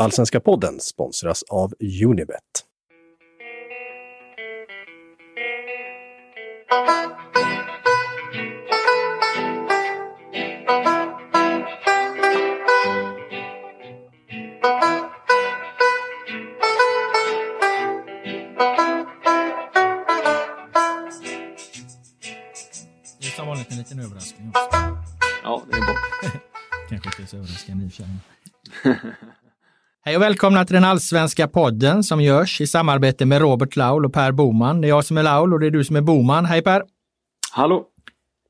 Allsvenska 0.00 0.40
podden 0.40 0.80
sponsras 0.80 1.42
av 1.42 1.74
Unibet. 2.04 2.40
Det 23.18 23.26
är 23.26 23.30
som 23.36 23.46
vanligt 23.46 23.70
en 23.70 23.78
liten 23.78 24.00
överraskning 24.00 24.48
också. 24.48 24.68
Ja, 25.42 25.62
det 25.70 25.76
är 25.76 25.80
bra. 25.80 25.94
Kanske 26.88 27.08
inte 27.08 27.30
så 27.30 27.36
överraskande 27.36 27.84
i 27.84 27.88
och 27.88 27.92
för 27.92 28.02
sig. 28.02 29.10
Hej 30.10 30.16
och 30.16 30.22
välkomna 30.22 30.64
till 30.64 30.74
den 30.74 30.84
allsvenska 30.84 31.48
podden 31.48 32.04
som 32.04 32.20
görs 32.20 32.60
i 32.60 32.66
samarbete 32.66 33.26
med 33.26 33.40
Robert 33.40 33.76
Laul 33.76 34.04
och 34.04 34.12
Per 34.12 34.32
Boman. 34.32 34.80
Det 34.80 34.86
är 34.86 34.88
jag 34.88 35.04
som 35.04 35.18
är 35.18 35.22
Laul 35.22 35.52
och 35.52 35.60
det 35.60 35.66
är 35.66 35.70
du 35.70 35.84
som 35.84 35.96
är 35.96 36.00
Boman. 36.00 36.44
Hej 36.44 36.62
Per! 36.62 36.82
Hallå! 37.52 37.84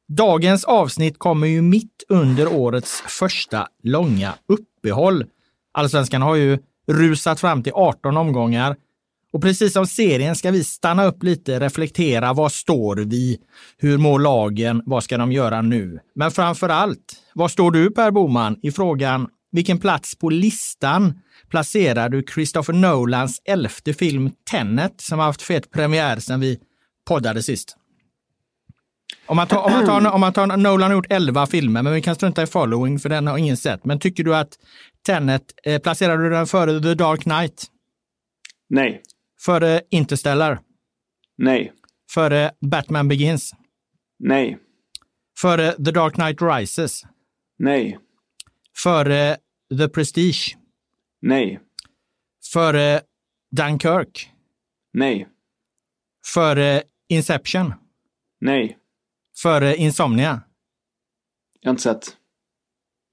Dagens 0.08 0.64
avsnitt 0.64 1.18
kommer 1.18 1.46
ju 1.46 1.62
mitt 1.62 2.04
under 2.08 2.52
årets 2.52 3.00
första 3.00 3.68
långa 3.82 4.34
uppehåll. 4.48 5.24
Allsvenskan 5.72 6.22
har 6.22 6.34
ju 6.34 6.58
rusat 6.88 7.40
fram 7.40 7.62
till 7.62 7.72
18 7.74 8.16
omgångar 8.16 8.76
och 9.32 9.42
precis 9.42 9.72
som 9.72 9.86
serien 9.86 10.36
ska 10.36 10.50
vi 10.50 10.64
stanna 10.64 11.04
upp 11.04 11.22
lite, 11.22 11.60
reflektera. 11.60 12.32
Vad 12.32 12.52
står 12.52 12.96
vi? 12.96 13.38
Hur 13.78 13.98
mår 13.98 14.18
lagen? 14.18 14.82
Vad 14.86 15.04
ska 15.04 15.18
de 15.18 15.32
göra 15.32 15.62
nu? 15.62 16.00
Men 16.14 16.30
framför 16.30 16.68
allt, 16.68 17.16
vad 17.34 17.50
står 17.50 17.70
du 17.70 17.90
Per 17.90 18.10
Boman 18.10 18.56
i 18.62 18.72
frågan 18.72 19.28
vilken 19.52 19.78
plats 19.78 20.14
på 20.14 20.30
listan 20.30 21.20
placerar 21.50 22.08
du 22.08 22.22
Christopher 22.34 22.72
Nolans 22.72 23.42
elfte 23.44 23.94
film 23.94 24.30
Tenet 24.50 25.00
som 25.00 25.18
har 25.18 25.26
haft 25.26 25.42
fet 25.42 25.70
premiär 25.70 26.16
sedan 26.16 26.40
vi 26.40 26.58
poddade 27.08 27.42
sist? 27.42 27.76
Om 29.26 29.36
man, 29.36 29.46
tar, 29.46 29.62
om, 29.62 29.72
man 29.72 29.86
tar, 29.86 30.10
om 30.10 30.20
man 30.20 30.32
tar, 30.32 30.46
Nolan 30.46 30.90
har 30.90 30.96
gjort 30.96 31.12
elva 31.12 31.46
filmer, 31.46 31.82
men 31.82 31.92
vi 31.92 32.02
kan 32.02 32.14
strunta 32.14 32.42
i 32.42 32.46
Following 32.46 32.98
för 32.98 33.08
den 33.08 33.26
har 33.26 33.38
ingen 33.38 33.56
sett. 33.56 33.84
Men 33.84 33.98
tycker 33.98 34.24
du 34.24 34.36
att 34.36 34.58
Tenet, 35.06 35.42
eh, 35.64 35.78
placerar 35.78 36.18
du 36.18 36.30
den 36.30 36.46
före 36.46 36.80
The 36.80 36.94
Dark 36.94 37.22
Knight? 37.22 37.66
Nej. 38.68 39.02
Före 39.40 39.80
Interstellar? 39.90 40.60
Nej. 41.38 41.72
Före 42.12 42.50
Batman 42.60 43.08
Begins? 43.08 43.54
Nej. 44.18 44.58
Före 45.38 45.72
The 45.72 45.90
Dark 45.90 46.14
Knight 46.14 46.42
Rises? 46.42 47.02
Nej. 47.58 47.98
Före 48.76 49.36
The 49.78 49.88
Prestige? 49.88 50.56
Nej. 51.22 51.60
Före 52.52 53.00
Dunkirk? 53.56 54.30
Nej. 54.92 55.28
Före 56.26 56.82
Inception? 57.08 57.72
Nej. 58.40 58.78
Före 59.42 59.76
Insomnia? 59.76 60.42
Jag 61.60 61.68
har 61.68 61.70
inte 61.70 61.82
sett. 61.82 62.16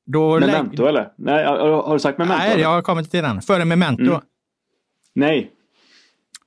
Då 0.05 0.39
Memento 0.39 0.85
eller? 0.85 1.13
Nej, 1.17 1.45
har 1.45 1.83
har 1.83 1.93
du 1.93 1.99
sagt 1.99 2.17
Memento? 2.17 2.37
Nej, 2.37 2.51
eller? 2.51 2.63
jag 2.63 2.69
har 2.69 2.81
kommit 2.81 3.11
till 3.11 3.23
den. 3.23 3.41
Före 3.41 3.65
Memento. 3.65 4.03
Mm. 4.03 4.21
Nej. 5.13 5.51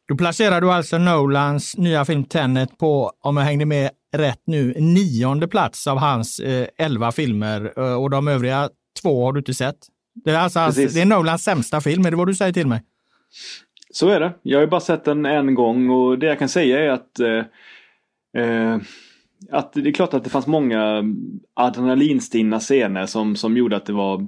Då 0.08 0.16
placerar 0.16 0.60
du 0.60 0.72
alltså 0.72 0.98
Nolans 0.98 1.76
nya 1.76 2.04
film 2.04 2.24
Tenet 2.24 2.78
på, 2.78 3.12
om 3.20 3.36
jag 3.36 3.44
hängde 3.44 3.66
med 3.66 3.90
rätt 4.12 4.42
nu, 4.44 4.74
nionde 4.78 5.48
plats 5.48 5.86
av 5.86 5.98
hans 5.98 6.38
eh, 6.40 6.66
elva 6.78 7.12
filmer 7.12 7.72
eh, 7.76 7.94
och 7.94 8.10
de 8.10 8.28
övriga 8.28 8.68
två 9.02 9.24
har 9.24 9.32
du 9.32 9.38
inte 9.38 9.54
sett. 9.54 9.76
Det 10.24 10.30
är, 10.30 10.38
alltså 10.38 10.60
Precis. 10.66 10.94
det 10.94 11.00
är 11.00 11.06
Nolans 11.06 11.44
sämsta 11.44 11.80
film, 11.80 12.06
är 12.06 12.10
det 12.10 12.16
vad 12.16 12.26
du 12.26 12.34
säger 12.34 12.52
till 12.52 12.66
mig? 12.66 12.82
Så 13.92 14.08
är 14.08 14.20
det. 14.20 14.32
Jag 14.42 14.58
har 14.58 14.62
ju 14.62 14.70
bara 14.70 14.80
sett 14.80 15.04
den 15.04 15.26
en 15.26 15.54
gång 15.54 15.90
och 15.90 16.18
det 16.18 16.26
jag 16.26 16.38
kan 16.38 16.48
säga 16.48 16.80
är 16.80 16.88
att 16.88 17.20
eh, 17.20 17.44
eh, 18.42 18.78
att 19.50 19.72
det 19.72 19.88
är 19.88 19.92
klart 19.92 20.14
att 20.14 20.24
det 20.24 20.30
fanns 20.30 20.46
många 20.46 21.04
adrenalinstinna 21.54 22.60
scener 22.60 23.06
som, 23.06 23.36
som 23.36 23.56
gjorde 23.56 23.76
att 23.76 23.86
det 23.86 23.92
var 23.92 24.26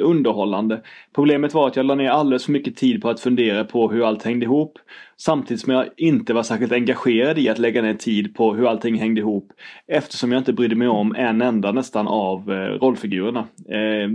underhållande. 0.00 0.82
Problemet 1.14 1.54
var 1.54 1.66
att 1.66 1.76
jag 1.76 1.86
la 1.86 1.94
ner 1.94 2.10
alldeles 2.10 2.44
för 2.44 2.52
mycket 2.52 2.76
tid 2.76 3.02
på 3.02 3.10
att 3.10 3.20
fundera 3.20 3.64
på 3.64 3.90
hur 3.90 4.08
allt 4.08 4.22
hängde 4.22 4.44
ihop. 4.44 4.78
Samtidigt 5.16 5.60
som 5.60 5.72
jag 5.72 5.86
inte 5.96 6.34
var 6.34 6.42
särskilt 6.42 6.72
engagerad 6.72 7.38
i 7.38 7.48
att 7.48 7.58
lägga 7.58 7.82
ner 7.82 7.94
tid 7.94 8.34
på 8.34 8.54
hur 8.54 8.68
allting 8.68 8.98
hängde 8.98 9.20
ihop. 9.20 9.52
Eftersom 9.86 10.32
jag 10.32 10.40
inte 10.40 10.52
brydde 10.52 10.76
mig 10.76 10.88
om 10.88 11.14
en 11.14 11.42
enda 11.42 11.72
nästan 11.72 12.08
av 12.08 12.52
eh, 12.52 12.56
rollfigurerna. 12.56 13.40
Eh, 13.68 14.10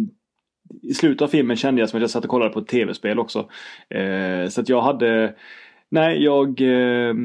i 0.82 0.94
slutet 0.94 1.22
av 1.22 1.28
filmen 1.28 1.58
kände 1.58 1.82
jag 1.82 1.90
som 1.90 1.98
att 1.98 2.02
jag 2.02 2.10
satt 2.10 2.24
och 2.24 2.30
kollade 2.30 2.52
på 2.52 2.60
ett 2.60 2.68
tv-spel 2.68 3.20
också. 3.20 3.50
Eh, 3.90 4.48
så 4.50 4.62
att 4.62 4.70
jag 4.70 4.82
hade 4.82 5.34
Nej, 5.94 6.24
jag, 6.24 6.62
eh, 6.62 7.16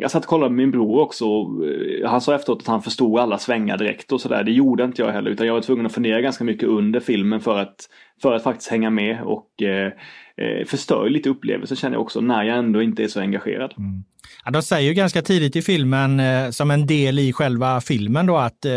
jag 0.00 0.10
satt 0.10 0.22
och 0.24 0.28
kollade 0.28 0.50
med 0.50 0.56
min 0.56 0.70
bror 0.70 1.00
också. 1.00 1.24
Eh, 1.24 2.10
han 2.10 2.20
sa 2.20 2.34
efteråt 2.34 2.60
att 2.60 2.66
han 2.66 2.82
förstod 2.82 3.18
alla 3.18 3.38
svängar 3.38 3.78
direkt 3.78 4.12
och 4.12 4.20
sådär. 4.20 4.44
Det 4.44 4.52
gjorde 4.52 4.84
inte 4.84 5.02
jag 5.02 5.12
heller 5.12 5.30
utan 5.30 5.46
jag 5.46 5.54
var 5.54 5.60
tvungen 5.60 5.86
att 5.86 5.92
fundera 5.92 6.20
ganska 6.20 6.44
mycket 6.44 6.68
under 6.68 7.00
filmen 7.00 7.40
för 7.40 7.58
att, 7.58 7.88
för 8.22 8.32
att 8.32 8.42
faktiskt 8.42 8.70
hänga 8.70 8.90
med 8.90 9.22
och 9.22 9.62
eh, 9.62 9.92
eh, 10.38 10.66
förstör 10.66 11.10
lite 11.10 11.28
upplevelser 11.28 11.76
känner 11.76 11.94
jag 11.94 12.02
också 12.02 12.20
när 12.20 12.42
jag 12.42 12.58
ändå 12.58 12.82
inte 12.82 13.04
är 13.04 13.08
så 13.08 13.20
engagerad. 13.20 13.74
Mm. 13.78 14.04
Ja, 14.44 14.50
de 14.50 14.62
säger 14.62 14.88
ju 14.88 14.94
ganska 14.94 15.22
tidigt 15.22 15.56
i 15.56 15.62
filmen, 15.62 16.20
eh, 16.20 16.50
som 16.50 16.70
en 16.70 16.86
del 16.86 17.18
i 17.18 17.32
själva 17.32 17.80
filmen, 17.80 18.26
då, 18.26 18.36
att 18.36 18.64
eh, 18.64 18.72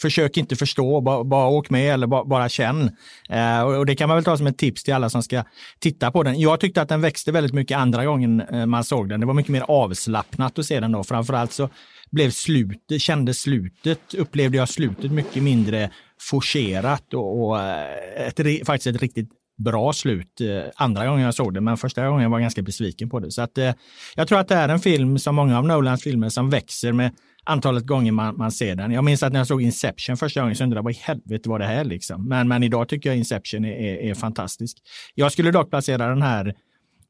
försök 0.00 0.36
inte 0.36 0.56
förstå, 0.56 1.00
bara, 1.00 1.24
bara 1.24 1.48
åk 1.48 1.70
med 1.70 1.94
eller 1.94 2.06
bara, 2.06 2.24
bara 2.24 2.48
känn. 2.48 2.90
Eh, 3.28 3.62
och, 3.62 3.76
och 3.78 3.86
det 3.86 3.94
kan 3.94 4.08
man 4.08 4.16
väl 4.16 4.24
ta 4.24 4.36
som 4.36 4.46
ett 4.46 4.58
tips 4.58 4.84
till 4.84 4.94
alla 4.94 5.10
som 5.10 5.22
ska 5.22 5.44
titta 5.78 6.10
på 6.10 6.22
den. 6.22 6.40
Jag 6.40 6.60
tyckte 6.60 6.82
att 6.82 6.88
den 6.88 7.00
växte 7.00 7.32
väldigt 7.32 7.54
mycket 7.54 7.78
andra 7.78 8.04
gången 8.04 8.40
eh, 8.40 8.66
man 8.66 8.84
såg 8.84 9.08
den. 9.08 9.20
Det 9.20 9.26
var 9.26 9.34
mycket 9.34 9.52
mer 9.52 9.64
avslappnat 9.68 10.58
att 10.58 10.66
se 10.66 10.80
den 10.80 10.92
då. 10.92 11.04
Framförallt 11.04 11.52
så 11.52 11.68
blev 12.10 12.30
slutet, 12.30 13.00
kändes 13.00 13.40
slutet, 13.40 14.14
upplevde 14.14 14.56
jag 14.56 14.68
slutet 14.68 15.12
mycket 15.12 15.42
mindre 15.42 15.90
forcerat 16.20 17.14
och, 17.14 17.48
och 17.48 17.60
eh, 17.60 18.26
ett, 18.26 18.66
faktiskt 18.66 18.86
ett 18.86 19.02
riktigt 19.02 19.30
bra 19.58 19.92
slut 19.92 20.40
eh, 20.40 20.70
andra 20.76 21.06
gången 21.06 21.24
jag 21.24 21.34
såg 21.34 21.54
det, 21.54 21.60
men 21.60 21.76
första 21.76 22.06
gången 22.06 22.22
jag 22.22 22.30
var 22.30 22.40
ganska 22.40 22.62
besviken 22.62 23.10
på 23.10 23.20
det. 23.20 23.30
Så 23.30 23.42
att, 23.42 23.58
eh, 23.58 23.74
jag 24.14 24.28
tror 24.28 24.38
att 24.38 24.48
det 24.48 24.54
är 24.54 24.68
en 24.68 24.80
film 24.80 25.18
som 25.18 25.34
många 25.34 25.58
av 25.58 25.66
Nolans 25.66 26.02
filmer 26.02 26.28
som 26.28 26.50
växer 26.50 26.92
med 26.92 27.12
antalet 27.44 27.86
gånger 27.86 28.12
man, 28.12 28.36
man 28.36 28.52
ser 28.52 28.74
den. 28.74 28.90
Jag 28.90 29.04
minns 29.04 29.22
att 29.22 29.32
när 29.32 29.40
jag 29.40 29.46
såg 29.46 29.62
Inception 29.62 30.16
första 30.16 30.40
gången 30.40 30.56
så 30.56 30.64
undrade 30.64 30.78
jag 30.78 30.84
vad 30.84 30.92
i 30.92 30.96
helvete 30.96 31.48
var 31.48 31.58
det 31.58 31.64
här 31.64 31.84
liksom. 31.84 32.28
Men, 32.28 32.48
men 32.48 32.62
idag 32.62 32.88
tycker 32.88 33.10
jag 33.10 33.16
Inception 33.16 33.64
är, 33.64 33.72
är, 33.72 34.10
är 34.10 34.14
fantastisk. 34.14 34.76
Jag 35.14 35.32
skulle 35.32 35.50
dock 35.50 35.70
placera 35.70 36.08
den 36.08 36.22
här 36.22 36.54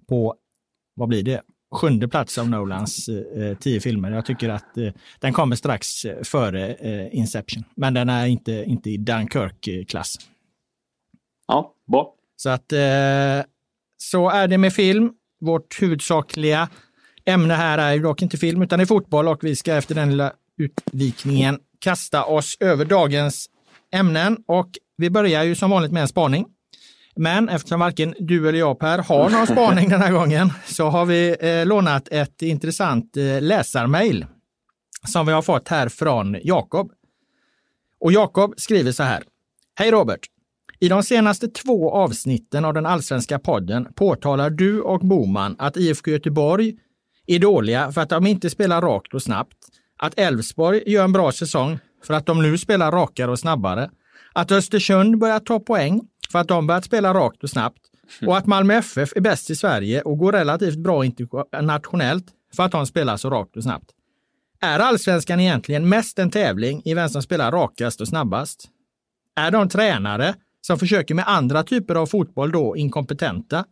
på, 0.09 0.35
vad 0.95 1.09
blir 1.09 1.23
det? 1.23 1.43
Sjunde 1.75 2.09
plats 2.09 2.39
av 2.39 2.51
Nolans 2.51 3.09
eh, 3.09 3.43
eh 3.43 3.57
tio 3.59 3.81
filmer. 3.81 4.11
Jag 4.11 4.27
tycker 4.27 4.49
att 4.49 4.77
eh, 4.77 4.93
den 5.21 5.33
kommer 5.33 5.57
strax 5.57 5.87
före 6.23 6.75
eh, 6.75 7.19
Inception. 7.19 7.65
Men 7.75 7.95
den 7.95 8.09
är 8.09 8.27
inte, 8.27 8.65
inte 8.67 8.91
i 8.91 8.97
Dunkirk-klass. 8.97 10.17
Ja, 11.47 11.75
bra. 11.87 12.18
Så 12.43 12.49
att 12.49 12.73
eh, 12.73 13.45
så 13.97 14.31
är 14.31 14.49
det 14.49 14.59
med 14.59 14.73
film. 14.73 15.11
Vårt 15.41 15.83
huvudsakliga 15.83 16.69
ämne 17.25 17.55
här 17.55 17.79
är 17.79 17.93
ju 17.93 18.03
dock 18.03 18.23
inte 18.23 18.37
film 18.37 18.63
utan 18.63 18.79
det 18.79 18.83
är 18.83 18.87
fotboll 18.87 19.29
och 19.29 19.45
vi 19.45 19.57
ska 19.57 19.75
efter 19.75 19.95
den 19.95 20.11
lilla 20.11 20.33
utvikningen 20.59 21.59
kasta 21.79 22.25
oss 22.25 22.57
över 22.61 22.85
dagens 22.85 23.47
ämnen 23.93 24.37
och 24.47 24.69
vi 24.97 25.11
börjar 25.11 25.45
ju 25.45 25.55
som 25.55 25.71
vanligt 25.71 25.93
med 25.93 26.03
en 26.03 26.09
spaning. 26.09 26.47
Men 27.17 27.49
eftersom 27.49 27.81
varken 27.81 28.15
du 28.19 28.49
eller 28.49 28.59
jag 28.59 28.79
Per 28.79 28.99
har 28.99 29.31
någon 29.31 29.47
spaning 29.57 29.89
den 29.89 30.01
här 30.01 30.13
gången 30.13 30.53
så 30.67 30.89
har 30.89 31.07
vi 31.07 31.37
eh, 31.41 31.67
lånat 31.67 32.09
ett 32.09 32.43
intressant 32.43 33.17
eh, 33.17 33.43
läsarmail 33.43 34.27
som 35.09 35.27
vi 35.27 35.33
har 35.33 35.43
fått 35.43 35.69
här 35.69 35.89
från 35.89 36.37
Jakob. 36.43 36.93
Och 38.01 38.13
Jakob 38.13 38.55
skriver 38.57 38.93
så 38.93 39.03
här. 39.03 39.23
Hej 39.75 39.91
Robert! 39.91 40.21
I 40.81 40.89
de 40.89 41.03
senaste 41.03 41.49
två 41.49 41.91
avsnitten 41.91 42.65
av 42.65 42.75
den 42.75 42.87
allsvenska 42.87 43.39
podden 43.39 43.89
påtalar 43.95 44.51
du 44.51 44.81
och 44.81 45.01
Boman 45.01 45.57
att 45.59 45.77
IFK 45.77 46.11
Göteborg 46.11 46.75
är 47.27 47.39
dåliga 47.39 47.93
för 47.93 48.01
att 48.01 48.09
de 48.09 48.27
inte 48.27 48.51
spelar 48.51 48.83
rakt 48.83 49.15
och 49.15 49.23
snabbt, 49.23 49.57
att 49.99 50.19
Elfsborg 50.19 50.83
gör 50.87 51.05
en 51.05 51.13
bra 51.13 51.33
säsong 51.33 51.79
för 52.05 52.15
att 52.15 52.27
de 52.27 52.43
nu 52.43 52.59
spelar 52.59 52.93
rakare 52.93 53.31
och 53.31 53.39
snabbare, 53.39 53.91
att 54.33 54.53
Östersund 54.53 55.19
börjar 55.19 55.41
ta 55.41 55.61
poäng 55.61 56.01
för 56.33 56.39
att 56.39 56.49
de 56.49 56.67
börjat 56.67 56.85
spela 56.85 57.15
rakt 57.15 57.43
och 57.43 57.51
snabbt 57.51 57.83
och 58.27 58.37
att 58.37 58.47
Malmö 58.47 58.75
FF 58.75 59.13
är 59.17 59.21
bäst 59.21 59.51
i 59.51 59.57
Sverige 59.57 60.03
och 60.03 60.19
går 60.19 60.33
relativt 60.33 60.79
bra 60.79 61.05
internationellt 61.05 62.27
för 62.57 62.63
att 62.63 62.73
de 62.73 62.87
spelar 62.87 63.17
så 63.17 63.31
rakt 63.31 63.57
och 63.57 63.63
snabbt. 63.63 63.91
Är 64.61 64.79
allsvenskan 64.79 65.41
egentligen 65.41 65.89
mest 65.89 66.19
en 66.19 66.31
tävling 66.31 66.83
i 66.85 66.95
vem 66.95 67.09
som 67.09 67.23
spelar 67.23 67.53
rakast 67.53 68.01
och 68.01 68.09
snabbast? 68.09 68.69
Är 69.37 69.51
de 69.51 69.69
tränare 69.69 70.35
som 70.69 70.79
försöker 70.79 71.15
med 71.15 71.29
andra 71.29 71.63
typer 71.63 71.95
av 71.95 72.07
fotboll 72.07 72.53
då 72.53 72.77
inkompetenta? 72.77 73.65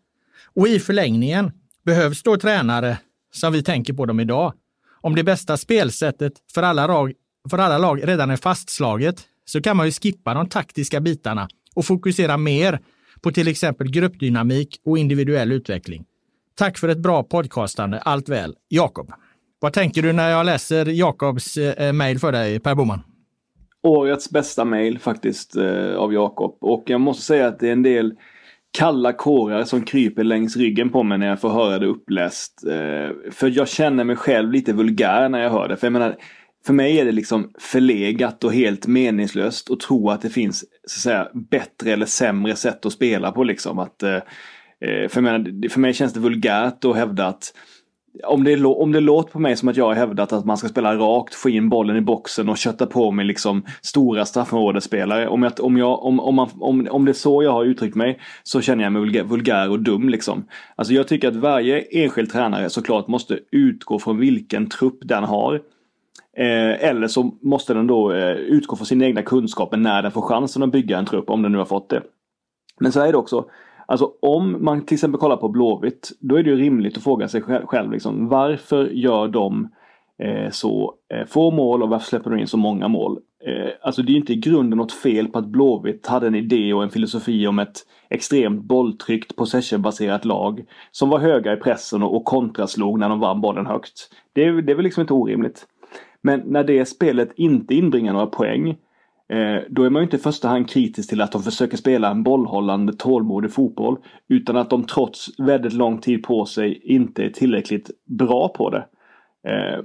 Och 0.54 0.69
i 0.69 0.78
förlängningen 0.78 1.52
behövs 1.84 2.22
då 2.22 2.37
tränare 2.37 2.98
som 3.32 3.52
vi 3.52 3.62
tänker 3.62 3.93
på 3.93 4.06
dem 4.06 4.20
idag. 4.20 4.52
Om 5.00 5.14
det 5.14 5.25
bästa 5.25 5.56
spelsättet 5.56 6.32
för 6.54 6.62
alla, 6.62 6.87
lag, 6.87 7.12
för 7.50 7.58
alla 7.58 7.78
lag 7.78 8.08
redan 8.08 8.31
är 8.31 8.37
fastslaget 8.37 9.16
så 9.44 9.62
kan 9.62 9.76
man 9.76 9.87
ju 9.87 9.93
skippa 9.93 10.34
de 10.34 10.48
taktiska 10.48 11.00
bitarna 11.00 11.48
och 11.75 11.84
fokusera 11.84 12.37
mer 12.37 12.81
på 13.20 13.31
till 13.32 13.49
exempel 13.49 13.90
gruppdynamik 13.90 14.81
och 14.84 14.99
individuell 14.99 15.52
utveckling. 15.52 16.04
Tack 16.54 16.78
för 16.78 16.88
ett 16.88 16.99
bra 16.99 17.22
podcastande. 17.22 17.99
Allt 17.99 18.28
väl. 18.28 18.54
Jakob. 18.69 19.12
Vad 19.58 19.72
tänker 19.72 20.02
du 20.02 20.12
när 20.12 20.31
jag 20.31 20.46
läser 20.46 20.87
Jakobs 20.87 21.56
eh, 21.56 21.87
eh 21.87 21.92
mejl 21.92 22.19
för 22.19 22.32
dig, 22.32 22.60
Per 22.60 22.75
Boman? 22.75 23.15
Årets 23.86 24.30
bästa 24.30 24.64
mejl 24.64 24.98
faktiskt 24.98 25.56
eh, 25.56 25.94
av 25.94 26.12
Jakob. 26.12 26.56
Och 26.60 26.84
jag 26.86 27.00
måste 27.00 27.22
säga 27.22 27.46
att 27.46 27.58
det 27.58 27.68
är 27.68 27.72
en 27.72 27.82
del 27.82 28.14
kalla 28.78 29.12
kårar 29.12 29.64
som 29.64 29.82
kryper 29.82 30.24
längs 30.24 30.56
ryggen 30.56 30.90
på 30.90 31.02
mig 31.02 31.18
när 31.18 31.26
jag 31.26 31.40
får 31.40 31.48
höra 31.48 31.78
det 31.78 31.86
uppläst. 31.86 32.64
Eh, 32.66 33.32
för 33.32 33.50
jag 33.50 33.68
känner 33.68 34.04
mig 34.04 34.16
själv 34.16 34.52
lite 34.52 34.72
vulgär 34.72 35.28
när 35.28 35.42
jag 35.42 35.50
hör 35.50 35.68
det. 35.68 35.76
För 35.76 35.86
jag 35.86 35.92
menar, 35.92 36.16
för 36.66 36.72
mig 36.72 37.00
är 37.00 37.04
det 37.04 37.12
liksom 37.12 37.52
förlegat 37.58 38.44
och 38.44 38.52
helt 38.52 38.86
meningslöst 38.86 39.70
att 39.70 39.80
tro 39.80 40.10
att 40.10 40.22
det 40.22 40.30
finns 40.30 40.64
så 40.86 40.98
att 40.98 41.02
säga, 41.02 41.28
bättre 41.50 41.92
eller 41.92 42.06
sämre 42.06 42.56
sätt 42.56 42.86
att 42.86 42.92
spela 42.92 43.32
på. 43.32 43.44
Liksom. 43.44 43.78
Att, 43.78 44.02
eh, 44.02 44.14
eh 44.14 45.08
för, 45.08 45.14
jag 45.14 45.22
menar, 45.22 45.68
för 45.68 45.80
mig 45.80 45.94
känns 45.94 46.12
det 46.12 46.20
vulgärt 46.20 46.84
att 46.84 46.96
hävda 46.96 47.26
att 47.26 47.52
om 48.24 48.44
det, 48.44 48.64
om 48.64 48.92
det 48.92 49.00
låter 49.00 49.32
på 49.32 49.38
mig 49.38 49.56
som 49.56 49.68
att 49.68 49.76
jag 49.76 49.84
har 49.84 49.94
hävdat 49.94 50.32
att 50.32 50.44
man 50.44 50.56
ska 50.56 50.68
spela 50.68 50.96
rakt, 50.96 51.34
få 51.34 51.50
in 51.50 51.68
bollen 51.68 51.96
i 51.96 52.00
boxen 52.00 52.48
och 52.48 52.58
kötta 52.58 52.86
på 52.86 53.10
med 53.10 53.26
liksom 53.26 53.64
stora 53.82 54.24
straffområdesspelare. 54.24 55.28
Om, 55.28 55.42
jag, 55.42 55.52
om, 55.60 55.76
jag, 55.76 56.04
om, 56.04 56.20
om, 56.20 56.34
man, 56.34 56.48
om, 56.58 56.88
om 56.90 57.04
det 57.04 57.10
är 57.10 57.12
så 57.12 57.42
jag 57.42 57.52
har 57.52 57.64
uttryckt 57.64 57.96
mig 57.96 58.18
så 58.42 58.60
känner 58.60 58.84
jag 58.84 58.92
mig 58.92 59.22
vulgär 59.22 59.70
och 59.70 59.80
dum. 59.80 60.08
Liksom. 60.08 60.44
Alltså 60.76 60.94
jag 60.94 61.08
tycker 61.08 61.28
att 61.28 61.36
varje 61.36 61.80
enskild 61.80 62.32
tränare 62.32 62.70
såklart 62.70 63.08
måste 63.08 63.38
utgå 63.50 63.98
från 63.98 64.18
vilken 64.18 64.68
trupp 64.68 64.98
den 65.02 65.24
har. 65.24 65.54
Eh, 66.36 66.88
eller 66.88 67.08
så 67.08 67.30
måste 67.42 67.74
den 67.74 67.86
då 67.86 68.12
eh, 68.12 68.32
utgå 68.32 68.76
från 68.76 68.86
sina 68.86 69.04
egna 69.04 69.22
kunskaper 69.22 69.76
när 69.76 70.02
den 70.02 70.12
får 70.12 70.22
chansen 70.22 70.62
att 70.62 70.72
bygga 70.72 70.98
en 70.98 71.06
trupp, 71.06 71.30
om 71.30 71.42
den 71.42 71.52
nu 71.52 71.58
har 71.58 71.64
fått 71.64 71.88
det. 71.88 72.02
Men 72.80 72.92
så 72.92 73.00
är 73.00 73.12
det 73.12 73.18
också, 73.18 73.44
Alltså 73.86 74.12
om 74.22 74.64
man 74.64 74.86
till 74.86 74.94
exempel 74.94 75.20
kollar 75.20 75.36
på 75.36 75.48
Blåvitt, 75.48 76.12
då 76.20 76.36
är 76.36 76.42
det 76.42 76.50
ju 76.50 76.56
rimligt 76.56 76.96
att 76.96 77.04
fråga 77.04 77.28
sig 77.28 77.42
själv 77.42 77.92
liksom, 77.92 78.28
varför 78.28 78.86
gör 78.86 79.28
de 79.28 79.68
eh, 80.22 80.50
så 80.50 80.94
eh, 81.14 81.26
få 81.26 81.50
mål 81.50 81.82
och 81.82 81.88
varför 81.88 82.06
släpper 82.06 82.30
de 82.30 82.40
in 82.40 82.46
så 82.46 82.56
många 82.56 82.88
mål? 82.88 83.18
Eh, 83.46 83.70
alltså 83.82 84.02
det 84.02 84.12
är 84.12 84.16
inte 84.16 84.32
i 84.32 84.36
grunden 84.36 84.76
något 84.76 84.92
fel 84.92 85.28
på 85.28 85.38
att 85.38 85.46
Blåvitt 85.46 86.06
hade 86.06 86.26
en 86.26 86.34
idé 86.34 86.74
och 86.74 86.82
en 86.82 86.90
filosofi 86.90 87.46
om 87.46 87.58
ett 87.58 87.78
extremt 88.10 88.62
bolltryckt 88.62 89.36
possessionbaserat 89.36 90.24
lag 90.24 90.64
som 90.90 91.08
var 91.08 91.18
höga 91.18 91.52
i 91.52 91.56
pressen 91.56 92.02
och, 92.02 92.16
och 92.16 92.24
kontraslog 92.24 92.98
när 92.98 93.08
de 93.08 93.20
vann 93.20 93.40
bollen 93.40 93.66
högt. 93.66 94.10
Det, 94.32 94.60
det 94.60 94.72
är 94.72 94.76
väl 94.76 94.84
liksom 94.84 95.00
inte 95.00 95.14
orimligt. 95.14 95.66
Men 96.22 96.42
när 96.46 96.64
det 96.64 96.84
spelet 96.84 97.32
inte 97.36 97.74
inbringar 97.74 98.12
några 98.12 98.26
poäng 98.26 98.76
Eh, 98.78 98.85
Eh, 99.28 99.62
då 99.69 99.82
är 99.82 99.90
man 99.90 100.02
inte 100.02 100.17
i 100.17 100.20
första 100.20 100.49
hand 100.49 100.70
kritisk 100.70 101.08
till 101.08 101.20
att 101.20 101.32
de 101.32 101.43
försöker 101.43 101.76
spela 101.76 102.11
en 102.11 102.23
bollhållande 102.23 102.93
tålmodig 102.93 103.52
fotboll. 103.52 103.96
Utan 104.28 104.56
att 104.56 104.70
de 104.70 104.84
trots 104.84 105.40
väldigt 105.40 105.73
lång 105.73 105.99
tid 105.99 106.23
på 106.23 106.44
sig 106.44 106.81
inte 106.84 107.25
är 107.25 107.31
tillräckligt 107.31 107.90
bra 108.05 108.49
på 108.49 108.70
det. 108.70 108.87
Eh, 109.49 109.82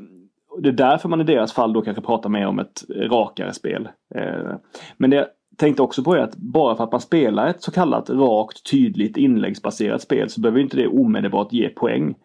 det 0.61 0.69
är 0.69 0.73
därför 0.73 1.09
man 1.09 1.21
i 1.21 1.23
deras 1.23 1.53
fall 1.53 1.73
då 1.73 1.81
kanske 1.81 2.03
pratar 2.03 2.29
mer 2.29 2.47
om 2.47 2.59
ett 2.59 2.83
rakare 3.09 3.53
spel. 3.53 3.89
Eh, 4.15 4.55
men 4.97 5.09
det 5.09 5.15
jag 5.15 5.27
tänkte 5.57 5.81
också 5.81 6.03
på 6.03 6.13
är 6.13 6.19
att 6.19 6.35
bara 6.35 6.75
för 6.75 6.83
att 6.83 6.91
man 6.91 7.01
spelar 7.01 7.47
ett 7.47 7.63
så 7.63 7.71
kallat 7.71 8.09
rakt, 8.09 8.71
tydligt 8.71 9.17
inläggsbaserat 9.17 10.01
spel 10.01 10.29
så 10.29 10.41
behöver 10.41 10.59
inte 10.59 10.77
det 10.77 10.87
omedelbart 10.87 11.53
ge 11.53 11.69
poäng. 11.69 12.15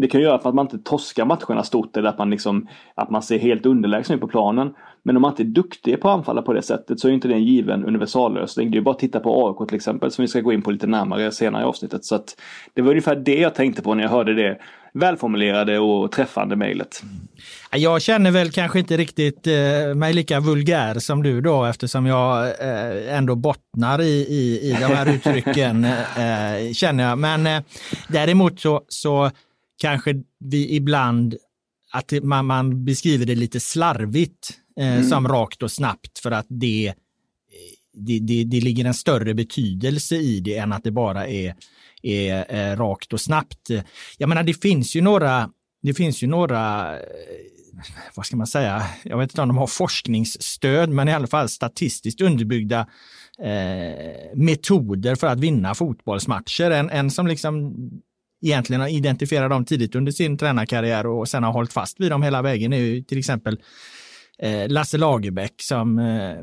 Det 0.00 0.06
kan 0.06 0.20
göra 0.20 0.38
för 0.38 0.48
att 0.48 0.54
man 0.54 0.66
inte 0.66 0.78
torskar 0.78 1.24
matcherna 1.24 1.62
stort 1.62 1.96
eller 1.96 2.08
att 2.08 2.18
man, 2.18 2.30
liksom, 2.30 2.68
att 2.94 3.10
man 3.10 3.22
ser 3.22 3.38
helt 3.38 3.66
underlägsen 3.66 4.14
ut 4.14 4.20
på 4.20 4.28
planen. 4.28 4.74
Men 5.04 5.16
om 5.16 5.22
man 5.22 5.30
inte 5.30 5.42
är 5.42 5.44
duktig 5.44 6.00
på 6.00 6.08
att 6.08 6.18
anfalla 6.18 6.42
på 6.42 6.52
det 6.52 6.62
sättet 6.62 7.00
så 7.00 7.08
är 7.08 7.12
inte 7.12 7.28
det 7.28 7.34
en 7.34 7.44
given 7.44 7.84
universallösning. 7.84 8.70
Det 8.70 8.78
är 8.78 8.82
bara 8.82 8.94
att 8.94 8.98
titta 8.98 9.20
på 9.20 9.48
AIK 9.48 9.68
till 9.68 9.76
exempel 9.76 10.10
som 10.10 10.22
vi 10.22 10.28
ska 10.28 10.40
gå 10.40 10.52
in 10.52 10.62
på 10.62 10.70
lite 10.70 10.86
närmare 10.86 11.32
senare 11.32 11.62
i 11.62 11.64
avsnittet. 11.64 12.04
Så 12.04 12.14
att 12.14 12.36
det 12.74 12.82
var 12.82 12.90
ungefär 12.90 13.16
det 13.16 13.38
jag 13.38 13.54
tänkte 13.54 13.82
på 13.82 13.94
när 13.94 14.02
jag 14.02 14.10
hörde 14.10 14.34
det 14.34 14.58
välformulerade 14.94 15.78
och 15.78 16.12
träffande 16.12 16.56
mejlet. 16.56 17.02
Jag 17.72 18.02
känner 18.02 18.30
väl 18.30 18.50
kanske 18.50 18.78
inte 18.78 18.96
riktigt 18.96 19.46
eh, 19.46 19.94
mig 19.94 20.12
lika 20.12 20.40
vulgär 20.40 20.98
som 20.98 21.22
du 21.22 21.40
då 21.40 21.64
eftersom 21.64 22.06
jag 22.06 22.46
eh, 22.46 23.16
ändå 23.16 23.34
bottnar 23.34 24.00
i, 24.00 24.26
i, 24.28 24.70
i 24.70 24.76
de 24.80 24.86
här 24.86 25.14
uttrycken 25.14 25.84
eh, 25.84 26.72
känner 26.72 27.04
jag. 27.04 27.18
Men 27.18 27.46
eh, 27.46 27.62
däremot 28.08 28.60
så, 28.60 28.84
så 28.88 29.30
kanske 29.78 30.14
vi 30.38 30.76
ibland 30.76 31.34
att 31.92 32.12
man, 32.22 32.46
man 32.46 32.84
beskriver 32.84 33.26
det 33.26 33.34
lite 33.34 33.60
slarvigt 33.60 34.61
eh, 34.80 34.94
mm. 34.94 35.08
som 35.08 35.28
rakt 35.28 35.62
och 35.62 35.70
snabbt 35.70 36.18
för 36.18 36.30
att 36.30 36.46
det, 36.48 36.94
det, 37.92 38.18
det, 38.18 38.44
det 38.44 38.60
ligger 38.60 38.84
en 38.84 38.94
större 38.94 39.34
betydelse 39.34 40.16
i 40.16 40.40
det 40.40 40.56
än 40.56 40.72
att 40.72 40.84
det 40.84 40.90
bara 40.90 41.26
är, 41.26 41.54
är 42.02 42.54
eh, 42.54 42.76
rakt 42.76 43.12
och 43.12 43.20
snabbt. 43.20 43.70
Jag 44.18 44.28
menar, 44.28 44.42
det 44.42 44.54
finns 44.54 44.96
ju 44.96 45.00
några, 45.00 45.50
det 45.82 45.94
finns 45.94 46.22
ju 46.22 46.26
några 46.26 46.92
eh, 46.96 47.02
vad 48.14 48.26
ska 48.26 48.36
man 48.36 48.46
säga, 48.46 48.82
jag 49.04 49.18
vet 49.18 49.30
inte 49.30 49.42
om 49.42 49.48
de 49.48 49.58
har 49.58 49.66
forskningsstöd, 49.66 50.90
men 50.90 51.08
i 51.08 51.12
alla 51.12 51.26
fall 51.26 51.48
statistiskt 51.48 52.20
underbyggda 52.20 52.80
eh, 53.38 54.34
metoder 54.34 55.14
för 55.14 55.26
att 55.26 55.40
vinna 55.40 55.74
fotbollsmatcher. 55.74 56.70
En, 56.70 56.90
en 56.90 57.10
som 57.10 57.26
liksom 57.26 57.74
egentligen 58.44 58.80
har 58.80 58.88
identifierat 58.88 59.50
dem 59.50 59.64
tidigt 59.64 59.94
under 59.94 60.12
sin 60.12 60.38
tränarkarriär 60.38 61.06
och 61.06 61.28
sen 61.28 61.42
har 61.42 61.52
hållit 61.52 61.72
fast 61.72 62.00
vid 62.00 62.10
dem 62.10 62.22
hela 62.22 62.42
vägen 62.42 62.72
är 62.72 62.76
ju 62.76 63.02
till 63.02 63.18
exempel 63.18 63.56
Eh, 63.56 63.60
Eh, 64.38 64.68
Lasse 64.68 64.98
Lagerbäck 64.98 65.62
som 65.62 65.98
eh, 65.98 66.36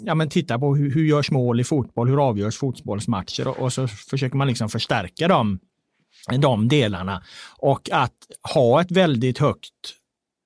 ja, 0.00 0.14
men 0.14 0.28
tittar 0.28 0.58
på 0.58 0.76
hur, 0.76 0.94
hur 0.94 1.04
görs 1.04 1.30
mål 1.30 1.60
i 1.60 1.64
fotboll, 1.64 2.08
hur 2.08 2.28
avgörs 2.28 2.56
fotbollsmatcher 2.56 3.48
och, 3.48 3.58
och 3.58 3.72
så 3.72 3.88
försöker 3.88 4.36
man 4.36 4.46
liksom 4.46 4.68
förstärka 4.68 5.28
dem, 5.28 5.58
de 6.40 6.68
delarna. 6.68 7.22
Och 7.58 7.90
att 7.92 8.16
ha 8.54 8.80
ett 8.80 8.90
väldigt 8.90 9.38
högt, 9.38 9.94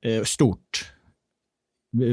eh, 0.04 0.22
stort 0.22 0.90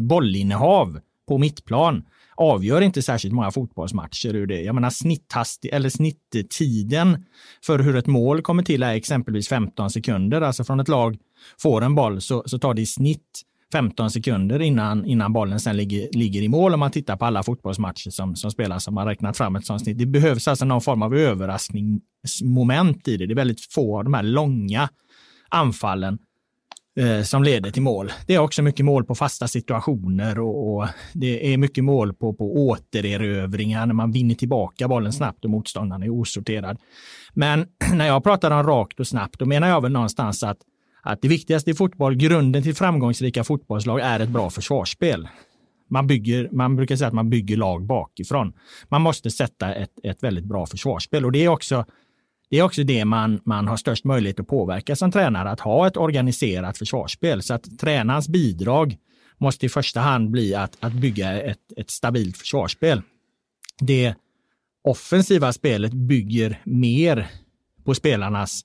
bollinnehav 0.02 1.00
på 1.28 1.38
mittplan 1.38 2.04
avgör 2.36 2.82
inte 2.82 3.02
särskilt 3.02 3.34
många 3.34 3.52
fotbollsmatcher 3.52 4.36
ur 4.36 4.48
det. 4.48 4.62
Jag 4.62 4.76
menar 4.76 4.90
snitthasti 4.90 5.70
eller 5.70 5.90
snitttiden 5.90 7.26
för 7.66 7.80
hur 7.80 7.96
ett 7.96 8.08
mål 8.08 8.42
kommer 8.42 8.64
till 8.64 8.84
är 8.84 8.94
exempelvis 8.94 9.48
15 9.48 9.90
sekunder. 9.90 10.42
Alltså 10.42 10.64
från 10.64 10.80
ett 10.80 10.88
lag 10.88 11.18
får 11.62 11.82
en 11.82 11.96
boll 11.96 12.22
så, 12.22 12.44
så 12.46 12.60
tar 12.60 12.74
det 12.74 12.82
i 12.82 12.86
snitt 12.86 13.42
15 13.72 14.12
sekunder 14.12 14.62
innan, 14.62 15.06
innan 15.06 15.34
bollen 15.34 15.60
sen 15.60 15.78
ligger, 15.78 16.10
ligger 16.12 16.42
i 16.42 16.48
mål 16.48 16.74
om 16.74 16.80
man 16.80 16.92
tittar 16.92 17.18
på 17.18 17.26
alla 17.26 17.44
fotbollsmatcher 17.44 18.10
som, 18.10 18.36
som 18.36 18.52
spelas 18.52 18.84
som 18.84 18.98
har 18.98 19.06
räknat 19.06 19.38
fram 19.38 19.56
ett 19.56 19.66
sånt 19.66 19.84
snitt. 19.84 19.98
Det 19.98 20.06
behövs 20.06 20.48
alltså 20.48 20.66
någon 20.66 20.82
form 20.82 21.02
av 21.02 21.16
överraskningsmoment 21.16 23.08
i 23.08 23.18
det. 23.18 23.26
Det 23.26 23.34
är 23.34 23.36
väldigt 23.36 23.74
få 23.74 23.98
av 23.98 24.04
de 24.04 24.14
här 24.14 24.24
långa 24.24 24.90
anfallen 25.50 26.18
eh, 27.00 27.24
som 27.24 27.44
leder 27.44 27.72
till 27.72 27.82
mål. 27.82 28.12
Det 28.28 28.36
är 28.36 28.40
också 28.40 28.62
mycket 28.62 28.86
mål 28.86 29.06
på 29.06 29.16
fasta 29.16 29.48
situationer 29.48 30.40
och, 30.40 30.76
och, 30.76 30.88
det 31.14 31.54
är 31.54 31.58
mycket 31.58 31.84
mål 31.84 32.14
på, 32.14 32.34
på 32.34 32.68
återerövringar 32.68 33.86
när 33.86 33.94
man 33.94 34.12
vinner 34.12 34.36
tillbaka 34.36 34.88
bollen 34.88 35.14
snabbt 35.14 35.46
och 35.46 35.52
motståndaren 35.52 36.04
är 36.04 36.10
osorterad. 36.10 36.78
Men 37.34 37.68
när 37.94 38.08
jag 38.08 38.24
pratar 38.24 38.52
om 38.52 38.64
rakt 38.64 39.00
och 39.00 39.08
snabbt, 39.08 39.40
då 39.40 39.46
menar 39.46 39.68
jag 39.68 39.82
väl 39.82 39.92
någonstans 39.92 40.44
att 40.44 40.58
att 41.02 41.22
det 41.22 41.28
viktigaste 41.28 41.72
i 41.72 41.74
fotboll, 41.74 42.16
grunden 42.16 42.64
till 42.64 42.76
framgångsrika 42.76 43.44
fotbollslag 43.44 44.00
är 44.00 44.20
ett 44.20 44.30
bra 44.30 44.50
försvarsspel. 44.50 45.28
Man, 45.90 46.08
bygger, 46.08 46.50
man 46.52 46.76
brukar 46.76 46.96
säga 46.96 47.08
att 47.08 47.14
man 47.14 47.30
bygger 47.30 47.58
lag 47.58 47.86
bakifrån. 47.86 48.54
Man 48.90 49.02
måste 49.02 49.32
sätta 49.32 49.76
ett, 49.76 49.92
ett 50.04 50.24
väldigt 50.24 50.46
bra 50.46 50.66
försvarsspel 50.66 51.26
och 51.26 51.32
det 51.32 51.46
är 51.46 51.48
också 51.48 51.86
det 52.50 52.60
är 52.60 52.64
också 52.64 52.84
det 52.84 53.06
man, 53.06 53.42
man 53.46 53.68
har 53.68 53.78
störst 53.78 54.06
möjlighet 54.06 54.40
att 54.40 54.48
påverka 54.48 54.96
som 54.96 55.12
tränare, 55.12 55.50
att 55.50 55.60
ha 55.60 55.88
ett 55.88 55.98
organiserat 55.98 56.78
försvarsspel. 56.78 57.42
Så 57.42 57.54
att 57.54 57.80
tränarens 57.80 58.30
bidrag 58.30 58.98
måste 59.38 59.66
i 59.66 59.70
första 59.70 60.00
hand 60.00 60.32
bli 60.32 60.56
att, 60.56 60.78
att 60.80 60.94
bygga 60.94 61.42
ett, 61.42 61.58
ett 61.78 61.90
stabilt 61.90 62.38
försvarsspel. 62.38 63.02
Det 63.80 64.16
offensiva 64.84 65.54
spelet 65.54 65.94
bygger 65.94 66.62
mer 66.64 67.28
på 67.84 67.94
spelarnas 67.94 68.62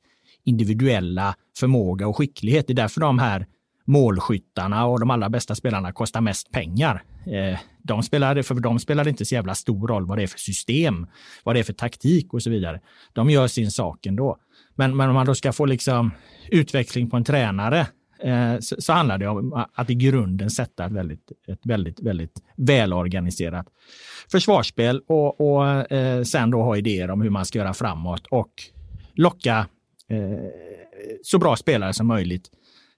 individuella 0.46 1.34
förmåga 1.58 2.08
och 2.08 2.16
skicklighet. 2.16 2.66
Det 2.66 2.72
är 2.72 2.74
därför 2.74 3.00
de 3.00 3.18
här 3.18 3.46
målskyttarna 3.84 4.86
och 4.86 5.00
de 5.00 5.10
allra 5.10 5.28
bästa 5.28 5.54
spelarna 5.54 5.92
kostar 5.92 6.20
mest 6.20 6.50
pengar. 6.50 7.02
Eh, 7.26 7.58
de 7.82 8.02
spelar, 8.02 8.42
för 8.42 8.54
de 8.54 8.78
spelar 8.78 9.08
inte 9.08 9.24
så 9.24 9.34
jävla 9.34 9.54
stor 9.54 9.88
roll 9.88 10.06
vad 10.06 10.18
det 10.18 10.22
är 10.22 10.26
för 10.26 10.38
system, 10.38 11.06
vad 11.44 11.56
det 11.56 11.58
är 11.58 11.64
för 11.64 11.72
taktik 11.72 12.34
och 12.34 12.42
så 12.42 12.50
vidare. 12.50 12.80
De 13.12 13.30
gör 13.30 13.46
sin 13.46 13.70
sak 13.70 14.06
ändå. 14.06 14.38
Men, 14.74 14.96
men 14.96 15.08
om 15.08 15.14
man 15.14 15.26
då 15.26 15.34
ska 15.34 15.52
få 15.52 15.66
liksom 15.66 16.10
utveckling 16.48 17.10
på 17.10 17.16
en 17.16 17.24
tränare 17.24 17.86
eh, 18.22 18.58
så, 18.60 18.76
så, 18.78 18.92
handlar 18.92 19.18
det 19.18 19.28
om 19.28 19.64
att 19.74 19.90
i 19.90 19.94
grunden 19.94 20.50
sätta 20.50 20.84
ett 20.84 20.92
väldigt, 20.92 21.32
ett 21.48 21.60
väldigt, 21.64 22.00
väldigt 22.00 22.42
välorganiserat 22.56 23.66
försvarsspel 24.30 25.00
och, 25.06 25.40
och 25.40 25.92
eh, 25.92 26.22
sen 26.22 26.50
då 26.50 26.62
ha 26.62 26.76
idéer 26.76 27.10
om 27.10 27.20
hur 27.20 27.30
man 27.30 27.46
ska 27.46 27.58
göra 27.58 27.74
framåt 27.74 28.26
och 28.26 28.52
locka 29.14 29.66
så 31.22 31.38
bra 31.38 31.56
spelare 31.56 31.92
som 31.92 32.06
möjligt 32.06 32.50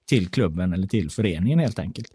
till 0.09 0.27
klubben 0.27 0.73
eller 0.73 0.87
till 0.87 1.09
föreningen 1.09 1.59
helt 1.59 1.79
enkelt. 1.79 2.07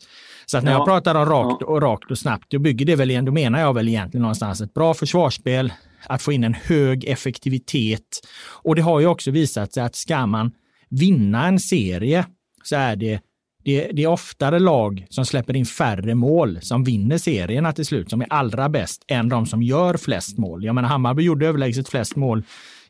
Så 0.46 0.58
att 0.58 0.64
när 0.64 0.72
ja. 0.72 0.78
jag 0.78 0.86
pratar 0.86 1.14
om 1.14 1.26
rakt 1.26 1.62
och 1.62 1.82
rakt 1.82 2.10
och 2.10 2.18
snabbt, 2.18 2.50
då 2.50 2.58
bygger 2.58 2.86
det 2.86 2.96
väl 2.96 3.10
igen, 3.10 3.24
då 3.24 3.32
menar 3.32 3.60
jag 3.60 3.74
väl 3.74 3.88
egentligen 3.88 4.22
någonstans 4.22 4.60
ett 4.60 4.74
bra 4.74 4.94
försvarsspel 4.94 5.72
att 6.06 6.22
få 6.22 6.32
in 6.32 6.44
en 6.44 6.54
hög 6.54 7.04
effektivitet. 7.04 8.20
Och 8.62 8.74
det 8.74 8.82
har 8.82 9.00
ju 9.00 9.06
också 9.06 9.30
visat 9.30 9.72
sig 9.72 9.82
att 9.82 9.94
ska 9.94 10.26
man 10.26 10.52
vinna 10.90 11.46
en 11.46 11.60
serie 11.60 12.26
så 12.62 12.76
är 12.76 12.96
det 12.96 13.20
det, 13.64 13.90
det, 13.92 14.02
är 14.02 14.06
oftare 14.06 14.58
lag 14.58 15.06
som 15.10 15.26
släpper 15.26 15.56
in 15.56 15.66
färre 15.66 16.14
mål 16.14 16.58
som 16.62 16.84
vinner 16.84 17.18
serierna 17.18 17.72
till 17.72 17.86
slut, 17.86 18.10
som 18.10 18.20
är 18.20 18.26
allra 18.30 18.68
bäst, 18.68 19.04
än 19.08 19.28
de 19.28 19.46
som 19.46 19.62
gör 19.62 19.96
flest 19.96 20.38
mål. 20.38 20.64
Jag 20.64 20.74
menar, 20.74 20.88
Hammarby 20.88 21.22
gjorde 21.22 21.46
överlägset 21.46 21.88
flest 21.88 22.16
mål 22.16 22.42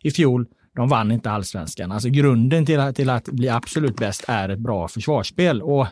i 0.02 0.11
fjol. 0.11 0.46
De 0.76 0.88
vann 0.88 1.12
inte 1.12 1.31
allsvenskan. 1.31 1.93
Alltså 1.93 2.09
grunden 2.09 2.66
till 2.66 2.81
att, 2.81 2.97
till 2.97 3.11
att 3.11 3.25
bli 3.25 3.49
absolut 3.49 3.97
bäst 3.97 4.25
är 4.28 4.49
ett 4.49 4.59
bra 4.59 4.88
försvarsspel. 4.88 5.62
Och 5.62 5.87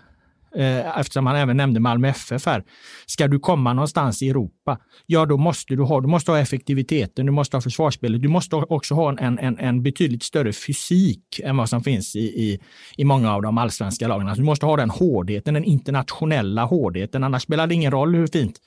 eh, 0.57 0.99
eftersom 0.99 1.27
han 1.27 1.37
även 1.37 1.57
nämnde 1.57 1.81
Malmö 1.81 2.09
FF 2.09 2.47
här. 2.47 2.65
Ska 3.07 3.29
du 3.29 3.39
komma 3.39 3.73
någonstans 3.73 4.23
i 4.23 4.31
Europa, 4.31 4.79
ja 5.07 5.27
då 5.27 5.37
måste 5.37 5.77
du 5.77 5.83
ha, 5.83 6.01
du 6.01 6.09
måste 6.09 6.31
ha 6.31 6.39
effektiviteten, 6.39 7.27
du 7.27 7.33
måste 7.33 7.57
ha 7.57 7.63
försvarsspelet, 7.63 8.23
du 8.23 8.29
måste 8.29 8.57
också 8.57 8.95
ha 8.95 9.19
en, 9.19 9.39
en, 9.39 9.59
en 9.59 9.83
betydligt 9.83 10.23
större 10.23 10.53
fysik 10.53 11.41
än 11.45 11.57
vad 11.57 11.69
som 11.69 11.85
finns 11.85 12.17
i, 12.17 12.21
i, 12.21 12.61
i 12.97 13.05
många 13.05 13.35
av 13.35 13.43
de 13.43 13.59
allsvenska 13.59 14.09
lagen. 14.09 14.29
Alltså 14.29 14.41
du 14.41 14.47
måste 14.47 14.67
ha 14.67 14.77
den 14.77 14.91
hårdheten, 14.91 15.55
den 15.55 15.65
internationella 15.65 16.65
hårdheten, 16.65 17.25
annars 17.25 17.43
spelar 17.43 17.67
det 17.67 17.75
ingen 17.75 17.91
roll 17.91 18.15
hur 18.15 18.27
fint 18.27 18.59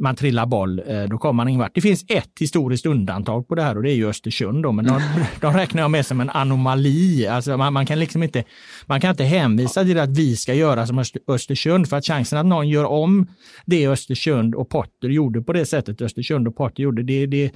man 0.00 0.16
trillar 0.16 0.46
boll, 0.46 0.82
eh, 0.86 1.02
då 1.02 1.18
kommer 1.18 1.32
man 1.32 1.48
ingen 1.48 1.60
vart. 1.60 1.74
Det 1.74 1.80
finns 1.80 2.04
ett 2.08 2.32
historiskt 2.40 2.86
undantag 2.86 3.48
på 3.48 3.54
det 3.54 3.62
här 3.62 3.76
och 3.76 3.82
det 3.82 3.90
är 3.90 3.94
ju 3.94 4.08
Östersund. 4.08 4.62
Då, 4.62 4.72
men 4.72 4.84
de, 4.84 5.00
de 5.40 5.54
räknar 5.54 5.82
jag 5.82 5.90
med 5.90 6.06
som 6.06 6.20
en 6.20 6.30
anomali. 6.30 7.26
Alltså 7.26 7.56
man, 7.56 7.72
man, 7.72 7.86
kan 7.86 7.98
liksom 7.98 8.22
inte, 8.22 8.44
man 8.86 9.00
kan 9.00 9.10
inte 9.10 9.24
hänvisa 9.24 9.84
till 9.84 9.98
att 9.98 10.10
vi 10.10 10.36
ska 10.36 10.54
göra 10.54 10.86
som 10.86 11.04
Östersund 11.28 11.88
för 11.88 11.96
att 11.96 12.06
chansen 12.06 12.38
att 12.38 12.46
någon 12.46 12.68
gör 12.68 12.84
om 12.84 13.26
det 13.66 13.86
Östersund 13.86 14.54
och 14.54 14.68
Potter 14.68 15.08
gjorde 15.08 15.42
på 15.42 15.52
det 15.52 15.66
sättet 15.66 16.02
Östersund 16.02 16.48
och 16.48 16.56
Potter 16.56 16.82
gjorde, 16.82 17.02
det, 17.02 17.26
det, 17.26 17.52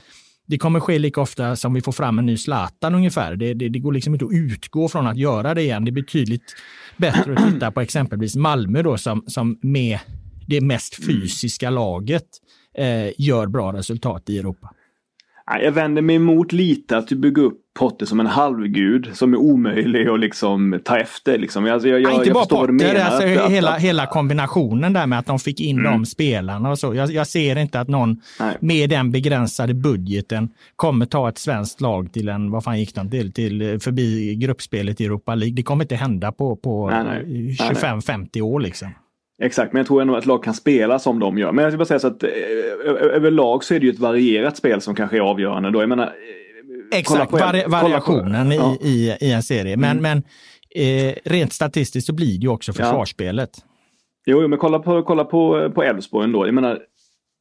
det 0.46 0.58
kommer 0.58 0.80
ske 0.80 0.98
lika 0.98 1.20
ofta 1.20 1.56
som 1.56 1.74
vi 1.74 1.80
får 1.80 1.92
fram 1.92 2.18
en 2.18 2.26
ny 2.26 2.36
Zlatan 2.36 2.94
ungefär. 2.94 3.36
Det, 3.36 3.54
det, 3.54 3.68
det, 3.68 3.78
går 3.78 3.92
liksom 3.92 4.14
inte 4.14 4.24
att 4.24 4.32
utgå 4.32 4.88
från 4.88 5.06
att 5.06 5.16
göra 5.16 5.54
det 5.54 5.62
igen. 5.62 5.84
Det 5.84 5.90
är 5.90 5.92
betydligt 5.92 6.54
bättre 6.96 7.34
att 7.34 7.52
titta 7.52 7.70
på 7.70 7.80
exempelvis 7.80 8.36
Malmö 8.36 8.82
då 8.82 8.98
som, 8.98 9.24
som 9.26 9.58
med 9.62 9.98
det 10.46 10.60
mest 10.60 10.98
mm. 10.98 11.20
fysiska 11.20 11.70
laget 11.70 12.26
eh, 12.78 13.12
gör 13.18 13.46
bra 13.46 13.72
resultat 13.72 14.30
i 14.30 14.38
Europa. 14.38 14.70
Jag 15.62 15.72
vänder 15.72 16.02
mig 16.02 16.16
emot 16.16 16.52
lite 16.52 16.96
att 16.96 17.08
du 17.08 17.16
bygger 17.16 17.42
upp 17.42 17.60
Potter 17.78 18.06
som 18.06 18.20
en 18.20 18.26
halvgud 18.26 19.10
som 19.12 19.32
är 19.34 19.38
omöjlig 19.38 20.08
att 20.08 20.20
liksom 20.20 20.80
ta 20.84 20.98
efter. 20.98 21.38
Liksom. 21.38 21.64
Alltså 21.64 21.88
jag, 21.88 22.00
jag, 22.00 22.08
Nej, 22.08 22.18
inte 22.18 22.30
bara 22.30 22.46
Potter, 22.46 22.94
alltså 22.94 23.44
att, 23.44 23.50
hela, 23.50 23.70
att, 23.70 23.80
hela 23.80 24.06
kombinationen 24.06 24.92
där 24.92 25.06
med 25.06 25.18
att 25.18 25.26
de 25.26 25.38
fick 25.38 25.60
in 25.60 25.78
mm. 25.78 25.92
de 25.92 26.06
spelarna 26.06 26.70
och 26.70 26.78
så. 26.78 26.94
Jag, 26.94 27.10
jag 27.10 27.26
ser 27.26 27.58
inte 27.58 27.80
att 27.80 27.88
någon 27.88 28.20
Nej. 28.40 28.56
med 28.60 28.90
den 28.90 29.10
begränsade 29.10 29.74
budgeten 29.74 30.48
kommer 30.76 31.06
ta 31.06 31.28
ett 31.28 31.38
svenskt 31.38 31.80
lag 31.80 32.12
till 32.12 32.28
en, 32.28 32.50
vad 32.50 32.64
fan 32.64 32.80
gick 32.80 32.94
de 32.94 33.10
till, 33.10 33.32
till 33.32 33.80
förbi 33.80 34.34
gruppspelet 34.34 35.00
i 35.00 35.04
Europa 35.04 35.34
League. 35.34 35.54
Det 35.54 35.62
kommer 35.62 35.84
inte 35.84 35.96
hända 35.96 36.32
på, 36.32 36.56
på 36.56 36.90
25-50 36.90 38.40
år 38.40 38.60
liksom. 38.60 38.88
Exakt, 39.42 39.72
men 39.72 39.80
jag 39.80 39.86
tror 39.86 40.02
ändå 40.02 40.16
att 40.16 40.26
lag 40.26 40.44
kan 40.44 40.54
spela 40.54 40.98
som 40.98 41.18
de 41.18 41.38
gör. 41.38 41.52
Men 41.52 41.62
jag 41.62 41.72
ska 41.72 41.78
bara 41.78 41.84
säga 41.84 41.98
så 41.98 42.06
att 42.06 42.22
eh, 42.22 42.30
överlag 43.12 43.64
så 43.64 43.74
är 43.74 43.80
det 43.80 43.86
ju 43.86 43.92
ett 43.92 43.98
varierat 43.98 44.56
spel 44.56 44.80
som 44.80 44.94
kanske 44.94 45.16
är 45.16 45.20
avgörande 45.20 45.70
då. 45.70 45.82
Jag 45.82 45.88
menar, 45.88 46.04
eh, 46.04 46.98
Exakt, 46.98 47.30
på, 47.30 47.36
vari 47.36 47.64
variationen 47.66 48.50
på, 48.50 48.54
ja. 48.54 48.76
i, 48.88 49.16
i 49.20 49.32
en 49.32 49.42
serie. 49.42 49.76
Men, 49.76 49.98
mm. 49.98 50.02
men 50.02 50.22
eh, 50.74 51.14
rent 51.24 51.52
statistiskt 51.52 52.06
så 52.06 52.12
blir 52.12 52.38
det 52.38 52.42
ju 52.42 52.48
också 52.48 52.72
försvarsspelet. 52.72 53.50
Ja. 53.54 53.62
Jo, 54.26 54.48
men 54.48 54.58
kolla 54.58 54.78
på 54.78 55.02
kolla 55.02 55.24
på, 55.24 55.72
på 55.74 55.82
Elfsborg 55.82 56.24
ändå. 56.24 56.46
Jag 56.46 56.54
menar, 56.54 56.70
Eh, 56.72 56.78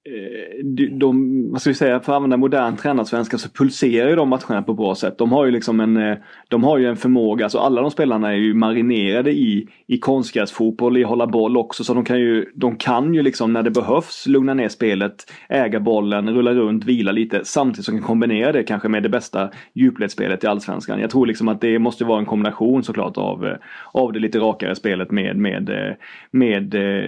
Eh, 0.05 0.65
de, 0.91 1.51
vad 1.51 1.61
ska 1.61 1.69
vi 1.69 1.73
säga, 1.73 1.99
för 1.99 2.11
att 2.11 2.15
använda 2.15 2.37
modern 2.37 2.75
tränarsvenska 2.75 3.37
så 3.37 3.49
pulserar 3.49 4.09
ju 4.09 4.15
de 4.15 4.29
matcherna 4.29 4.61
på 4.61 4.73
bra 4.73 4.95
sätt. 4.95 5.17
De 5.17 5.31
har 5.31 5.45
ju 5.45 5.51
liksom 5.51 5.79
en, 5.79 5.97
eh, 5.97 6.17
de 6.47 6.63
har 6.63 6.77
ju 6.77 6.87
en 6.87 6.95
förmåga, 6.95 7.45
alltså 7.45 7.59
alla 7.59 7.81
de 7.81 7.91
spelarna 7.91 8.31
är 8.31 8.35
ju 8.35 8.53
marinerade 8.53 9.31
i, 9.31 9.67
i 9.87 9.97
konstgräsfotboll, 9.97 10.97
i 10.97 11.03
hålla 11.03 11.27
boll 11.27 11.57
också. 11.57 11.83
Så 11.83 11.93
de 11.93 12.05
kan 12.05 12.19
ju, 12.19 12.45
de 12.55 12.75
kan 12.75 13.13
ju 13.13 13.21
liksom 13.21 13.53
när 13.53 13.63
det 13.63 13.71
behövs 13.71 14.27
lugna 14.27 14.53
ner 14.53 14.69
spelet, 14.69 15.31
äga 15.49 15.79
bollen, 15.79 16.29
rulla 16.29 16.53
runt, 16.53 16.85
vila 16.85 17.11
lite. 17.11 17.41
Samtidigt 17.43 17.85
som 17.85 17.95
de 17.95 17.99
kan 17.99 18.07
kombinera 18.07 18.51
det 18.51 18.63
kanske 18.63 18.89
med 18.89 19.03
det 19.03 19.09
bästa 19.09 19.49
djupledsspelet 19.73 20.43
i 20.43 20.47
allsvenskan. 20.47 20.99
Jag 20.99 21.09
tror 21.09 21.25
liksom 21.25 21.47
att 21.47 21.61
det 21.61 21.79
måste 21.79 22.05
vara 22.05 22.19
en 22.19 22.25
kombination 22.25 22.83
såklart 22.83 23.17
av, 23.17 23.45
eh, 23.45 23.55
av 23.91 24.13
det 24.13 24.19
lite 24.19 24.39
rakare 24.39 24.75
spelet 24.75 25.11
med, 25.11 25.37
med, 25.37 25.95
med 26.31 26.63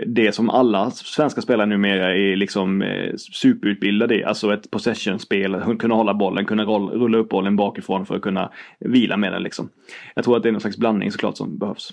det 0.08 0.36
som 0.36 0.50
alla 0.50 0.92
svenska 0.92 1.42
spelare 1.42 1.66
numera 1.68 2.16
är 2.16 2.36
liksom 2.36 2.85
Eh, 2.86 3.16
superutbildade 3.18 4.16
i. 4.16 4.24
Alltså 4.24 4.54
ett 4.54 4.72
possession-spel, 4.72 5.78
kunna 5.80 5.96
hålla 5.96 6.14
bollen, 6.14 6.46
kunna 6.46 6.64
rulla 6.64 7.18
upp 7.18 7.30
bollen 7.30 7.56
bakifrån 7.56 8.06
för 8.06 8.16
att 8.16 8.22
kunna 8.22 8.52
vila 8.80 9.18
med 9.18 9.32
den. 9.32 9.44
Liksom. 9.44 9.70
Jag 10.16 10.24
tror 10.24 10.38
att 10.38 10.44
det 10.44 10.50
är 10.50 10.52
någon 10.52 10.62
slags 10.62 10.78
blandning 10.78 11.12
såklart 11.12 11.38
som 11.38 11.58
behövs. 11.58 11.90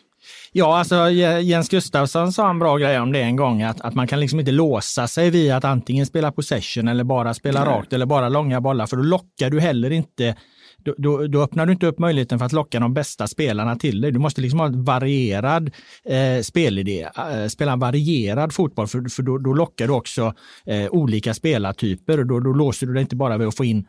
Ja, 0.52 0.78
alltså 0.78 1.10
Jens 1.40 1.68
Gustafsson 1.68 2.32
sa 2.32 2.50
en 2.50 2.58
bra 2.58 2.76
grej 2.76 3.00
om 3.00 3.12
det 3.12 3.20
en 3.20 3.36
gång, 3.36 3.62
att, 3.62 3.80
att 3.80 3.94
man 3.94 4.06
kan 4.06 4.20
liksom 4.20 4.40
inte 4.40 4.52
låsa 4.52 5.08
sig 5.08 5.30
vid 5.30 5.52
att 5.52 5.64
antingen 5.64 6.06
spela 6.06 6.32
possession 6.32 6.88
eller 6.88 7.04
bara 7.04 7.34
spela 7.34 7.64
Nej. 7.64 7.74
rakt 7.74 7.92
eller 7.92 8.06
bara 8.06 8.28
långa 8.28 8.60
bollar, 8.60 8.86
för 8.86 8.96
då 8.96 9.02
lockar 9.02 9.50
du 9.50 9.60
heller 9.60 9.90
inte 9.90 10.36
då, 10.84 10.94
då, 10.98 11.26
då, 11.26 11.42
öppnar 11.42 11.66
du 11.66 11.72
inte 11.72 11.86
upp 11.86 11.98
möjligheten 11.98 12.38
för 12.38 12.46
att 12.46 12.52
locka 12.52 12.80
de 12.80 12.94
bästa 12.94 13.26
spelarna 13.26 13.76
till 13.76 14.00
dig. 14.00 14.12
Du 14.12 14.18
måste 14.18 14.40
liksom 14.40 14.60
ha 14.60 14.66
en 14.66 14.84
varierad 14.84 15.70
eh, 16.04 16.42
spelidé, 16.42 17.08
eh, 17.16 17.46
spela 17.48 17.72
en 17.72 17.78
varierad 17.78 18.52
fotboll, 18.52 18.86
för, 18.86 19.08
för 19.08 19.22
då, 19.22 19.38
då 19.38 19.54
lockar 19.54 19.86
du 19.86 19.92
också 19.92 20.34
eh, 20.66 20.86
olika 20.90 21.34
spelartyper. 21.34 22.24
Då, 22.24 22.40
då 22.40 22.52
låser 22.52 22.86
du 22.86 22.92
dig 22.92 23.02
inte 23.02 23.16
bara 23.16 23.38
vid 23.38 23.48
att 23.48 23.56
få 23.56 23.64
in 23.64 23.86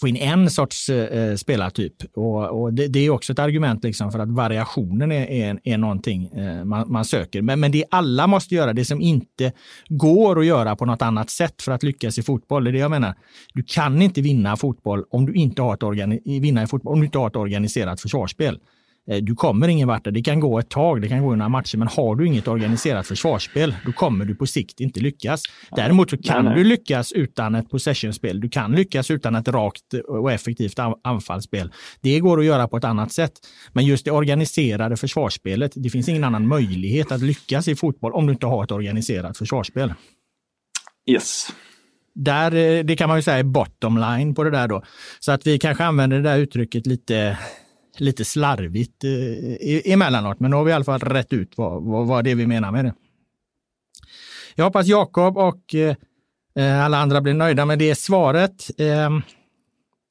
få 0.00 0.08
in 0.08 0.16
en 0.16 0.50
sorts 0.50 0.88
eh, 0.88 1.18
eh, 1.18 1.36
spelartyp. 1.36 1.92
Och, 2.14 2.62
och 2.62 2.74
det, 2.74 2.88
det, 2.88 3.00
är 3.00 3.10
också 3.10 3.32
ett 3.32 3.38
argument 3.38 3.84
liksom 3.84 4.12
för 4.12 4.18
att 4.18 4.28
variationen 4.28 5.12
är, 5.12 5.30
är, 5.30 5.60
är 5.64 5.78
någonting 5.78 6.26
eh, 6.26 6.64
man, 6.64 6.92
man, 6.92 7.04
söker. 7.04 7.42
Men, 7.42 7.60
men 7.60 7.72
det 7.72 7.84
alla 7.90 8.26
måste 8.26 8.54
göra, 8.54 8.72
det 8.72 8.84
som 8.84 9.00
inte 9.00 9.52
går 9.88 10.38
att 10.40 10.46
göra 10.46 10.76
på 10.76 10.86
något 10.86 11.02
annat 11.02 11.30
sätt 11.30 11.62
för 11.62 11.72
att 11.72 11.82
lyckas 11.82 12.18
i 12.18 12.22
fotboll. 12.22 12.64
Det 12.64 12.70
är 12.70 12.72
det 12.72 12.78
jag 12.78 12.90
menar. 12.90 13.14
Du 13.54 13.62
kan 13.62 14.02
inte 14.02 14.20
vinna 14.20 14.56
fotboll 14.56 15.04
om 15.10 15.26
du 15.26 15.32
inte 15.32 15.62
har 15.62 15.74
ett, 15.74 15.82
organi- 15.82 16.40
vinna 16.40 16.62
i 16.62 16.66
fotboll, 16.66 16.92
om 16.92 17.00
du 17.00 17.06
inte 17.06 17.18
har 17.18 17.26
ett 17.26 17.36
organiserat 17.36 18.00
försvarsspel. 18.00 18.58
Eh, 19.10 19.16
du 19.16 19.34
kommer 19.34 19.68
ingen 19.68 19.88
vart. 19.88 20.04
Det 20.04 20.22
kan 20.22 20.40
gå 20.40 20.58
ett 20.58 20.68
tag, 20.68 21.02
det 21.02 21.08
kan 21.08 21.22
gå 21.22 21.30
några 21.30 21.48
matcher, 21.48 21.78
men 21.78 21.88
har 21.88 22.16
du 22.16 22.26
inget 22.26 22.48
organiserat 22.48 23.06
försvarsspel, 23.06 23.74
då 23.86 23.92
kommer 23.92 24.24
du 24.24 24.34
på 24.34 24.46
sikt 24.46 24.80
inte 24.80 25.00
lyckas. 25.00 25.42
Däremot 25.76 26.10
så 26.10 26.18
kan 26.18 26.44
nej, 26.44 26.54
nej. 26.54 26.62
du 26.62 26.68
lyckas 26.68 27.12
utan 27.12 27.54
ett 27.54 27.70
possessionspel. 27.70 28.40
Du 28.40 28.48
kan 28.48 28.72
lyckas 28.72 29.10
utan 29.10 29.34
ett 29.34 29.48
rakt 29.48 29.94
och 30.08 30.32
effektivt 30.32 30.78
anfallsspel. 31.04 31.72
Det 32.00 32.20
går 32.20 32.38
att 32.38 32.44
göra 32.44 32.68
på 32.68 32.76
ett 32.76 32.84
annat 32.84 33.12
sätt. 33.12 33.32
Men 33.72 33.84
just 33.84 34.04
det 34.04 34.10
organiserade 34.10 34.96
försvarsspelet, 34.96 35.72
det 35.74 35.90
finns 35.90 36.08
ingen 36.08 36.24
annan 36.24 36.48
möjlighet 36.48 37.12
att 37.12 37.22
lyckas 37.22 37.68
i 37.68 37.76
fotboll 37.76 38.12
om 38.12 38.26
du 38.26 38.32
inte 38.32 38.46
har 38.46 38.64
ett 38.64 38.72
organiserat 38.72 39.38
försvarsspel. 39.38 39.94
Yes. 41.10 41.48
Där, 42.14 42.54
eh, 42.54 42.84
det 42.84 42.96
kan 42.96 43.08
man 43.08 43.18
ju 43.18 43.22
säga 43.22 43.38
är 43.38 43.42
bottom 43.42 43.98
line 43.98 44.34
på 44.34 44.44
det 44.44 44.50
där 44.50 44.68
då. 44.68 44.82
Så 45.20 45.32
att 45.32 45.46
vi 45.46 45.58
kanske 45.58 45.84
använder 45.84 46.16
det 46.16 46.22
där 46.22 46.38
uttrycket 46.38 46.86
lite 46.86 47.38
lite 47.98 48.24
slarvigt 48.24 49.04
eh, 49.04 49.92
emellanåt, 49.92 50.40
men 50.40 50.50
nu 50.50 50.56
har 50.56 50.64
vi 50.64 50.70
i 50.70 50.74
alla 50.74 50.84
fall 50.84 51.00
rätt 51.00 51.32
ut 51.32 51.52
vad, 51.56 51.82
vad, 51.82 52.06
vad 52.06 52.24
det 52.24 52.30
är 52.30 52.34
vi 52.34 52.46
menar 52.46 52.72
med 52.72 52.84
det. 52.84 52.94
Jag 54.54 54.64
hoppas 54.64 54.86
Jakob 54.86 55.38
och 55.38 55.74
eh, 55.74 55.96
eh, 56.56 56.84
alla 56.84 56.98
andra 56.98 57.20
blir 57.20 57.34
nöjda 57.34 57.64
med 57.64 57.78
det 57.78 57.94
svaret. 57.94 58.70
Eh, 58.78 59.10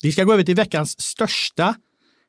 vi 0.03 0.11
ska 0.11 0.23
gå 0.23 0.33
över 0.33 0.43
till 0.43 0.55
veckans 0.55 1.01
största 1.01 1.75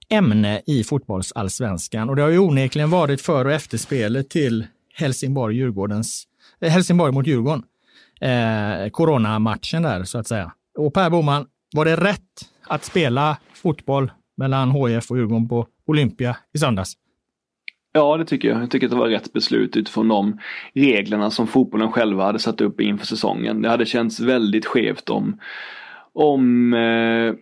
ämne 0.09 0.63
i 0.67 0.85
fotbollsallsvenskan 0.85 2.09
och 2.09 2.17
det 2.17 2.23
har 2.23 2.29
ju 2.29 2.39
onekligen 2.39 2.91
varit 2.91 3.21
för 3.21 3.45
och 3.45 3.53
efterspelet 3.53 4.31
till 4.31 4.67
Helsingborg-Djurgårdens 4.95 6.25
eh, 6.61 6.71
Helsingborg 6.71 7.13
mot 7.13 7.27
Djurgården. 7.27 7.63
Eh, 8.21 8.91
coronamatchen 8.91 9.83
där 9.83 10.05
så 10.05 10.19
att 10.19 10.29
säga. 10.29 10.53
Och 10.79 10.95
Per 10.95 11.11
Boman, 11.11 11.47
var 11.73 11.85
det 11.85 11.97
rätt 11.97 12.49
att 12.63 12.85
spela 12.85 13.37
fotboll 13.55 14.11
mellan 14.37 14.71
HIF 14.71 15.11
och 15.11 15.17
Djurgården 15.17 15.49
på 15.49 15.67
Olympia 15.87 16.37
i 16.55 16.59
söndags. 16.59 16.93
Ja, 17.93 18.17
det 18.17 18.25
tycker 18.25 18.49
jag. 18.49 18.63
Jag 18.63 18.71
tycker 18.71 18.87
att 18.87 18.91
det 18.91 18.99
var 18.99 19.09
rätt 19.09 19.33
beslut 19.33 19.77
utifrån 19.77 20.09
de 20.09 20.39
reglerna 20.75 21.31
som 21.31 21.47
fotbollen 21.47 21.93
själva 21.93 22.25
hade 22.25 22.39
satt 22.39 22.61
upp 22.61 22.81
inför 22.81 23.07
säsongen. 23.07 23.63
Det 23.63 23.69
hade 23.69 23.87
känts 23.87 24.21
väldigt 24.21 24.67
skevt 24.67 25.11
om, 25.11 25.41
om 26.13 26.75
eh, 26.75 27.35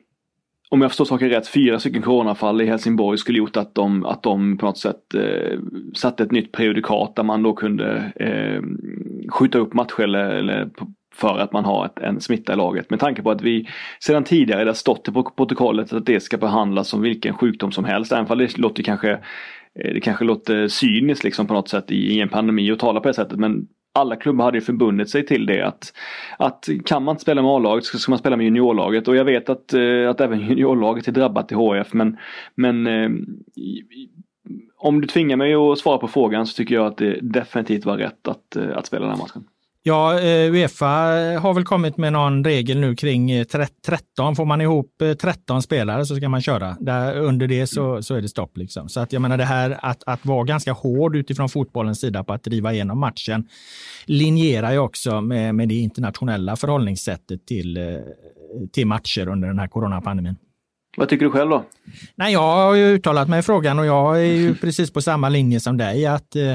om 0.73 0.81
jag 0.81 0.91
förstår 0.91 1.05
saken 1.05 1.29
rätt, 1.29 1.49
fyra 1.49 1.79
stycken 1.79 2.03
coronafall 2.03 2.61
i 2.61 2.67
Helsingborg 2.67 3.19
skulle 3.19 3.39
gjort 3.39 3.57
att 3.57 3.75
de, 3.75 4.05
att 4.05 4.23
de 4.23 4.59
på 4.59 4.67
något 4.67 4.79
sätt 4.79 5.15
eh, 5.15 5.59
satte 5.95 6.23
ett 6.23 6.31
nytt 6.33 6.53
prejudikat 6.53 7.17
där 7.17 7.23
man 7.23 7.43
då 7.43 7.53
kunde 7.53 8.13
eh, 8.17 8.63
skjuta 9.31 9.59
upp 9.59 9.75
matcher 9.75 10.01
eller, 10.01 10.31
eller 10.31 10.71
för 11.15 11.39
att 11.39 11.53
man 11.53 11.65
har 11.65 11.87
ett, 11.87 11.99
en 11.99 12.21
smitta 12.21 12.53
i 12.53 12.57
laget. 12.57 12.91
Med 12.91 13.01
tanke 13.01 13.23
på 13.23 13.31
att 13.31 13.43
vi 13.43 13.69
sedan 14.01 14.25
tidigare 14.25 14.65
det 14.65 14.71
har 14.71 14.75
stått 14.75 15.15
på 15.15 15.23
protokollet 15.23 15.93
att 15.93 16.07
det 16.07 16.21
ska 16.21 16.37
behandlas 16.37 16.89
som 16.89 17.03
vilken 17.03 17.35
sjukdom 17.35 17.73
som 17.73 17.85
helst. 17.85 18.13
Även 18.13 18.27
om 18.27 18.39
det 18.39 18.59
låter 18.59 18.83
kanske 18.83 19.11
eh, 19.11 19.95
det 19.95 20.01
kanske 20.01 20.25
låter 20.25 20.69
cyniskt 20.69 21.25
liksom 21.25 21.47
på 21.47 21.55
något 21.55 21.69
sätt 21.69 21.91
i, 21.91 21.97
i 21.97 22.21
en 22.21 22.29
pandemi 22.29 22.71
att 22.71 22.79
tala 22.79 23.01
på 23.01 23.09
det 23.09 23.15
sättet 23.15 23.39
men 23.39 23.67
alla 23.95 24.17
klubbar 24.17 24.45
hade 24.45 24.59
ju 24.59 24.63
förbundit 24.63 25.11
sig 25.11 25.27
till 25.27 25.47
det 25.47 25.63
att, 25.63 25.93
att 26.39 26.69
kan 26.85 27.05
man 27.05 27.13
inte 27.13 27.23
spela 27.23 27.43
med 27.43 27.51
A-laget 27.51 27.85
så 27.85 27.99
ska 27.99 28.13
man 28.13 28.19
spela 28.19 28.37
med 28.37 28.45
juniorlaget 28.45 29.09
och 29.09 29.17
jag 29.17 29.25
vet 29.25 29.49
att, 29.49 29.73
eh, 29.73 30.11
att 30.11 30.21
även 30.21 30.41
juniorlaget 30.49 31.09
är 31.09 31.13
drabbat 31.13 31.53
i 31.53 31.55
HF 31.55 31.93
men, 31.93 32.17
men 32.55 32.87
eh, 32.87 33.11
om 34.77 35.01
du 35.01 35.07
tvingar 35.07 35.37
mig 35.37 35.55
att 35.55 35.79
svara 35.79 35.99
på 35.99 36.09
frågan 36.09 36.47
så 36.47 36.57
tycker 36.57 36.75
jag 36.75 36.87
att 36.87 36.97
det 36.97 37.19
definitivt 37.23 37.85
var 37.85 37.97
rätt 37.97 38.29
att, 38.29 38.57
att 38.57 38.87
spela 38.87 39.07
den 39.07 39.15
här 39.15 39.23
matchen. 39.23 39.45
Ja, 39.83 40.21
eh, 40.21 40.53
Uefa 40.53 40.87
har 41.41 41.55
väl 41.55 41.65
kommit 41.65 41.97
med 41.97 42.13
någon 42.13 42.45
regel 42.45 42.81
nu 42.81 42.97
kring 42.97 43.45
13. 43.45 43.69
Eh, 44.19 44.35
Får 44.35 44.45
man 44.45 44.61
ihop 44.61 45.03
13 45.21 45.63
spelare 45.63 46.07
så 46.07 46.17
ska 46.17 46.29
man 46.29 46.43
köra. 46.43 46.77
Där, 46.81 47.17
under 47.17 47.47
det 47.47 47.67
så, 47.67 48.03
så 48.03 48.15
är 48.15 48.23
det 48.23 48.29
stopp. 48.29 48.57
Liksom. 48.57 48.89
Så 48.89 49.01
att 49.01 49.13
jag 49.13 49.23
menar 49.23 49.39
det 49.39 49.45
här 49.45 49.79
att, 49.83 50.03
att 50.07 50.27
vara 50.27 50.45
ganska 50.45 50.73
hård 50.73 51.17
utifrån 51.17 51.49
fotbollens 51.49 52.01
sida 52.01 52.25
på 52.25 52.33
att 52.33 52.43
driva 52.43 52.73
igenom 52.73 52.99
matchen 53.01 53.49
linjerar 54.05 54.73
ju 54.73 54.79
också 54.79 55.21
med, 55.21 55.55
med 55.55 55.69
det 55.69 55.75
internationella 55.75 56.57
förhållningssättet 56.57 57.47
till, 57.47 57.99
till 58.73 58.87
matcher 58.87 59.29
under 59.29 59.49
den 59.49 59.59
här 59.59 59.69
coronapandemin. 59.69 60.37
Vad 61.01 61.09
tycker 61.09 61.25
du 61.25 61.31
själv 61.31 61.51
då? 61.51 61.65
Nej, 62.15 62.33
jag 62.33 62.41
har 62.41 62.75
ju 62.75 62.85
uttalat 62.85 63.29
mig 63.29 63.39
i 63.39 63.43
frågan 63.43 63.79
och 63.79 63.87
jag 63.87 64.19
är 64.19 64.33
ju 64.33 64.55
precis 64.61 64.91
på 64.91 65.03
samma 65.03 65.29
linje 65.29 65.61
som 65.61 65.77
dig 65.77 66.07
att 66.07 66.37
eh, 66.37 66.53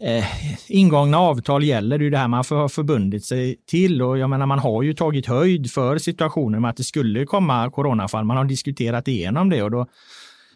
eh, 0.00 0.24
ingångna 0.68 1.18
avtal 1.18 1.64
gäller. 1.64 1.98
Det 1.98 2.02
är 2.02 2.04
ju 2.04 2.10
det 2.10 2.18
här 2.18 2.28
man 2.28 2.44
har 2.50 2.68
förbundit 2.68 3.24
sig 3.24 3.56
till 3.66 4.02
och 4.02 4.18
jag 4.18 4.30
menar 4.30 4.46
man 4.46 4.58
har 4.58 4.82
ju 4.82 4.94
tagit 4.94 5.26
höjd 5.26 5.70
för 5.70 5.98
situationen 5.98 6.62
med 6.62 6.70
att 6.70 6.76
det 6.76 6.84
skulle 6.84 7.26
komma 7.26 7.70
coronafall. 7.70 8.24
Man 8.24 8.36
har 8.36 8.44
diskuterat 8.44 9.08
igenom 9.08 9.50
det 9.50 9.62
och 9.62 9.70
då 9.70 9.86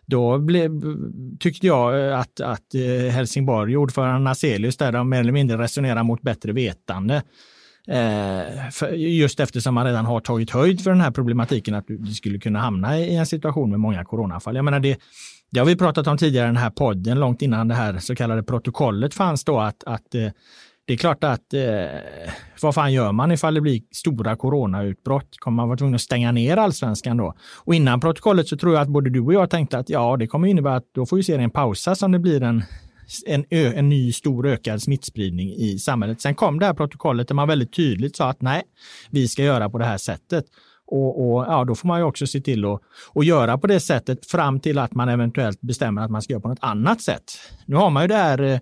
då 0.07 0.39
blev, 0.39 0.71
tyckte 1.39 1.67
jag 1.67 2.13
att, 2.13 2.41
att 2.41 2.75
eh, 2.75 3.13
Helsingborg, 3.13 3.77
ordförande 3.77 4.21
Naselius, 4.21 4.77
där 4.77 4.93
de 4.93 5.09
mer 5.09 5.21
eller 5.21 5.33
mindre 5.33 5.59
resonerar 5.59 6.03
mot 6.03 6.23
bättre 6.23 6.53
vetande. 6.53 7.23
Eh, 7.89 8.97
just 8.97 9.41
eftersom 9.41 9.75
man 9.75 9.87
redan 9.87 10.07
har 10.07 10.21
tagit 10.21 10.51
höjd 10.51 10.81
för 10.81 10.91
den 10.91 11.01
här 11.01 11.11
problematiken 11.11 11.75
att 11.75 11.85
du 11.89 12.13
skulle 12.15 12.39
kunna 12.39 12.59
hamna 12.59 12.99
i 12.99 13.17
en 13.17 13.27
situation 13.27 13.71
med 13.71 13.81
många 13.81 14.05
coronafall. 14.05 14.57
Jag 14.57 14.65
menar 14.65 14.81
det, 14.81 14.99
det 15.51 15.59
har 15.59 15.67
vi 15.67 15.77
pratat 15.77 16.07
om 16.07 16.19
tidigare 16.19 16.47
i 16.47 16.49
den 16.49 16.57
här 16.57 16.71
podden, 16.71 17.21
långt 17.21 17.43
innan 17.43 17.69
det 17.69 17.75
här 17.75 17.99
så 17.99 18.15
kallade 18.15 18.43
protokollet 18.43 19.15
fanns 19.15 19.45
då, 19.45 19.61
att, 19.61 19.85
att 19.85 20.15
eh, 20.15 20.29
det 20.91 20.95
är 20.95 20.99
klart 20.99 21.25
att 21.25 21.55
eh, 21.55 22.01
vad 22.63 22.75
fan 22.75 22.93
gör 22.93 23.13
man 23.13 23.33
ifall 23.33 23.55
det 23.55 23.61
blir 23.61 23.83
stora 23.91 24.37
coronautbrott? 24.37 25.37
Kommer 25.39 25.57
man 25.57 25.69
vara 25.69 25.79
tvungen 25.79 25.95
att 25.95 26.01
stänga 26.01 26.33
ner 26.33 26.57
allsvenskan 26.57 27.17
då? 27.17 27.35
Och 27.57 27.75
innan 27.75 28.01
protokollet 28.01 28.49
så 28.49 28.57
tror 28.57 28.75
jag 28.75 28.83
att 28.83 28.89
både 28.89 29.11
du 29.11 29.21
och 29.21 29.33
jag 29.33 29.51
tänkte 29.51 29.79
att 29.79 29.89
ja, 29.89 30.17
det 30.17 30.27
kommer 30.27 30.49
innebära 30.49 30.77
att 30.77 30.95
då 30.95 31.07
får 31.07 31.19
ju 31.19 31.23
serien 31.23 31.51
pausas 31.51 32.03
om 32.03 32.13
det 32.13 32.19
blir 32.19 32.43
en 32.43 32.63
en, 33.26 33.45
ö, 33.50 33.73
en 33.76 33.88
ny 33.88 34.12
stor 34.12 34.47
ökad 34.47 34.83
smittspridning 34.83 35.55
i 35.57 35.79
samhället. 35.79 36.21
Sen 36.21 36.35
kom 36.35 36.59
det 36.59 36.67
här 36.67 36.75
protokollet 36.75 37.29
där 37.29 37.35
man 37.35 37.49
väldigt 37.49 37.73
tydligt 37.73 38.17
sa 38.17 38.31
att 38.31 38.43
nej, 38.43 38.62
vi 39.11 39.29
ska 39.29 39.43
göra 39.43 39.71
på 39.71 39.79
det 39.79 39.85
här 39.85 39.99
sättet. 39.99 40.45
Och, 40.87 41.33
och, 41.33 41.45
ja, 41.45 41.64
då 41.64 41.75
får 41.75 41.88
man 41.88 42.00
ju 42.00 42.05
också 42.05 42.26
se 42.26 42.40
till 42.40 42.64
att, 42.64 42.81
att 43.14 43.26
göra 43.26 43.59
på 43.59 43.67
det 43.67 43.81
sättet 43.81 44.26
fram 44.26 44.61
till 44.61 44.79
att 44.79 44.95
man 44.95 45.09
eventuellt 45.09 45.61
bestämmer 45.61 46.02
att 46.02 46.11
man 46.11 46.23
ska 46.23 46.33
göra 46.33 46.40
på 46.43 46.49
något 46.49 46.59
annat 46.62 47.00
sätt. 47.00 47.25
Nu 47.67 47.76
har 47.76 47.90
man 47.90 48.02
ju 48.02 48.09
det 48.09 48.14
här 48.14 48.43
eh, 48.43 48.59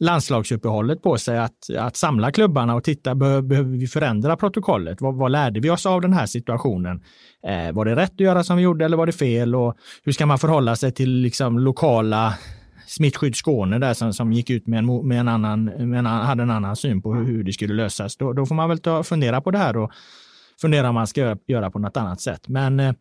landslagsuppehållet 0.00 1.02
på 1.02 1.18
sig 1.18 1.38
att, 1.38 1.70
att 1.78 1.96
samla 1.96 2.32
klubbarna 2.32 2.74
och 2.74 2.84
titta, 2.84 3.14
behöver, 3.14 3.42
behöver 3.42 3.70
vi 3.70 3.86
förändra 3.86 4.36
protokollet? 4.36 5.00
Vad, 5.00 5.14
vad, 5.14 5.30
lärde 5.30 5.60
vi 5.60 5.70
oss 5.70 5.86
av 5.86 6.00
den 6.00 6.12
här 6.12 6.26
situationen? 6.26 7.02
Eh, 7.46 7.72
var 7.72 7.84
det 7.84 7.96
rätt 7.96 8.12
att 8.12 8.20
göra 8.20 8.44
som 8.44 8.56
vi 8.56 8.62
gjorde 8.62 8.84
eller 8.84 8.96
var 8.96 9.06
det 9.06 9.12
fel? 9.12 9.54
Och 9.54 9.74
hur 10.04 10.12
ska 10.12 10.26
man 10.26 10.38
förhålla 10.38 10.76
sig 10.76 10.92
till 10.92 11.10
liksom, 11.10 11.58
lokala 11.58 12.34
Smittskydd 12.86 13.36
Skåne 13.36 13.78
där 13.78 13.94
som, 13.94 14.12
som 14.12 14.32
gick 14.32 14.50
ut 14.50 14.66
med 14.66 14.78
en, 14.78 15.08
med 15.08 15.20
en 15.20 15.28
annan, 15.28 15.64
med 15.64 15.98
en, 15.98 16.06
hade 16.06 16.42
en 16.42 16.50
annan 16.50 16.76
syn 16.76 17.02
på 17.02 17.14
hur, 17.14 17.24
hur 17.24 17.44
det 17.44 17.52
skulle 17.52 17.74
lösas. 17.74 18.16
Då, 18.16 18.32
då 18.32 18.46
får 18.46 18.54
man 18.54 18.68
väl 18.68 18.78
ta, 18.78 19.02
fundera 19.02 19.40
på 19.40 19.50
det 19.50 19.58
här 19.58 19.76
och 19.76 19.90
fundera 20.60 20.88
om 20.88 20.94
man 20.94 21.06
ska 21.06 21.36
göra, 21.46 21.70
på 21.70 21.78
något 21.78 21.96
annat 21.96 22.20
sätt. 22.20 22.48
Men, 22.48 22.80
eh, 22.80 22.92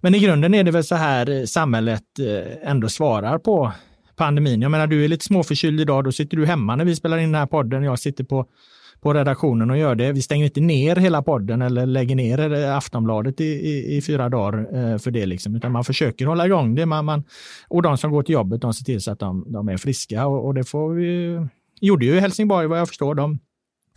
men 0.00 0.14
i 0.14 0.18
grunden 0.18 0.54
är 0.54 0.64
det 0.64 0.70
väl 0.70 0.84
så 0.84 0.94
här 0.94 1.30
eh, 1.30 1.44
samhället 1.44 2.02
eh, 2.18 2.70
ändå 2.70 2.88
svarar 2.88 3.38
på 3.38 3.72
pandemin. 4.16 4.62
Jag 4.62 4.70
menar, 4.70 4.86
du 4.86 5.04
är 5.04 5.08
lite 5.08 5.24
småförkyld 5.24 5.80
idag, 5.80 6.04
då 6.04 6.12
sitter 6.12 6.36
du 6.36 6.46
hemma 6.46 6.76
när 6.76 6.84
vi 6.84 6.96
spelar 6.96 7.18
in 7.18 7.32
den 7.32 7.40
här 7.40 7.46
podden. 7.46 7.82
Jag 7.82 7.98
sitter 7.98 8.24
på 8.24 8.46
på 9.00 9.14
redaktionen 9.14 9.70
och 9.70 9.78
gör 9.78 9.94
det. 9.94 10.12
Vi 10.12 10.22
stänger 10.22 10.44
inte 10.44 10.60
ner 10.60 10.96
hela 10.96 11.22
podden 11.22 11.62
eller 11.62 11.86
lägger 11.86 12.16
ner 12.16 12.52
eh, 12.52 12.76
Aftonbladet 12.76 13.40
i, 13.40 13.44
i, 13.44 13.96
i 13.96 14.02
fyra 14.02 14.28
dagar 14.28 14.58
eh, 14.58 14.98
för 14.98 15.10
det, 15.10 15.26
liksom, 15.26 15.54
utan 15.54 15.72
man 15.72 15.84
försöker 15.84 16.26
hålla 16.26 16.46
igång 16.46 16.74
det. 16.74 16.86
Man, 16.86 17.04
man, 17.04 17.24
och 17.68 17.82
de 17.82 17.98
som 17.98 18.10
går 18.10 18.22
till 18.22 18.32
jobbet, 18.32 18.60
de 18.60 18.74
ser 18.74 18.84
till 18.84 19.00
så 19.00 19.10
att 19.10 19.18
de, 19.18 19.52
de 19.52 19.68
är 19.68 19.76
friska 19.76 20.26
och, 20.26 20.46
och 20.46 20.54
det 20.54 20.64
får 20.64 20.94
vi, 20.94 21.40
gjorde 21.80 22.06
ju 22.06 22.20
Helsingborg 22.20 22.66
vad 22.66 22.80
jag 22.80 22.88
förstår. 22.88 23.14
De 23.14 23.38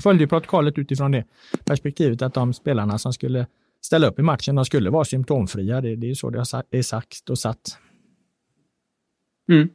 följde 0.04 0.28
protokollet 0.28 0.78
utifrån 0.78 1.12
det 1.12 1.26
perspektivet 1.66 2.22
att 2.22 2.34
de 2.34 2.54
spelarna 2.54 2.98
som 2.98 3.14
skulle 3.14 3.48
ställa 3.82 4.08
upp 4.08 4.20
i 4.20 4.22
matchen, 4.22 4.56
de 4.56 4.66
skulle 4.66 4.90
vara 4.90 5.06
symptomfria. 5.06 5.82
Det, 5.82 5.96
det 5.96 6.10
är 6.10 6.16
så 6.16 6.30
det 6.30 6.78
är 6.78 6.82
sagt 6.82 7.30
och 7.30 7.40
satt. 7.40 7.78
Mm. 9.52 9.70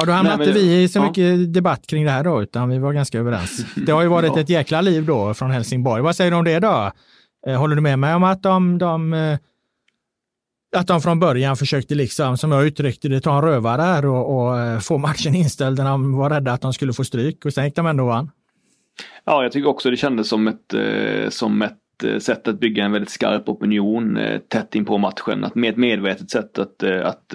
Ja, 0.00 0.06
då 0.06 0.12
hamnade 0.12 0.44
inte 0.44 0.58
vi 0.58 0.82
i 0.82 0.88
så 0.88 1.02
mycket 1.02 1.24
ja. 1.24 1.36
debatt 1.36 1.86
kring 1.86 2.04
det 2.04 2.10
här 2.10 2.24
då, 2.24 2.42
utan 2.42 2.68
vi 2.68 2.78
var 2.78 2.92
ganska 2.92 3.18
överens. 3.18 3.64
Det 3.86 3.92
har 3.92 4.02
ju 4.02 4.08
varit 4.08 4.32
ja. 4.34 4.40
ett 4.40 4.48
jäkla 4.48 4.80
liv 4.80 5.06
då 5.06 5.34
från 5.34 5.50
Helsingborg. 5.50 6.02
Vad 6.02 6.16
säger 6.16 6.30
du 6.30 6.36
om 6.36 6.44
det 6.44 6.58
då? 6.58 6.92
Eh, 7.46 7.58
håller 7.58 7.76
du 7.76 7.82
med 7.82 7.98
mig 7.98 8.14
om 8.14 8.24
att 8.24 8.42
de, 8.42 8.78
de 8.78 9.12
eh, 9.12 9.38
att 10.76 10.86
de 10.86 11.00
från 11.00 11.20
början 11.20 11.56
försökte, 11.56 11.94
liksom, 11.94 12.38
som 12.38 12.52
jag 12.52 12.66
uttryckte 12.66 13.08
det, 13.08 13.20
ta 13.20 13.36
en 13.36 13.42
rövare 13.42 13.82
här 13.82 14.06
och, 14.06 14.36
och 14.36 14.58
eh, 14.58 14.78
få 14.78 14.98
matchen 14.98 15.34
inställd 15.34 15.78
när 15.78 15.84
de 15.84 16.16
var 16.16 16.30
rädda 16.30 16.52
att 16.52 16.60
de 16.60 16.72
skulle 16.72 16.92
få 16.92 17.04
stryk 17.04 17.44
och 17.44 17.52
sen 17.52 17.64
gick 17.64 17.76
de 17.76 17.86
ändå 17.86 18.06
vann. 18.06 18.30
Ja, 19.24 19.42
jag 19.42 19.52
tycker 19.52 19.68
också 19.68 19.90
det 19.90 19.96
kändes 19.96 20.28
som 20.28 20.48
ett, 20.48 20.74
som 21.28 21.62
ett 21.62 22.22
sätt 22.22 22.48
att 22.48 22.60
bygga 22.60 22.84
en 22.84 22.92
väldigt 22.92 23.10
skarp 23.10 23.48
opinion 23.48 24.18
tätt 24.48 24.74
in 24.74 24.84
på 24.84 24.98
matchen. 24.98 25.44
Att 25.44 25.54
med 25.54 25.70
ett 25.70 25.76
medvetet 25.76 26.30
sätt 26.30 26.58
att, 26.58 26.82
att 26.82 27.34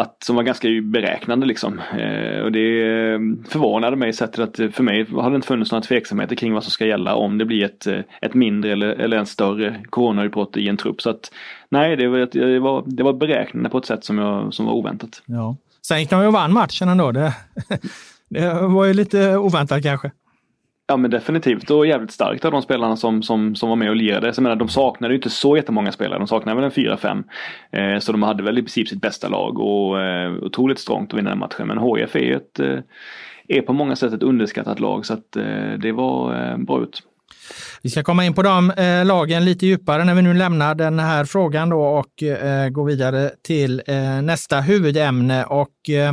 att, 0.00 0.24
som 0.24 0.36
var 0.36 0.42
ganska 0.42 0.68
beräknande 0.82 1.46
liksom. 1.46 1.78
Eh, 1.78 2.40
och 2.40 2.52
det 2.52 2.82
eh, 2.82 3.18
förvånade 3.48 3.96
mig 3.96 4.12
sättet 4.12 4.40
att 4.40 4.74
för 4.74 4.82
mig 4.82 5.06
har 5.10 5.30
det 5.30 5.36
inte 5.36 5.48
funnits 5.48 5.72
några 5.72 5.82
tveksamheter 5.82 6.36
kring 6.36 6.54
vad 6.54 6.64
som 6.64 6.70
ska 6.70 6.86
gälla 6.86 7.14
om 7.14 7.38
det 7.38 7.44
blir 7.44 7.64
ett, 7.64 7.86
eh, 7.86 8.00
ett 8.22 8.34
mindre 8.34 8.72
eller, 8.72 8.88
eller 8.88 9.16
en 9.16 9.26
större 9.26 9.82
coronautbrott 9.90 10.56
i 10.56 10.68
en 10.68 10.76
trupp. 10.76 11.02
Så 11.02 11.10
att 11.10 11.32
nej, 11.68 11.96
det 11.96 12.08
var, 12.08 12.18
det 12.32 12.58
var, 12.58 12.82
det 12.86 13.02
var 13.02 13.12
beräknande 13.12 13.70
på 13.70 13.78
ett 13.78 13.86
sätt 13.86 14.04
som, 14.04 14.18
jag, 14.18 14.54
som 14.54 14.66
var 14.66 14.72
oväntat. 14.72 15.22
Ja. 15.26 15.56
Sen 15.82 16.00
gick 16.00 16.10
de 16.10 16.20
ju 16.20 16.26
och 16.26 16.32
vann 16.32 16.52
matchen 16.52 16.88
ändå. 16.88 17.12
Det, 17.12 17.34
det 18.28 18.54
var 18.54 18.84
ju 18.84 18.94
lite 18.94 19.36
oväntat 19.36 19.82
kanske. 19.82 20.10
Ja 20.88 20.96
men 20.96 21.10
definitivt 21.10 21.70
och 21.70 21.86
jävligt 21.86 22.10
starkt 22.10 22.44
av 22.44 22.52
de 22.52 22.62
spelarna 22.62 22.96
som, 22.96 23.22
som, 23.22 23.54
som 23.54 23.68
var 23.68 23.76
med 23.76 23.90
och 23.90 23.96
lirade. 23.96 24.32
Så 24.32 24.38
jag 24.38 24.42
menar, 24.42 24.56
de 24.56 24.68
saknade 24.68 25.14
ju 25.14 25.18
inte 25.18 25.30
så 25.30 25.56
jättemånga 25.56 25.92
spelare. 25.92 26.18
De 26.18 26.28
saknade 26.28 26.60
väl 26.60 26.64
en 26.64 26.70
4-5. 26.70 27.24
Eh, 27.70 27.98
så 27.98 28.12
de 28.12 28.22
hade 28.22 28.42
väl 28.42 28.58
i 28.58 28.62
princip 28.62 28.88
sitt 28.88 29.00
bästa 29.00 29.28
lag 29.28 29.58
och 29.58 30.02
eh, 30.02 30.32
otroligt 30.32 30.78
strångt 30.78 31.12
att 31.12 31.18
vinna 31.18 31.30
den 31.30 31.38
matchen. 31.38 31.66
Men 31.66 31.78
HF 31.78 32.16
är 32.16 32.36
ett 32.36 32.60
eh, 32.60 32.78
är 33.48 33.62
på 33.62 33.72
många 33.72 33.96
sätt 33.96 34.12
ett 34.12 34.22
underskattat 34.22 34.80
lag 34.80 35.06
så 35.06 35.14
att 35.14 35.36
eh, 35.36 35.72
det 35.78 35.92
var 35.92 36.50
eh, 36.50 36.56
bra 36.58 36.82
ut. 36.82 37.02
Vi 37.82 37.90
ska 37.90 38.02
komma 38.02 38.24
in 38.24 38.34
på 38.34 38.42
de 38.42 38.70
eh, 38.70 39.04
lagen 39.04 39.44
lite 39.44 39.66
djupare 39.66 40.04
när 40.04 40.14
vi 40.14 40.22
nu 40.22 40.34
lämnar 40.34 40.74
den 40.74 40.98
här 40.98 41.24
frågan 41.24 41.70
då 41.70 41.82
och 41.82 42.22
eh, 42.22 42.68
går 42.68 42.84
vidare 42.84 43.30
till 43.42 43.82
eh, 43.86 44.22
nästa 44.22 44.60
huvudämne. 44.60 45.44
Och 45.44 45.90
eh, 45.90 46.12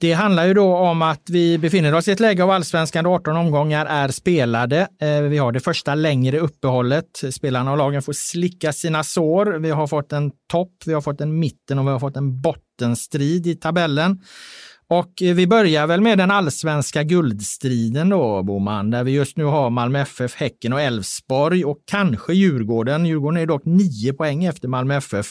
det 0.00 0.12
handlar 0.12 0.46
ju 0.46 0.54
då 0.54 0.76
om 0.76 1.02
att 1.02 1.22
vi 1.30 1.58
befinner 1.58 1.94
oss 1.94 2.08
i 2.08 2.12
ett 2.12 2.20
läge 2.20 2.42
av 2.42 2.50
allsvenskan 2.50 3.04
där 3.04 3.10
18 3.10 3.36
omgångar 3.36 3.86
är 3.86 4.08
spelade. 4.08 4.88
Eh, 5.00 5.20
vi 5.20 5.38
har 5.38 5.52
det 5.52 5.60
första 5.60 5.94
längre 5.94 6.38
uppehållet. 6.38 7.22
Spelarna 7.30 7.72
och 7.72 7.78
lagen 7.78 8.02
får 8.02 8.12
slicka 8.12 8.72
sina 8.72 9.04
sår. 9.04 9.46
Vi 9.46 9.70
har 9.70 9.86
fått 9.86 10.12
en 10.12 10.30
topp, 10.50 10.72
vi 10.86 10.92
har 10.92 11.00
fått 11.00 11.20
en 11.20 11.38
mitten 11.38 11.78
och 11.78 11.86
vi 11.86 11.90
har 11.90 12.00
fått 12.00 12.16
en 12.16 12.40
bottenstrid 12.40 13.46
i 13.46 13.54
tabellen. 13.54 14.20
Och 14.90 15.12
vi 15.20 15.46
börjar 15.46 15.86
väl 15.86 16.00
med 16.00 16.18
den 16.18 16.30
allsvenska 16.30 17.02
guldstriden 17.02 18.08
då, 18.08 18.42
Boman, 18.42 18.90
där 18.90 19.04
vi 19.04 19.10
just 19.10 19.36
nu 19.36 19.44
har 19.44 19.70
Malmö 19.70 20.00
FF, 20.00 20.34
Häcken 20.34 20.72
och 20.72 20.80
Elfsborg 20.80 21.64
och 21.64 21.78
kanske 21.84 22.34
Djurgården. 22.34 23.06
Djurgården 23.06 23.42
är 23.42 23.46
dock 23.46 23.64
nio 23.64 24.12
poäng 24.12 24.44
efter 24.44 24.68
Malmö 24.68 24.96
FF. 24.96 25.26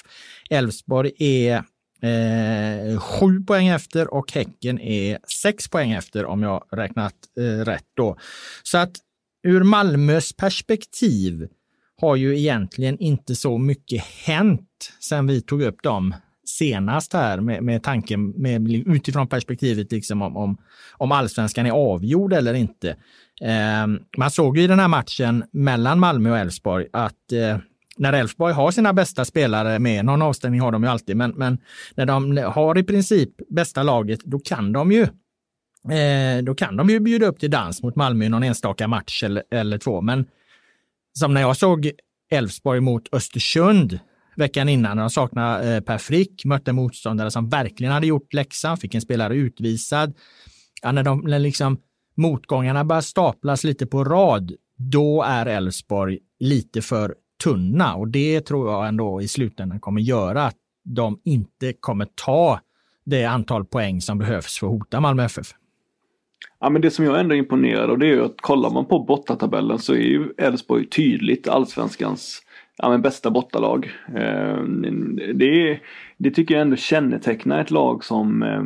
Elfsborg 0.49 1.11
är 1.17 1.63
Eh, 2.01 2.99
sju 2.99 3.43
poäng 3.47 3.67
efter 3.67 4.13
och 4.13 4.31
Häcken 4.31 4.79
är 4.79 5.19
sex 5.41 5.67
poäng 5.67 5.91
efter 5.91 6.25
om 6.25 6.43
jag 6.43 6.63
räknat 6.71 7.13
eh, 7.39 7.65
rätt 7.65 7.85
då. 7.93 8.17
Så 8.63 8.77
att 8.77 8.91
ur 9.43 9.63
Malmös 9.63 10.33
perspektiv 10.33 11.47
har 12.01 12.15
ju 12.15 12.37
egentligen 12.37 12.99
inte 12.99 13.35
så 13.35 13.57
mycket 13.57 14.03
hänt 14.03 14.93
sen 14.99 15.27
vi 15.27 15.41
tog 15.41 15.61
upp 15.61 15.83
dem 15.83 16.15
senast 16.45 17.13
här 17.13 17.39
med, 17.39 17.63
med 17.63 17.83
tanken 17.83 18.29
med, 18.29 18.71
utifrån 18.71 19.27
perspektivet 19.27 19.91
liksom 19.91 20.21
om, 20.21 20.37
om, 20.37 20.57
om 20.91 21.11
allsvenskan 21.11 21.65
är 21.65 21.71
avgjord 21.71 22.33
eller 22.33 22.53
inte. 22.53 22.89
Eh, 23.41 23.87
man 24.17 24.31
såg 24.31 24.57
ju 24.57 24.63
i 24.63 24.67
den 24.67 24.79
här 24.79 24.87
matchen 24.87 25.43
mellan 25.51 25.99
Malmö 25.99 26.31
och 26.31 26.37
Elfsborg 26.37 26.87
att 26.93 27.31
eh, 27.31 27.57
när 27.97 28.13
Elfsborg 28.13 28.53
har 28.53 28.71
sina 28.71 28.93
bästa 28.93 29.25
spelare 29.25 29.79
med, 29.79 30.05
någon 30.05 30.21
avstängning 30.21 30.61
har 30.61 30.71
de 30.71 30.83
ju 30.83 30.89
alltid, 30.89 31.17
men, 31.17 31.31
men 31.31 31.57
när 31.95 32.05
de 32.05 32.37
har 32.37 32.77
i 32.77 32.83
princip 32.83 33.29
bästa 33.49 33.83
laget, 33.83 34.19
då 34.23 34.39
kan 34.39 34.71
de 34.71 34.91
ju 34.91 35.01
eh, 35.97 36.43
då 36.43 36.55
kan 36.55 36.77
de 36.77 36.89
ju 36.89 36.99
bjuda 36.99 37.25
upp 37.25 37.39
till 37.39 37.51
dans 37.51 37.83
mot 37.83 37.95
Malmö 37.95 38.25
i 38.25 38.29
någon 38.29 38.43
enstaka 38.43 38.87
match 38.87 39.23
eller, 39.23 39.43
eller 39.51 39.77
två. 39.77 40.01
Men 40.01 40.25
som 41.13 41.33
när 41.33 41.41
jag 41.41 41.57
såg 41.57 41.91
Elfsborg 42.31 42.79
mot 42.79 43.13
Östersund 43.13 43.99
veckan 44.35 44.69
innan, 44.69 44.97
när 44.97 45.03
de 45.03 45.09
saknade 45.09 45.75
eh, 45.75 45.81
Per 45.81 45.97
Frick, 45.97 46.45
mötte 46.45 46.73
motståndare 46.73 47.31
som 47.31 47.49
verkligen 47.49 47.93
hade 47.93 48.07
gjort 48.07 48.33
läxan, 48.33 48.77
fick 48.77 48.95
en 48.95 49.01
spelare 49.01 49.35
utvisad. 49.35 50.13
Ja, 50.81 50.91
när, 50.91 51.03
de, 51.03 51.19
när 51.19 51.39
liksom 51.39 51.77
motgångarna 52.15 52.83
börjar 52.83 53.01
staplas 53.01 53.63
lite 53.63 53.85
på 53.85 54.03
rad, 54.03 54.51
då 54.77 55.23
är 55.23 55.45
Elfsborg 55.45 56.19
lite 56.39 56.81
för 56.81 57.15
tunna 57.43 57.95
och 57.95 58.07
det 58.07 58.41
tror 58.41 58.71
jag 58.71 58.87
ändå 58.87 59.21
i 59.21 59.27
slutändan 59.27 59.79
kommer 59.79 60.01
göra 60.01 60.43
att 60.43 60.55
de 60.83 61.19
inte 61.23 61.73
kommer 61.73 62.07
ta 62.15 62.59
det 63.05 63.25
antal 63.25 63.65
poäng 63.65 64.01
som 64.01 64.17
behövs 64.17 64.59
för 64.59 64.67
att 64.67 64.73
hota 64.73 64.99
Malmö 64.99 65.23
FF. 65.23 65.47
Ja 66.59 66.69
men 66.69 66.81
det 66.81 66.91
som 66.91 67.05
jag 67.05 67.19
ändå 67.19 67.35
är 67.35 67.39
imponerad 67.39 67.89
av 67.89 67.97
det 67.97 68.05
är 68.05 68.13
ju 68.13 68.25
att 68.25 68.41
kollar 68.41 68.69
man 68.69 68.85
på 68.85 68.99
bortatabellen 68.99 69.79
så 69.79 69.93
är 69.93 69.97
ju 69.97 70.33
Elfsborg 70.37 70.89
tydligt 70.89 71.47
allsvenskans 71.47 72.41
ja, 72.77 72.89
men 72.89 73.01
bästa 73.01 73.29
bortalag. 73.31 73.91
Eh, 74.15 74.63
det, 75.33 75.79
det 76.17 76.31
tycker 76.31 76.55
jag 76.55 76.61
ändå 76.61 76.75
kännetecknar 76.75 77.61
ett 77.61 77.71
lag 77.71 78.03
som 78.03 78.43
eh, 78.43 78.63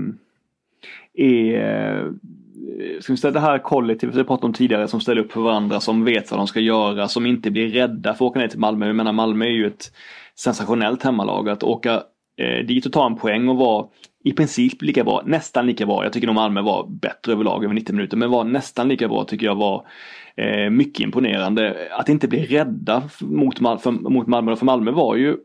är 1.26 2.12
Eh, 2.62 3.00
ska 3.00 3.14
vi 3.14 3.18
säga 3.18 3.32
det 3.32 3.40
här 3.40 3.58
kollektivet 3.58 4.16
vi 4.16 4.24
pratade 4.24 4.48
om 4.48 4.54
tidigare 4.54 4.88
som 4.88 5.02
ställer 5.02 5.22
upp 5.22 5.32
för 5.32 5.42
varandra, 5.42 5.80
som 5.80 6.06
vet 6.06 6.32
vad 6.32 6.40
de 6.40 6.48
ska 6.48 6.60
göra, 6.60 7.08
som 7.08 7.26
inte 7.26 7.52
blir 7.52 7.68
rädda 7.68 8.14
för 8.14 8.26
att 8.26 8.32
åka 8.32 8.40
ner 8.40 8.48
till 8.48 8.60
Malmö. 8.60 8.88
Jag 8.88 8.96
menar 8.96 9.14
Malmö 9.14 9.46
är 9.46 9.50
ju 9.50 9.68
ett 9.68 9.92
sensationellt 10.36 11.04
hemmalag. 11.04 11.50
Att 11.50 11.64
åka 11.64 12.04
eh, 12.38 12.66
dit 12.68 12.86
och 12.86 12.92
ta 12.92 13.06
en 13.06 13.16
poäng 13.16 13.50
och 13.50 13.58
vara 13.58 13.86
i 14.24 14.34
princip 14.34 14.82
lika 14.82 15.04
bra, 15.04 15.24
nästan 15.26 15.66
lika 15.66 15.86
bra. 15.86 16.04
Jag 16.04 16.14
tycker 16.14 16.28
nog 16.28 16.36
Malmö 16.36 16.62
var 16.62 16.88
bättre 16.90 17.32
överlag 17.32 17.64
över 17.64 17.74
90 17.74 17.96
minuter, 17.96 18.18
men 18.18 18.30
var 18.30 18.44
nästan 18.44 18.88
lika 18.88 19.08
bra 19.08 19.24
tycker 19.24 19.46
jag 19.46 19.56
var 19.56 19.88
eh, 20.36 20.70
mycket 20.70 21.00
imponerande. 21.00 21.78
Att 21.92 22.10
inte 22.10 22.28
bli 22.28 22.46
rädda 22.46 23.04
mot, 23.22 23.60
för, 23.60 23.92
mot 23.92 24.28
Malmö, 24.28 24.56
för 24.56 24.66
Malmö 24.66 24.92
var 24.92 25.16
ju 25.16 25.38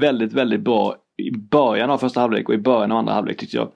väldigt, 0.00 0.32
väldigt 0.32 0.60
bra 0.60 0.96
i 1.16 1.30
början 1.30 1.90
av 1.90 1.98
första 1.98 2.20
halvlek 2.20 2.48
och 2.48 2.54
i 2.54 2.58
början 2.58 2.92
av 2.92 2.98
andra 2.98 3.12
halvlek 3.12 3.36
tyckte 3.36 3.56
jag. 3.56 3.68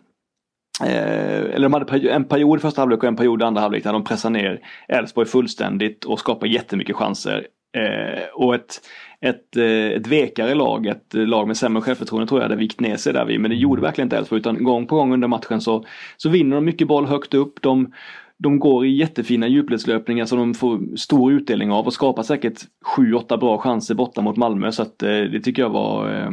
Eh, 0.80 1.54
eller 1.54 1.60
de 1.60 1.72
hade 1.72 2.10
en 2.10 2.24
period 2.24 2.58
i 2.58 2.60
första 2.60 2.80
halvlek 2.80 3.02
och 3.02 3.08
en 3.08 3.16
period 3.16 3.42
i 3.42 3.44
andra 3.44 3.60
halvlek 3.60 3.84
där 3.84 3.92
de 3.92 4.04
pressade 4.04 4.32
ner 4.32 4.60
Elfsborg 4.88 5.26
fullständigt 5.26 6.04
och 6.04 6.18
skapade 6.18 6.52
jättemycket 6.52 6.96
chanser. 6.96 7.46
Eh, 7.76 8.22
och 8.34 8.54
ett, 8.54 8.80
ett, 9.20 9.56
eh, 9.56 9.64
ett 9.66 10.06
vekare 10.06 10.54
lag, 10.54 10.86
ett 10.86 11.14
lag 11.14 11.46
med 11.46 11.56
sämre 11.56 11.82
självförtroende 11.82 12.26
tror 12.26 12.40
jag 12.40 12.48
hade 12.48 12.60
vikt 12.60 12.80
ner 12.80 12.96
sig 12.96 13.12
där 13.12 13.24
vid. 13.24 13.40
Men 13.40 13.50
det 13.50 13.56
gjorde 13.56 13.82
verkligen 13.82 14.06
inte 14.06 14.16
Elfsborg 14.16 14.40
utan 14.40 14.64
gång 14.64 14.86
på 14.86 14.96
gång 14.96 15.12
under 15.12 15.28
matchen 15.28 15.60
så, 15.60 15.84
så 16.16 16.28
vinner 16.28 16.56
de 16.56 16.64
mycket 16.64 16.88
boll 16.88 17.06
högt 17.06 17.34
upp. 17.34 17.62
De, 17.62 17.92
de 18.38 18.58
går 18.58 18.86
i 18.86 18.96
jättefina 18.96 19.48
djupledslöpningar 19.48 20.24
som 20.24 20.38
de 20.38 20.54
får 20.54 20.96
stor 20.96 21.32
utdelning 21.32 21.72
av 21.72 21.86
och 21.86 21.92
skapar 21.92 22.22
säkert 22.22 22.60
7-8 22.96 23.36
bra 23.36 23.58
chanser 23.58 23.94
borta 23.94 24.20
mot 24.20 24.36
Malmö. 24.36 24.72
Så 24.72 24.82
att, 24.82 25.02
eh, 25.02 25.08
det 25.08 25.40
tycker 25.40 25.62
jag 25.62 25.70
var 25.70 26.14
eh, 26.14 26.30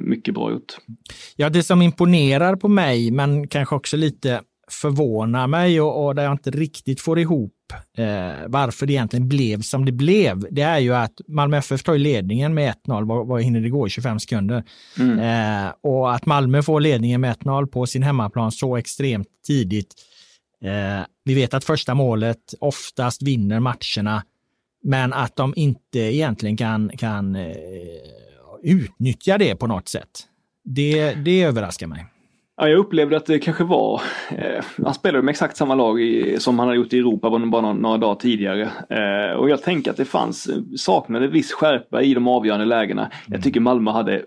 mycket 0.00 0.34
bra 0.34 0.50
gjort. 0.50 0.76
Ja, 1.36 1.50
det 1.50 1.62
som 1.62 1.82
imponerar 1.82 2.56
på 2.56 2.68
mig, 2.68 3.10
men 3.10 3.48
kanske 3.48 3.74
också 3.74 3.96
lite 3.96 4.40
förvånar 4.70 5.46
mig 5.46 5.80
och, 5.80 6.06
och 6.06 6.14
där 6.14 6.22
jag 6.22 6.32
inte 6.32 6.50
riktigt 6.50 7.00
får 7.00 7.18
ihop 7.18 7.52
eh, 7.98 8.46
varför 8.46 8.86
det 8.86 8.92
egentligen 8.92 9.28
blev 9.28 9.60
som 9.60 9.84
det 9.84 9.92
blev, 9.92 10.46
det 10.50 10.62
är 10.62 10.78
ju 10.78 10.94
att 10.94 11.20
Malmö 11.28 11.56
FF 11.56 11.82
tar 11.82 11.98
ledningen 11.98 12.54
med 12.54 12.74
1-0, 12.86 13.08
vad, 13.08 13.26
vad 13.26 13.42
hinner 13.42 13.60
det 13.60 13.68
gå, 13.68 13.88
25 13.88 14.20
sekunder. 14.20 14.64
Mm. 14.98 15.18
Eh, 15.18 15.72
och 15.80 16.14
att 16.14 16.26
Malmö 16.26 16.62
får 16.62 16.80
ledningen 16.80 17.20
med 17.20 17.36
1-0 17.36 17.66
på 17.66 17.86
sin 17.86 18.02
hemmaplan 18.02 18.52
så 18.52 18.76
extremt 18.76 19.28
tidigt. 19.46 19.94
Eh, 20.64 21.06
vi 21.24 21.34
vet 21.34 21.54
att 21.54 21.64
första 21.64 21.94
målet 21.94 22.54
oftast 22.60 23.22
vinner 23.22 23.60
matcherna, 23.60 24.22
men 24.82 25.12
att 25.12 25.36
de 25.36 25.52
inte 25.56 25.98
egentligen 25.98 26.56
kan, 26.56 26.88
kan 26.88 27.36
utnyttja 28.64 29.38
det 29.38 29.56
på 29.56 29.66
något 29.66 29.88
sätt. 29.88 30.10
Det, 30.64 31.14
det 31.14 31.42
överraskar 31.42 31.86
mig. 31.86 32.06
Ja, 32.56 32.68
jag 32.68 32.78
upplevde 32.78 33.16
att 33.16 33.26
det 33.26 33.38
kanske 33.38 33.64
var, 33.64 34.02
eh, 34.30 34.64
han 34.84 34.94
spelade 34.94 35.22
med 35.22 35.32
exakt 35.32 35.56
samma 35.56 35.74
lag 35.74 36.00
i, 36.00 36.36
som 36.38 36.58
han 36.58 36.68
hade 36.68 36.78
gjort 36.78 36.92
i 36.92 36.98
Europa 36.98 37.30
bara 37.30 37.38
några, 37.38 37.72
några 37.72 37.98
dagar 37.98 38.14
tidigare. 38.14 38.62
Eh, 38.90 39.36
och 39.36 39.50
jag 39.50 39.62
tänker 39.62 39.90
att 39.90 39.96
det 39.96 40.04
fanns, 40.04 40.50
saknade 40.76 41.28
viss 41.28 41.52
skärpa 41.52 42.02
i 42.02 42.14
de 42.14 42.28
avgörande 42.28 42.64
lägena. 42.64 43.02
Mm. 43.02 43.12
Jag 43.26 43.42
tycker 43.42 43.60
Malmö 43.60 43.90
hade 43.90 44.22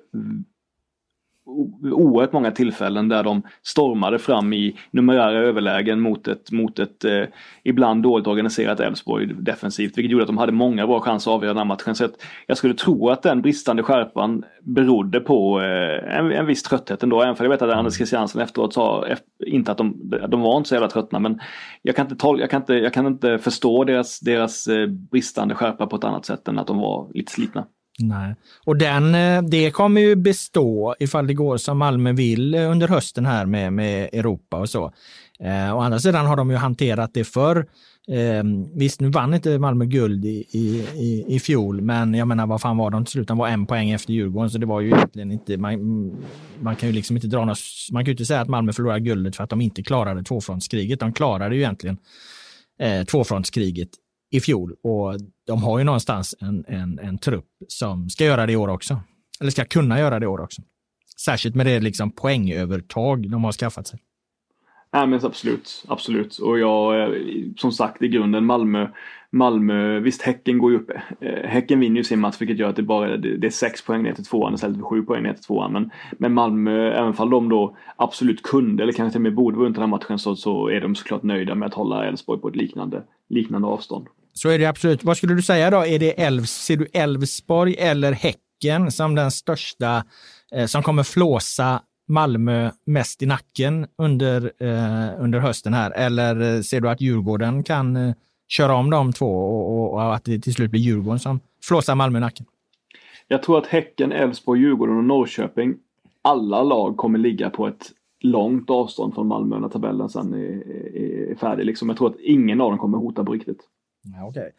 oerhört 1.91 2.33
många 2.33 2.51
tillfällen 2.51 3.09
där 3.09 3.23
de 3.23 3.41
stormade 3.63 4.19
fram 4.19 4.53
i 4.53 4.77
numerära 4.91 5.39
överlägen 5.39 5.99
mot 5.99 6.27
ett, 6.27 6.51
mot 6.51 6.79
ett 6.79 7.05
eh, 7.05 7.23
ibland 7.63 8.03
dåligt 8.03 8.27
organiserat 8.27 8.79
Elfsborg 8.79 9.27
defensivt. 9.27 9.97
Vilket 9.97 10.11
gjorde 10.11 10.23
att 10.23 10.27
de 10.27 10.37
hade 10.37 10.51
många 10.51 10.87
bra 10.87 10.99
chanser 10.99 11.31
att 11.31 11.35
avgöra 11.35 11.53
den 11.53 11.57
här 11.57 11.65
matchen. 11.65 11.95
Så 11.95 12.07
jag 12.47 12.57
skulle 12.57 12.73
tro 12.73 13.09
att 13.09 13.23
den 13.23 13.41
bristande 13.41 13.83
skärpan 13.83 14.43
berodde 14.61 15.19
på 15.19 15.61
eh, 15.61 16.17
en, 16.17 16.31
en 16.31 16.45
viss 16.45 16.63
trötthet 16.63 17.03
ändå. 17.03 17.21
Även 17.21 17.35
för 17.35 17.43
jag 17.43 17.49
vet 17.49 17.61
att 17.61 17.73
Anders 17.73 17.95
Christiansen 17.95 18.41
efteråt 18.41 18.73
sa 18.73 19.05
inte 19.45 19.71
att 19.71 19.77
de, 19.77 20.13
de 20.29 20.41
var 20.41 20.57
inte 20.57 20.69
så 20.69 20.75
jävla 20.75 20.89
tröttna. 20.89 21.19
Men 21.19 21.39
jag 21.81 21.95
kan 21.95 22.05
inte, 22.05 22.15
tol, 22.15 22.39
jag 22.39 22.49
kan 22.49 22.61
inte, 22.61 22.73
jag 22.73 22.93
kan 22.93 23.07
inte 23.07 23.37
förstå 23.37 23.83
deras, 23.83 24.19
deras 24.19 24.67
eh, 24.67 24.87
bristande 24.87 25.55
skärpa 25.55 25.87
på 25.87 25.95
ett 25.95 26.03
annat 26.03 26.25
sätt 26.25 26.47
än 26.47 26.59
att 26.59 26.67
de 26.67 26.77
var 26.77 27.11
lite 27.13 27.31
slitna. 27.31 27.65
Nej. 27.99 28.35
Och 28.65 28.77
den, 28.77 29.15
eh, 29.15 29.41
det 29.41 29.71
kommer 29.71 30.01
ju 30.01 30.15
bestå 30.15 30.95
ifall 30.99 31.27
det 31.27 31.33
går 31.33 31.57
som 31.57 31.77
Malmö 31.77 32.11
vill 32.11 32.55
eh, 32.55 32.71
under 32.71 32.87
hösten 32.87 33.25
här 33.25 33.45
med, 33.45 33.73
med 33.73 34.09
Europa 34.13 34.57
och 34.57 34.69
så. 34.69 34.93
Eh, 35.39 35.75
å 35.75 35.79
andra 35.79 35.99
sidan 35.99 36.25
har 36.25 36.35
de 36.35 36.49
ju 36.51 36.55
hanterat 36.55 37.13
det 37.13 37.23
förr. 37.23 37.67
Eh, 38.11 38.43
visst, 38.75 39.01
nu 39.01 39.09
vann 39.09 39.33
inte 39.33 39.59
Malmö 39.59 39.85
guld 39.85 40.25
i, 40.25 40.45
i, 40.51 41.25
i, 41.27 41.39
fjol, 41.39 41.81
men 41.81 42.13
jag 42.13 42.27
menar 42.27 42.47
vad 42.47 42.61
fan 42.61 42.77
var 42.77 42.91
de 42.91 43.05
till 43.05 43.11
slut? 43.11 43.27
De 43.27 43.37
var 43.37 43.47
en 43.47 43.65
poäng 43.65 43.89
efter 43.89 44.13
Djurgården, 44.13 44.49
så 44.49 44.57
det 44.57 44.65
var 44.65 44.81
ju 44.81 44.87
egentligen 44.87 45.31
inte, 45.31 45.57
man, 45.57 46.11
man 46.59 46.75
kan 46.75 46.89
ju 46.89 46.95
liksom 46.95 47.15
inte 47.15 47.27
dra 47.27 47.45
något, 47.45 47.59
man 47.91 48.05
kan 48.05 48.09
ju 48.09 48.13
inte 48.13 48.25
säga 48.25 48.41
att 48.41 48.47
Malmö 48.47 48.73
förlorade 48.73 48.99
guldet 48.99 49.35
för 49.35 49.43
att 49.43 49.49
de 49.49 49.61
inte 49.61 49.83
klarade 49.83 50.23
tvåfrontskriget. 50.23 50.99
De 50.99 51.13
klarade 51.13 51.55
ju 51.55 51.61
egentligen 51.61 51.97
eh, 52.79 53.03
tvåfrontskriget 53.03 53.89
i 54.29 54.39
fjol 54.39 54.75
och 54.83 55.13
de 55.47 55.63
har 55.63 55.77
ju 55.77 55.83
någonstans 55.83 56.35
en, 56.39 56.65
en, 56.67 56.99
en 56.99 57.17
trupp 57.17 57.45
som 57.67 58.09
ska 58.09 58.25
göra 58.25 58.45
det 58.45 58.53
i 58.53 58.55
år 58.55 58.67
också. 58.67 58.99
Eller 59.39 59.51
ska 59.51 59.65
kunna 59.65 59.99
göra 59.99 60.19
det 60.19 60.23
i 60.23 60.27
år 60.27 60.41
också. 60.41 60.61
Särskilt 61.25 61.55
med 61.55 61.65
det 61.65 61.79
liksom 61.79 62.11
poängövertag 62.11 63.31
de 63.31 63.43
har 63.43 63.51
skaffat 63.51 63.87
sig. 63.87 63.99
Nej 64.93 65.07
men 65.07 65.19
absolut, 65.23 65.85
absolut. 65.87 66.37
Och 66.37 66.59
jag, 66.59 67.01
eh, 67.01 67.09
som 67.57 67.71
sagt 67.71 68.01
i 68.01 68.07
grunden 68.07 68.45
Malmö, 68.45 68.87
Malmö, 69.29 69.99
visst 69.99 70.21
Häcken 70.21 70.57
går 70.57 70.71
ju 70.71 70.77
upp. 70.77 70.89
Eh, 71.19 71.49
Häcken 71.49 71.79
vinner 71.79 71.97
ju 71.97 72.03
sin 72.03 72.19
match 72.19 72.35
vilket 72.39 72.57
gör 72.57 72.69
att 72.69 72.75
det 72.75 72.83
bara 72.83 73.17
det 73.17 73.47
är 73.47 73.51
sex 73.51 73.85
poäng 73.85 74.03
ner 74.03 74.13
till 74.13 74.25
tvåan 74.25 74.53
istället 74.53 74.77
för 74.77 74.83
sju 74.83 75.01
poäng 75.01 75.23
ner 75.23 75.33
till 75.33 75.43
tvåan. 75.43 75.73
Men, 75.73 75.91
men 76.11 76.33
Malmö, 76.33 76.91
även 76.91 77.13
om 77.17 77.29
de 77.29 77.49
då 77.49 77.77
absolut 77.95 78.43
kunde 78.43 78.83
eller 78.83 78.93
kanske 78.93 79.11
till 79.11 79.19
och 79.19 79.23
med 79.23 79.35
borde 79.35 79.57
vunnit 79.57 79.75
den 79.75 79.81
här 79.81 79.87
matchen 79.87 80.19
så, 80.19 80.35
så 80.35 80.67
är 80.67 80.81
de 80.81 80.95
såklart 80.95 81.23
nöjda 81.23 81.55
med 81.55 81.67
att 81.67 81.73
hålla 81.73 82.05
Elfsborg 82.05 82.41
på 82.41 82.47
ett 82.47 82.55
liknande, 82.55 83.03
liknande 83.29 83.67
avstånd. 83.67 84.07
Så 84.37 84.49
är 84.49 84.59
det 84.59 84.65
absolut. 84.65 85.03
Vad 85.03 85.17
skulle 85.17 85.33
du 85.35 85.41
säga 85.41 85.69
då? 85.69 85.85
Är 85.85 85.99
det 85.99 86.21
Älvs, 86.21 86.51
ser 86.51 86.77
du 86.77 86.87
Elfsborg 86.93 87.75
eller 87.79 88.11
Häcken 88.11 88.91
som 88.91 89.15
den 89.15 89.31
största 89.31 90.03
eh, 90.51 90.65
som 90.65 90.83
kommer 90.83 91.03
flåsa 91.03 91.81
Malmö 92.07 92.71
mest 92.85 93.23
i 93.23 93.25
nacken 93.25 93.87
under, 93.97 94.51
eh, 94.59 95.23
under 95.23 95.39
hösten 95.39 95.73
här? 95.73 95.91
Eller 95.91 96.55
eh, 96.55 96.61
ser 96.61 96.81
du 96.81 96.89
att 96.89 97.01
Djurgården 97.01 97.63
kan 97.63 97.95
eh, 97.95 98.13
köra 98.47 98.75
om 98.75 98.89
de 98.89 99.13
två 99.13 99.25
och, 99.25 99.71
och, 99.71 99.93
och, 99.93 100.15
att 100.15 100.23
det 100.23 100.39
till 100.39 100.53
slut 100.53 100.71
blir 100.71 100.81
Djurgården 100.81 101.19
som 101.19 101.39
flåsar 101.63 101.95
Malmö 101.95 102.17
i 102.17 102.21
nacken? 102.21 102.45
Jag 103.27 103.43
tror 103.43 103.57
att 103.57 103.67
Häcken, 103.67 104.11
Elfsborg, 104.11 104.61
Djurgården 104.61 104.97
och 104.97 105.03
Norrköping, 105.03 105.75
alla 106.21 106.63
lag 106.63 106.97
kommer 106.97 107.19
ligga 107.19 107.49
på 107.49 107.67
ett 107.67 107.91
långt 108.19 108.69
avstånd 108.69 109.13
från 109.13 109.27
Malmö 109.27 109.59
när 109.59 109.69
tabellen 109.69 110.09
sen 110.09 110.33
är, 110.33 110.37
är, 110.37 111.31
är 111.31 111.35
färdig. 111.35 111.65
Liksom. 111.65 111.89
Jag 111.89 111.97
tror 111.97 112.09
att 112.09 112.19
ingen 112.19 112.61
av 112.61 112.69
dem 112.69 112.79
kommer 112.79 112.97
hota 112.97 113.23
på 113.23 113.31
riktigt. 113.31 113.59
Okay. 114.29 114.49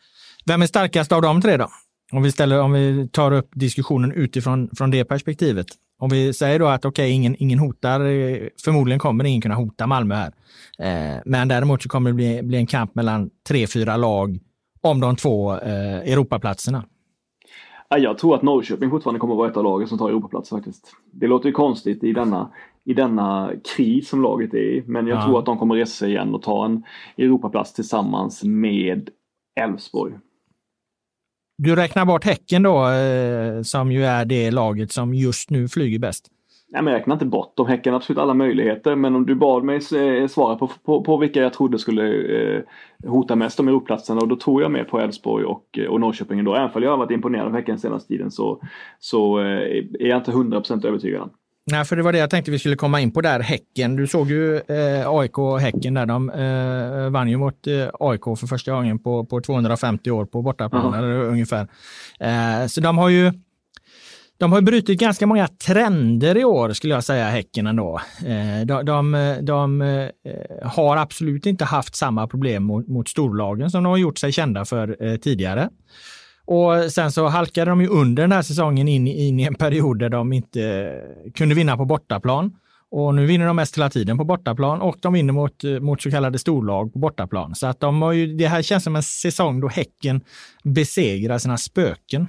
Vem 0.47 0.63
är 0.63 0.67
starkast 0.67 1.13
av 1.13 1.23
de 1.23 1.41
tre 1.41 1.57
då? 1.57 1.69
Om 2.13 2.23
vi, 2.23 2.33
ställer, 2.33 2.61
om 2.61 2.73
vi 2.73 3.09
tar 3.13 3.33
upp 3.33 3.51
diskussionen 3.55 4.13
utifrån 4.13 4.71
från 4.77 4.91
det 4.91 5.05
perspektivet. 5.05 5.67
Om 5.99 6.11
vi 6.11 6.33
säger 6.33 6.59
då 6.59 6.67
att 6.67 6.85
okej, 6.85 7.05
okay, 7.05 7.11
ingen, 7.11 7.37
ingen 7.39 7.59
hotar, 7.59 8.01
förmodligen 8.65 8.99
kommer 8.99 9.25
ingen 9.25 9.41
kunna 9.41 9.55
hota 9.55 9.87
Malmö 9.87 10.15
här. 10.15 10.33
Eh, 10.79 11.21
men 11.25 11.49
däremot 11.49 11.83
så 11.83 11.89
kommer 11.89 12.11
det 12.11 12.15
bli, 12.15 12.43
bli 12.43 12.59
en 12.59 12.67
kamp 12.67 12.95
mellan 12.95 13.31
tre, 13.49 13.67
fyra 13.67 13.97
lag 13.97 14.39
om 14.81 15.01
de 15.01 15.17
två 15.17 15.53
eh, 15.53 16.13
Europaplatserna. 16.13 16.85
Jag 17.89 18.19
tror 18.19 18.35
att 18.35 18.43
Norrköping 18.43 18.91
fortfarande 18.91 19.21
kommer 19.21 19.35
att 19.35 19.39
vara 19.39 19.51
ett 19.51 19.57
av 19.57 19.65
lagen 19.65 19.89
som 19.89 19.99
tar 19.99 20.09
Europaplats 20.09 20.51
faktiskt. 20.51 20.93
Det 21.13 21.27
låter 21.27 21.47
ju 21.47 21.53
konstigt 21.53 22.05
i 22.05 22.13
denna, 22.13 22.53
i 22.85 22.95
denna 22.95 23.51
kris 23.77 24.09
som 24.09 24.23
laget 24.23 24.55
är 24.55 24.59
i. 24.59 24.85
Men 24.87 25.07
jag 25.07 25.19
ja. 25.19 25.25
tror 25.25 25.39
att 25.39 25.47
de 25.47 25.59
kommer 25.59 25.75
resa 25.75 25.91
sig 25.91 26.11
igen 26.11 26.35
och 26.35 26.43
ta 26.43 26.65
en 26.65 26.83
Europaplats 27.17 27.73
tillsammans 27.73 28.45
med 28.45 29.11
Elfsborg. 29.59 30.14
Du 31.59 31.77
räknar 31.77 32.05
bort 32.05 32.25
Häcken 32.25 32.62
då, 32.62 32.88
eh, 32.88 33.62
som 33.62 33.92
ju 33.92 34.05
är 34.05 34.25
det 34.25 34.51
laget 34.51 34.92
som 34.92 35.14
just 35.14 35.51
nu 35.51 35.68
flyger 35.68 35.99
bäst? 35.99 36.31
Nej, 36.71 36.83
men 36.83 36.92
jag 36.92 37.01
räknar 37.01 37.14
inte 37.14 37.27
bort 37.27 37.57
dem. 37.57 37.66
Häcken 37.66 37.92
har 37.92 38.01
absolut 38.01 38.18
alla 38.18 38.35
möjligheter. 38.35 38.97
Men 38.97 39.14
om 39.14 39.27
du 39.27 39.35
bad 39.35 39.64
mig 39.64 39.81
svara 40.29 40.57
på, 40.57 40.71
på, 40.85 41.05
på 41.05 41.16
vilka 41.16 41.42
jag 41.42 41.53
trodde 41.53 41.79
skulle 41.79 42.03
eh, 42.40 42.62
hota 43.07 43.37
mest 43.37 43.61
om 43.61 43.68
Europaplatserna 43.68 44.21
och 44.21 44.29
då 44.29 44.37
tror 44.37 44.62
jag 44.62 44.71
mer 44.71 44.85
på 44.85 45.01
Elfsborg 45.01 45.44
och, 45.44 45.79
och 45.88 46.01
Norrköping 46.01 46.38
ändå. 46.38 46.55
Även 46.55 46.71
om 46.75 46.83
jag 46.83 46.90
har 46.90 46.99
varit 46.99 47.11
imponerad 47.11 47.47
av 47.47 47.53
Häcken 47.53 47.79
senaste 47.79 48.09
tiden 48.09 48.31
så, 48.31 48.62
så 48.99 49.38
eh, 49.38 49.47
är 50.01 50.07
jag 50.07 50.18
inte 50.18 50.31
100% 50.31 50.87
övertygad. 50.87 51.31
Nej, 51.70 51.85
för 51.85 51.96
det 51.96 52.02
var 52.02 52.12
det 52.12 52.18
jag 52.18 52.31
tänkte 52.31 52.50
vi 52.50 52.59
skulle 52.59 52.76
komma 52.76 53.00
in 53.00 53.11
på 53.11 53.20
där. 53.20 53.40
Häcken, 53.40 53.96
du 53.96 54.07
såg 54.07 54.31
ju 54.31 54.57
eh, 54.57 55.09
AIK 55.09 55.38
och 55.38 55.61
Häcken 55.61 55.94
där. 55.94 56.07
De 56.07 56.31
eh, 56.31 57.11
vann 57.11 57.28
ju 57.28 57.37
mot 57.37 57.66
eh, 57.66 57.88
AIK 58.00 58.24
för 58.24 58.46
första 58.46 58.72
gången 58.72 58.98
på, 58.98 59.24
på 59.24 59.40
250 59.40 60.11
år 60.11 60.24
på 60.24 60.42
bortaplan, 60.42 60.94
-huh. 60.94 61.22
ungefär. 61.22 61.68
Eh, 62.20 62.66
så 62.66 62.81
de 62.81 62.98
har 62.98 63.09
ju 63.09 63.33
de 64.38 64.52
har 64.52 64.61
brutit 64.61 65.00
ganska 65.00 65.26
många 65.26 65.48
trender 65.48 66.37
i 66.37 66.44
år 66.44 66.72
skulle 66.72 66.94
jag 66.94 67.04
säga, 67.04 67.28
Häcken 67.28 67.66
ändå. 67.66 68.00
Eh, 68.26 68.66
de, 68.66 68.85
de, 68.85 69.37
de 69.42 69.83
eh, 69.83 70.68
har 70.68 70.96
absolut 70.96 71.46
inte 71.46 71.64
haft 71.64 71.96
samma 71.96 72.26
problem 72.26 72.64
mot, 72.64 72.88
mot 72.88 73.09
storlagen 73.09 73.70
som 73.70 73.83
de 73.83 73.90
har 73.90 73.96
gjort 73.96 74.18
sig 74.18 74.33
kända 74.33 74.64
för 74.64 75.04
eh, 75.04 75.16
tidigare. 75.16 75.68
Och 76.51 76.93
sen 76.93 77.13
så 77.13 77.27
halkade 77.27 77.71
de 77.71 77.81
ju 77.81 77.89
under 77.89 78.23
den 78.23 78.33
här 78.33 78.43
säsongen 78.43 78.89
in, 78.89 79.07
in 79.07 79.41
i 79.41 79.43
en 79.43 79.55
period 79.55 79.99
där 79.99 80.09
de 80.09 80.33
inte 80.33 80.93
kunde 81.35 81.55
vinna 81.55 81.77
på 81.77 81.85
bortaplan. 81.85 82.57
Och 82.91 83.15
nu 83.15 83.27
vinner 83.27 83.47
de 83.47 83.57
mest 83.57 83.77
hela 83.77 83.91
tiden 83.91 84.19
på 84.19 84.25
bortaplan 84.25 84.81
och 84.81 84.97
de 85.01 85.13
vinner 85.13 85.33
mot, 85.33 85.65
mot 85.81 86.03
så 86.03 86.11
kallade 86.11 86.39
storlag 86.39 86.93
på 86.93 86.99
bortaplan. 86.99 87.55
Så 87.55 87.67
att 87.67 87.81
de 87.81 88.03
har 88.03 88.13
ju, 88.13 88.27
det 88.27 88.47
här 88.47 88.63
känns 88.63 88.85
som 88.85 88.97
en 88.97 89.03
säsong 89.03 89.61
då 89.61 89.69
Häcken 89.69 90.21
besegrar 90.65 91.39
sina 91.39 91.57
spöken. 91.57 92.27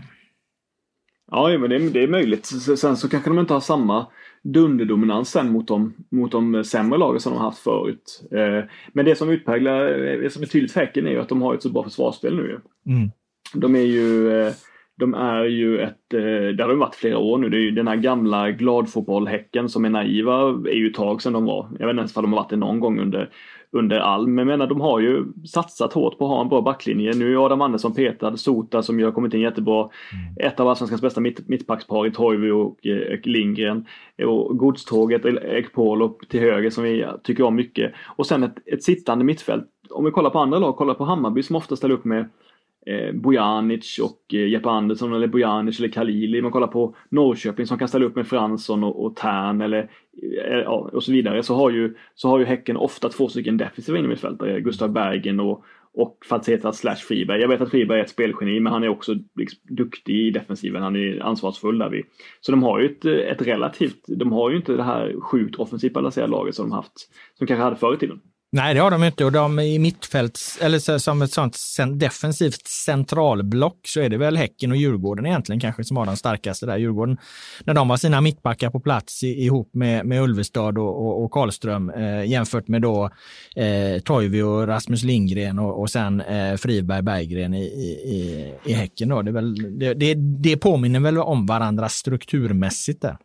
Ja, 1.32 1.58
men 1.60 1.70
det 1.70 1.76
är, 1.76 1.80
det 1.80 2.04
är 2.04 2.08
möjligt. 2.08 2.46
Sen 2.80 2.98
så 2.98 3.10
kanske 3.10 3.30
de 3.30 3.40
inte 3.40 3.54
har 3.54 3.62
samma 3.62 4.08
dunderdominans 4.44 5.30
sen 5.30 5.52
mot 5.52 5.68
de, 5.68 5.94
mot 6.12 6.32
de 6.32 6.64
sämre 6.64 7.00
lagen 7.00 7.20
som 7.20 7.32
de 7.32 7.38
har 7.38 7.46
haft 7.46 7.64
förut. 7.64 8.24
Eh, 8.32 8.70
men 8.94 9.06
det 9.06 9.16
som 9.16 9.30
utpräglar, 9.30 9.84
det 10.22 10.34
som 10.34 10.42
är 10.44 10.48
tydligt 10.48 10.72
för 10.72 10.80
Häcken 10.80 11.08
är 11.08 11.12
ju 11.12 11.20
att 11.20 11.30
de 11.30 11.42
har 11.42 11.56
ett 11.56 11.64
så 11.64 11.70
bra 11.70 11.84
försvarsspel 11.84 12.36
nu. 12.36 12.62
Mm. 12.86 13.12
De 13.54 13.76
är 13.76 13.86
ju 13.86 14.32
eh, 14.42 14.54
de 15.00 15.14
är 15.14 15.44
ju 15.44 15.80
ett, 15.80 16.14
eh, 16.14 16.56
det 16.56 16.64
har 16.64 16.70
de 16.70 16.80
varit 16.80 16.96
flera 16.96 17.18
år 17.18 17.38
nu, 17.38 17.50
det 17.50 17.58
är 17.58 17.62
ju 17.62 17.72
den 17.72 17.88
här 17.88 17.96
gamla 17.96 18.52
gladfotboll-Häcken 18.52 19.68
som 19.68 19.86
är 19.86 19.90
naiva 19.90 20.42
är 20.50 20.76
ju 20.76 20.88
ett 20.88 20.94
tag 20.94 21.22
sedan 21.22 21.34
de 21.34 21.46
var. 21.46 21.70
Jag 21.80 21.88
vet 21.88 21.94
inte 21.94 22.00
ens 22.00 22.18
om 22.18 22.24
de 22.24 22.34
har 22.34 22.40
varit 22.40 22.50
det 22.50 22.56
någon 22.56 22.80
gång 22.80 23.00
under, 23.00 23.30
under 23.72 24.00
Alm. 24.00 24.36
Men 24.36 24.48
jag 24.48 24.58
menar, 24.58 24.68
de 24.68 24.82
har 24.82 25.00
ju 25.00 25.26
satsat 25.46 25.94
hårt 25.94 26.18
på 26.18 26.26
att 26.26 26.32
ha 26.32 26.42
en 26.42 26.50
bra 26.50 26.62
backlinje. 26.62 27.14
Nu 27.14 27.34
är 27.34 27.46
Adam 27.46 27.62
Andersson 27.62 27.94
petad, 27.94 28.38
Sota 28.38 28.82
som 28.82 29.00
ju 29.00 29.06
har 29.06 29.12
kommit 29.12 29.34
in 29.34 29.42
jättebra. 29.42 29.80
Mm. 29.82 30.52
Ett 30.52 30.60
av 30.60 30.68
allsvenskans 30.68 31.02
bästa 31.02 31.22
mitt, 31.22 31.48
mittbackspar 31.48 32.08
i 32.08 32.12
Toivo 32.12 32.52
och, 32.52 32.88
eh, 32.88 33.20
och 33.20 33.28
Lindgren. 33.28 33.86
Och 34.26 34.58
godståget, 34.58 35.26
Ekpolo 35.26 36.20
till 36.30 36.40
höger 36.40 36.70
som 36.70 36.84
vi 36.84 37.06
tycker 37.24 37.44
om 37.44 37.56
mycket. 37.56 37.94
Och 38.16 38.26
sen 38.26 38.44
ett, 38.44 38.56
ett 38.66 38.84
sittande 38.84 39.26
mittfält. 39.26 39.66
Om 39.90 40.06
vi 40.06 40.12
kollar 40.12 40.30
på 40.30 40.40
andra 40.40 40.60
lag, 40.60 40.76
kollar 40.76 40.94
på 40.94 41.04
Hammarby 41.04 41.44
som 41.44 41.56
ofta 41.56 41.76
ställer 41.76 41.94
upp 41.94 42.06
med 42.06 42.30
eh, 42.89 43.12
Bojanic 43.13 43.99
och 43.99 44.34
eh, 44.34 44.47
Jeppe 44.47 44.69
Andersson 44.69 45.13
eller 45.13 45.28
Bojanic 45.28 45.80
eller 45.80 45.89
Kalili. 45.89 46.41
Man 46.41 46.52
kollar 46.52 46.67
på 46.67 46.95
Norrköping 47.10 47.65
som 47.65 47.78
kan 47.78 47.88
ställa 47.88 48.06
upp 48.06 48.15
med 48.15 48.28
Fransson 48.28 48.84
och, 48.84 49.06
och 49.06 49.15
Tern 49.15 49.62
eller 49.62 49.89
eh, 50.47 50.58
ja, 50.58 50.89
och 50.93 51.04
så 51.04 51.12
vidare. 51.12 51.43
Så 51.43 51.56
har, 51.56 51.69
ju, 51.69 51.95
så 52.15 52.30
har 52.30 52.39
ju 52.39 52.45
Häcken 52.45 52.78
ofta 52.78 53.10
två 53.10 53.28
stycken 53.28 53.58
defensiva 53.58 53.97
innermittfältare. 53.97 54.62
Gustav 54.62 54.91
Bergen 54.91 55.39
och, 55.39 55.63
och 55.93 56.17
Falseta 56.30 56.73
slash 56.73 56.95
Friberg. 56.95 57.41
Jag 57.41 57.47
vet 57.47 57.62
att 57.62 57.71
Friberg 57.71 57.99
är 57.99 58.04
ett 58.04 58.10
spelgeni 58.10 58.60
men 58.60 58.73
han 58.73 58.84
är 58.84 58.89
också 58.89 59.15
liksom, 59.36 59.60
duktig 59.63 60.15
i 60.15 60.32
defensiven. 60.32 60.84
Han 60.84 60.95
är 60.95 61.23
ansvarsfull 61.23 61.78
där 61.78 61.89
vi. 61.89 62.04
Så 62.41 62.52
de 62.52 62.63
har 62.63 62.80
ju 62.80 62.86
ett, 62.86 63.06
ett 63.06 63.47
relativt, 63.47 64.06
de 64.08 64.32
har 64.32 64.49
ju 64.49 64.58
inte 64.58 64.73
det 64.73 64.84
här 64.84 65.15
sjukt 65.21 65.56
offensivt 65.56 65.93
balanserade 65.93 66.32
laget 66.32 66.56
som 66.56 66.69
de 66.69 66.75
haft, 66.75 66.93
som 67.38 67.47
kanske 67.47 67.63
hade 67.63 67.75
förr 67.75 67.93
i 67.93 67.97
tiden. 67.97 68.21
Nej, 68.52 68.74
det 68.74 68.80
har 68.80 68.92
de 68.92 69.04
inte 69.04 69.26
och 69.26 69.32
de 69.32 69.60
i 69.60 69.80
mittfälts, 69.80 70.58
eller 70.62 70.80
så, 70.80 71.00
som 71.00 71.22
ett 71.22 71.32
sånt 71.32 71.58
defensivt 71.96 72.68
centralblock 72.68 73.80
så 73.88 74.02
är 74.02 74.10
det 74.10 74.18
väl 74.18 74.38
Häcken 74.38 74.72
och 74.72 74.78
Djurgården 74.78 75.26
egentligen 75.26 75.60
kanske 75.60 75.84
som 75.84 75.98
har 75.98 76.06
den 76.06 76.18
starkaste 76.18 76.66
där. 76.66 76.78
Djurgården, 76.78 77.18
när 77.64 77.74
de 77.74 77.90
har 77.90 77.98
sina 77.98 78.22
mittbackar 78.22 78.70
på 78.70 78.80
plats 78.80 79.24
i, 79.24 79.28
ihop 79.28 79.70
med, 79.74 80.06
med 80.06 80.22
Ulvestad 80.22 80.78
och, 80.78 81.06
och, 81.06 81.24
och 81.24 81.32
Karlström 81.32 81.90
eh, 81.90 82.26
jämfört 82.26 82.68
med 82.68 82.82
då 82.82 83.10
eh, 83.56 84.02
Toivio 84.02 84.44
och 84.44 84.68
Rasmus 84.68 85.04
Lindgren 85.04 85.60
och, 85.60 85.82
och 85.82 85.90
sen 85.90 86.22
eh, 86.22 86.56
Friberg 86.56 87.02
Berggren 87.02 87.54
i, 87.54 87.64
i, 87.64 88.54
i 88.66 88.74
Häcken. 88.74 89.10
Då. 89.10 89.22
Det, 89.22 89.32
väl, 89.32 89.80
det, 89.80 89.94
det, 89.94 90.14
det 90.14 90.58
påminner 90.58 91.00
väl 91.00 91.18
om 91.18 91.46
varandra 91.46 91.90
strukturmässigt 91.90 93.02
där. 93.02 93.18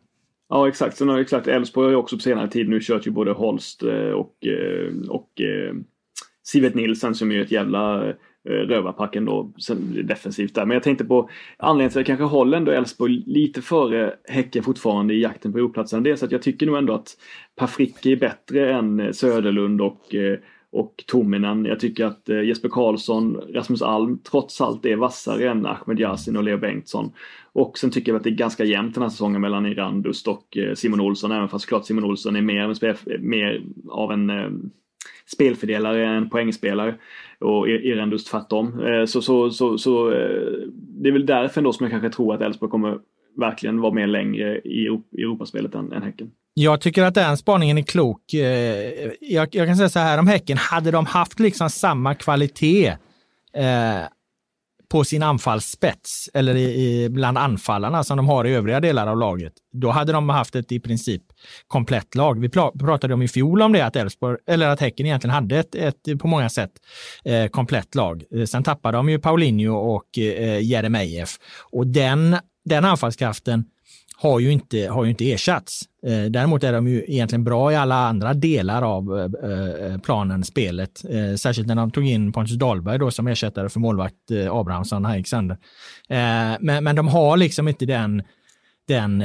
Ja 0.49 0.67
exakt, 0.67 0.97
sen 0.97 1.09
har 1.09 1.19
exakt 1.19 1.47
Elfsborg 1.47 1.85
har 1.85 1.91
ju 1.91 1.95
också 1.95 2.15
på 2.15 2.21
senare 2.21 2.47
tid 2.47 2.69
nu 2.69 2.79
kört 2.81 3.07
ju 3.07 3.11
både 3.11 3.31
Holst 3.31 3.83
eh, 3.83 4.09
och, 4.09 4.45
eh, 4.45 5.09
och 5.09 5.41
eh, 5.41 5.73
Sivet 6.43 6.75
Nilsen 6.75 7.15
som 7.15 7.31
är 7.31 7.39
ett 7.39 7.51
jävla 7.51 8.07
eh, 8.07 8.13
rövarpack 8.43 9.15
ändå 9.15 9.53
defensivt 10.03 10.55
där. 10.55 10.65
Men 10.65 10.75
jag 10.75 10.83
tänkte 10.83 11.05
på 11.05 11.29
anledningen 11.57 11.91
till 11.91 11.99
att 11.99 12.07
jag 12.07 12.17
kanske 12.17 12.35
håller 12.37 12.57
ändå 12.57 12.71
Elfsborg 12.71 13.23
lite 13.25 13.61
före 13.61 14.13
Häcken 14.23 14.63
fortfarande 14.63 15.13
i 15.13 15.21
jakten 15.21 15.51
på 15.51 15.57
Europlatsen. 15.57 16.03
Det 16.03 16.11
är 16.11 16.15
så 16.15 16.25
att 16.25 16.31
jag 16.31 16.41
tycker 16.41 16.65
nog 16.65 16.77
ändå 16.77 16.93
att 16.93 17.17
Per 17.55 17.67
Frick 17.67 18.05
är 18.05 18.15
bättre 18.15 18.73
än 18.73 19.13
Söderlund 19.13 19.81
och 19.81 20.15
och 20.75 21.03
Tominen. 21.07 21.65
Jag 21.65 21.79
tycker 21.79 22.05
att 22.05 22.29
eh, 22.29 22.43
Jesper 22.43 22.69
Karlsson, 22.69 23.41
Rasmus 23.53 23.81
Alm 23.81 24.19
trots 24.31 24.61
allt 24.61 24.85
är 24.85 24.95
vassare 24.95 25.49
än 25.49 25.65
Ahmed 25.65 25.99
Yasin 25.99 26.37
och 26.37 26.43
Leo 26.43 26.57
Bengtsson. 26.57 27.11
Och 27.53 27.77
sen 27.77 27.91
tycker 27.91 28.11
jag 28.11 28.17
att 28.17 28.23
det 28.23 28.29
är 28.29 28.35
ganska 28.35 28.63
jämnt 28.63 28.93
den 28.93 29.03
här 29.03 29.09
säsongen 29.09 29.41
mellan 29.41 29.65
Irandust 29.65 30.27
och 30.27 30.57
eh, 30.57 30.73
Simon 30.73 31.01
Olsson, 31.01 31.31
även 31.31 31.49
fast 31.49 31.65
klart 31.65 31.85
Simon 31.85 32.03
Olsson 32.03 32.35
är 32.35 32.41
mer, 32.41 33.19
mer 33.19 33.63
av 33.89 34.11
en 34.11 34.29
eh, 34.29 34.49
spelfördelare 35.25 36.07
än 36.07 36.29
poängspelare. 36.29 36.95
Och 37.39 37.69
Irandust 37.69 38.27
tvärtom. 38.27 38.81
Så, 39.07 39.21
så, 39.21 39.49
så, 39.49 39.77
så 39.77 40.09
det 40.77 41.09
är 41.09 41.11
väl 41.11 41.25
därför 41.25 41.61
ändå 41.61 41.73
som 41.73 41.83
jag 41.83 41.91
kanske 41.91 42.09
tror 42.09 42.33
att 42.33 42.41
Elfsborg 42.41 42.71
kommer 42.71 42.99
verkligen 43.37 43.81
vara 43.81 43.93
med 43.93 44.09
längre 44.09 44.59
i 44.59 44.87
Europaspelet 45.17 45.75
än, 45.75 45.91
än 45.91 46.03
Häcken. 46.03 46.31
Jag 46.53 46.81
tycker 46.81 47.03
att 47.03 47.13
den 47.13 47.37
spaningen 47.37 47.77
är 47.77 47.81
klok. 47.81 48.33
Eh, 48.33 49.11
jag, 49.21 49.55
jag, 49.55 49.67
kan 49.67 49.77
säga 49.77 49.89
så 49.89 49.99
här 49.99 50.17
om 50.17 50.27
Häcken, 50.27 50.57
hade 50.57 50.91
de 50.91 51.05
haft 51.05 51.39
liksom 51.39 51.69
samma 51.69 52.15
kvalitet 52.15 52.87
eh, 53.53 54.03
på 54.89 55.03
sin 55.03 55.23
anfallsspets 55.23 56.29
eller 56.33 56.55
i, 56.55 56.63
i, 56.63 57.09
bland 57.09 57.37
anfallarna 57.37 58.03
som 58.03 58.17
de 58.17 58.27
har 58.27 58.45
i 58.45 58.53
övriga 58.53 58.79
delar 58.79 59.07
av 59.07 59.17
laget, 59.17 59.53
då 59.71 59.89
hade 59.89 60.11
de 60.11 60.29
haft 60.29 60.55
ett 60.55 60.71
i 60.71 60.79
princip 60.79 61.21
komplett 61.67 62.15
lag. 62.15 62.39
Vi 62.39 62.49
pratade 62.49 63.13
om 63.13 63.21
i 63.21 63.27
fjol 63.27 63.61
om 63.61 63.71
det, 63.71 63.85
att 63.85 63.95
Elfsborg, 63.95 64.37
eller 64.47 64.69
att 64.69 64.79
Häcken 64.79 65.05
egentligen 65.05 65.33
hade 65.33 65.57
ett, 65.57 65.75
ett 65.75 66.19
på 66.19 66.27
många 66.27 66.49
sätt 66.49 66.71
eh, 67.25 67.47
komplett 67.47 67.95
lag. 67.95 68.23
Eh, 68.31 68.45
sen 68.45 68.63
tappade 68.63 68.97
de 68.97 69.09
ju 69.09 69.19
Paulinho 69.19 69.75
och 69.75 70.17
eh, 70.17 70.61
Jeremejeff 70.61 71.37
och 71.71 71.87
den, 71.87 72.37
den 72.65 72.85
anfallskraften 72.85 73.65
har 74.17 74.39
ju 74.39 74.51
inte, 74.51 74.87
har 74.87 75.03
ju 75.03 75.09
inte 75.09 75.31
ersatts. 75.31 75.81
Eh, 76.05 76.23
däremot 76.23 76.63
är 76.63 76.73
de 76.73 76.87
ju 76.87 77.05
egentligen 77.07 77.43
bra 77.43 77.71
i 77.71 77.75
alla 77.75 77.95
andra 77.95 78.33
delar 78.33 78.81
av 78.81 79.19
eh, 79.19 79.87
eh 79.87 79.97
planen, 79.97 80.43
spelet. 80.43 81.05
Eh, 81.09 81.35
särskilt 81.35 81.67
när 81.67 81.75
de 81.75 81.91
tog 81.91 82.07
in 82.07 82.33
Pontus 82.33 82.57
Dahlberg 82.57 82.99
då 82.99 83.11
som 83.11 83.27
ersättare 83.27 83.69
för 83.69 83.79
målvakt 83.79 84.31
eh, 84.31 84.53
Abrahamsson, 84.53 85.05
här 85.05 85.13
Alexander. 85.13 85.57
Men, 86.59 86.83
men 86.83 86.95
de 86.95 87.07
har 87.07 87.37
liksom 87.37 87.67
inte 87.67 87.85
den, 87.85 88.23
den 88.87 89.23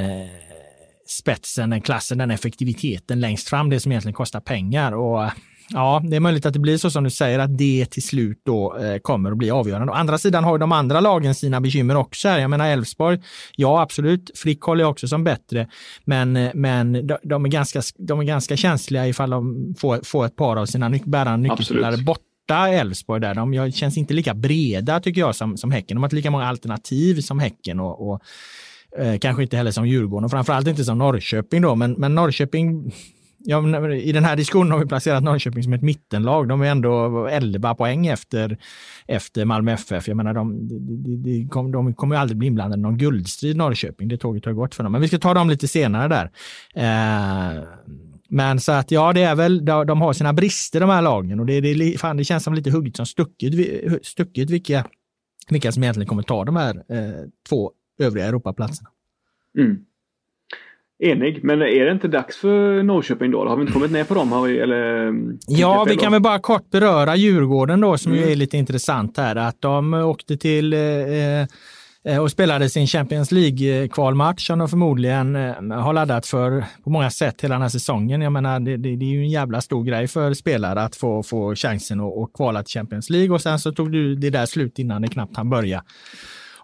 spetsen, 1.07 1.69
den 1.69 1.81
klassen, 1.81 2.17
den 2.17 2.31
effektiviteten 2.31 3.19
längst 3.19 3.49
fram, 3.49 3.69
det 3.69 3.79
som 3.79 3.91
egentligen 3.91 4.13
kostar 4.13 4.39
pengar. 4.39 4.91
Och 4.91 5.29
Ja, 5.73 6.01
det 6.03 6.15
är 6.15 6.19
möjligt 6.19 6.45
att 6.45 6.53
det 6.53 6.59
blir 6.59 6.77
så 6.77 6.91
som 6.91 7.03
du 7.03 7.09
säger, 7.09 7.39
att 7.39 7.57
det 7.57 7.85
till 7.85 8.03
slut 8.03 8.41
då 8.45 8.77
eh, 8.77 8.97
kommer 8.97 9.31
att 9.31 9.37
bli 9.37 9.51
avgörande. 9.51 9.91
Å 9.91 9.95
andra 9.95 10.17
sidan 10.17 10.43
har 10.43 10.57
de 10.57 10.71
andra 10.71 10.99
lagen 10.99 11.35
sina 11.35 11.61
bekymmer 11.61 11.95
också. 11.95 12.27
Här. 12.27 12.39
Jag 12.39 12.49
menar 12.49 12.67
Elfsborg, 12.69 13.21
ja 13.55 13.81
absolut, 13.81 14.31
Frick 14.35 14.61
håller 14.61 14.83
jag 14.83 14.91
också 14.91 15.07
som 15.07 15.23
bättre, 15.23 15.67
men, 16.05 16.35
eh, 16.37 16.51
men 16.53 17.07
de, 17.07 17.17
de, 17.23 17.45
är 17.45 17.49
ganska, 17.49 17.81
de 17.97 18.19
är 18.19 18.23
ganska 18.23 18.57
känsliga 18.57 19.07
ifall 19.07 19.29
de 19.29 19.75
får, 19.79 19.99
får 20.03 20.25
ett 20.25 20.35
par 20.35 20.55
av 20.55 20.65
sina 20.65 20.89
nyc 20.89 21.03
bärande 21.03 21.49
nyckelspelare 21.49 21.97
borta 21.97 22.69
Elfsborg 22.69 23.21
där. 23.21 23.35
De 23.35 23.71
känns 23.71 23.97
inte 23.97 24.13
lika 24.13 24.33
breda 24.33 24.99
tycker 24.99 25.21
jag 25.21 25.35
som, 25.35 25.57
som 25.57 25.71
Häcken. 25.71 25.95
De 25.95 26.03
har 26.03 26.07
inte 26.07 26.15
lika 26.15 26.31
många 26.31 26.47
alternativ 26.47 27.21
som 27.21 27.39
Häcken 27.39 27.79
och, 27.79 28.09
och 28.09 28.21
eh, 28.99 29.17
kanske 29.19 29.43
inte 29.43 29.57
heller 29.57 29.71
som 29.71 29.87
Djurgården 29.87 30.25
och 30.25 30.31
framförallt 30.31 30.67
inte 30.67 30.83
som 30.83 30.97
Norrköping 30.97 31.61
då, 31.61 31.75
men, 31.75 31.91
men 31.91 32.15
Norrköping 32.15 32.91
ja, 33.43 33.89
i 33.91 34.11
den 34.11 34.23
här 34.23 34.35
diskussionen 34.35 34.71
har 34.71 34.79
vi 34.79 34.85
placerat 34.85 35.23
Norrköping 35.23 35.63
som 35.63 35.73
ett 35.73 35.81
mittenlag. 35.81 36.47
De 36.47 36.61
är 36.61 36.65
ändå 36.65 37.27
11 37.27 37.75
poäng 37.75 38.07
efter, 38.07 38.57
efter 39.07 39.45
Malmö 39.45 39.71
FF. 39.71 40.07
Jag 40.07 40.17
menar, 40.17 40.33
de, 40.33 40.67
de, 40.67 40.77
de, 41.23 41.47
de, 41.51 41.71
de 41.71 41.93
kommer 41.93 42.15
ju 42.15 42.21
aldrig 42.21 42.37
bli 42.37 42.47
inblandade 42.47 42.79
i 42.79 42.83
någon 42.83 42.97
guldstrid 42.97 43.57
Norrköping. 43.57 44.07
Det 44.07 44.17
tåget 44.17 44.45
har 44.45 44.53
gått 44.53 44.75
för 44.75 44.83
dem. 44.83 44.91
Men 44.91 45.01
vi 45.01 45.07
ska 45.07 45.17
ta 45.17 45.33
dem 45.33 45.49
lite 45.49 45.67
senare 45.67 46.07
där. 46.07 46.31
Eh, 46.75 47.63
men 48.29 48.59
så 48.59 48.71
att 48.71 48.91
ja, 48.91 49.13
det 49.13 49.23
är 49.23 49.35
väl, 49.35 49.65
de 49.65 50.01
har 50.01 50.13
sina 50.13 50.33
brister 50.33 50.79
de 50.79 50.89
här 50.89 51.01
lagen 51.01 51.39
och 51.39 51.45
det, 51.45 51.61
det, 51.61 51.99
fan, 51.99 52.17
det 52.17 52.23
känns 52.23 52.43
som 52.43 52.53
lite 52.53 52.71
hugget 52.71 52.95
som 52.95 53.05
stucket, 53.05 53.53
stucket 54.05 54.49
vilka, 54.49 54.85
vilka 55.49 55.71
som 55.71 55.83
egentligen 55.83 56.07
kommer 56.07 56.23
ta 56.23 56.45
de 56.45 56.55
här 56.55 56.75
eh, 56.75 57.27
två 57.49 57.71
övriga 57.99 58.25
Europaplatserna. 58.25 58.89
Mm. 59.57 59.85
Enig, 61.01 61.43
men 61.43 61.61
är 61.61 61.85
det 61.85 61.91
inte 61.91 62.07
dags 62.07 62.37
för 62.37 62.83
Norrköping 62.83 63.31
då? 63.31 63.47
Har 63.47 63.55
vi 63.55 63.61
inte 63.61 63.73
kommit 63.73 63.91
ner 63.91 64.03
på 64.03 64.13
dem? 64.13 64.31
Har 64.31 64.47
vi, 64.47 64.59
eller, 64.59 65.13
ja, 65.47 65.85
vi 65.89 65.95
kan 65.95 66.11
väl 66.11 66.21
bara 66.21 66.39
kort 66.39 66.69
beröra 66.69 67.15
Djurgården 67.15 67.81
då 67.81 67.97
som 67.97 68.11
mm. 68.11 68.23
ju 68.23 68.31
är 68.31 68.35
lite 68.35 68.57
intressant 68.57 69.17
här. 69.17 69.35
Att 69.35 69.61
de 69.61 69.93
åkte 69.93 70.37
till 70.37 70.73
eh, 70.73 70.79
Eh, 72.03 72.17
och 72.17 72.31
spelade 72.31 72.69
sin 72.69 72.87
Champions 72.87 73.31
League-kvalmatch 73.31 74.47
som 74.47 74.59
de 74.59 74.69
förmodligen 74.69 75.35
eh, 75.35 75.79
har 75.79 75.93
laddat 75.93 76.27
för 76.27 76.65
på 76.83 76.89
många 76.89 77.11
sätt 77.11 77.41
hela 77.41 77.55
den 77.55 77.61
här 77.61 77.69
säsongen. 77.69 78.21
Jag 78.21 78.33
menar, 78.33 78.59
det, 78.59 78.77
det, 78.77 78.95
det 78.95 79.05
är 79.05 79.09
ju 79.09 79.21
en 79.21 79.29
jävla 79.29 79.61
stor 79.61 79.83
grej 79.83 80.07
för 80.07 80.33
spelare 80.33 80.83
att 80.83 80.95
få, 80.95 81.23
få 81.23 81.55
chansen 81.55 81.99
att, 81.99 82.17
att 82.17 82.33
kvala 82.33 82.63
till 82.63 82.73
Champions 82.73 83.09
League 83.09 83.29
och 83.35 83.41
sen 83.41 83.59
så 83.59 83.71
tog 83.71 83.91
du 83.91 84.15
det 84.15 84.29
där 84.29 84.45
slut 84.45 84.79
innan 84.79 85.01
det 85.01 85.07
knappt 85.07 85.37
han 85.37 85.49
börja. 85.49 85.83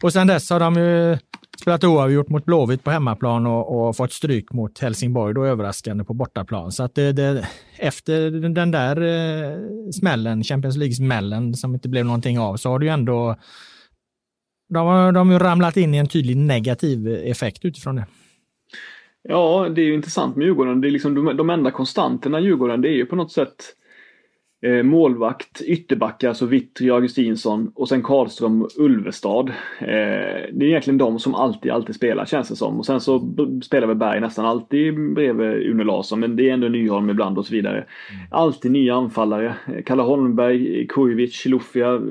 Och 0.04 0.14
sen 0.14 0.28
dess 0.28 0.50
har 0.50 0.60
de 0.60 0.76
ju 0.76 1.18
spelat 1.62 1.84
oavgjort 1.84 2.30
mot 2.30 2.46
Blåvitt 2.46 2.84
på 2.84 2.92
hemmaplan 2.92 3.48
och, 3.48 3.88
och, 3.88 3.96
fått 3.96 4.12
stryk 4.12 4.52
mot 4.52 4.80
Helsingborg, 4.80 5.34
då 5.34 5.46
överraskande 5.46 6.04
på 6.04 6.14
bortaplan. 6.14 6.72
Så 6.72 6.84
att 6.84 6.96
det, 6.96 7.12
det, 7.12 7.48
efter 7.78 8.32
den 8.32 8.72
där 8.72 9.02
eh, 9.02 9.58
smällen, 9.92 10.44
Champions 10.44 10.78
League-smällen 10.78 11.54
som 11.54 11.74
inte 11.74 11.90
blev 11.90 12.06
någonting 12.06 12.40
av, 12.40 12.56
så 12.58 12.70
har 12.70 12.80
det 12.80 12.86
ju 12.86 12.92
ändå 12.92 13.36
de 14.70 14.88
har, 14.88 15.12
de 15.12 15.30
har 15.30 15.40
ramlat 15.40 15.78
in 15.78 15.94
i 15.94 15.98
en 15.98 16.08
tydlig 16.08 16.38
negativ 16.38 17.08
effekt 17.08 17.66
utifrån 17.66 17.96
det. 17.96 18.06
Ja, 19.30 19.70
det 19.76 19.82
är 19.82 19.86
ju 19.86 19.94
intressant 19.94 20.36
med 20.36 20.46
Djurgården. 20.46 20.82
Det 20.82 20.88
är 20.88 20.92
liksom 20.92 21.16
de, 21.16 21.38
de 21.38 21.50
enda 21.50 21.72
konstanterna 21.72 22.40
i 22.40 22.44
Djurgården, 22.44 22.82
det 22.82 22.90
är 22.90 22.96
ju 22.96 23.06
på 23.06 23.16
något 23.16 23.32
sätt 23.32 23.56
eh, 24.62 24.84
målvakt, 24.84 25.62
ytterbackar, 25.62 26.28
alltså 26.30 26.46
Vittry, 26.46 26.90
Augustinsson 26.90 27.72
och 27.76 27.90
sen 27.90 28.04
Karlström, 28.04 28.68
Ulvestad. 28.78 29.50
Eh, 29.80 29.86
det 30.52 30.62
är 30.62 30.64
egentligen 30.64 30.98
de 30.98 31.20
som 31.20 31.36
alltid, 31.36 31.72
alltid 31.72 31.96
spelar 31.96 32.26
känns 32.26 32.50
det 32.50 32.56
som. 32.56 32.80
Och 32.80 32.86
sen 32.86 33.02
så 33.02 33.20
spelar 33.64 33.88
väl 33.88 33.98
Berg 33.98 34.22
nästan 34.22 34.46
alltid 34.46 35.14
bredvid 35.14 35.48
Une 35.48 35.84
Larsson, 35.84 36.20
men 36.20 36.36
det 36.36 36.50
är 36.50 36.54
ändå 36.54 36.68
Nyholm 36.68 37.10
ibland 37.10 37.38
och 37.38 37.46
så 37.46 37.54
vidare. 37.54 37.78
Mm. 37.78 37.88
Alltid 38.32 38.72
nya 38.72 38.96
anfallare. 38.96 39.56
Kalle 39.86 40.02
Holmberg, 40.02 40.88
Kujovic, 40.88 41.46
Lufia. 41.46 41.94
Eh, 41.96 42.02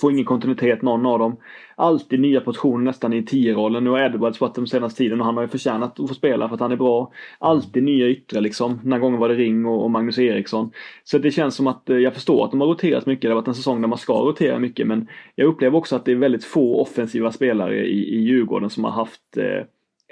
får 0.00 0.12
ingen 0.12 0.24
kontinuitet 0.24 0.82
någon 0.82 1.06
av 1.06 1.18
dem 1.18 1.36
alltid 1.76 2.20
nya 2.20 2.40
positioner 2.40 2.84
nästan 2.84 3.12
i 3.12 3.22
tio-rollen. 3.22 3.84
Nu 3.84 3.90
har 3.90 4.00
Edwards 4.00 4.40
varit 4.40 4.54
den 4.54 4.66
senaste 4.66 4.98
tiden 4.98 5.20
och 5.20 5.26
han 5.26 5.36
har 5.36 5.42
ju 5.42 5.48
förtjänat 5.48 6.00
att 6.00 6.08
få 6.08 6.14
spela 6.14 6.48
för 6.48 6.54
att 6.54 6.60
han 6.60 6.72
är 6.72 6.76
bra. 6.76 7.12
Alltid 7.38 7.82
nya 7.82 8.06
yttre 8.06 8.40
liksom. 8.40 8.80
Den 8.82 8.92
här 8.92 9.00
gången 9.00 9.20
var 9.20 9.28
det 9.28 9.34
Ring 9.34 9.66
och, 9.66 9.84
och 9.84 9.90
Magnus 9.90 10.18
Eriksson. 10.18 10.70
Så 11.04 11.18
det 11.18 11.30
känns 11.30 11.54
som 11.54 11.66
att 11.66 11.90
eh, 11.90 11.96
jag 11.96 12.14
förstår 12.14 12.44
att 12.44 12.50
de 12.50 12.60
har 12.60 12.68
roterat 12.68 13.06
mycket. 13.06 13.22
Det 13.22 13.28
har 13.28 13.34
varit 13.34 13.48
en 13.48 13.54
säsong 13.54 13.80
där 13.80 13.88
man 13.88 13.98
ska 13.98 14.12
rotera 14.12 14.58
mycket 14.58 14.86
men 14.86 15.08
jag 15.34 15.46
upplever 15.46 15.78
också 15.78 15.96
att 15.96 16.04
det 16.04 16.12
är 16.12 16.16
väldigt 16.16 16.44
få 16.44 16.80
offensiva 16.80 17.32
spelare 17.32 17.86
i, 17.86 18.14
i 18.14 18.20
Djurgården 18.20 18.70
som 18.70 18.84
har 18.84 18.90
haft 18.90 19.36
eh, 19.36 19.66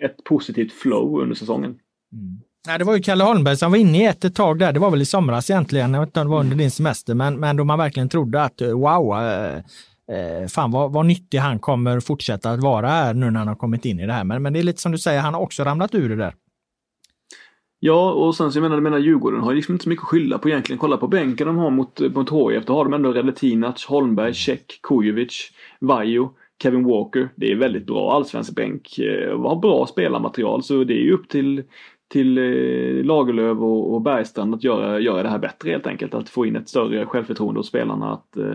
ett 0.04 0.24
positivt 0.24 0.72
flow 0.72 1.20
under 1.20 1.34
säsongen. 1.34 1.70
Mm. 2.12 2.40
Nej, 2.66 2.78
det 2.78 2.84
var 2.84 2.94
ju 2.94 3.02
Kalle 3.02 3.24
Holmberg 3.24 3.56
som 3.56 3.70
var 3.70 3.78
inne 3.78 4.02
i 4.02 4.06
ett, 4.06 4.24
ett 4.24 4.34
tag 4.34 4.58
där. 4.58 4.72
Det 4.72 4.80
var 4.80 4.90
väl 4.90 5.02
i 5.02 5.04
somras 5.04 5.50
egentligen. 5.50 5.94
Jag 5.94 6.00
vet 6.00 6.08
inte 6.08 6.20
om 6.20 6.26
det 6.26 6.30
var 6.30 6.40
under 6.40 6.56
din 6.56 6.70
semester, 6.70 7.14
men, 7.14 7.40
men 7.40 7.56
då 7.56 7.64
man 7.64 7.78
verkligen 7.78 8.08
trodde 8.08 8.42
att 8.42 8.60
eh, 8.60 8.68
wow, 8.68 9.14
eh, 10.12 10.42
eh, 10.42 10.46
fan 10.46 10.70
vad, 10.70 10.92
vad 10.92 11.06
nyttig 11.06 11.38
han 11.38 11.58
kommer 11.58 12.00
fortsätta 12.00 12.50
att 12.50 12.60
vara 12.60 12.88
här 12.88 13.14
nu 13.14 13.30
när 13.30 13.38
han 13.38 13.48
har 13.48 13.54
kommit 13.54 13.84
in 13.84 14.00
i 14.00 14.06
det 14.06 14.12
här. 14.12 14.24
Men, 14.24 14.42
men 14.42 14.52
det 14.52 14.58
är 14.58 14.62
lite 14.62 14.80
som 14.80 14.92
du 14.92 14.98
säger, 14.98 15.20
han 15.20 15.34
har 15.34 15.40
också 15.40 15.64
ramlat 15.64 15.94
ur 15.94 16.08
det 16.08 16.16
där. 16.16 16.34
Ja, 17.84 18.12
och 18.12 18.34
sen 18.34 18.52
så 18.52 18.58
jag 18.58 18.62
menar, 18.62 18.76
jag 18.76 18.82
menar 18.82 18.98
Djurgården 18.98 19.40
har 19.40 19.54
liksom 19.54 19.74
inte 19.74 19.82
så 19.82 19.88
mycket 19.88 20.02
att 20.02 20.08
skylla 20.08 20.38
på 20.38 20.48
egentligen. 20.48 20.78
Kolla 20.78 20.96
på 20.96 21.08
bänken 21.08 21.46
de 21.46 21.56
har 21.56 21.70
mot, 21.70 22.00
mot 22.14 22.30
HIF. 22.30 22.66
Då 22.66 22.74
har 22.74 22.84
de 22.84 22.94
ändå 22.94 23.12
Reletinac, 23.12 23.86
Holmberg, 23.86 24.34
Käck, 24.34 24.80
Kujovic, 24.82 25.50
Vajo, 25.80 26.30
Kevin 26.62 26.84
Walker. 26.84 27.28
Det 27.36 27.52
är 27.52 27.56
väldigt 27.56 27.86
bra 27.86 28.12
allsvensk 28.12 28.54
bänk. 28.54 28.98
Eh, 28.98 29.40
har 29.40 29.56
bra 29.56 29.86
spelarmaterial 29.86 30.62
så 30.62 30.84
det 30.84 30.94
är 30.94 31.04
ju 31.04 31.12
upp 31.12 31.28
till 31.28 31.62
till 32.12 32.38
eh, 32.38 33.04
Lagerlöf 33.04 33.58
och, 33.58 33.94
och 33.94 34.02
Bergstrand 34.02 34.54
att 34.54 34.64
göra, 34.64 35.00
göra 35.00 35.22
det 35.22 35.28
här 35.28 35.38
bättre 35.38 35.70
helt 35.70 35.86
enkelt. 35.86 36.14
Att 36.14 36.28
få 36.28 36.46
in 36.46 36.56
ett 36.56 36.68
större 36.68 37.06
självförtroende 37.06 37.60
hos 37.60 37.68
spelarna. 37.68 38.12
Att, 38.12 38.36
eh, 38.36 38.54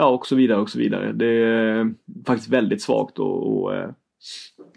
Ja, 0.00 0.08
och 0.08 0.26
så 0.26 0.36
vidare 0.36 0.60
och 0.60 0.70
så 0.70 0.78
vidare. 0.78 1.12
Det 1.12 1.26
är 1.26 1.94
faktiskt 2.26 2.48
väldigt 2.48 2.82
svagt 2.82 3.18
och, 3.18 3.62
och 3.62 3.74
eh, 3.74 3.90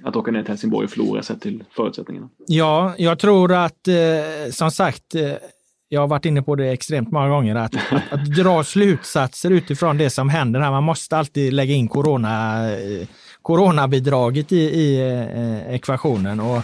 att 0.03 0.15
åka 0.15 0.31
ner 0.31 0.41
till 0.41 0.49
Helsingborg 0.49 0.85
och 0.85 0.91
förlora 0.91 1.23
sett 1.23 1.41
till 1.41 1.63
förutsättningarna. 1.71 2.29
Ja, 2.47 2.93
jag 2.97 3.19
tror 3.19 3.53
att 3.53 3.87
eh, 3.87 4.51
som 4.51 4.71
sagt, 4.71 5.15
eh, 5.15 5.33
jag 5.89 6.01
har 6.01 6.07
varit 6.07 6.25
inne 6.25 6.41
på 6.41 6.55
det 6.55 6.69
extremt 6.69 7.11
många 7.11 7.29
gånger, 7.29 7.55
att, 7.55 7.75
att, 7.91 8.13
att, 8.13 8.25
dra 8.25 8.63
slutsatser 8.63 9.49
utifrån 9.49 9.97
det 9.97 10.09
som 10.09 10.29
händer 10.29 10.59
här. 10.59 10.71
Man 10.71 10.83
måste 10.83 11.17
alltid 11.17 11.53
lägga 11.53 11.73
in 11.73 11.87
corona, 11.87 12.63
eh, 12.71 13.07
coronabidraget 13.41 14.51
i, 14.51 14.59
i 14.59 15.01
eh, 15.01 15.75
ekvationen. 15.75 16.39
Och 16.39 16.61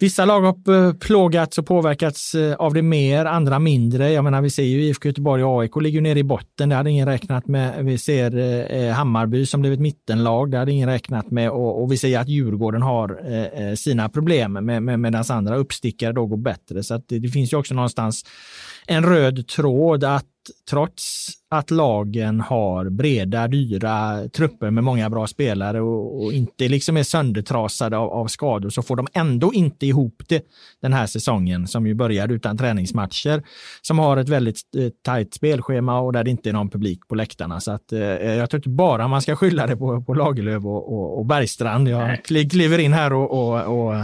Vissa 0.00 0.24
lag 0.24 0.40
har 0.40 0.92
plågats 0.92 1.58
och 1.58 1.66
påverkats 1.66 2.34
eh, 2.34 2.54
av 2.54 2.74
det 2.74 2.82
mer, 2.82 3.24
andra 3.24 3.58
mindre. 3.58 4.10
Jag 4.10 4.24
menar, 4.24 4.42
vi 4.42 4.50
ser 4.50 4.62
ju 4.62 4.82
IFK 4.82 5.08
Göteborg 5.08 5.44
och 5.44 5.60
AIK 5.60 5.76
ligger 5.76 6.00
nere 6.00 6.18
i 6.18 6.24
botten. 6.24 6.68
Det 6.68 6.74
hade 6.74 6.90
ingen 6.90 7.06
räknat 7.06 7.46
med. 7.46 7.84
Vi 7.84 7.98
ser 7.98 8.38
eh, 8.38 8.82
eh, 8.82 8.94
Hammarby 8.94 9.46
som 9.46 9.60
blivit 9.60 9.80
mittenlag. 9.80 10.50
Det 10.50 10.58
hade 10.58 10.72
ingen 10.72 10.88
räknat 10.88 11.30
med. 11.30 11.50
Och, 11.50 11.82
och 11.82 11.92
vi 11.92 11.96
ser 11.96 12.18
att 12.18 12.28
Djurgården 12.28 12.82
har 12.82 13.20
eh, 13.24 13.66
eh, 13.66 13.74
sina 13.74 14.08
problem 14.08 14.52
med, 14.52 14.82
med, 14.82 15.00
medan 15.00 15.24
andra 15.28 15.56
uppstickare 15.56 16.12
då 16.12 16.26
går 16.26 16.36
bättre. 16.36 16.82
Så 16.82 17.02
det, 17.08 17.18
det 17.18 17.28
finns 17.28 17.52
ju 17.52 17.56
också 17.56 17.74
någonstans 17.74 18.24
en 18.88 19.04
röd 19.04 19.46
tråd 19.46 20.04
att 20.04 20.24
trots 20.70 21.28
att 21.50 21.70
lagen 21.70 22.40
har 22.40 22.90
breda, 22.90 23.48
dyra 23.48 24.28
trupper 24.28 24.70
med 24.70 24.84
många 24.84 25.10
bra 25.10 25.26
spelare 25.26 25.80
och, 25.80 26.24
och 26.24 26.32
inte 26.32 26.68
liksom 26.68 26.96
är 26.96 27.02
söndertrasade 27.02 27.96
av, 27.96 28.10
av, 28.10 28.26
skador 28.26 28.70
så 28.70 28.82
får 28.82 28.96
de 28.96 29.06
ändå 29.12 29.52
inte 29.52 29.86
ihop 29.86 30.22
det 30.28 30.44
den 30.82 30.92
här 30.92 31.06
säsongen 31.06 31.66
som 31.66 31.86
ju 31.86 31.94
började 31.94 32.34
utan 32.34 32.58
träningsmatcher 32.58 33.42
som 33.82 33.98
har 33.98 34.16
ett 34.16 34.28
väldigt 34.28 34.60
eh, 34.76 34.88
tajt 35.04 35.34
spelschema 35.34 36.00
och 36.00 36.12
där 36.12 36.24
det 36.24 36.30
inte 36.30 36.48
är 36.48 36.52
någon 36.52 36.70
publik 36.70 37.08
på 37.08 37.14
läktarna. 37.14 37.60
Så 37.60 37.72
att, 37.72 37.92
eh, 37.92 38.00
jag 38.00 38.50
tror 38.50 38.58
inte 38.58 38.68
bara 38.68 39.08
man 39.08 39.22
ska 39.22 39.36
skylla 39.36 39.66
det 39.66 39.76
på, 39.76 40.02
på 40.02 40.14
Lagerlöf 40.14 40.64
och, 40.64 40.92
och, 40.92 41.18
och 41.18 41.26
Bergstrand. 41.26 41.88
Jag 41.88 42.24
kliver 42.24 42.78
in 42.78 42.92
här 42.92 43.12
och, 43.12 43.30
och, 43.30 43.94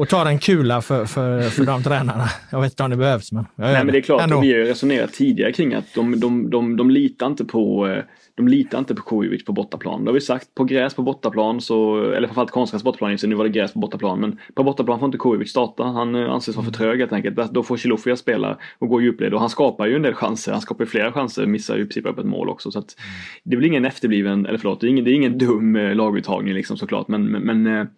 och 0.00 0.08
tar 0.08 0.26
en 0.26 0.38
kula 0.38 0.82
för, 0.82 1.04
för, 1.04 1.42
för 1.42 1.64
de 1.64 1.82
tränarna. 1.82 2.24
Jag 2.50 2.60
vet 2.60 2.72
inte 2.72 2.82
om 2.82 2.90
det 2.90 2.96
behövs. 2.96 3.32
Men 3.32 3.46
Nej, 3.54 3.84
men 3.84 3.86
det 3.86 3.98
är 3.98 4.02
klart, 4.02 4.22
Ändå. 4.22 4.40
vi 4.40 4.52
har 4.52 4.58
ju 4.58 4.64
resonerat 4.64 5.12
tidigare 5.12 5.52
kring 5.52 5.74
att 5.74 5.94
de, 5.94 6.20
de, 6.20 6.50
de, 6.50 6.76
de 6.76 6.90
litar 6.90 7.26
inte 7.26 7.44
på 7.44 7.88
eh, 7.88 8.04
de 8.34 8.48
litar 8.48 8.78
inte 8.78 8.94
på 8.94 9.02
Kujovic 9.02 9.44
på 9.44 9.52
bortaplan. 9.52 10.04
Det 10.04 10.08
har 10.08 10.14
vi 10.14 10.20
sagt, 10.20 10.54
på 10.54 10.64
gräs 10.64 10.94
på 10.94 11.02
bortaplan, 11.02 11.60
så, 11.60 12.10
eller 12.12 12.28
framförallt 12.28 12.50
konstgräs 12.50 12.82
på 12.82 12.86
bortaplan, 12.86 13.18
nu 13.24 13.34
var 13.34 13.44
det 13.44 13.50
gräs 13.50 13.72
på 13.72 13.78
bortaplan, 13.78 14.20
men 14.20 14.38
på 14.54 14.64
bortaplan 14.64 14.98
får 14.98 15.06
inte 15.06 15.18
Kujovic 15.18 15.50
starta. 15.50 15.84
Han 15.84 16.14
eh, 16.14 16.30
anses 16.30 16.56
vara 16.56 16.66
för 16.66 16.72
trög 16.72 16.98
helt 16.98 17.12
enkelt. 17.12 17.52
Då 17.52 17.62
får 17.62 17.76
Chilufya 17.76 18.16
spela 18.16 18.58
och 18.78 18.88
gå 18.88 19.00
i 19.00 19.04
djupled 19.04 19.34
och 19.34 19.40
han 19.40 19.50
skapar 19.50 19.86
ju 19.86 19.96
en 19.96 20.02
del 20.02 20.14
chanser. 20.14 20.52
Han 20.52 20.60
skapar 20.60 20.84
ju 20.84 20.90
flera 20.90 21.12
chanser, 21.12 21.46
missar 21.46 21.76
ju 21.76 21.82
i 21.82 21.84
princip 21.84 22.06
upp 22.06 22.18
ett 22.18 22.26
mål 22.26 22.48
också. 22.48 22.70
Så 22.70 22.78
att, 22.78 22.96
det 23.44 23.54
är 23.54 23.56
väl 23.56 23.66
ingen 23.66 23.84
efterbliven, 23.84 24.46
eller 24.46 24.58
förlåt, 24.58 24.80
det 24.80 24.86
är 24.86 24.88
ingen, 24.88 25.04
det 25.04 25.10
är 25.10 25.14
ingen 25.14 25.38
dum 25.38 25.76
eh, 25.76 25.94
laguttagning 25.94 26.54
liksom 26.54 26.76
såklart, 26.76 27.08
men, 27.08 27.24
men, 27.24 27.42
men 27.42 27.88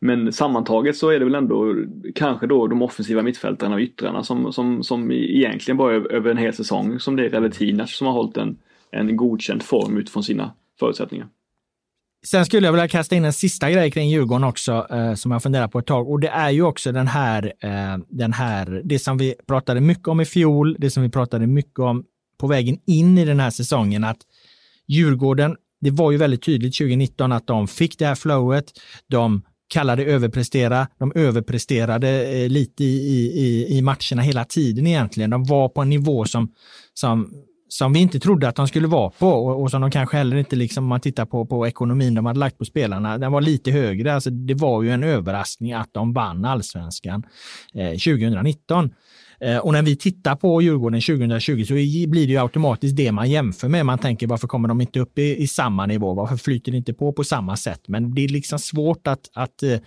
men 0.00 0.32
sammantaget 0.32 0.96
så 0.96 1.08
är 1.08 1.18
det 1.18 1.24
väl 1.24 1.34
ändå 1.34 1.74
kanske 2.14 2.46
då 2.46 2.66
de 2.66 2.82
offensiva 2.82 3.22
mittfältarna 3.22 3.74
och 3.74 3.80
yttrarna 3.80 4.24
som, 4.24 4.52
som, 4.52 4.82
som 4.82 5.12
egentligen 5.12 5.76
bara 5.76 5.94
över 5.94 6.30
en 6.30 6.36
hel 6.36 6.54
säsong 6.54 7.00
som 7.00 7.16
det 7.16 7.26
är 7.26 7.30
Reletinac 7.30 7.96
som 7.96 8.06
har 8.06 8.14
hållit 8.14 8.36
en, 8.36 8.56
en 8.90 9.16
godkänd 9.16 9.62
form 9.62 9.98
utifrån 9.98 10.22
sina 10.22 10.52
förutsättningar. 10.80 11.28
Sen 12.26 12.46
skulle 12.46 12.66
jag 12.66 12.72
vilja 12.72 12.88
kasta 12.88 13.16
in 13.16 13.24
en 13.24 13.32
sista 13.32 13.70
grej 13.70 13.90
kring 13.90 14.08
Djurgården 14.08 14.44
också, 14.44 14.86
eh, 14.90 15.14
som 15.14 15.30
jag 15.30 15.42
funderar 15.42 15.68
på 15.68 15.78
ett 15.78 15.86
tag. 15.86 16.10
Och 16.10 16.20
det 16.20 16.28
är 16.28 16.50
ju 16.50 16.62
också 16.62 16.92
den 16.92 17.06
här, 17.06 17.52
eh, 17.60 17.98
den 18.08 18.32
här, 18.32 18.82
det 18.84 18.98
som 18.98 19.18
vi 19.18 19.34
pratade 19.46 19.80
mycket 19.80 20.08
om 20.08 20.20
i 20.20 20.24
fjol, 20.24 20.76
det 20.78 20.90
som 20.90 21.02
vi 21.02 21.08
pratade 21.08 21.46
mycket 21.46 21.78
om 21.78 22.04
på 22.38 22.46
vägen 22.46 22.78
in 22.86 23.18
i 23.18 23.24
den 23.24 23.40
här 23.40 23.50
säsongen, 23.50 24.04
att 24.04 24.18
Djurgården, 24.86 25.56
det 25.80 25.90
var 25.90 26.10
ju 26.10 26.16
väldigt 26.16 26.42
tydligt 26.42 26.74
2019 26.74 27.32
att 27.32 27.46
de 27.46 27.68
fick 27.68 27.98
det 27.98 28.06
här 28.06 28.14
flowet. 28.14 28.64
De 29.06 29.42
kalla 29.68 29.96
det 29.96 30.04
överprestera. 30.04 30.88
De 30.98 31.12
överpresterade 31.14 32.26
eh, 32.26 32.48
lite 32.48 32.84
i, 32.84 32.86
i, 33.40 33.78
i 33.78 33.82
matcherna 33.82 34.22
hela 34.22 34.44
tiden 34.44 34.86
egentligen. 34.86 35.30
De 35.30 35.44
var 35.44 35.68
på 35.68 35.82
en 35.82 35.88
nivå 35.88 36.24
som, 36.24 36.52
som, 36.94 37.32
som 37.68 37.92
vi 37.92 38.00
inte 38.00 38.20
trodde 38.20 38.48
att 38.48 38.56
de 38.56 38.68
skulle 38.68 38.88
vara 38.88 39.10
på 39.10 39.28
och, 39.28 39.62
och 39.62 39.70
som 39.70 39.80
de 39.80 39.90
kanske 39.90 40.16
heller 40.16 40.36
inte, 40.36 40.56
liksom, 40.56 40.84
om 40.84 40.88
man 40.88 41.00
tittar 41.00 41.26
på, 41.26 41.46
på 41.46 41.66
ekonomin 41.66 42.14
de 42.14 42.26
hade 42.26 42.40
lagt 42.40 42.58
på 42.58 42.64
spelarna, 42.64 43.18
den 43.18 43.32
var 43.32 43.40
lite 43.40 43.70
högre. 43.70 44.14
Alltså, 44.14 44.30
det 44.30 44.54
var 44.54 44.82
ju 44.82 44.90
en 44.90 45.02
överraskning 45.02 45.72
att 45.72 45.88
de 45.92 46.12
vann 46.12 46.44
allsvenskan 46.44 47.22
eh, 47.74 47.90
2019. 47.90 48.90
Eh, 49.40 49.58
och 49.58 49.72
när 49.72 49.82
vi 49.82 49.96
tittar 49.96 50.36
på 50.36 50.62
Djurgården 50.62 51.00
2020 51.00 51.64
så 51.64 51.74
blir 51.74 52.26
det 52.26 52.32
ju 52.32 52.38
automatiskt 52.38 52.96
det 52.96 53.12
man 53.12 53.30
jämför 53.30 53.68
med. 53.68 53.86
Man 53.86 53.98
tänker 53.98 54.26
varför 54.26 54.48
kommer 54.48 54.68
de 54.68 54.80
inte 54.80 55.00
upp 55.00 55.18
i, 55.18 55.42
i 55.42 55.46
samma 55.46 55.86
nivå? 55.86 56.14
Varför 56.14 56.36
flyter 56.36 56.72
det 56.72 56.78
inte 56.78 56.94
på 56.94 57.12
på 57.12 57.24
samma 57.24 57.56
sätt? 57.56 57.80
Men 57.86 58.14
det 58.14 58.24
är 58.24 58.28
liksom 58.28 58.58
svårt 58.58 59.06
att, 59.06 59.30
att, 59.34 59.62
eh, 59.62 59.78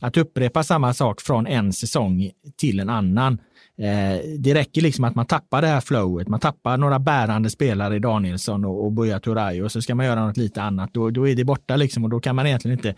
att 0.00 0.16
upprepa 0.16 0.62
samma 0.62 0.94
sak 0.94 1.20
från 1.20 1.46
en 1.46 1.72
säsong 1.72 2.30
till 2.56 2.80
en 2.80 2.90
annan. 2.90 3.38
Eh, 3.78 4.38
det 4.38 4.54
räcker 4.54 4.80
liksom 4.80 5.04
att 5.04 5.14
man 5.14 5.26
tappar 5.26 5.62
det 5.62 5.68
här 5.68 5.80
flowet, 5.80 6.28
man 6.28 6.40
tappar 6.40 6.76
några 6.76 6.98
bärande 6.98 7.50
spelare 7.50 7.96
i 7.96 7.98
Danielsson 7.98 8.64
och, 8.64 8.84
och 8.84 8.92
Buya 8.92 9.20
Turay 9.20 9.62
och 9.62 9.72
så 9.72 9.82
ska 9.82 9.94
man 9.94 10.06
göra 10.06 10.26
något 10.26 10.36
lite 10.36 10.62
annat. 10.62 10.94
Då, 10.94 11.10
då 11.10 11.28
är 11.28 11.34
det 11.34 11.44
borta 11.44 11.76
liksom 11.76 12.04
och 12.04 12.10
då 12.10 12.20
kan 12.20 12.36
man 12.36 12.46
egentligen 12.46 12.78
inte 12.78 12.94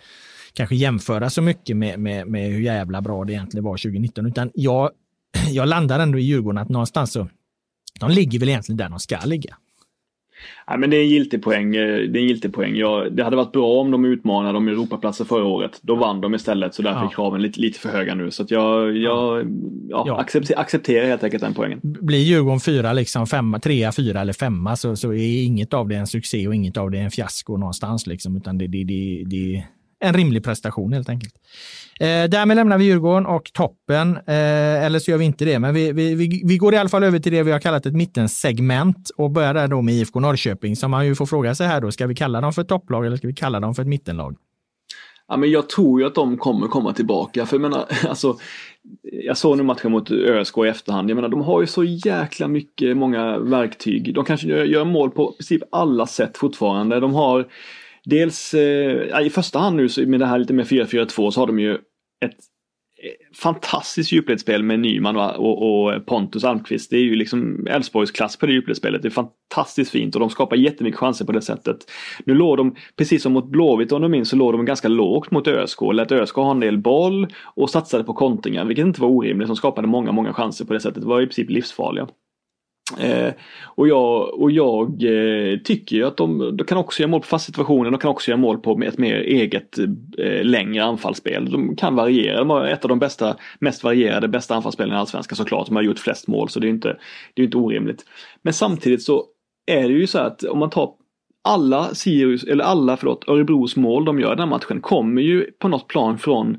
kanske 0.52 0.76
jämföra 0.76 1.30
så 1.30 1.42
mycket 1.42 1.76
med, 1.76 1.98
med, 2.00 2.26
med 2.26 2.50
hur 2.50 2.60
jävla 2.60 3.00
bra 3.00 3.24
det 3.24 3.32
egentligen 3.32 3.64
var 3.64 3.76
2019, 3.76 4.26
utan 4.26 4.50
jag, 4.54 4.90
jag 5.50 5.68
landar 5.68 6.00
ändå 6.00 6.18
i 6.18 6.22
Djurgården 6.22 6.58
att 6.58 6.68
någonstans 6.68 7.12
så, 7.12 7.28
de 8.00 8.10
ligger 8.10 8.38
väl 8.38 8.48
egentligen 8.48 8.76
där 8.76 8.88
de 8.88 8.98
ska 8.98 9.18
ligga. 9.24 9.56
Ja, 10.66 10.76
men 10.76 10.90
det 10.90 10.96
är 10.96 11.02
en 11.02 11.08
giltig 11.08 11.42
poäng. 11.42 11.76
Eh, 11.76 11.98
det 11.98 12.18
är 12.18 12.22
en 12.22 12.28
giltig 12.28 12.52
poäng. 12.54 12.76
Ja, 12.76 13.06
det 13.10 13.24
hade 13.24 13.36
varit 13.36 13.52
bra 13.52 13.80
om 13.80 13.90
de 13.90 14.04
utmanade 14.04 14.58
om 14.58 14.68
Europaplatser 14.68 15.24
förra 15.24 15.44
året. 15.44 15.78
Då 15.82 15.94
vann 15.94 16.20
de 16.20 16.34
istället 16.34 16.74
så 16.74 16.82
därför 16.82 17.00
ja. 17.00 17.06
är 17.06 17.14
kraven 17.14 17.42
lite, 17.42 17.60
lite 17.60 17.78
för 17.78 17.88
höga 17.88 18.14
nu. 18.14 18.30
Så 18.30 18.44
jag, 18.48 18.96
jag 18.96 19.42
ja, 19.88 20.04
ja. 20.06 20.20
Accepter, 20.20 20.58
accepterar 20.58 21.06
helt 21.06 21.24
enkelt 21.24 21.42
den 21.42 21.54
poängen. 21.54 21.80
Blir 21.82 22.18
Djurgården 22.18 22.60
fyra, 22.60 22.92
liksom 22.92 23.26
femma, 23.26 23.58
trea, 23.58 23.92
fyra 23.92 24.20
eller 24.20 24.32
femma 24.32 24.76
så, 24.76 24.96
så 24.96 25.12
är 25.12 25.44
inget 25.44 25.74
av 25.74 25.88
det 25.88 25.96
en 25.96 26.06
succé 26.06 26.48
och 26.48 26.54
inget 26.54 26.76
av 26.76 26.90
det 26.90 26.98
en 26.98 27.10
fiasko 27.10 27.56
någonstans. 27.56 28.06
Liksom, 28.06 28.36
utan 28.36 28.58
det, 28.58 28.66
det, 28.66 28.84
det, 28.84 29.24
det 29.26 29.64
en 30.00 30.14
rimlig 30.14 30.44
prestation 30.44 30.92
helt 30.92 31.08
enkelt. 31.08 31.34
Eh, 32.02 32.28
därmed 32.28 32.56
lämnar 32.56 32.78
vi 32.78 32.84
Djurgården 32.84 33.26
och 33.26 33.52
toppen, 33.52 34.16
eh, 34.16 34.84
eller 34.84 34.98
så 34.98 35.10
gör 35.10 35.18
vi 35.18 35.24
inte 35.24 35.44
det, 35.44 35.58
men 35.58 35.74
vi, 35.74 35.92
vi, 35.92 36.14
vi, 36.14 36.42
vi, 36.44 36.56
går 36.56 36.74
i 36.74 36.76
alla 36.76 36.88
fall 36.88 37.04
över 37.04 37.18
till 37.18 37.32
det 37.32 37.42
vi 37.42 37.52
har 37.52 37.58
kallat 37.58 37.86
ett 37.86 37.94
mittensegment 37.94 39.10
och 39.16 39.30
börjar 39.30 39.54
där 39.54 39.68
då 39.68 39.82
med 39.82 39.94
IFK 39.94 40.20
Norrköping 40.20 40.76
som 40.76 40.90
man 40.90 41.06
ju 41.06 41.14
får 41.14 41.26
fråga 41.26 41.54
sig 41.54 41.66
här 41.66 41.80
då, 41.80 41.90
ska 41.90 42.06
vi 42.06 42.14
kalla 42.14 42.40
dem 42.40 42.52
för 42.52 42.62
ett 42.62 42.68
topplag 42.68 43.06
eller 43.06 43.16
ska 43.16 43.26
vi 43.26 43.34
kalla 43.34 43.60
dem 43.60 43.74
för 43.74 43.82
ett 43.82 43.88
mittenlag? 43.88 44.36
Ja, 45.28 45.36
men 45.36 45.50
jag 45.50 45.68
tror 45.68 46.00
ju 46.00 46.06
att 46.06 46.14
de 46.14 46.38
kommer 46.38 46.68
komma 46.68 46.92
tillbaka. 46.92 47.46
För 47.46 47.56
jag 47.56 47.62
menar, 47.62 47.84
alltså, 48.08 48.36
jag 49.02 49.36
såg 49.36 49.56
nu 49.56 49.62
matchen 49.62 49.92
mot 49.92 50.10
ÖSK 50.10 50.58
i 50.58 50.68
efterhand. 50.68 51.10
Jag 51.10 51.14
menar, 51.14 51.28
de 51.28 51.40
har 51.40 51.60
ju 51.60 51.66
så 51.66 51.84
jäkla 51.84 52.48
mycket, 52.48 52.96
många 52.96 53.38
verktyg. 53.38 54.14
De 54.14 54.24
kanske 54.24 54.46
gör, 54.46 54.64
gör 54.64 54.84
mål 54.84 55.10
på 55.10 55.32
princip 55.32 55.62
alla 55.72 56.06
sätt 56.06 56.38
fortfarande. 56.38 57.00
De 57.00 57.14
har 57.14 57.46
dels 58.04 58.54
eh, 58.54 59.26
i 59.26 59.30
första 59.30 59.58
hand 59.58 59.76
nu 59.76 60.06
med 60.06 60.20
det 60.20 60.26
här 60.26 60.38
lite 60.38 60.52
med 60.52 60.66
4-4-2 60.66 61.30
så 61.30 61.40
har 61.40 61.46
de 61.46 61.58
ju 61.58 61.78
ett 62.24 62.36
eh, 63.02 63.36
fantastiskt 63.36 64.12
djupledsspel 64.12 64.62
med 64.62 64.80
Nyman 64.80 65.16
och, 65.16 65.84
och, 65.84 66.06
Pontus 66.06 66.44
Almqvist. 66.44 66.90
Det 66.90 66.96
är 66.96 67.02
ju 67.02 67.14
liksom 67.14 67.66
Elfsborgs 67.66 68.10
klass 68.10 68.36
på 68.36 68.46
det 68.46 68.52
djupledsspelet. 68.52 69.02
Det 69.02 69.08
är 69.08 69.10
fantastiskt 69.10 69.90
fint 69.90 70.14
och 70.14 70.20
de 70.20 70.30
skapar 70.30 70.56
jättemycket 70.56 71.00
chanser 71.00 71.24
på 71.24 71.32
det 71.32 71.42
sättet. 71.42 71.76
Nu 72.24 72.34
låg 72.34 72.56
de, 72.56 72.74
precis 72.96 73.22
som 73.22 73.32
mot 73.32 73.48
Blåvitt 73.48 73.92
om 73.92 74.02
du 74.02 74.08
minns, 74.08 74.28
så 74.28 74.36
låg 74.36 74.52
de 74.52 74.64
ganska 74.64 74.88
lågt 74.88 75.30
mot 75.30 75.48
ÖSK. 75.48 75.82
Lät 75.94 76.12
ÖSK 76.12 76.36
ha 76.36 76.50
en 76.50 76.60
del 76.60 76.78
boll 76.78 77.26
och 77.44 77.70
satsade 77.70 78.04
på 78.04 78.14
kontringar, 78.14 78.64
vilket 78.64 78.86
inte 78.86 79.00
var 79.00 79.08
orimligt. 79.08 79.48
De 79.48 79.56
skapade 79.56 79.88
många, 79.88 80.12
många 80.12 80.32
chanser 80.32 80.64
på 80.64 80.72
det 80.72 80.80
sättet. 80.80 81.02
Det 81.02 81.08
var 81.08 81.20
i 81.20 81.26
princip 81.26 81.50
livsfarliga. 81.50 82.08
Eh, 83.00 83.32
och 83.64 83.88
jag, 83.88 84.40
och 84.40 84.50
jag 84.50 84.88
eh, 85.02 85.58
tycker 85.58 85.96
ju 85.96 86.06
att 86.06 86.16
de, 86.16 86.56
de, 86.56 86.64
kan 86.64 86.78
också 86.78 87.02
göra 87.02 87.10
mål 87.10 87.20
på 87.20 87.26
fast 87.26 87.46
situationer, 87.46 87.90
de 87.90 88.00
kan 88.00 88.10
också 88.10 88.30
göra 88.30 88.40
mål 88.40 88.58
på 88.58 88.82
ett 88.82 88.98
mer 88.98 89.14
eget 89.14 89.78
eh, 90.18 90.44
längre 90.44 90.84
anfallsspel. 90.84 91.50
De 91.50 91.76
kan 91.76 91.94
variera, 91.94 92.38
de 92.38 92.50
har 92.50 92.66
ett 92.66 92.84
av 92.84 92.88
de 92.88 92.98
bästa, 92.98 93.36
mest 93.58 93.84
varierade, 93.84 94.28
bästa 94.28 94.54
anfallsspelen 94.54 94.94
i 94.94 94.98
Allsvenskan 94.98 95.36
såklart. 95.36 95.66
De 95.66 95.76
har 95.76 95.82
gjort 95.82 95.98
flest 95.98 96.28
mål 96.28 96.48
så 96.48 96.60
det 96.60 96.66
är 96.66 96.70
inte, 96.70 96.96
det 97.34 97.42
är 97.42 97.44
inte 97.44 97.56
orimligt. 97.56 98.04
Men 98.42 98.52
samtidigt 98.52 99.02
så 99.02 99.24
är 99.66 99.82
det 99.82 99.94
ju 99.94 100.06
så 100.06 100.18
att 100.18 100.44
om 100.44 100.58
man 100.58 100.70
tar 100.70 100.90
alla 101.44 101.94
Sirius, 101.94 102.44
eller 102.44 102.64
alla 102.64 102.96
förlåt, 102.96 103.28
Örebros 103.28 103.76
mål 103.76 104.04
de 104.04 104.20
gör 104.20 104.30
den 104.30 104.38
här 104.38 104.46
matchen 104.46 104.80
kommer 104.80 105.22
ju 105.22 105.46
på 105.58 105.68
något 105.68 105.86
plan 105.86 106.18
från 106.18 106.58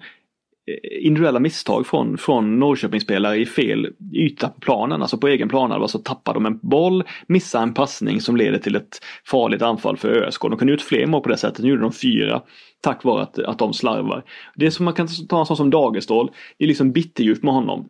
Eh, 0.67 1.05
individuella 1.07 1.39
misstag 1.39 1.87
från, 1.87 2.17
från 2.17 2.59
Norrköpingsspelare 2.59 3.37
i 3.37 3.45
fel 3.45 3.89
yta 4.13 4.49
på 4.49 4.59
planen, 4.59 5.01
alltså 5.01 5.17
på 5.17 5.27
egen 5.27 5.49
planhalva 5.49 5.87
så 5.87 5.99
tappar 5.99 6.33
de 6.33 6.45
en 6.45 6.59
boll, 6.61 7.03
missar 7.27 7.61
en 7.63 7.73
passning 7.73 8.21
som 8.21 8.37
leder 8.37 8.57
till 8.57 8.75
ett 8.75 8.99
farligt 9.25 9.61
anfall 9.61 9.97
för 9.97 10.09
ÖSK. 10.09 10.41
De 10.41 10.57
kunde 10.57 10.73
gjort 10.73 10.81
fler 10.81 11.05
mål 11.05 11.21
på 11.21 11.29
det 11.29 11.37
sättet, 11.37 11.63
nu 11.63 11.69
gjorde 11.69 11.81
de 11.81 11.91
fyra 11.91 12.41
tack 12.81 13.03
vare 13.03 13.21
att, 13.21 13.39
att 13.39 13.59
de 13.59 13.73
slarvar. 13.73 14.23
Det 14.55 14.65
är 14.65 14.69
som 14.69 14.85
man 14.85 14.93
kan 14.93 15.07
ta 15.29 15.39
en 15.39 15.45
sån 15.45 15.57
som 15.57 15.69
Dagerstål, 15.69 16.31
det 16.57 16.63
är 16.63 16.67
liksom 16.67 16.91
bitterljuvt 16.91 17.43
med 17.43 17.53
honom. 17.53 17.89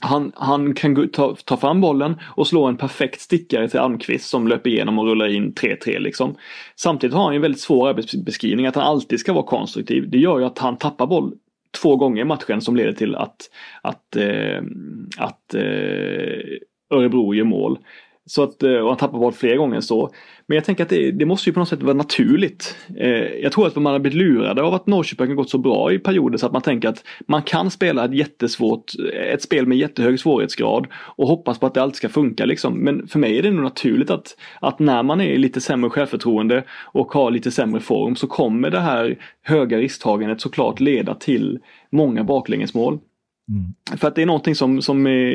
Han, 0.00 0.32
han 0.34 0.74
kan 0.74 1.08
ta, 1.08 1.36
ta 1.44 1.56
fram 1.56 1.80
bollen 1.80 2.16
och 2.36 2.46
slå 2.46 2.66
en 2.66 2.76
perfekt 2.76 3.20
stickare 3.20 3.68
till 3.68 3.80
Almqvist 3.80 4.28
som 4.28 4.48
löper 4.48 4.70
igenom 4.70 4.98
och 4.98 5.06
rullar 5.06 5.28
in 5.28 5.52
3-3 5.52 5.98
liksom. 5.98 6.36
Samtidigt 6.76 7.14
har 7.14 7.24
han 7.24 7.34
en 7.34 7.42
väldigt 7.42 7.60
svår 7.60 7.88
arbetsbeskrivning 7.88 8.66
att 8.66 8.74
han 8.74 8.84
alltid 8.84 9.20
ska 9.20 9.32
vara 9.32 9.46
konstruktiv. 9.46 10.10
Det 10.10 10.18
gör 10.18 10.38
ju 10.38 10.44
att 10.44 10.58
han 10.58 10.76
tappar 10.76 11.06
boll 11.06 11.32
två 11.70 11.96
gånger 11.96 12.22
i 12.22 12.24
matchen 12.24 12.60
som 12.60 12.76
leder 12.76 12.92
till 12.92 13.14
att, 13.14 13.50
att, 13.82 14.16
eh, 14.16 14.62
att 15.18 15.54
eh, 15.54 16.58
Örebro 16.90 17.34
gör 17.34 17.44
mål. 17.44 17.78
Så 18.28 18.42
att, 18.42 18.62
eh, 18.62 18.72
och 18.72 18.88
han 18.88 18.96
tappar 18.96 19.18
boll 19.18 19.32
flera 19.32 19.56
gånger 19.56 19.80
så. 19.80 20.10
Men 20.46 20.54
jag 20.54 20.64
tänker 20.64 20.82
att 20.82 20.90
det, 20.90 21.10
det, 21.10 21.26
måste 21.26 21.50
ju 21.50 21.54
på 21.54 21.60
något 21.60 21.68
sätt 21.68 21.82
vara 21.82 21.94
naturligt. 21.94 22.76
Eh, 22.96 23.10
jag 23.42 23.52
tror 23.52 23.66
att 23.66 23.76
man 23.76 23.92
har 23.92 24.00
blivit 24.00 24.18
lurade 24.18 24.62
av 24.62 24.74
att 24.74 24.86
Norrköping 24.86 25.28
har 25.28 25.34
gått 25.34 25.50
så 25.50 25.58
bra 25.58 25.92
i 25.92 25.98
perioder 25.98 26.38
så 26.38 26.46
att 26.46 26.52
man 26.52 26.62
tänker 26.62 26.88
att 26.88 27.04
man 27.26 27.42
kan 27.42 27.70
spela 27.70 28.04
ett 28.04 28.14
jättesvårt, 28.14 28.92
ett 29.32 29.42
spel 29.42 29.66
med 29.66 29.78
jättehög 29.78 30.20
svårighetsgrad 30.20 30.86
och 30.94 31.28
hoppas 31.28 31.58
på 31.58 31.66
att 31.66 31.74
det 31.74 31.82
alltid 31.82 31.96
ska 31.96 32.08
funka 32.08 32.44
liksom. 32.44 32.78
Men 32.78 33.08
för 33.08 33.18
mig 33.18 33.38
är 33.38 33.42
det 33.42 33.50
nog 33.50 33.64
naturligt 33.64 34.10
att, 34.10 34.36
att 34.60 34.78
när 34.78 35.02
man 35.02 35.20
är 35.20 35.38
lite 35.38 35.60
sämre 35.60 35.90
självförtroende 35.90 36.64
och 36.92 37.12
har 37.12 37.30
lite 37.30 37.50
sämre 37.50 37.80
form 37.80 38.16
så 38.16 38.26
kommer 38.26 38.70
det 38.70 38.80
här 38.80 39.18
höga 39.42 39.78
risktagandet 39.78 40.40
såklart 40.40 40.80
leda 40.80 41.14
till 41.14 41.58
många 41.90 42.24
baklängesmål. 42.24 42.98
Mm. 43.48 43.98
För 43.98 44.08
att 44.08 44.14
det 44.14 44.22
är 44.22 44.26
någonting 44.26 44.54
som, 44.54 44.82
som 44.82 45.06
är 45.06 45.30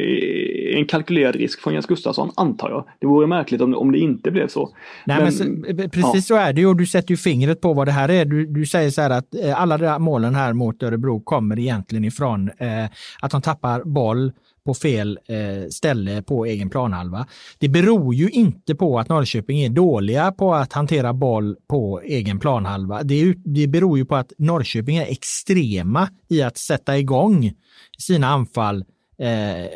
en 0.74 0.86
kalkylerad 0.86 1.36
risk 1.36 1.62
från 1.62 1.74
Jens 1.74 1.86
Gustafsson, 1.86 2.32
antar 2.36 2.70
jag. 2.70 2.86
Det 3.00 3.08
vore 3.08 3.28
märkligt 3.28 3.62
om, 3.62 3.76
om 3.76 3.92
det 3.92 4.00
inte 4.00 4.32
blev 4.32 4.48
så. 4.48 4.70
Nej, 5.06 5.18
men, 5.18 5.24
men 5.24 5.34
så, 5.78 5.90
precis 5.90 6.14
ja. 6.14 6.22
så 6.22 6.36
är 6.36 6.54
det 6.54 6.66
och 6.66 6.76
du 6.76 6.86
sätter 6.86 7.12
ju 7.12 7.18
fingret 7.18 7.62
på 7.62 7.74
vad 7.74 7.88
det 7.88 7.92
här 7.92 8.10
är. 8.10 8.26
Du, 8.26 8.46
du 8.46 8.66
säger 8.66 8.90
så 8.90 9.02
här 9.02 9.10
att 9.10 9.36
eh, 9.36 9.62
alla 9.62 9.78
de 9.78 9.88
här 9.88 10.00
målen 10.00 10.36
här 10.36 10.54
mot 10.54 10.84
Örebro 10.84 11.20
kommer 11.20 11.60
egentligen 11.60 12.06
ifrån 12.06 12.50
eh, 12.58 12.86
att 13.22 13.32
de 13.32 13.42
tappar 13.42 13.84
boll 13.84 14.32
på 14.66 14.74
fel 14.74 15.20
eh, 15.26 15.70
ställe 15.70 16.22
på 16.22 16.46
egen 16.46 16.70
planhalva. 16.70 17.28
Det 17.60 17.70
beror 17.70 18.16
ju 18.16 18.30
inte 18.30 18.76
på 18.76 19.00
att 19.00 19.10
Norrköping 19.10 19.62
är 19.62 19.70
dåliga 19.70 20.32
på 20.32 20.54
att 20.54 20.74
hantera 20.74 21.14
boll 21.14 21.56
på 21.68 22.02
egen 22.02 22.40
planhalva. 22.40 23.04
Det, 23.04 23.34
det 23.46 23.68
beror 23.68 23.98
ju 23.98 24.06
på 24.06 24.16
att 24.16 24.34
Norrköping 24.38 24.98
är 24.98 25.06
extrema 25.06 26.10
i 26.30 26.42
att 26.42 26.58
sätta 26.58 26.98
igång 26.98 27.52
sina 27.98 28.28
anfall 28.28 28.86
eh, 29.24 29.70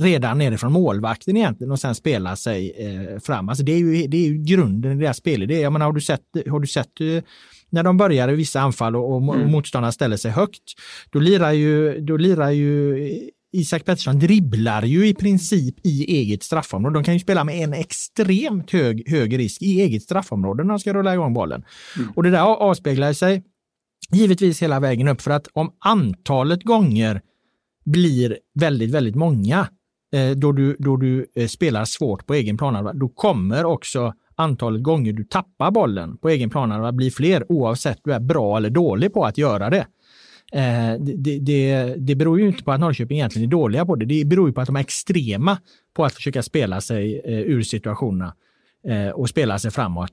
redan 0.00 0.38
nerifrån 0.38 0.72
målvakten 0.72 1.36
egentligen 1.36 1.70
och 1.70 1.80
sen 1.80 1.94
spela 1.94 2.36
sig 2.36 2.72
eh, 2.78 3.18
fram. 3.20 3.48
Alltså 3.48 3.64
det, 3.64 3.72
är 3.72 3.78
ju, 3.78 4.06
det 4.06 4.16
är 4.16 4.28
ju 4.28 4.42
grunden 4.44 4.92
i 4.92 5.02
deras 5.02 5.16
spel. 5.16 5.48
Det 5.48 5.56
är, 5.56 5.62
jag 5.62 5.72
menar, 5.72 5.86
har 5.86 5.92
du 5.92 6.00
sett, 6.00 6.22
har 6.50 6.60
du 6.60 6.66
sett 6.66 7.00
eh, 7.00 7.22
när 7.70 7.82
de 7.82 7.96
börjar 7.96 8.28
i 8.28 8.34
vissa 8.34 8.60
anfall 8.60 8.96
och, 8.96 9.14
och 9.14 9.34
mm. 9.34 9.50
motståndarna 9.50 9.92
ställer 9.92 10.16
sig 10.16 10.30
högt, 10.30 10.62
då 11.10 11.18
lirar 11.18 11.52
ju, 11.52 12.00
då 12.00 12.16
lirar 12.16 12.50
ju 12.50 12.96
Isak 13.52 13.84
Pettersson 13.84 14.18
dribblar 14.18 14.82
ju 14.82 15.06
i 15.06 15.14
princip 15.14 15.74
i 15.86 16.16
eget 16.16 16.42
straffområde. 16.42 16.98
De 16.98 17.04
kan 17.04 17.14
ju 17.14 17.20
spela 17.20 17.44
med 17.44 17.64
en 17.64 17.72
extremt 17.72 18.70
hög, 18.70 19.10
hög 19.10 19.38
risk 19.38 19.62
i 19.62 19.80
eget 19.80 20.02
straffområde 20.02 20.62
när 20.62 20.70
de 20.70 20.78
ska 20.78 20.94
rulla 20.94 21.14
igång 21.14 21.34
bollen. 21.34 21.64
Mm. 21.96 22.12
Och 22.16 22.22
det 22.22 22.30
där 22.30 22.40
avspeglar 22.40 23.12
sig 23.12 23.42
givetvis 24.12 24.62
hela 24.62 24.80
vägen 24.80 25.08
upp 25.08 25.20
för 25.20 25.30
att 25.30 25.48
om 25.52 25.72
antalet 25.78 26.62
gånger 26.62 27.20
blir 27.84 28.38
väldigt, 28.54 28.90
väldigt 28.90 29.14
många 29.14 29.68
eh, 30.12 30.30
då 30.30 30.52
du, 30.52 30.76
då 30.78 30.96
du 30.96 31.26
eh, 31.34 31.46
spelar 31.46 31.84
svårt 31.84 32.26
på 32.26 32.34
egen 32.34 32.58
planhalva, 32.58 32.92
då 32.92 33.08
kommer 33.08 33.64
också 33.64 34.14
antalet 34.34 34.82
gånger 34.82 35.12
du 35.12 35.24
tappar 35.24 35.70
bollen 35.70 36.16
på 36.16 36.28
egen 36.28 36.50
planhalva 36.50 36.92
bli 36.92 37.10
fler 37.10 37.52
oavsett 37.52 38.00
du 38.04 38.12
är 38.12 38.20
bra 38.20 38.56
eller 38.56 38.70
dålig 38.70 39.12
på 39.12 39.24
att 39.24 39.38
göra 39.38 39.70
det. 39.70 39.86
Eh, 40.52 41.00
det, 41.00 41.38
det, 41.38 41.94
det 41.98 42.14
beror 42.14 42.40
ju 42.40 42.48
inte 42.48 42.64
på 42.64 42.72
att 42.72 42.80
Norrköping 42.80 43.18
egentligen 43.18 43.48
är 43.48 43.50
dåliga 43.50 43.86
på 43.86 43.96
det. 43.96 44.04
Det 44.04 44.24
beror 44.24 44.48
ju 44.48 44.52
på 44.52 44.60
att 44.60 44.66
de 44.66 44.76
är 44.76 44.80
extrema 44.80 45.58
på 45.94 46.04
att 46.04 46.14
försöka 46.14 46.42
spela 46.42 46.80
sig 46.80 47.20
eh, 47.24 47.40
ur 47.40 47.62
situationerna 47.62 48.34
eh, 48.88 49.08
och 49.08 49.28
spela 49.28 49.58
sig 49.58 49.70
framåt 49.70 50.12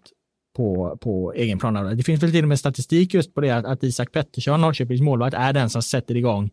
på, 0.56 0.98
på 1.02 1.34
egen 1.34 1.60
planhalva. 1.60 1.94
Det 1.94 2.04
finns 2.04 2.24
väl 2.24 2.32
till 2.32 2.44
och 2.44 2.50
med 2.50 2.60
statistik 2.60 3.14
just 3.14 3.34
på 3.34 3.42
det 3.42 3.52
att, 3.52 3.66
att 3.66 3.84
Isak 3.84 4.12
Pettersson, 4.12 4.62
Norrköpings 4.62 5.02
målvakt, 5.02 5.34
är 5.34 5.54
den 5.54 5.70
som 5.70 5.82
sätter 5.82 6.16
igång 6.16 6.50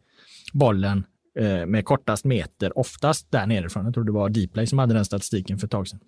bollen 0.55 1.05
eh, 1.39 1.67
med 1.67 1.85
kortast 1.85 2.25
meter, 2.25 2.79
oftast 2.79 3.33
där 3.33 3.47
nerifrån. 3.47 3.85
Jag 3.85 3.95
tror 3.95 4.05
det 4.05 4.13
var 4.13 4.29
Dplay 4.29 4.67
som 4.67 4.79
hade 4.79 4.95
den 4.95 5.05
statistiken 5.05 5.59
för 5.59 5.67
ett 5.67 5.71
tag 5.71 5.89
sedan. 5.89 6.01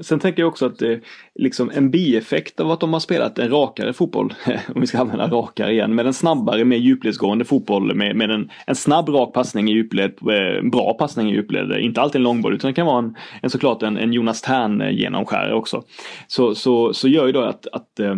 Sen 0.00 0.20
tänker 0.20 0.42
jag 0.42 0.48
också 0.48 0.66
att 0.66 0.78
det 0.78 1.00
liksom 1.34 1.70
en 1.74 1.90
bieffekt 1.90 2.60
av 2.60 2.70
att 2.70 2.80
de 2.80 2.92
har 2.92 3.00
spelat 3.00 3.38
en 3.38 3.50
rakare 3.50 3.92
fotboll, 3.92 4.34
om 4.74 4.80
vi 4.80 4.86
ska 4.86 4.98
använda 4.98 5.26
rakare 5.26 5.72
igen, 5.72 5.94
med 5.94 6.06
en 6.06 6.14
snabbare, 6.14 6.64
mer 6.64 6.76
djupledsgående 6.76 7.44
fotboll 7.44 7.94
med, 7.94 8.16
med 8.16 8.30
en, 8.30 8.50
en 8.66 8.74
snabb 8.74 9.08
rak 9.08 9.32
passning 9.34 9.68
i 9.68 9.72
djupled, 9.72 10.12
eh, 10.20 10.70
bra 10.70 10.94
passning 10.94 11.30
i 11.30 11.34
djupled, 11.34 11.80
inte 11.80 12.00
alltid 12.00 12.18
en 12.18 12.22
långboll 12.22 12.54
utan 12.54 12.68
det 12.68 12.74
kan 12.74 12.86
vara 12.86 12.98
en, 12.98 13.16
en 13.42 13.50
såklart 13.50 13.82
en, 13.82 13.96
en 13.96 14.12
Jonas 14.12 14.42
Tern 14.42 14.80
eh, 14.80 14.90
genomskärare 14.90 15.54
också. 15.54 15.82
Så, 16.26 16.54
så, 16.54 16.92
så 16.92 17.08
gör 17.08 17.26
ju 17.26 17.32
då 17.32 17.42
att, 17.42 17.66
att 17.66 18.00
eh, 18.00 18.16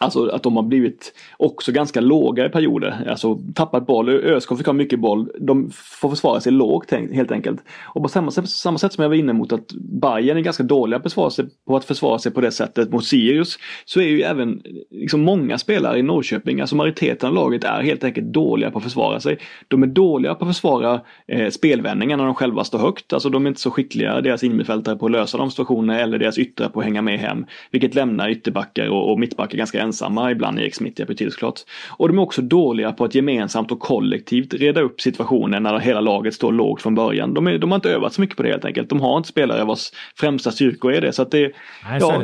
Alltså 0.00 0.26
att 0.26 0.42
de 0.42 0.56
har 0.56 0.62
blivit 0.62 1.12
också 1.36 1.72
ganska 1.72 2.00
låga 2.00 2.46
i 2.46 2.48
perioder. 2.48 3.06
Alltså 3.10 3.38
tappat 3.54 3.86
boll. 3.86 4.08
ÖSK 4.08 4.56
fick 4.56 4.66
ha 4.66 4.72
mycket 4.72 5.00
boll. 5.00 5.30
De 5.40 5.70
får 5.74 6.10
försvara 6.10 6.40
sig 6.40 6.52
lågt 6.52 6.90
helt 6.90 7.32
enkelt. 7.32 7.60
Och 7.82 8.02
på 8.02 8.08
samma 8.08 8.30
sätt, 8.30 8.48
samma 8.48 8.78
sätt 8.78 8.92
som 8.92 9.02
jag 9.02 9.08
var 9.08 9.16
inne 9.16 9.32
mot 9.32 9.52
att 9.52 9.72
Bayern 9.72 10.36
är 10.36 10.40
ganska 10.40 10.62
dåliga 10.62 11.00
på 11.00 11.06
att 11.06 11.12
försvara 11.12 11.30
sig 11.30 11.44
på, 11.66 11.80
försvara 11.80 12.18
sig 12.18 12.32
på 12.32 12.40
det 12.40 12.50
sättet 12.50 12.92
mot 12.92 13.04
Sirius. 13.04 13.58
Så 13.84 14.00
är 14.00 14.04
ju 14.04 14.22
även 14.22 14.62
liksom 14.90 15.20
många 15.20 15.58
spelare 15.58 15.98
i 15.98 16.02
Norrköping, 16.02 16.60
alltså 16.60 16.76
majoriteten 16.76 17.28
av 17.28 17.34
laget 17.34 17.64
är 17.64 17.82
helt 17.82 18.04
enkelt 18.04 18.26
dåliga 18.26 18.70
på 18.70 18.78
att 18.78 18.84
försvara 18.84 19.20
sig. 19.20 19.38
De 19.68 19.82
är 19.82 19.86
dåliga 19.86 20.34
på 20.34 20.44
att 20.44 20.50
försvara 20.50 21.00
eh, 21.28 21.50
spelvändningar 21.50 22.16
när 22.16 22.24
de 22.24 22.34
själva 22.34 22.64
står 22.64 22.78
högt. 22.78 23.12
Alltså 23.12 23.28
de 23.28 23.46
är 23.46 23.48
inte 23.48 23.60
så 23.60 23.70
skickliga, 23.70 24.20
deras 24.20 24.44
innermittfältare, 24.44 24.96
på 24.96 25.06
att 25.06 25.12
lösa 25.12 25.38
de 25.38 25.50
situationerna 25.50 26.00
eller 26.00 26.18
deras 26.18 26.38
yttrar 26.38 26.68
på 26.68 26.80
att 26.80 26.84
hänga 26.84 27.02
med 27.02 27.18
hem. 27.18 27.46
Vilket 27.70 27.94
lämnar 27.94 28.28
ytterbackar 28.28 28.88
och, 28.88 29.12
och 29.12 29.20
mittbackar 29.20 29.58
ganska 29.58 29.80
ensamma, 29.80 29.89
ibland 30.32 30.60
Smith 30.72 31.00
hjälper 31.00 31.14
till 31.14 31.32
såklart. 31.32 31.60
Och 31.88 32.08
de 32.08 32.18
är 32.18 32.22
också 32.22 32.42
dåliga 32.42 32.92
på 32.92 33.04
att 33.04 33.14
gemensamt 33.14 33.72
och 33.72 33.80
kollektivt 33.80 34.54
reda 34.54 34.80
upp 34.80 35.00
situationen 35.00 35.62
när 35.62 35.78
hela 35.78 36.00
laget 36.00 36.34
står 36.34 36.52
lågt 36.52 36.82
från 36.82 36.94
början. 36.94 37.34
De, 37.34 37.46
är, 37.46 37.58
de 37.58 37.70
har 37.70 37.76
inte 37.76 37.90
övat 37.90 38.12
så 38.12 38.20
mycket 38.20 38.36
på 38.36 38.42
det 38.42 38.48
helt 38.48 38.64
enkelt. 38.64 38.88
De 38.88 39.00
har 39.00 39.16
inte 39.16 39.28
spelare 39.28 39.64
vars 39.64 39.90
främsta 40.16 40.50
styrkor 40.50 40.92
är 40.92 41.00
det. 41.00 41.12
Så 41.12 41.22
att 41.22 41.30
det, 41.30 41.52
Nej, 41.84 41.98
ja, 42.00 42.22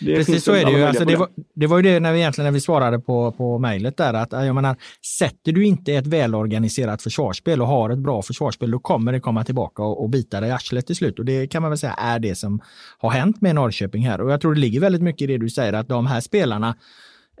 det. 0.00 0.14
Precis 0.14 0.44
så 0.44 0.52
är 0.52 0.64
det 0.64 0.72
ju. 0.72 0.84
Alltså 0.84 1.04
det, 1.04 1.16
var, 1.16 1.28
det 1.54 1.66
var 1.66 1.76
ju 1.76 1.82
det 1.82 2.00
när 2.00 2.12
vi 2.12 2.18
egentligen 2.18 2.46
när 2.46 2.52
vi 2.52 2.60
svarade 2.60 2.98
på, 2.98 3.32
på 3.32 3.58
mejlet 3.58 3.96
där 3.96 4.14
att 4.14 4.32
jag 4.32 4.54
menar, 4.54 4.76
sätter 5.18 5.52
du 5.52 5.66
inte 5.66 5.94
ett 5.94 6.06
välorganiserat 6.06 7.02
försvarsspel 7.02 7.62
och 7.62 7.68
har 7.68 7.90
ett 7.90 7.98
bra 7.98 8.22
försvarsspel, 8.22 8.70
då 8.70 8.78
kommer 8.78 9.12
det 9.12 9.20
komma 9.20 9.44
tillbaka 9.44 9.82
och, 9.82 10.02
och 10.02 10.10
bita 10.10 10.40
dig 10.40 10.48
i 10.48 10.52
arslet 10.52 10.86
till 10.86 10.96
slut. 10.96 11.18
Och 11.18 11.24
det 11.24 11.46
kan 11.46 11.62
man 11.62 11.70
väl 11.70 11.78
säga 11.78 11.92
är 11.92 12.18
det 12.18 12.34
som 12.34 12.60
har 12.98 13.10
hänt 13.10 13.40
med 13.40 13.54
Norrköping 13.54 14.06
här. 14.06 14.20
Och 14.20 14.32
jag 14.32 14.40
tror 14.40 14.54
det 14.54 14.60
ligger 14.60 14.80
väldigt 14.80 15.02
mycket 15.02 15.22
i 15.22 15.26
det 15.26 15.38
du 15.38 15.50
säger 15.50 15.72
att 15.72 15.88
de 15.88 16.06
här 16.06 16.20
spelarna 16.20 16.76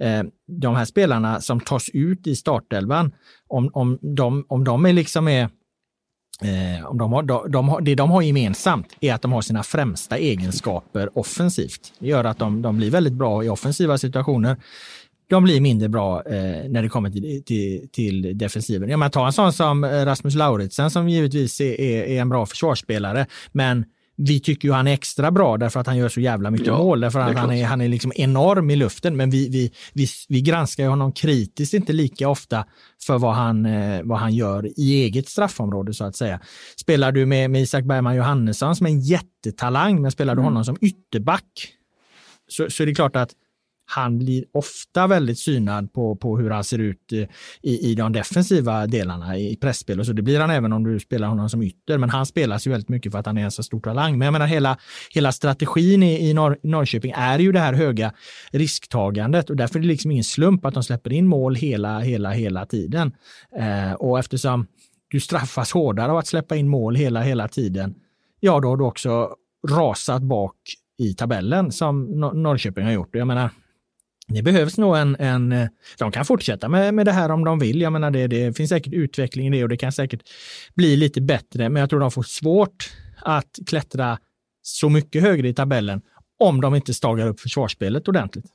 Eh, 0.02 0.22
de 0.46 0.76
här 0.76 0.84
spelarna 0.84 1.40
som 1.40 1.60
tas 1.60 1.88
ut 1.92 2.26
i 2.26 2.36
startelvan, 2.36 3.12
om, 3.48 3.70
om, 3.72 3.98
de, 4.02 4.44
om 4.48 4.64
de 4.64 4.86
är 4.86 4.92
liksom 4.92 5.28
är 5.28 5.42
eh, 6.42 6.86
om 6.86 6.98
de 6.98 7.12
har, 7.12 7.22
de, 7.22 7.50
de 7.50 7.68
har, 7.68 7.80
det 7.80 7.94
de 7.94 8.10
har 8.10 8.22
gemensamt 8.22 8.96
är 9.00 9.14
att 9.14 9.22
de 9.22 9.32
har 9.32 9.42
sina 9.42 9.62
främsta 9.62 10.18
egenskaper 10.18 11.18
offensivt. 11.18 11.92
Det 11.98 12.06
gör 12.06 12.24
att 12.24 12.38
de, 12.38 12.62
de 12.62 12.76
blir 12.76 12.90
väldigt 12.90 13.12
bra 13.12 13.44
i 13.44 13.48
offensiva 13.48 13.98
situationer. 13.98 14.56
De 15.28 15.44
blir 15.44 15.60
mindre 15.60 15.88
bra 15.88 16.22
eh, 16.26 16.68
när 16.68 16.82
det 16.82 16.88
kommer 16.88 17.10
till, 17.10 17.42
till, 17.44 17.88
till 17.92 18.38
defensiven. 18.38 18.88
Ja, 18.88 18.96
man 18.96 19.10
ta 19.10 19.26
en 19.26 19.32
sån 19.32 19.52
som 19.52 19.84
eh, 19.84 20.04
Rasmus 20.04 20.34
Lauritsen 20.34 20.90
som 20.90 21.08
givetvis 21.08 21.60
är, 21.60 21.80
är, 21.80 22.02
är 22.02 22.20
en 22.20 22.28
bra 22.28 22.46
försvarsspelare, 22.46 23.26
men 23.52 23.84
vi 24.22 24.40
tycker 24.40 24.68
ju 24.68 24.74
han 24.74 24.86
är 24.86 24.92
extra 24.92 25.30
bra 25.30 25.56
därför 25.56 25.80
att 25.80 25.86
han 25.86 25.96
gör 25.96 26.08
så 26.08 26.20
jävla 26.20 26.50
mycket 26.50 26.66
ja, 26.66 26.78
mål. 26.78 27.00
Därför 27.00 27.20
att 27.20 27.36
han 27.36 27.52
är, 27.52 27.64
han 27.64 27.80
är 27.80 27.88
liksom 27.88 28.12
enorm 28.14 28.70
i 28.70 28.76
luften. 28.76 29.16
Men 29.16 29.30
vi, 29.30 29.48
vi, 29.48 29.72
vi, 29.92 30.06
vi 30.28 30.42
granskar 30.42 30.88
honom 30.88 31.12
kritiskt 31.12 31.74
inte 31.74 31.92
lika 31.92 32.28
ofta 32.28 32.64
för 33.06 33.18
vad 33.18 33.34
han, 33.34 33.66
eh, 33.66 34.02
vad 34.02 34.18
han 34.18 34.34
gör 34.34 34.66
i 34.80 35.02
eget 35.02 35.28
straffområde 35.28 35.94
så 35.94 36.04
att 36.04 36.16
säga. 36.16 36.40
Spelar 36.76 37.12
du 37.12 37.26
med, 37.26 37.50
med 37.50 37.62
Isak 37.62 37.84
Bergman 37.84 38.16
Johannesson 38.16 38.76
som 38.76 38.86
är 38.86 38.90
en 38.90 39.00
jättetalang, 39.00 40.02
men 40.02 40.10
spelar 40.10 40.34
du 40.34 40.40
mm. 40.40 40.44
honom 40.44 40.64
som 40.64 40.76
ytterback 40.80 41.74
så, 42.48 42.70
så 42.70 42.82
är 42.82 42.86
det 42.86 42.94
klart 42.94 43.16
att 43.16 43.30
han 43.90 44.18
blir 44.18 44.44
ofta 44.52 45.06
väldigt 45.06 45.38
synad 45.38 45.92
på, 45.92 46.16
på 46.16 46.38
hur 46.38 46.50
han 46.50 46.64
ser 46.64 46.78
ut 46.78 47.12
i, 47.62 47.90
i 47.90 47.94
de 47.94 48.12
defensiva 48.12 48.86
delarna 48.86 49.38
i 49.38 49.56
pressspel 49.56 50.00
och 50.00 50.06
så. 50.06 50.12
Det 50.12 50.22
blir 50.22 50.40
han 50.40 50.50
även 50.50 50.72
om 50.72 50.84
du 50.84 51.00
spelar 51.00 51.28
honom 51.28 51.48
som 51.48 51.62
ytter, 51.62 51.98
men 51.98 52.10
han 52.10 52.26
spelas 52.26 52.66
ju 52.66 52.70
väldigt 52.70 52.88
mycket 52.88 53.12
för 53.12 53.18
att 53.18 53.26
han 53.26 53.38
är 53.38 53.44
en 53.44 53.50
så 53.50 53.62
stor 53.62 53.80
talang. 53.80 54.18
Men 54.18 54.26
jag 54.26 54.32
menar 54.32 54.46
hela, 54.46 54.78
hela 55.10 55.32
strategin 55.32 56.02
i, 56.02 56.28
i 56.28 56.34
Norr, 56.34 56.58
Norrköping 56.62 57.12
är 57.16 57.38
ju 57.38 57.52
det 57.52 57.58
här 57.58 57.72
höga 57.72 58.12
risktagandet 58.52 59.50
och 59.50 59.56
därför 59.56 59.78
är 59.78 59.82
det 59.82 59.88
liksom 59.88 60.10
ingen 60.10 60.24
slump 60.24 60.64
att 60.64 60.74
de 60.74 60.82
släpper 60.82 61.12
in 61.12 61.26
mål 61.26 61.54
hela, 61.54 61.98
hela, 61.98 62.30
hela 62.30 62.66
tiden. 62.66 63.12
Eh, 63.56 63.92
och 63.92 64.18
eftersom 64.18 64.66
du 65.08 65.20
straffas 65.20 65.72
hårdare 65.72 66.12
av 66.12 66.18
att 66.18 66.26
släppa 66.26 66.56
in 66.56 66.68
mål 66.68 66.96
hela, 66.96 67.22
hela 67.22 67.48
tiden, 67.48 67.94
ja 68.40 68.60
då 68.60 68.68
har 68.68 68.76
du 68.76 68.84
också 68.84 69.34
rasat 69.68 70.22
bak 70.22 70.56
i 70.98 71.14
tabellen 71.14 71.72
som 71.72 72.04
Norrköping 72.34 72.84
har 72.84 72.92
gjort. 72.92 73.08
Jag 73.12 73.26
menar, 73.26 73.50
det 74.30 74.42
behövs 74.42 74.78
nog 74.78 74.96
en, 74.96 75.16
en, 75.18 75.52
eh, 75.52 75.68
de 75.98 76.12
kan 76.12 76.24
fortsätta 76.24 76.68
med, 76.68 76.94
med 76.94 77.06
det 77.06 77.12
här 77.12 77.30
om 77.30 77.44
de 77.44 77.58
vill. 77.58 77.80
Jag 77.80 77.92
menar 77.92 78.10
det, 78.10 78.26
det 78.26 78.56
finns 78.56 78.70
säkert 78.70 78.92
utveckling 78.92 79.46
i 79.46 79.50
det 79.50 79.62
och 79.62 79.68
det 79.68 79.76
kan 79.76 79.92
säkert 79.92 80.20
bli 80.74 80.96
lite 80.96 81.20
bättre, 81.20 81.68
men 81.68 81.80
jag 81.80 81.90
tror 81.90 82.00
de 82.00 82.10
får 82.10 82.22
svårt 82.22 82.90
att 83.22 83.58
klättra 83.66 84.18
så 84.62 84.88
mycket 84.88 85.22
högre 85.22 85.48
i 85.48 85.54
tabellen 85.54 86.00
om 86.38 86.60
de 86.60 86.74
inte 86.74 86.94
stagar 86.94 87.26
upp 87.26 87.40
försvarsspelet 87.40 88.08
ordentligt. 88.08 88.46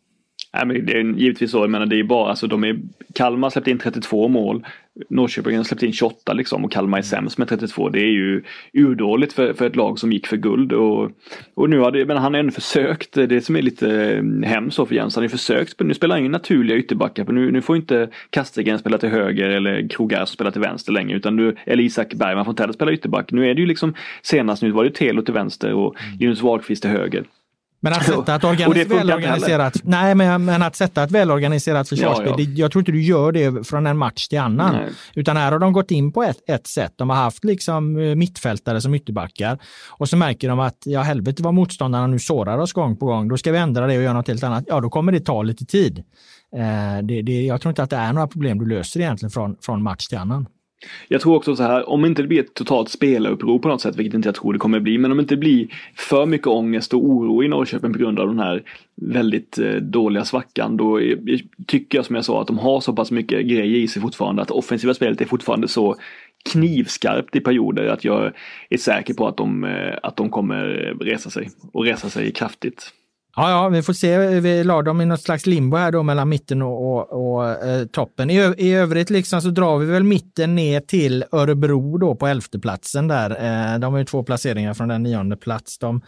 Nej, 0.53 0.65
men 0.65 0.85
det 0.85 0.93
är 0.93 1.03
givetvis 1.03 1.51
så, 1.51 1.57
jag 1.57 1.69
menar 1.69 1.85
det 1.85 1.99
är 1.99 2.03
bara, 2.03 2.29
alltså 2.29 2.47
de 2.47 2.63
är, 2.63 2.79
Kalmar 3.13 3.49
släppte 3.49 3.71
in 3.71 3.79
32 3.79 4.27
mål, 4.27 4.65
Norrköping 5.09 5.57
har 5.57 5.63
släppt 5.63 5.83
in 5.83 5.93
28 5.93 6.33
liksom 6.33 6.65
och 6.65 6.71
Kalmar 6.71 6.97
är 6.97 7.01
sämst 7.01 7.37
med 7.37 7.47
32. 7.47 7.89
Det 7.89 7.99
är 7.99 8.11
ju 8.11 8.43
urdåligt 8.73 9.33
för, 9.33 9.53
för 9.53 9.65
ett 9.65 9.75
lag 9.75 9.99
som 9.99 10.11
gick 10.11 10.27
för 10.27 10.37
guld 10.37 10.73
och, 10.73 11.11
och 11.53 11.69
nu 11.69 11.79
har 11.79 11.91
det, 11.91 12.05
men 12.05 12.17
han 12.17 12.33
har 12.33 12.39
ändå 12.39 12.51
försökt, 12.51 13.13
det 13.13 13.45
som 13.45 13.55
är 13.55 13.61
lite 13.61 14.13
eh, 14.13 14.49
hemskt 14.49 14.77
för 14.77 14.93
Jens, 14.95 15.15
han 15.15 15.21
har 15.21 15.25
ju 15.25 15.29
försökt, 15.29 15.79
nu 15.79 15.93
spelar 15.93 16.15
han 16.15 16.23
ju 16.23 16.29
naturliga 16.29 16.77
ytterbackar, 16.77 17.25
nu, 17.25 17.51
nu 17.51 17.61
får 17.61 17.75
inte 17.75 18.09
Kastegren 18.29 18.79
spela 18.79 18.97
till 18.97 19.09
höger 19.09 19.49
eller 19.49 19.89
Krogar 19.89 20.25
spela 20.25 20.51
till 20.51 20.61
vänster 20.61 20.91
längre 20.91 21.17
utan 21.17 21.35
du, 21.35 21.55
eller 21.65 21.83
Isak 21.83 22.13
Bergman 22.13 22.45
får 22.45 22.51
inte 22.51 22.63
heller 22.63 22.73
spela 22.73 22.91
ytterback. 22.91 23.31
Nu 23.31 23.49
är 23.49 23.53
det 23.53 23.61
ju 23.61 23.67
liksom 23.67 23.93
senast 24.21 24.61
nu 24.61 24.71
var 24.71 24.83
det 24.83 24.95
Telo 24.95 25.21
till 25.21 25.33
vänster 25.33 25.73
och 25.73 25.95
mm. 25.99 26.17
Linus 26.19 26.41
Wahlqvist 26.41 26.81
till 26.81 26.91
höger. 26.91 27.23
Men 27.85 27.93
att 27.93 28.05
sätta 28.05 28.35
ett 28.35 28.43
organis 28.43 28.87
välorganiserat, 28.87 29.73
nej, 29.83 30.15
men, 30.15 30.45
men 30.45 30.63
att 30.63 30.75
sätta 30.75 31.03
ett 31.03 31.11
välorganiserat 31.11 31.89
försvarsspel, 31.89 32.27
ja, 32.27 32.35
ja. 32.39 32.49
jag 32.55 32.71
tror 32.71 32.81
inte 32.81 32.91
du 32.91 33.01
gör 33.01 33.31
det 33.31 33.67
från 33.67 33.87
en 33.87 33.97
match 33.97 34.27
till 34.27 34.39
annan. 34.39 34.75
Nej. 34.75 34.89
Utan 35.13 35.37
här 35.37 35.51
har 35.51 35.59
de 35.59 35.73
gått 35.73 35.91
in 35.91 36.11
på 36.11 36.23
ett, 36.23 36.37
ett 36.49 36.67
sätt. 36.67 36.93
De 36.95 37.09
har 37.09 37.17
haft 37.17 37.43
liksom 37.43 37.97
eh, 37.97 38.15
mittfältare 38.15 38.81
som 38.81 38.93
ytterbackar 38.95 39.59
och 39.89 40.09
så 40.09 40.17
märker 40.17 40.49
de 40.49 40.59
att 40.59 40.77
ja 40.85 41.01
helvete 41.01 41.43
vad 41.43 41.53
motståndarna 41.53 42.07
nu 42.07 42.19
sårar 42.19 42.57
oss 42.57 42.73
gång 42.73 42.97
på 42.97 43.05
gång. 43.05 43.27
Då 43.27 43.37
ska 43.37 43.51
vi 43.51 43.57
ändra 43.57 43.87
det 43.87 43.97
och 43.97 44.03
göra 44.03 44.13
något 44.13 44.27
helt 44.27 44.43
annat. 44.43 44.63
Ja, 44.67 44.81
då 44.81 44.89
kommer 44.89 45.11
det 45.11 45.19
ta 45.19 45.43
lite 45.43 45.65
tid. 45.65 46.03
Eh, 46.55 47.03
det, 47.03 47.21
det, 47.21 47.41
jag 47.41 47.61
tror 47.61 47.69
inte 47.69 47.83
att 47.83 47.89
det 47.89 47.95
är 47.95 48.13
några 48.13 48.27
problem 48.27 48.59
du 48.59 48.65
löser 48.65 48.99
egentligen 48.99 49.31
från, 49.31 49.55
från 49.61 49.83
match 49.83 50.07
till 50.07 50.17
annan. 50.17 50.45
Jag 51.07 51.21
tror 51.21 51.35
också 51.35 51.55
så 51.55 51.63
här, 51.63 51.89
om 51.89 52.05
inte 52.05 52.21
det 52.21 52.27
blir 52.27 52.39
ett 52.39 52.53
totalt 52.53 52.89
spelaruppror 52.89 53.59
på 53.59 53.67
något 53.67 53.81
sätt, 53.81 53.95
vilket 53.95 54.13
inte 54.13 54.27
jag 54.27 54.35
tror 54.35 54.53
det 54.53 54.59
kommer 54.59 54.79
bli, 54.79 54.97
men 54.97 55.11
om 55.11 55.17
det 55.17 55.21
inte 55.21 55.37
blir 55.37 55.67
för 55.95 56.25
mycket 56.25 56.47
ångest 56.47 56.93
och 56.93 57.05
oro 57.05 57.43
i 57.43 57.47
Norrköping 57.47 57.93
på 57.93 57.99
grund 57.99 58.19
av 58.19 58.27
den 58.27 58.39
här 58.39 58.63
väldigt 58.95 59.57
eh, 59.57 59.73
dåliga 59.73 60.25
svackan, 60.25 60.77
då 60.77 60.99
tycker 61.67 61.97
jag 61.97 62.05
som 62.05 62.15
jag 62.15 62.25
sa 62.25 62.41
att 62.41 62.47
de 62.47 62.57
har 62.57 62.81
så 62.81 62.93
pass 62.93 63.11
mycket 63.11 63.45
grejer 63.45 63.77
i 63.77 63.87
sig 63.87 64.01
fortfarande, 64.01 64.41
att 64.41 64.51
offensiva 64.51 64.93
spelet 64.93 65.21
är 65.21 65.25
fortfarande 65.25 65.67
så 65.67 65.95
knivskarpt 66.51 67.35
i 67.35 67.39
perioder 67.39 67.87
att 67.87 68.03
jag 68.03 68.31
är 68.69 68.77
säker 68.77 69.13
på 69.13 69.27
att 69.27 69.37
de, 69.37 69.63
eh, 69.63 69.97
att 70.03 70.17
de 70.17 70.29
kommer 70.29 70.63
resa 71.01 71.29
sig 71.29 71.49
och 71.73 71.85
resa 71.85 72.09
sig 72.09 72.31
kraftigt. 72.31 72.93
Ja, 73.37 73.49
ja, 73.49 73.69
vi 73.69 73.81
får 73.81 73.93
se. 73.93 74.39
Vi 74.39 74.63
la 74.63 74.81
dem 74.81 75.01
i 75.01 75.05
något 75.05 75.21
slags 75.21 75.45
limbo 75.45 75.77
här 75.77 75.91
då 75.91 76.03
mellan 76.03 76.29
mitten 76.29 76.61
och, 76.61 76.97
och, 76.97 77.35
och 77.37 77.49
eh, 77.49 77.85
toppen. 77.85 78.29
I, 78.29 78.53
I 78.57 78.73
övrigt 78.73 79.09
liksom 79.09 79.41
så 79.41 79.49
drar 79.49 79.77
vi 79.77 79.85
väl 79.85 80.03
mitten 80.03 80.55
ner 80.55 80.79
till 80.79 81.25
Örebro 81.31 81.97
då 81.97 82.15
på 82.15 82.27
elfteplatsen 82.27 83.07
där. 83.07 83.29
Eh, 83.29 83.79
de 83.79 83.93
har 83.93 83.99
ju 83.99 84.05
två 84.05 84.23
placeringar 84.23 84.73
från 84.73 84.87
den 84.87 85.03
nionde 85.03 85.37
plats. 85.37 85.77
De, 85.77 86.01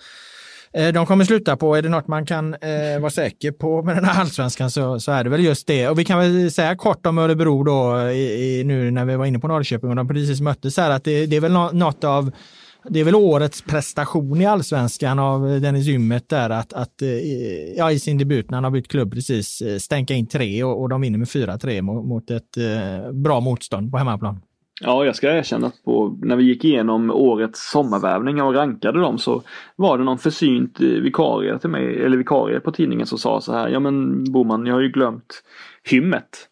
eh, 0.73 0.87
de 0.87 1.05
kommer 1.05 1.25
sluta 1.25 1.57
på, 1.57 1.75
är 1.75 1.81
det 1.81 1.89
något 1.89 2.07
man 2.07 2.25
kan 2.25 2.53
eh, 2.53 2.99
vara 2.99 3.11
säker 3.11 3.51
på 3.51 3.83
med 3.83 3.95
den 3.95 4.05
här 4.05 4.21
allsvenskan 4.21 4.71
så, 4.71 4.99
så 4.99 5.11
är 5.11 5.23
det 5.23 5.29
väl 5.29 5.43
just 5.43 5.67
det. 5.67 5.89
Och 5.89 5.99
vi 5.99 6.05
kan 6.05 6.19
väl 6.19 6.51
säga 6.51 6.75
kort 6.75 7.05
om 7.05 7.17
Örebro 7.17 7.63
då 7.63 8.09
i, 8.09 8.59
i, 8.59 8.63
nu 8.63 8.91
när 8.91 9.05
vi 9.05 9.15
var 9.15 9.25
inne 9.25 9.39
på 9.39 9.47
Norrköping 9.47 9.89
och 9.89 9.95
de 9.95 10.07
precis 10.07 10.41
möttes 10.41 10.77
här 10.77 10.89
att 10.89 11.03
det, 11.03 11.25
det 11.25 11.35
är 11.35 11.41
väl 11.41 11.51
något 11.73 12.03
av 12.03 12.31
det 12.89 12.99
är 12.99 13.03
väl 13.03 13.15
årets 13.15 13.61
prestation 13.61 14.41
i 14.41 14.45
allsvenskan 14.45 15.19
av 15.19 15.61
Dennis 15.61 15.87
Ymmet 15.87 16.29
där 16.29 16.49
att, 16.49 16.73
att 16.73 17.01
eh, 17.01 17.09
ja, 17.77 17.91
i 17.91 17.99
sin 17.99 18.17
debut 18.17 18.49
när 18.49 18.57
han 18.57 18.63
har 18.63 18.71
bytt 18.71 18.87
klubb 18.87 19.13
precis 19.13 19.61
eh, 19.61 19.77
stänka 19.77 20.13
in 20.13 20.27
tre 20.27 20.63
och, 20.63 20.81
och 20.81 20.89
de 20.89 21.01
vinner 21.01 21.17
med 21.17 21.27
4-3 21.27 21.81
mot, 21.81 22.05
mot, 22.05 22.31
ett 22.31 22.57
eh, 22.57 23.11
bra 23.11 23.39
motstånd 23.39 23.91
på 23.91 23.97
hemmaplan. 23.97 24.39
Ja, 24.81 25.05
jag 25.05 25.15
ska 25.15 25.37
erkänna 25.37 25.67
att 25.67 25.83
på, 25.83 26.17
när 26.21 26.35
vi 26.35 26.43
gick 26.43 26.65
igenom 26.65 27.11
årets 27.11 27.71
sommarvärvningar 27.71 28.43
och 28.43 28.53
rankade 28.53 28.99
dem 28.99 29.17
så 29.17 29.43
var 29.75 29.97
det 29.97 30.03
någon 30.03 30.17
försynt 30.17 30.81
eh, 30.81 30.87
vikarie 30.87 31.59
till 31.59 31.69
mig, 31.69 32.03
eller 32.03 32.17
vikarie 32.17 32.59
på 32.59 32.71
tidningen 32.71 33.07
som 33.07 33.17
sa 33.17 33.41
så 33.41 33.53
här, 33.53 33.69
ja 33.69 33.79
men 33.79 34.23
Boman, 34.31 34.65
jag 34.65 34.73
har 34.73 34.81
ju 34.81 34.89
glömt 34.89 35.43
hymmet. 35.83 36.49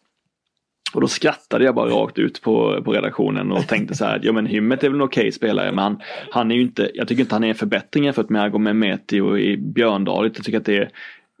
Och 0.96 1.02
då 1.02 1.08
skrattade 1.08 1.64
jag 1.64 1.74
bara 1.74 1.90
rakt 1.90 2.18
ut 2.18 2.42
på, 2.42 2.82
på 2.84 2.92
redaktionen 2.92 3.52
och 3.52 3.66
tänkte 3.66 3.94
så 3.94 4.04
här, 4.04 4.20
ja 4.22 4.32
men 4.32 4.46
Hymmet 4.46 4.84
är 4.84 4.88
väl 4.88 4.94
en 4.94 5.02
okej 5.02 5.20
okay 5.20 5.32
spelare 5.32 5.72
men 5.72 5.84
han, 5.84 6.00
han 6.30 6.50
är 6.50 6.54
ju 6.54 6.62
inte, 6.62 6.90
jag 6.94 7.08
tycker 7.08 7.22
inte 7.22 7.34
han 7.34 7.44
är 7.44 7.48
en 7.48 7.54
förbättring 7.54 8.04
jämfört 8.04 8.28
med 8.28 8.42
Agom 8.42 8.62
Mehmeti 8.62 9.20
och 9.20 9.40
i 9.40 9.56
Björndal. 9.56 10.24
Jag 10.34 10.44
tycker 10.44 10.58
att 10.58 10.64
det 10.64 10.76
är 10.76 10.90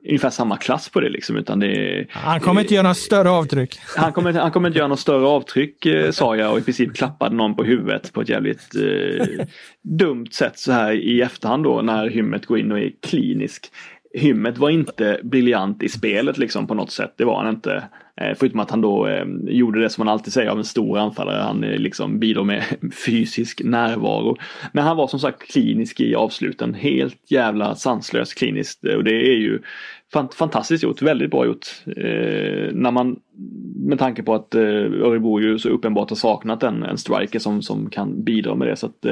ungefär 0.08 0.30
samma 0.30 0.56
klass 0.56 0.88
på 0.88 1.00
det 1.00 1.08
liksom. 1.08 1.36
Utan 1.36 1.58
det 1.58 2.06
han 2.10 2.40
kommer 2.40 2.60
inte 2.60 2.74
göra 2.74 2.88
något 2.88 2.96
större 2.96 3.30
avtryck. 3.30 3.78
Han 3.96 4.12
kommer, 4.12 4.32
han 4.32 4.50
kommer 4.50 4.68
inte 4.68 4.78
göra 4.78 4.88
något 4.88 5.00
större 5.00 5.26
avtryck 5.26 5.86
eh, 5.86 6.10
sa 6.10 6.36
jag 6.36 6.52
och 6.52 6.58
i 6.58 6.62
princip 6.62 6.96
klappade 6.96 7.36
någon 7.36 7.54
på 7.54 7.64
huvudet 7.64 8.12
på 8.12 8.20
ett 8.20 8.28
jävligt 8.28 8.74
eh, 8.74 9.46
dumt 9.82 10.26
sätt 10.30 10.58
så 10.58 10.72
här 10.72 10.92
i 10.92 11.22
efterhand 11.22 11.64
då 11.64 11.82
när 11.82 12.08
Hymmet 12.08 12.46
går 12.46 12.58
in 12.58 12.72
och 12.72 12.78
är 12.78 12.92
klinisk 13.02 13.70
Hymmet 14.16 14.58
var 14.58 14.70
inte 14.70 15.20
briljant 15.22 15.82
i 15.82 15.88
spelet 15.88 16.38
liksom 16.38 16.66
på 16.66 16.74
något 16.74 16.90
sätt. 16.90 17.14
Det 17.16 17.24
var 17.24 17.42
han 17.42 17.54
inte. 17.54 17.82
Eh, 18.20 18.34
förutom 18.36 18.60
att 18.60 18.70
han 18.70 18.80
då 18.80 19.06
eh, 19.06 19.26
gjorde 19.44 19.82
det 19.82 19.90
som 19.90 20.04
man 20.04 20.12
alltid 20.12 20.32
säger 20.32 20.50
av 20.50 20.58
en 20.58 20.64
stor 20.64 20.98
anfallare. 20.98 21.42
Han 21.42 21.64
eh, 21.64 21.78
liksom 21.78 22.18
bidrar 22.18 22.44
med 22.44 22.64
fysisk 23.06 23.62
närvaro. 23.64 24.36
Men 24.72 24.84
han 24.84 24.96
var 24.96 25.06
som 25.06 25.20
sagt 25.20 25.52
klinisk 25.52 26.00
i 26.00 26.14
avsluten. 26.14 26.74
Helt 26.74 27.30
jävla 27.30 27.74
sanslös 27.74 28.34
kliniskt. 28.34 28.84
Och 28.84 29.04
det 29.04 29.32
är 29.32 29.36
ju 29.36 29.60
fantastiskt 30.38 30.84
gjort, 30.84 31.02
väldigt 31.02 31.30
bra 31.30 31.46
gjort. 31.46 31.66
När 32.72 32.90
man, 32.90 33.16
med 33.76 33.98
tanke 33.98 34.22
på 34.22 34.34
att 34.34 34.54
Örebro 34.54 35.40
ju 35.40 35.58
så 35.58 35.68
uppenbart 35.68 36.10
har 36.10 36.16
saknat 36.16 36.62
en, 36.62 36.82
en 36.82 36.98
striker 36.98 37.38
som, 37.38 37.62
som 37.62 37.90
kan 37.90 38.24
bidra 38.24 38.54
med 38.54 38.68
det. 38.68 38.76
Så 38.76 38.86
att, 38.86 39.06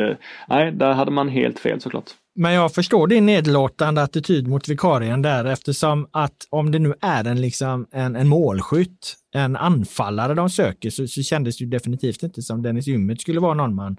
nej, 0.48 0.72
där 0.72 0.92
hade 0.92 1.11
man 1.11 1.28
helt 1.28 1.59
fel 1.59 1.80
såklart. 1.80 2.11
Men 2.35 2.53
jag 2.53 2.74
förstår 2.74 3.07
din 3.07 3.26
nedlåtande 3.26 4.03
attityd 4.03 4.49
mot 4.49 4.68
vikarien 4.68 5.22
där 5.22 5.45
eftersom 5.45 6.09
att 6.11 6.47
om 6.51 6.72
det 6.72 6.78
nu 6.78 6.95
är 7.01 7.24
en, 7.24 7.41
liksom, 7.41 7.87
en, 7.93 8.16
en 8.16 8.28
målskytt, 8.28 9.16
en 9.35 9.57
anfallare 9.57 10.35
de 10.35 10.51
söker 10.51 10.91
så, 10.91 11.07
så 11.07 11.22
kändes 11.22 11.59
det 11.59 11.66
definitivt 11.66 12.22
inte 12.22 12.43
som 12.43 12.62
Dennis 12.62 12.89
Ymmet 12.89 13.20
skulle 13.20 13.41
vara 13.41 13.55
någon 13.55 13.74
man 13.74 13.97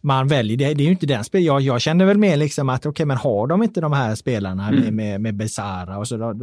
man 0.00 0.28
väljer. 0.28 0.56
Det, 0.56 0.74
det 0.74 0.82
är 0.82 0.84
ju 0.84 0.90
inte 0.90 1.06
den 1.06 1.24
spel. 1.24 1.44
Jag, 1.44 1.60
jag 1.60 1.80
kände 1.80 2.04
väl 2.04 2.18
mer 2.18 2.36
liksom 2.36 2.68
att 2.68 2.80
okej, 2.80 2.90
okay, 2.90 3.06
men 3.06 3.16
har 3.16 3.46
de 3.46 3.62
inte 3.62 3.80
de 3.80 3.92
här 3.92 4.14
spelarna 4.14 4.68
mm. 4.68 4.82
med, 4.82 4.92
med, 4.92 5.20
med 5.20 5.36
Besara 5.36 5.98
och 5.98 6.08
så, 6.08 6.16
de, 6.16 6.38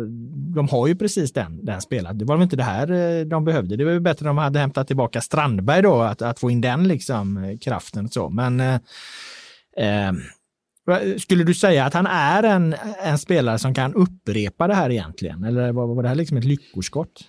de 0.55 0.67
har 0.67 0.87
ju 0.87 0.95
precis 0.95 1.33
den, 1.33 1.65
den 1.65 1.81
spelaren. 1.81 2.17
Det 2.17 2.25
var 2.25 2.35
väl 2.35 2.43
inte 2.43 2.55
det 2.55 2.63
här 2.63 2.91
eh, 2.91 3.25
de 3.25 3.45
behövde. 3.45 3.75
Det 3.75 3.85
var 3.85 3.91
ju 3.91 3.99
bättre 3.99 4.29
om 4.29 4.35
de 4.35 4.41
hade 4.41 4.59
hämtat 4.59 4.87
tillbaka 4.87 5.21
Strandberg 5.21 5.81
då, 5.81 6.01
att, 6.01 6.21
att 6.21 6.39
få 6.39 6.51
in 6.51 6.61
den 6.61 6.87
liksom 6.87 7.37
eh, 7.37 7.57
kraften 7.57 8.05
och 8.05 8.13
så. 8.13 8.29
Men 8.29 8.59
eh, 8.59 8.75
eh, 9.77 10.11
skulle 11.17 11.43
du 11.43 11.53
säga 11.53 11.85
att 11.85 11.93
han 11.93 12.07
är 12.07 12.43
en, 12.43 12.75
en 13.03 13.17
spelare 13.17 13.59
som 13.59 13.73
kan 13.73 13.93
upprepa 13.93 14.67
det 14.67 14.73
här 14.73 14.89
egentligen? 14.89 15.43
Eller 15.43 15.71
var, 15.71 15.95
var 15.95 16.03
det 16.03 16.09
här 16.09 16.15
liksom 16.15 16.37
ett 16.37 16.43
lyckoskott? 16.43 17.27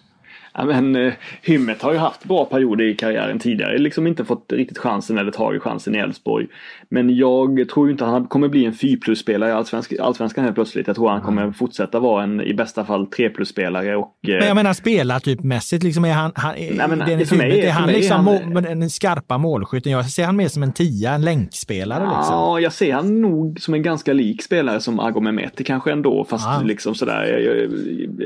Ja, 0.59 0.65
men, 0.65 0.97
uh, 0.97 1.13
Hymmet 1.43 1.83
har 1.83 1.93
ju 1.93 1.99
haft 1.99 2.25
bra 2.25 2.45
perioder 2.45 2.85
i 2.85 2.95
karriären 2.95 3.39
tidigare. 3.39 3.79
Liksom 3.79 4.07
inte 4.07 4.25
fått 4.25 4.53
riktigt 4.53 4.79
chansen 4.79 5.19
eller 5.19 5.31
tagit 5.31 5.63
chansen 5.63 5.95
i 5.95 5.99
Elfsborg. 5.99 6.47
Men 6.89 7.17
jag 7.17 7.69
tror 7.69 7.91
inte 7.91 8.05
han 8.05 8.27
kommer 8.27 8.49
bli 8.49 8.65
en 8.65 8.73
4 8.73 8.99
plus-spelare 9.03 9.51
i 9.51 9.53
allsvensk, 9.53 9.93
allsvenskan 10.01 10.45
helt 10.45 10.55
plötsligt. 10.55 10.87
Jag 10.87 10.97
tror 10.97 11.09
han 11.09 11.21
kommer 11.21 11.53
fortsätta 11.53 12.01
vara 12.01 12.23
en 12.23 12.41
i 12.41 12.55
bästa 12.55 12.85
fall 12.85 13.07
3 13.07 13.31
plus-spelare. 13.31 13.97
Och, 13.97 14.17
uh, 14.29 14.35
men 14.35 14.47
jag 14.47 14.55
menar 14.55 14.73
spela 14.73 15.21
typ 15.21 15.43
mässigt 15.43 15.83
liksom 15.83 16.05
är 16.05 16.13
han, 16.13 16.33
han 16.35 16.55
nej, 16.55 16.89
men, 16.89 16.99
Dennis 16.99 17.29
för 17.29 17.37
mig, 17.37 17.61
är 17.61 17.73
han 17.73 17.89
liksom 17.89 18.27
han, 18.27 18.53
må, 18.53 18.61
den 18.61 18.91
skarpa 18.91 19.39
målskytten? 19.39 19.93
Jag 19.93 20.11
ser 20.11 20.25
han 20.25 20.37
mer 20.37 20.49
som 20.49 20.63
en 20.63 20.73
tia, 20.73 21.13
en 21.13 21.23
länkspelare. 21.23 22.05
Ja, 22.05 22.19
liksom. 22.19 22.63
jag 22.63 22.73
ser 22.73 22.95
han 22.95 23.21
nog 23.21 23.61
som 23.61 23.75
en 23.75 23.83
ganska 23.83 24.13
lik 24.13 24.43
spelare 24.43 24.81
som 24.81 25.01
Ago 25.01 25.21
Mehmeti 25.21 25.65
kanske 25.65 25.93
ändå. 25.93 26.25
Fast 26.25 26.49
ah. 26.49 26.63
liksom 26.65 26.95
sådär, 26.95 27.25
jag, 27.25 27.43
jag, 27.43 27.73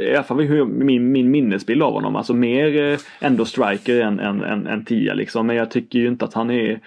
i 0.02 0.14
alla 0.14 0.24
fall 0.24 0.66
min, 0.68 1.12
min 1.12 1.30
minnesbild 1.30 1.82
av 1.82 1.92
honom 1.92 2.16
Alltså 2.18 2.34
mer 2.34 2.92
eh, 2.92 2.98
ändå 3.20 3.44
striker 3.44 4.00
än, 4.00 4.20
än, 4.20 4.44
än, 4.44 4.66
än 4.66 4.84
tia 4.84 5.14
liksom. 5.14 5.46
Men 5.46 5.56
jag 5.56 5.70
tycker 5.70 5.98
ju 5.98 6.08
inte 6.08 6.24
att 6.24 6.34
han 6.34 6.50
är 6.50 6.80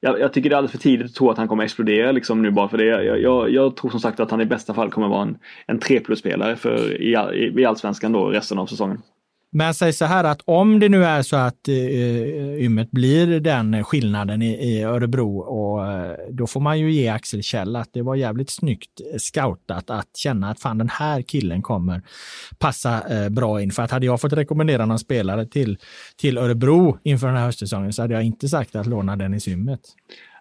jag, 0.00 0.20
jag, 0.20 0.32
tycker 0.32 0.50
det 0.50 0.54
är 0.54 0.56
alldeles 0.56 0.72
för 0.72 0.78
tidigt 0.78 1.06
att 1.06 1.14
tro 1.14 1.30
att 1.30 1.38
han 1.38 1.48
kommer 1.48 1.64
explodera 1.64 2.12
liksom 2.12 2.42
nu 2.42 2.50
bara 2.50 2.68
för 2.68 2.78
det. 2.78 2.84
Jag, 2.84 3.20
jag, 3.20 3.50
jag 3.50 3.76
tror 3.76 3.90
som 3.90 4.00
sagt 4.00 4.20
att 4.20 4.30
han 4.30 4.40
i 4.40 4.46
bästa 4.46 4.74
fall 4.74 4.90
kommer 4.90 5.08
vara 5.08 5.22
en, 5.22 5.38
en 5.66 5.78
3 5.78 6.00
plus-spelare 6.00 6.56
för 6.56 7.02
i, 7.02 7.16
i, 7.34 7.60
i 7.60 7.64
allsvenskan 7.64 8.12
då 8.12 8.30
resten 8.30 8.58
av 8.58 8.66
säsongen. 8.66 9.02
Men 9.50 9.74
säg 9.74 9.92
så 9.92 10.04
här 10.04 10.24
att 10.24 10.42
om 10.44 10.80
det 10.80 10.88
nu 10.88 11.04
är 11.04 11.22
så 11.22 11.36
att 11.36 11.68
eh, 11.68 11.74
eh 11.74 12.38
Ymmet 12.58 12.90
blir 12.90 13.40
den 13.40 13.84
skillnaden 13.84 14.42
i, 14.42 14.50
i 14.50 14.82
Örebro 14.82 15.38
och 15.38 15.86
eh, 15.86 16.16
då 16.30 16.46
får 16.46 16.60
man 16.60 16.78
ju 16.78 16.92
ge 16.92 17.08
Axel 17.08 17.42
Kjell 17.42 17.76
att 17.76 17.88
det 17.92 18.02
var 18.02 18.14
jävligt 18.14 18.50
snyggt 18.50 19.00
eh, 19.12 19.18
scoutat 19.18 19.90
att 19.90 20.16
känna 20.16 20.50
att 20.50 20.60
fan 20.60 20.78
den 20.78 20.88
här 20.88 21.22
killen 21.22 21.62
kommer 21.62 22.02
passa 22.58 23.22
eh, 23.24 23.28
bra 23.28 23.62
in. 23.62 23.70
För 23.70 23.82
att 23.82 23.90
hade 23.90 24.06
jag 24.06 24.20
fått 24.20 24.32
rekommendera 24.32 24.86
någon 24.86 24.98
spelare 24.98 25.46
till, 25.46 25.78
till 26.16 26.38
Örebro 26.38 26.98
inför 27.02 27.26
den 27.26 27.36
här 27.36 27.44
höstsäsongen 27.44 27.92
så 27.92 28.02
hade 28.02 28.14
jag 28.14 28.22
inte 28.22 28.48
sagt 28.48 28.76
att 28.76 28.86
låna 28.86 29.16
Dennis 29.16 29.48
Ymmet. 29.48 29.80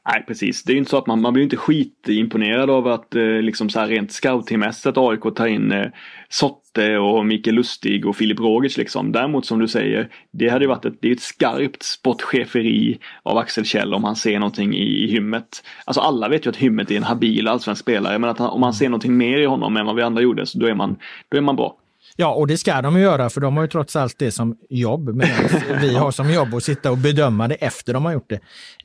Nej 0.09 0.23
precis, 0.27 0.63
det 0.63 0.71
är 0.71 0.73
ju 0.73 0.79
inte 0.79 0.91
så 0.91 0.97
att 0.97 1.07
man, 1.07 1.21
man 1.21 1.33
blir 1.33 1.43
inte 1.43 1.57
skitimponerad 1.57 2.69
av 2.69 2.87
att 2.87 3.15
eh, 3.15 3.23
liksom 3.23 3.69
så 3.69 3.79
här 3.79 3.87
rent 3.87 4.11
scoutingmässigt 4.11 4.97
AIK 4.97 5.35
tar 5.35 5.47
in 5.47 5.71
eh, 5.71 5.87
Sotte 6.29 6.97
och 6.97 7.25
Mikael 7.25 7.55
Lustig 7.55 8.05
och 8.05 8.15
Filip 8.15 8.39
Rogic 8.39 8.77
liksom. 8.77 9.11
Däremot 9.11 9.45
som 9.45 9.59
du 9.59 9.67
säger, 9.67 10.09
det 10.31 10.49
hade 10.49 10.65
ju 10.65 10.69
varit 10.69 10.85
ett, 10.85 10.97
det 11.01 11.07
är 11.07 11.11
ett 11.11 11.21
skarpt 11.21 11.83
sportcheferi 11.83 12.99
av 13.23 13.37
Axel 13.37 13.65
Kjell 13.65 13.93
om 13.93 14.03
han 14.03 14.15
ser 14.15 14.39
någonting 14.39 14.75
i, 14.75 15.03
i 15.03 15.11
hymmet. 15.11 15.63
Alltså 15.85 16.01
alla 16.01 16.29
vet 16.29 16.45
ju 16.45 16.49
att 16.49 16.57
hymmet 16.57 16.91
är 16.91 16.97
en 16.97 17.03
habil 17.03 17.47
allsvensk 17.47 17.81
spelare 17.81 18.19
men 18.19 18.29
att 18.29 18.39
han, 18.39 18.49
om 18.49 18.61
man 18.61 18.73
ser 18.73 18.89
någonting 18.89 19.17
mer 19.17 19.37
i 19.37 19.45
honom 19.45 19.77
än 19.77 19.85
vad 19.85 19.95
vi 19.95 20.01
andra 20.01 20.21
gjorde 20.21 20.45
så 20.45 20.59
då 20.59 20.65
är 20.65 20.75
man, 20.75 20.97
då 21.29 21.37
är 21.37 21.41
man 21.41 21.55
bra. 21.55 21.75
Ja, 22.19 22.33
och 22.33 22.47
det 22.47 22.57
ska 22.57 22.81
de 22.81 22.95
ju 22.95 23.01
göra 23.01 23.29
för 23.29 23.41
de 23.41 23.57
har 23.57 23.63
ju 23.63 23.69
trots 23.69 23.95
allt 23.95 24.19
det 24.19 24.31
som 24.31 24.57
jobb. 24.69 25.15
Medan 25.15 25.35
vi 25.81 25.95
har 25.95 26.11
som 26.11 26.33
jobb 26.33 26.53
att 26.53 26.63
sitta 26.63 26.91
och 26.91 26.97
bedöma 26.97 27.47
det 27.47 27.55
efter 27.55 27.93
de 27.93 28.05
har 28.05 28.13
gjort 28.13 28.29
det. 28.29 28.35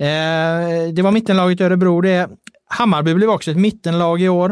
Eh, 0.05 0.93
det 0.93 1.03
var 1.03 1.11
mittenlaget 1.11 1.61
Örebro. 1.61 2.01
Det. 2.01 2.29
Hammarby 2.67 3.15
blev 3.15 3.31
också 3.31 3.51
ett 3.51 3.57
mittenlag 3.57 4.23
i 4.23 4.29
år. 4.29 4.51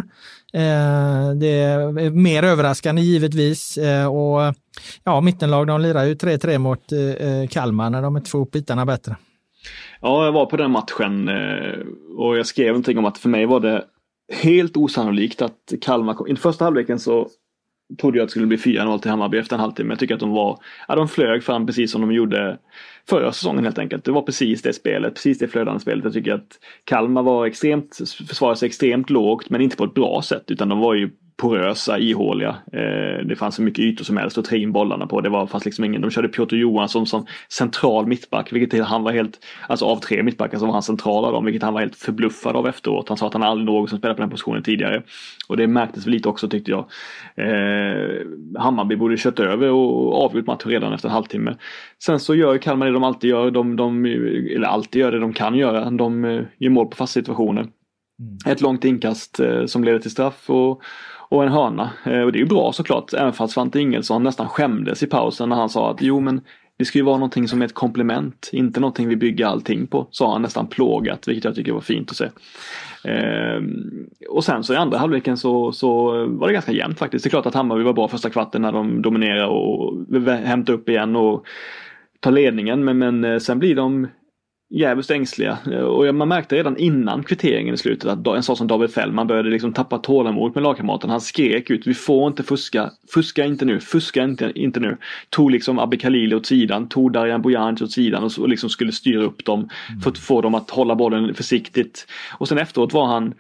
Eh, 0.52 1.30
det 1.40 1.46
är 1.46 2.10
mer 2.10 2.42
överraskande 2.42 3.02
givetvis. 3.02 3.78
Eh, 3.78 4.06
och 4.06 4.54
ja, 5.04 5.20
mittenlag 5.20 5.66
de 5.66 5.80
lirar 5.80 6.04
ju 6.04 6.14
3-3 6.14 6.58
mot 6.58 6.92
eh, 6.92 7.48
Kalmar 7.48 7.90
när 7.90 8.02
de 8.02 8.16
är 8.16 8.20
två 8.20 8.44
bitarna 8.44 8.86
bättre. 8.86 9.16
Ja, 10.00 10.24
jag 10.24 10.32
var 10.32 10.46
på 10.46 10.56
den 10.56 10.70
matchen 10.70 11.28
eh, 11.28 11.78
och 12.18 12.38
jag 12.38 12.46
skrev 12.46 12.68
någonting 12.68 12.98
om 12.98 13.04
att 13.04 13.18
för 13.18 13.28
mig 13.28 13.46
var 13.46 13.60
det 13.60 13.84
helt 14.32 14.76
osannolikt 14.76 15.42
att 15.42 15.72
Kalmar 15.80 16.14
kom. 16.14 16.26
I 16.26 16.36
första 16.36 16.64
halvleken 16.64 16.98
så 16.98 17.28
trodde 17.98 18.18
jag 18.18 18.24
att 18.24 18.28
det 18.28 18.30
skulle 18.30 18.46
bli 18.46 18.56
4-0 18.56 18.98
till 18.98 19.10
Hammarby 19.10 19.38
efter 19.38 19.56
en 19.56 19.60
halvtimme. 19.60 19.92
Jag 19.92 19.98
tycker 19.98 20.14
att 20.14 20.20
de 20.20 20.30
var, 20.30 20.58
ja 20.88 20.94
de 20.94 21.08
flög 21.08 21.44
fram 21.44 21.66
precis 21.66 21.92
som 21.92 22.00
de 22.00 22.12
gjorde 22.12 22.58
förra 23.08 23.32
säsongen 23.32 23.64
helt 23.64 23.78
enkelt. 23.78 24.04
Det 24.04 24.12
var 24.12 24.22
precis 24.22 24.62
det 24.62 24.72
spelet, 24.72 25.14
precis 25.14 25.38
det 25.38 25.48
flödande 25.48 25.80
spelet. 25.80 26.04
Jag 26.04 26.12
tycker 26.12 26.34
att 26.34 26.58
Kalmar 26.84 27.22
var 27.22 27.46
extremt, 27.46 27.98
försvarade 28.28 28.56
sig 28.56 28.66
extremt 28.66 29.10
lågt 29.10 29.50
men 29.50 29.60
inte 29.60 29.76
på 29.76 29.84
ett 29.84 29.94
bra 29.94 30.22
sätt 30.22 30.50
utan 30.50 30.68
de 30.68 30.78
var 30.78 30.94
ju 30.94 31.10
porösa, 31.40 31.98
ihåliga. 31.98 32.56
Eh, 32.72 33.26
det 33.26 33.36
fanns 33.38 33.54
så 33.54 33.62
mycket 33.62 33.84
ytor 33.84 34.04
som 34.04 34.16
helst 34.16 34.38
att 34.38 34.44
ta 34.44 34.56
in 34.56 34.72
bollarna 34.72 35.06
på. 35.06 35.20
Det 35.20 35.28
var 35.28 35.46
fast 35.46 35.64
liksom 35.64 35.84
ingen, 35.84 36.00
de 36.00 36.10
körde 36.10 36.28
Piotr 36.28 36.56
Johansson 36.56 37.06
som 37.06 37.26
central 37.48 38.06
mittback, 38.06 38.52
vilket 38.52 38.84
han 38.84 39.02
var 39.02 39.12
helt, 39.12 39.38
alltså 39.68 39.84
av 39.84 39.96
tre 39.96 40.22
mittbackar 40.22 40.58
så 40.58 40.66
var 40.66 40.72
han 40.72 40.82
central 40.82 41.24
av 41.24 41.32
dem, 41.32 41.44
vilket 41.44 41.62
han 41.62 41.74
var 41.74 41.80
helt 41.80 41.96
förbluffad 41.96 42.56
av 42.56 42.68
efteråt. 42.68 43.08
Han 43.08 43.18
sa 43.18 43.26
att 43.26 43.32
han 43.32 43.42
aldrig 43.42 43.66
någonsin 43.66 43.98
spelat 43.98 44.16
på 44.16 44.22
den 44.22 44.30
positionen 44.30 44.62
tidigare. 44.62 45.02
Och 45.48 45.56
det 45.56 45.66
märktes 45.66 46.06
lite 46.06 46.28
också 46.28 46.48
tyckte 46.48 46.70
jag. 46.70 46.84
Eh, 47.34 48.20
Hammarby 48.58 48.96
borde 48.96 49.16
kört 49.16 49.38
över 49.38 49.70
och 49.70 50.24
avgjort 50.24 50.46
matchen 50.46 50.70
redan 50.70 50.92
efter 50.92 51.08
en 51.08 51.14
halvtimme. 51.14 51.56
Sen 52.04 52.20
så 52.20 52.34
gör 52.34 52.58
Kalmar 52.58 52.86
det 52.86 52.92
de 52.92 53.04
alltid 53.04 53.30
gör, 53.30 53.50
de, 53.50 53.76
de, 53.76 54.04
eller 54.56 54.66
alltid 54.66 55.00
gör 55.00 55.12
det 55.12 55.18
de 55.18 55.32
kan 55.32 55.54
göra. 55.54 55.90
De 55.90 56.24
eh, 56.24 56.42
gör 56.58 56.70
mål 56.70 56.86
på 56.86 56.96
fasta 56.96 57.20
situationer. 57.20 57.60
Mm. 58.20 58.38
Ett 58.46 58.60
långt 58.60 58.84
inkast 58.84 59.40
eh, 59.40 59.66
som 59.66 59.84
leder 59.84 59.98
till 59.98 60.10
straff 60.10 60.50
och, 60.50 60.82
och 61.30 61.44
en 61.44 61.52
hörna. 61.52 61.90
Eh, 62.04 62.20
och 62.20 62.32
det 62.32 62.38
är 62.38 62.40
ju 62.40 62.46
bra 62.46 62.72
såklart, 62.72 63.14
även 63.14 63.32
fast 63.32 63.54
Svante 63.54 63.80
Ingelsson 63.80 64.22
nästan 64.22 64.48
skämdes 64.48 65.02
i 65.02 65.06
pausen 65.06 65.48
när 65.48 65.56
han 65.56 65.68
sa 65.68 65.90
att 65.90 66.02
jo 66.02 66.20
men 66.20 66.40
det 66.76 66.84
ska 66.84 66.98
ju 66.98 67.04
vara 67.04 67.16
någonting 67.16 67.48
som 67.48 67.62
är 67.62 67.66
ett 67.66 67.74
komplement, 67.74 68.50
inte 68.52 68.80
någonting 68.80 69.08
vi 69.08 69.16
bygger 69.16 69.46
allting 69.46 69.86
på, 69.86 70.06
sa 70.10 70.32
han 70.32 70.42
nästan 70.42 70.66
plågat, 70.66 71.28
vilket 71.28 71.44
jag 71.44 71.54
tycker 71.54 71.72
var 71.72 71.80
fint 71.80 72.10
att 72.10 72.16
se. 72.16 72.28
Ehm, 73.04 74.06
och 74.28 74.44
sen 74.44 74.64
så 74.64 74.72
i 74.74 74.76
andra 74.76 74.98
halvleken 74.98 75.36
så, 75.36 75.72
så 75.72 76.10
var 76.26 76.46
det 76.46 76.52
ganska 76.52 76.72
jämnt 76.72 76.98
faktiskt. 76.98 77.24
Det 77.24 77.28
är 77.28 77.30
klart 77.30 77.46
att 77.46 77.54
Hammarby 77.54 77.82
var 77.82 77.92
bra 77.92 78.08
första 78.08 78.30
kvarten 78.30 78.62
när 78.62 78.72
de 78.72 79.02
dominerar 79.02 79.46
och 79.46 79.94
hämtar 80.28 80.72
upp 80.72 80.88
igen 80.88 81.16
och 81.16 81.46
tar 82.20 82.30
ledningen, 82.30 82.84
men, 82.84 82.98
men 82.98 83.24
eh, 83.24 83.38
sen 83.38 83.58
blir 83.58 83.76
de 83.76 84.06
jävligt 84.70 85.10
ängsliga. 85.10 85.58
Och 85.86 86.14
man 86.14 86.28
märkte 86.28 86.56
redan 86.56 86.76
innan 86.76 87.22
kvitteringen 87.22 87.74
i 87.74 87.78
slutet 87.78 88.10
att 88.10 88.26
en 88.26 88.42
sån 88.42 88.56
som 88.56 88.66
David 88.66 88.90
Fällman 88.90 89.26
började 89.26 89.50
liksom 89.50 89.72
tappa 89.72 89.98
tålamod 89.98 90.54
med 90.54 90.62
lagkamraten. 90.62 91.10
Han 91.10 91.20
skrek 91.20 91.70
ut, 91.70 91.86
vi 91.86 91.94
får 91.94 92.28
inte 92.28 92.42
fuska, 92.42 92.90
fuska 93.14 93.44
inte 93.44 93.64
nu, 93.64 93.80
fuska 93.80 94.24
inte, 94.24 94.52
inte 94.54 94.80
nu. 94.80 94.96
Tog 95.30 95.50
liksom 95.50 95.78
Abbe 95.78 95.96
Khalili 95.96 96.34
åt 96.34 96.46
sidan, 96.46 96.88
tog 96.88 97.12
Darijan 97.12 97.42
Bojanic 97.42 97.82
åt 97.82 97.92
sidan 97.92 98.24
och, 98.24 98.48
liksom 98.48 98.70
skulle 98.70 98.92
styra 98.92 99.22
upp 99.22 99.44
dem 99.44 99.68
för 100.02 100.10
att 100.10 100.18
få 100.18 100.40
dem 100.40 100.54
att 100.54 100.70
hålla 100.70 100.94
bollen 100.94 101.34
försiktigt. 101.34 102.06
Och 102.38 102.48
sen 102.48 102.58
efteråt 102.58 102.92
var 102.92 103.06
han 103.06 103.34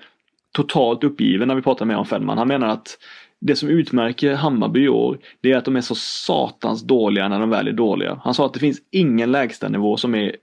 totalt 0.52 1.04
uppgiven 1.04 1.48
när 1.48 1.54
vi 1.54 1.62
pratade 1.62 1.88
med 1.88 1.96
om 1.96 2.06
Fällman. 2.06 2.38
Han 2.38 2.48
menar 2.48 2.68
att 2.68 2.98
det 3.40 3.56
som 3.56 3.68
utmärker 3.68 4.34
Hammarby 4.34 4.84
i 4.84 4.88
år, 4.88 5.18
det 5.40 5.52
är 5.52 5.56
att 5.56 5.64
de 5.64 5.76
är 5.76 5.80
så 5.80 5.94
satans 5.94 6.82
dåliga 6.82 7.28
när 7.28 7.40
de 7.40 7.50
väl 7.50 7.68
är 7.68 7.72
dåliga. 7.72 8.20
Han 8.24 8.34
sa 8.34 8.46
att 8.46 8.54
det 8.54 8.60
finns 8.60 8.78
ingen 8.90 9.32
lägstanivå 9.32 9.96
som 9.96 10.14
är 10.14 10.36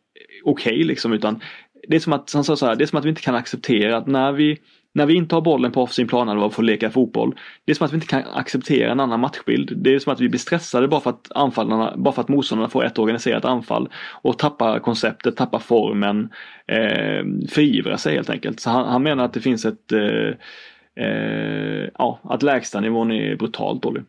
okej 0.47 0.73
okay, 0.73 0.83
liksom 0.83 1.13
utan 1.13 1.39
det 1.87 1.95
är 1.95 1.99
som 1.99 2.13
att, 2.13 2.33
han 2.33 2.43
sa 2.43 2.55
så 2.55 2.65
här, 2.65 2.75
det 2.75 2.83
är 2.83 2.85
som 2.85 2.99
att 2.99 3.05
vi 3.05 3.09
inte 3.09 3.21
kan 3.21 3.35
acceptera 3.35 3.97
att 3.97 4.07
när 4.07 4.31
vi 4.31 4.57
när 4.93 5.05
vi 5.05 5.13
inte 5.13 5.35
har 5.35 5.41
bollen 5.41 5.71
på 5.71 5.81
offensiv 5.81 6.05
plan 6.05 6.29
och 6.29 6.53
får 6.53 6.63
leka 6.63 6.89
fotboll. 6.89 7.35
Det 7.65 7.71
är 7.71 7.75
som 7.75 7.85
att 7.85 7.91
vi 7.91 7.95
inte 7.95 8.07
kan 8.07 8.23
acceptera 8.33 8.91
en 8.91 8.99
annan 8.99 9.19
matchbild. 9.19 9.73
Det 9.77 9.95
är 9.95 9.99
som 9.99 10.13
att 10.13 10.19
vi 10.19 10.29
blir 10.29 10.39
stressade 10.39 10.87
bara 10.87 11.01
för 11.01 11.09
att 11.09 11.31
anfallarna, 11.35 11.93
bara 11.97 12.13
för 12.13 12.21
att 12.21 12.27
motståndarna 12.27 12.69
får 12.69 12.85
ett 12.85 12.99
organiserat 12.99 13.45
anfall 13.45 13.89
och 14.21 14.37
tappar 14.37 14.79
konceptet, 14.79 15.35
tappar 15.35 15.59
formen, 15.59 16.29
eh, 16.67 17.49
förivrar 17.49 17.97
sig 17.97 18.15
helt 18.15 18.29
enkelt. 18.29 18.59
Så 18.59 18.69
han, 18.69 18.87
han 18.87 19.03
menar 19.03 19.25
att 19.25 19.33
det 19.33 19.41
finns 19.41 19.65
ett 19.65 19.91
eh, 19.91 20.33
eh, 21.05 21.89
ja, 21.97 22.19
att 22.23 22.43
lägstanivån 22.43 23.11
är 23.11 23.35
brutalt 23.35 23.81
dålig. 23.81 24.03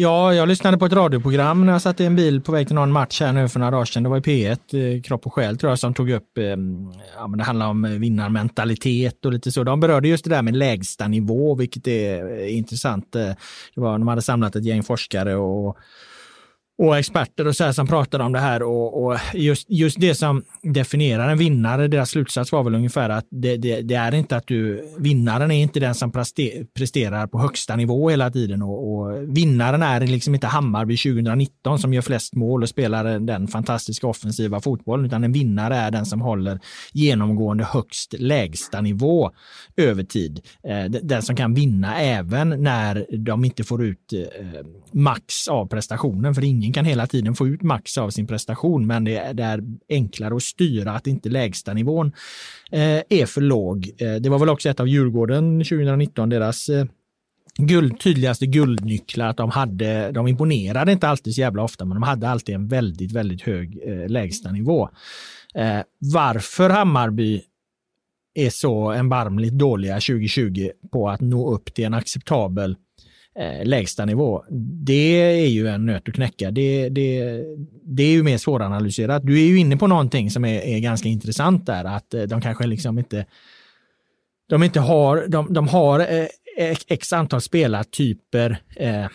Ja, 0.00 0.34
jag 0.34 0.48
lyssnade 0.48 0.78
på 0.78 0.86
ett 0.86 0.92
radioprogram 0.92 1.66
när 1.66 1.72
jag 1.72 1.82
satt 1.82 2.00
i 2.00 2.04
en 2.04 2.16
bil 2.16 2.40
på 2.40 2.52
väg 2.52 2.66
till 2.66 2.74
någon 2.74 2.92
match 2.92 3.20
här 3.20 3.32
nu 3.32 3.48
för 3.48 3.58
några 3.58 3.70
dagar 3.70 3.84
sedan. 3.84 4.02
Det 4.02 4.08
var 4.08 4.16
i 4.16 4.20
P1, 4.20 4.96
eh, 4.96 5.02
Kropp 5.02 5.26
och 5.26 5.34
själ 5.34 5.58
tror 5.58 5.70
jag, 5.70 5.78
som 5.78 5.94
tog 5.94 6.10
upp, 6.10 6.38
eh, 6.38 6.44
ja 7.16 7.26
men 7.28 7.38
det 7.38 7.44
handlar 7.44 7.66
om 7.66 7.84
eh, 7.84 7.90
vinnarmentalitet 7.90 9.24
och 9.24 9.32
lite 9.32 9.52
så. 9.52 9.64
De 9.64 9.80
berörde 9.80 10.08
just 10.08 10.24
det 10.24 10.30
där 10.30 10.42
med 10.42 10.56
lägsta 10.56 11.08
nivå, 11.08 11.54
vilket 11.54 11.86
är 11.86 12.40
eh, 12.40 12.56
intressant. 12.56 13.16
Eh, 13.16 13.26
det 13.74 13.80
var, 13.80 13.98
de 13.98 14.08
hade 14.08 14.22
samlat 14.22 14.56
ett 14.56 14.64
gäng 14.64 14.82
forskare 14.82 15.36
och 15.36 15.76
och 16.80 16.98
experter 16.98 17.46
och 17.46 17.56
så 17.56 17.64
här 17.64 17.72
som 17.72 17.86
pratade 17.86 18.24
om 18.24 18.32
det 18.32 18.38
här 18.38 18.62
och, 18.62 19.04
och, 19.04 19.18
just, 19.34 19.70
just 19.70 20.00
det 20.00 20.14
som 20.14 20.42
definierar 20.62 21.28
en 21.28 21.38
vinnare, 21.38 21.88
deras 21.88 22.10
slutsats 22.10 22.52
var 22.52 22.62
väl 22.62 22.74
ungefär 22.74 23.10
att 23.10 23.26
det, 23.30 23.56
det, 23.56 23.80
det 23.80 23.94
är 23.94 24.14
inte 24.14 24.36
att 24.36 24.46
du, 24.46 24.88
vinnaren 24.98 25.50
är 25.50 25.62
inte 25.62 25.80
den 25.80 25.94
som 25.94 26.12
presterar 26.74 27.26
på 27.26 27.38
högsta 27.38 27.76
nivå 27.76 28.10
hela 28.10 28.30
tiden 28.30 28.62
och, 28.62 28.92
och, 28.92 29.36
vinnaren 29.36 29.82
är 29.82 30.00
liksom 30.00 30.34
inte 30.34 30.46
Hammarby 30.46 30.96
2019 30.96 31.78
som 31.78 31.94
gör 31.94 32.02
flest 32.02 32.34
mål 32.34 32.62
och 32.62 32.68
spelar 32.68 33.18
den 33.18 33.48
fantastiska 33.48 34.06
offensiva 34.06 34.60
fotbollen, 34.60 35.06
utan 35.06 35.24
en 35.24 35.32
vinnare 35.32 35.76
är 35.76 35.90
den 35.90 36.06
som 36.06 36.20
håller 36.20 36.60
genomgående 36.92 37.64
högst 37.64 38.14
lägsta 38.18 38.80
nivå 38.80 39.30
över 39.76 40.02
tid. 40.02 40.40
Eh, 40.64 40.84
den 40.84 41.22
som 41.22 41.36
kan 41.36 41.54
vinna 41.54 42.00
även 42.00 42.48
när 42.48 43.06
de 43.18 43.44
inte 43.44 43.64
får 43.64 43.84
ut 43.84 44.12
eh, 44.12 44.66
max 44.92 45.48
av 45.48 45.66
prestationen, 45.66 46.34
för 46.34 46.44
ingen 46.44 46.69
kan 46.72 46.84
hela 46.84 47.06
tiden 47.06 47.34
få 47.34 47.48
ut 47.48 47.62
max 47.62 47.98
av 47.98 48.10
sin 48.10 48.26
prestation, 48.26 48.86
men 48.86 49.04
det 49.04 49.16
är, 49.16 49.34
det 49.34 49.42
är 49.42 49.62
enklare 49.88 50.36
att 50.36 50.42
styra 50.42 50.92
att 50.92 51.06
inte 51.06 51.28
lägsta 51.28 51.72
nivån 51.72 52.12
eh, 52.70 53.02
är 53.08 53.26
för 53.26 53.40
låg. 53.40 53.90
Eh, 53.98 54.14
det 54.14 54.28
var 54.28 54.38
väl 54.38 54.48
också 54.48 54.68
ett 54.68 54.80
av 54.80 54.88
Djurgården 54.88 55.58
2019, 55.58 56.28
deras 56.28 56.68
eh, 56.68 56.84
guld, 57.56 58.00
tydligaste 58.00 58.46
guldnycklar 58.46 59.28
att 59.28 59.36
de 59.36 59.50
hade, 59.50 60.12
de 60.12 60.28
imponerade 60.28 60.92
inte 60.92 61.08
alltid 61.08 61.34
så 61.34 61.40
jävla 61.40 61.62
ofta, 61.62 61.84
men 61.84 61.94
de 61.94 62.02
hade 62.02 62.28
alltid 62.28 62.54
en 62.54 62.68
väldigt, 62.68 63.12
väldigt 63.12 63.42
hög 63.42 63.78
eh, 63.86 64.08
lägstanivå. 64.08 64.88
Eh, 65.54 65.80
varför 65.98 66.70
Hammarby 66.70 67.42
är 68.34 68.50
så 68.50 68.90
erbarmligt 68.90 69.52
dåliga 69.52 69.94
2020 69.94 70.70
på 70.92 71.08
att 71.08 71.20
nå 71.20 71.54
upp 71.54 71.74
till 71.74 71.84
en 71.84 71.94
acceptabel 71.94 72.76
eh, 73.38 73.64
lägsta 73.64 74.04
nivå. 74.04 74.44
Det 74.84 75.20
är 75.20 75.48
ju 75.48 75.68
en 75.68 75.86
nöt 75.86 76.08
att 76.08 76.14
knäcka. 76.14 76.50
Det, 76.50 76.88
det, 76.88 77.42
det 77.84 78.02
är 78.02 78.12
ju 78.12 78.22
mer 78.22 78.38
svåranalyserat. 78.38 79.26
Du 79.26 79.40
är 79.40 79.46
ju 79.46 79.58
inne 79.58 79.76
på 79.76 79.86
någonting 79.86 80.30
som 80.30 80.44
är, 80.44 80.60
är 80.60 80.78
ganska 80.78 81.08
intressant 81.08 81.66
där, 81.66 81.84
att 81.84 82.14
eh, 82.14 82.22
de 82.22 82.40
kanske 82.40 82.66
liksom 82.66 82.98
inte 82.98 83.26
de 84.48 84.62
inte 84.62 84.80
har, 84.80 85.24
de, 85.28 85.52
de 85.52 85.68
har 85.68 86.00
eh, 86.00 86.76
x 86.88 87.12
antal 87.12 87.40
spelartyper 87.40 88.62
eh, 88.76 89.06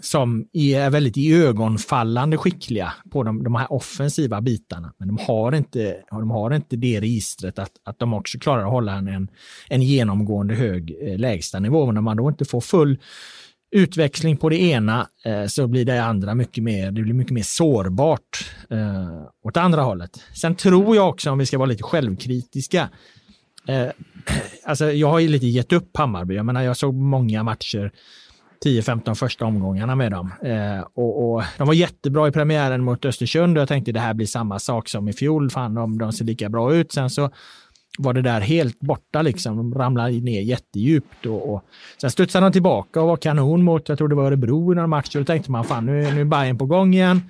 som 0.00 0.48
är 0.52 0.90
väldigt 0.90 1.16
iögonfallande 1.16 2.36
skickliga 2.36 2.92
på 3.10 3.22
de, 3.22 3.44
de 3.44 3.54
här 3.54 3.72
offensiva 3.72 4.40
bitarna. 4.40 4.92
Men 4.98 5.08
de 5.08 5.18
har 5.18 5.54
inte, 5.54 5.96
de 6.10 6.30
har 6.30 6.54
inte 6.54 6.76
det 6.76 7.00
registret 7.00 7.58
att, 7.58 7.70
att 7.84 7.98
de 7.98 8.14
också 8.14 8.38
klarar 8.38 8.64
att 8.64 8.70
hålla 8.70 8.92
en, 8.92 9.08
en, 9.08 9.28
en 9.68 9.82
genomgående 9.82 10.54
hög 10.54 10.96
eh, 11.00 11.18
lägstanivå. 11.18 11.86
Men 11.86 11.96
om 11.96 12.04
man 12.04 12.16
då 12.16 12.28
inte 12.28 12.44
får 12.44 12.60
full 12.60 12.98
utväxling 13.74 14.36
på 14.36 14.48
det 14.48 14.56
ena 14.56 15.08
eh, 15.24 15.46
så 15.46 15.66
blir 15.66 15.84
det 15.84 16.04
andra 16.04 16.34
mycket 16.34 16.64
mer, 16.64 16.90
det 16.90 17.02
blir 17.02 17.14
mycket 17.14 17.32
mer 17.32 17.42
sårbart 17.42 18.50
eh, 18.70 19.22
åt 19.42 19.56
andra 19.56 19.82
hållet. 19.82 20.10
Sen 20.34 20.54
tror 20.54 20.96
jag 20.96 21.08
också, 21.08 21.30
om 21.30 21.38
vi 21.38 21.46
ska 21.46 21.58
vara 21.58 21.68
lite 21.68 21.82
självkritiska, 21.82 22.88
eh, 23.68 23.86
alltså 24.64 24.92
jag 24.92 25.10
har 25.10 25.18
ju 25.18 25.28
lite 25.28 25.46
gett 25.46 25.72
upp 25.72 25.96
Hammarby. 25.96 26.34
Jag 26.34 26.46
menar, 26.46 26.62
jag 26.62 26.76
såg 26.76 26.94
många 26.94 27.42
matcher 27.42 27.92
10-15 28.64 29.14
första 29.14 29.44
omgångarna 29.44 29.94
med 29.94 30.12
dem. 30.12 30.32
Eh, 30.42 30.86
och, 30.94 31.34
och, 31.34 31.42
de 31.58 31.66
var 31.66 31.74
jättebra 31.74 32.28
i 32.28 32.32
premiären 32.32 32.84
mot 32.84 33.04
Östersund 33.04 33.56
och 33.56 33.60
jag 33.60 33.68
tänkte 33.68 33.92
det 33.92 34.00
här 34.00 34.14
blir 34.14 34.26
samma 34.26 34.58
sak 34.58 34.88
som 34.88 35.08
i 35.08 35.12
fjol. 35.12 35.50
Fan, 35.50 35.74
de, 35.74 35.98
de 35.98 36.12
ser 36.12 36.24
lika 36.24 36.48
bra 36.48 36.74
ut. 36.74 36.92
Sen 36.92 37.10
så 37.10 37.30
var 37.98 38.12
det 38.12 38.22
där 38.22 38.40
helt 38.40 38.80
borta 38.80 39.22
liksom. 39.22 39.56
De 39.56 39.74
ramlade 39.74 40.10
ner 40.10 40.40
jättedjupt 40.40 41.26
och, 41.26 41.54
och 41.54 41.64
sen 42.00 42.10
studsade 42.10 42.46
de 42.46 42.52
tillbaka 42.52 43.00
och 43.00 43.08
var 43.08 43.16
kanon 43.16 43.62
mot, 43.62 43.88
jag 43.88 43.98
tror 43.98 44.08
det 44.08 44.14
var 44.14 44.24
Örebro 44.24 44.72
i 44.72 44.86
match 44.86 45.16
och 45.16 45.20
Då 45.20 45.24
tänkte 45.24 45.50
man 45.50 45.64
fan 45.64 45.86
nu, 45.86 46.12
nu 46.12 46.20
är 46.20 46.24
Bayern 46.24 46.58
på 46.58 46.66
gång 46.66 46.94
igen. 46.94 47.22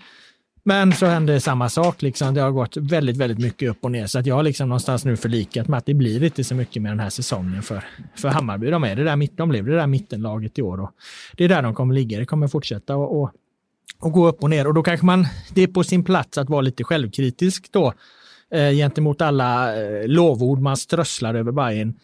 Men 0.66 0.92
så 0.92 1.06
hände 1.06 1.40
samma 1.40 1.68
sak. 1.68 2.02
Liksom. 2.02 2.34
Det 2.34 2.40
har 2.40 2.50
gått 2.50 2.76
väldigt, 2.76 3.16
väldigt 3.16 3.38
mycket 3.38 3.70
upp 3.70 3.78
och 3.80 3.90
ner. 3.90 4.06
Så 4.06 4.18
att 4.18 4.26
jag 4.26 4.34
har 4.34 4.42
liksom 4.42 4.68
någonstans 4.68 5.04
nu 5.04 5.16
förlikat 5.16 5.68
med 5.68 5.78
att 5.78 5.86
det 5.86 5.94
blir 5.94 6.22
inte 6.22 6.44
så 6.44 6.54
mycket 6.54 6.82
med 6.82 6.92
den 6.92 7.00
här 7.00 7.10
säsongen 7.10 7.62
för, 7.62 7.84
för 8.16 8.28
Hammarby. 8.28 8.70
De, 8.70 8.84
är 8.84 8.96
det 8.96 9.04
där, 9.04 9.36
de 9.36 9.48
blev 9.48 9.64
det 9.64 9.76
där 9.76 9.86
mittenlaget 9.86 10.58
i 10.58 10.62
år 10.62 10.80
och 10.80 10.90
det 11.36 11.44
är 11.44 11.48
där 11.48 11.62
de 11.62 11.74
kommer 11.74 11.94
ligga. 11.94 12.18
Det 12.18 12.26
kommer 12.26 12.48
fortsätta 12.48 12.96
och, 12.96 13.22
och, 13.22 13.30
och 13.98 14.12
gå 14.12 14.28
upp 14.28 14.42
och 14.42 14.50
ner. 14.50 14.66
Och 14.66 14.74
då 14.74 14.82
kanske 14.82 15.06
man, 15.06 15.26
det 15.54 15.62
är 15.62 15.66
på 15.66 15.84
sin 15.84 16.04
plats 16.04 16.38
att 16.38 16.50
vara 16.50 16.60
lite 16.60 16.84
självkritisk 16.84 17.72
då 17.72 17.92
eh, 18.54 18.70
gentemot 18.70 19.20
alla 19.20 19.82
eh, 19.82 20.08
lovord 20.08 20.58
man 20.58 20.76
strösslar 20.76 21.34
över 21.34 21.52
Bayern 21.52 21.94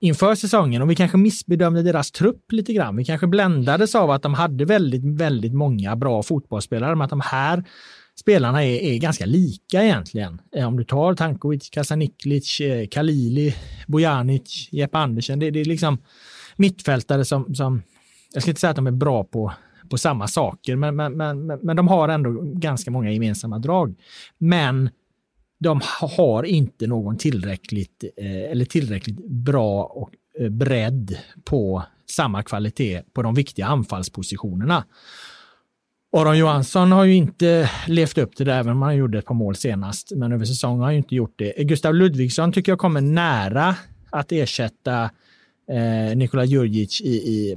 inför 0.00 0.34
säsongen 0.34 0.82
och 0.82 0.90
vi 0.90 0.94
kanske 0.94 1.16
missbedömde 1.16 1.82
deras 1.82 2.10
trupp 2.10 2.52
lite 2.52 2.72
grann. 2.72 2.96
Vi 2.96 3.04
kanske 3.04 3.26
bländades 3.26 3.94
av 3.94 4.10
att 4.10 4.22
de 4.22 4.34
hade 4.34 4.64
väldigt, 4.64 5.04
väldigt 5.04 5.54
många 5.54 5.96
bra 5.96 6.22
fotbollsspelare, 6.22 6.94
men 6.94 7.04
att 7.04 7.10
de 7.10 7.20
här 7.20 7.64
spelarna 8.20 8.64
är, 8.64 8.80
är 8.80 8.98
ganska 8.98 9.26
lika 9.26 9.84
egentligen. 9.84 10.40
Eh, 10.56 10.68
om 10.68 10.76
du 10.76 10.84
tar 10.84 11.14
Tankovic, 11.14 11.70
Kasaniklic, 11.70 12.60
eh, 12.60 12.86
Kalili, 12.86 13.54
Bojanic, 13.86 14.68
Jeppe 14.72 14.98
Andersen. 14.98 15.38
Det, 15.38 15.50
det, 15.50 15.60
är 15.60 15.64
liksom 15.64 15.98
mittfältare 16.56 17.24
som, 17.24 17.54
som, 17.54 17.82
jag 18.32 18.42
ska 18.42 18.50
inte 18.50 18.60
säga 18.60 18.70
att 18.70 18.76
de 18.76 18.86
är 18.86 18.90
bra 18.90 19.24
på, 19.24 19.52
på 19.90 19.98
samma 19.98 20.28
saker, 20.28 20.76
men, 20.76 20.96
men, 20.96 21.16
men, 21.16 21.46
men 21.46 21.76
de 21.76 21.88
har 21.88 22.08
ändå 22.08 22.30
ganska 22.42 22.90
många 22.90 23.10
gemensamma 23.10 23.58
drag. 23.58 23.94
Men 24.38 24.90
de 25.64 25.80
har 26.00 26.42
inte 26.42 26.86
någon 26.86 27.18
tillräckligt 27.18 28.04
eh, 28.16 28.50
eller 28.50 28.64
tillräckligt 28.64 29.28
bra 29.28 29.84
och 29.84 30.10
eh, 30.40 30.48
bredd 30.48 31.16
på 31.44 31.82
samma 32.10 32.42
kvalitet 32.42 33.02
på 33.14 33.22
de 33.22 33.34
viktiga 33.34 33.66
anfallspositionerna. 33.66 34.84
Aron 36.16 36.38
Johansson 36.38 36.92
har 36.92 37.04
ju 37.04 37.14
inte 37.14 37.70
levt 37.86 38.18
upp 38.18 38.36
till 38.36 38.46
det, 38.46 38.54
även 38.54 38.72
om 38.72 38.82
han 38.82 38.96
gjorde 38.96 39.18
ett 39.18 39.24
par 39.24 39.34
mål 39.34 39.56
senast. 39.56 40.12
Men 40.16 40.32
över 40.32 40.44
säsongen 40.44 40.78
har 40.78 40.84
han 40.84 40.94
ju 40.94 40.98
inte 40.98 41.14
gjort 41.14 41.34
det. 41.36 41.64
Gustav 41.64 41.94
Ludvigsson 41.94 42.52
tycker 42.52 42.72
jag 42.72 42.78
kommer 42.78 43.00
nära 43.00 43.76
att 44.10 44.32
ersätta 44.32 45.10
eh, 45.70 46.16
Nikola 46.16 46.44
Djurdjic 46.44 47.00
i, 47.00 47.14
i, 47.14 47.56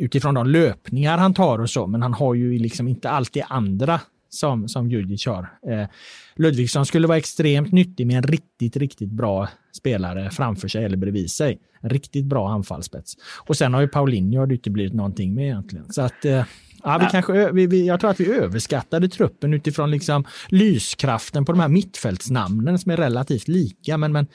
utifrån 0.00 0.34
de 0.34 0.46
löpningar 0.46 1.18
han 1.18 1.34
tar 1.34 1.58
och 1.58 1.70
så. 1.70 1.86
Men 1.86 2.02
han 2.02 2.14
har 2.14 2.34
ju 2.34 2.58
liksom 2.58 2.88
inte 2.88 3.10
alltid 3.10 3.42
andra 3.48 4.00
som, 4.28 4.68
som 4.68 4.90
Djurdjic 4.90 5.26
har. 5.26 5.48
Eh, 5.70 5.88
Ludvigsson 6.36 6.86
skulle 6.86 7.06
vara 7.06 7.18
extremt 7.18 7.72
nyttig 7.72 8.06
med 8.06 8.16
en 8.16 8.22
riktigt, 8.22 8.76
riktigt 8.76 9.10
bra 9.10 9.48
spelare 9.72 10.30
framför 10.30 10.68
sig 10.68 10.84
eller 10.84 10.96
bredvid 10.96 11.30
sig. 11.30 11.58
En 11.80 11.90
riktigt 11.90 12.24
bra 12.24 12.48
anfallsspets. 12.48 13.14
Och 13.46 13.56
sen 13.56 13.74
har 13.74 13.80
ju 13.80 13.88
Paulinho 13.88 14.46
det 14.46 14.54
inte 14.54 14.70
blivit 14.70 14.94
någonting 14.94 15.34
med 15.34 15.44
egentligen. 15.44 15.92
Så 15.92 16.02
att 16.02 16.24
eh, 16.24 16.44
Ja, 16.86 16.98
vi 16.98 17.06
kanske, 17.10 17.52
vi, 17.52 17.66
vi, 17.66 17.86
jag 17.86 18.00
tror 18.00 18.10
att 18.10 18.20
vi 18.20 18.32
överskattade 18.32 19.08
truppen 19.08 19.54
utifrån 19.54 19.90
liksom 19.90 20.24
lyskraften 20.48 21.44
på 21.44 21.52
de 21.52 21.60
här 21.60 21.68
mittfältsnamnen 21.68 22.78
som 22.78 22.92
är 22.92 22.96
relativt 22.96 23.48
lika. 23.48 23.96
Men, 23.96 24.12
men 24.12 24.26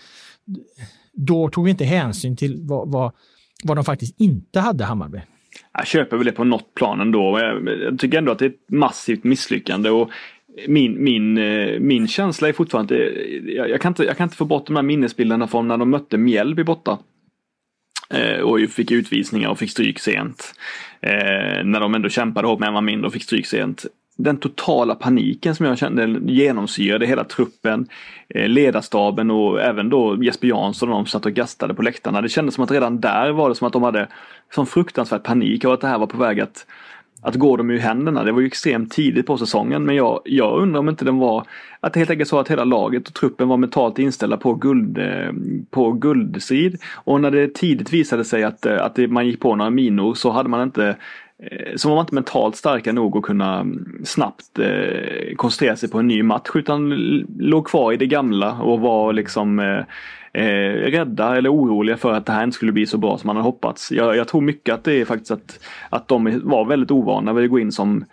då 1.14 1.50
tog 1.50 1.66
vi 1.66 1.72
inte 1.72 1.86
hänsyn 1.86 2.38
till 2.38 2.60
vad, 2.62 2.92
vad, 2.92 3.12
vad 3.64 3.78
de 3.78 3.86
faktiskt 3.86 4.20
inte 4.20 4.60
hade, 4.60 4.84
Hammarby. 4.84 5.22
Jag 5.74 5.88
köper 5.88 6.18
väl 6.18 6.26
det 6.26 6.32
på 6.32 6.44
något 6.44 6.74
plan 6.74 7.02
ändå. 7.02 7.40
Jag, 7.40 8.00
tycker 8.00 8.18
ändå 8.18 8.32
att 8.32 8.40
det 8.40 8.46
är 8.46 8.50
ett 8.50 8.72
massivt 8.72 9.24
misslyckande. 9.24 9.90
Och 9.90 10.10
min, 10.68 11.04
min, 11.04 11.38
eh, 11.38 11.80
min 11.80 12.08
känsla 12.08 12.48
är 12.48 12.54
fortfarande 12.54 12.96
jag, 13.46 13.70
jag, 13.70 13.82
kan 13.82 13.92
inte, 13.92 14.04
jag 14.04 14.18
kan 14.18 14.26
inte 14.26 14.38
få 14.38 14.46
bort 14.46 14.68
de 14.68 14.76
här 14.76 14.84
minnesbilderna 14.84 15.48
från 15.48 15.68
när 15.68 15.78
de 15.78 15.90
mötte 15.90 16.18
Mjällby 16.18 16.64
borta. 16.64 16.98
Eh, 18.14 18.40
och 18.40 18.60
fick 18.70 18.92
utvisningar 18.92 19.50
och 19.50 19.60
fick 19.60 19.72
stryk 19.72 20.00
sent. 20.00 20.54
Eh, 21.02 21.64
när 21.64 21.80
de 21.80 21.96
ändå 21.96 22.10
kämpade 22.10 22.48
hårt 22.48 22.60
med 22.60 22.68
en 22.68 22.74
man 22.74 22.86
mindre 22.86 23.08
och 23.08 23.14
fick 23.14 23.24
stryk 23.24 23.46
sent. 23.46 23.86
Den 24.18 24.38
totala 24.38 24.96
paniken 24.96 25.56
som 25.56 25.66
jag 25.66 25.78
kände 25.78 26.32
genomsyrade 26.34 27.06
hela 27.06 27.24
truppen, 27.24 27.88
eh, 28.30 28.48
ledarstaben 28.48 29.32
och 29.32 29.62
även 29.62 29.90
då 29.90 30.24
Jesper 30.24 30.48
Jansson 30.48 30.90
och 30.90 30.96
de 30.96 31.06
satt 31.06 31.26
och 31.26 31.32
gastade 31.32 31.74
på 31.74 31.82
läktarna. 31.82 32.22
Det 32.22 32.30
kändes 32.30 32.56
som 32.56 32.64
att 32.64 32.72
redan 32.72 33.00
där 33.00 33.32
var 33.32 33.50
det 33.50 33.56
som 33.56 33.68
att 33.68 33.74
de 33.74 33.84
hade 33.84 34.08
sån 34.56 34.66
fruktansvärd 34.66 35.24
panik 35.24 35.66
och 35.66 35.74
att 35.74 35.82
det 35.82 35.88
här 35.88 36.00
var 36.00 36.08
på 36.08 36.18
väg 36.18 36.40
att 36.40 36.66
att 37.22 37.36
gå 37.36 37.58
dem 37.58 37.70
ur 37.70 37.78
händerna. 37.78 38.24
Det 38.24 38.32
var 38.32 38.42
ju 38.42 38.48
extremt 38.48 38.92
tidigt 38.92 39.26
på 39.26 39.38
säsongen 39.38 39.84
men 39.84 39.96
jag, 39.96 40.22
jag 40.26 40.62
undrar 40.62 40.80
om 40.80 40.90
inte 40.90 41.06
den 41.06 41.18
var 41.18 41.46
att 41.80 41.94
det 41.94 42.00
helt 42.00 42.10
enkelt 42.10 42.30
så 42.30 42.40
att 42.40 42.52
hela 42.52 42.64
laget 42.64 43.08
och 43.08 43.14
truppen 43.14 43.48
var 43.48 43.58
mentalt 43.58 44.00
inställda 44.00 44.38
på, 44.38 44.54
guld, 44.54 44.98
eh, 44.98 45.32
på 45.70 45.92
guldstrid. 45.92 46.78
Och 46.96 47.22
när 47.22 47.32
det 47.32 47.54
tidigt 47.56 47.94
visade 47.94 48.26
sig 48.26 48.44
att, 48.44 48.66
eh, 48.66 48.86
att 48.86 48.98
man 48.98 49.28
gick 49.28 49.40
på 49.40 49.56
några 49.56 49.72
minor 49.72 50.14
så 50.14 50.32
hade 50.32 50.50
man 50.50 50.64
inte 50.64 50.96
eh, 51.44 51.76
så 51.76 51.90
var 51.90 51.96
man 51.96 52.04
inte 52.04 52.16
mentalt 52.16 52.56
starka 52.56 52.94
nog 52.94 53.18
att 53.18 53.24
kunna 53.24 53.60
mm, 53.60 54.02
snabbt 54.04 54.60
eh, 54.60 55.36
koncentrera 55.36 55.76
sig 55.76 55.90
på 55.90 56.00
en 56.00 56.08
ny 56.08 56.24
match 56.24 56.50
utan 56.54 56.90
låg 57.40 57.68
kvar 57.68 57.94
i 57.94 57.98
det 57.98 58.08
gamla 58.08 58.54
och 58.54 58.80
var 58.80 59.14
liksom 59.14 59.60
eh, 59.60 59.84
eh, 60.34 60.44
rädda 60.92 61.38
eller 61.38 61.54
oroliga 61.54 61.98
för 61.98 62.14
att 62.14 62.26
det 62.26 62.32
här 62.32 62.44
inte 62.44 62.56
skulle 62.56 62.72
bli 62.72 62.86
så 62.86 62.98
bra 62.98 63.18
som 63.18 63.28
man 63.28 63.36
hade 63.36 63.48
hoppats. 63.48 63.92
Jag, 63.92 64.16
jag 64.16 64.28
tror 64.28 64.42
mycket 64.42 64.74
att 64.74 64.84
det 64.84 64.94
är 64.94 65.06
faktiskt 65.06 65.32
att, 65.32 65.60
att 65.90 66.08
de 66.08 66.42
var 66.44 66.66
väldigt 66.66 66.92
ovana 66.92 67.34
vid 67.34 67.46
att 67.46 67.52
gå 67.52 67.60
in 67.60 67.72
som 67.72 68.06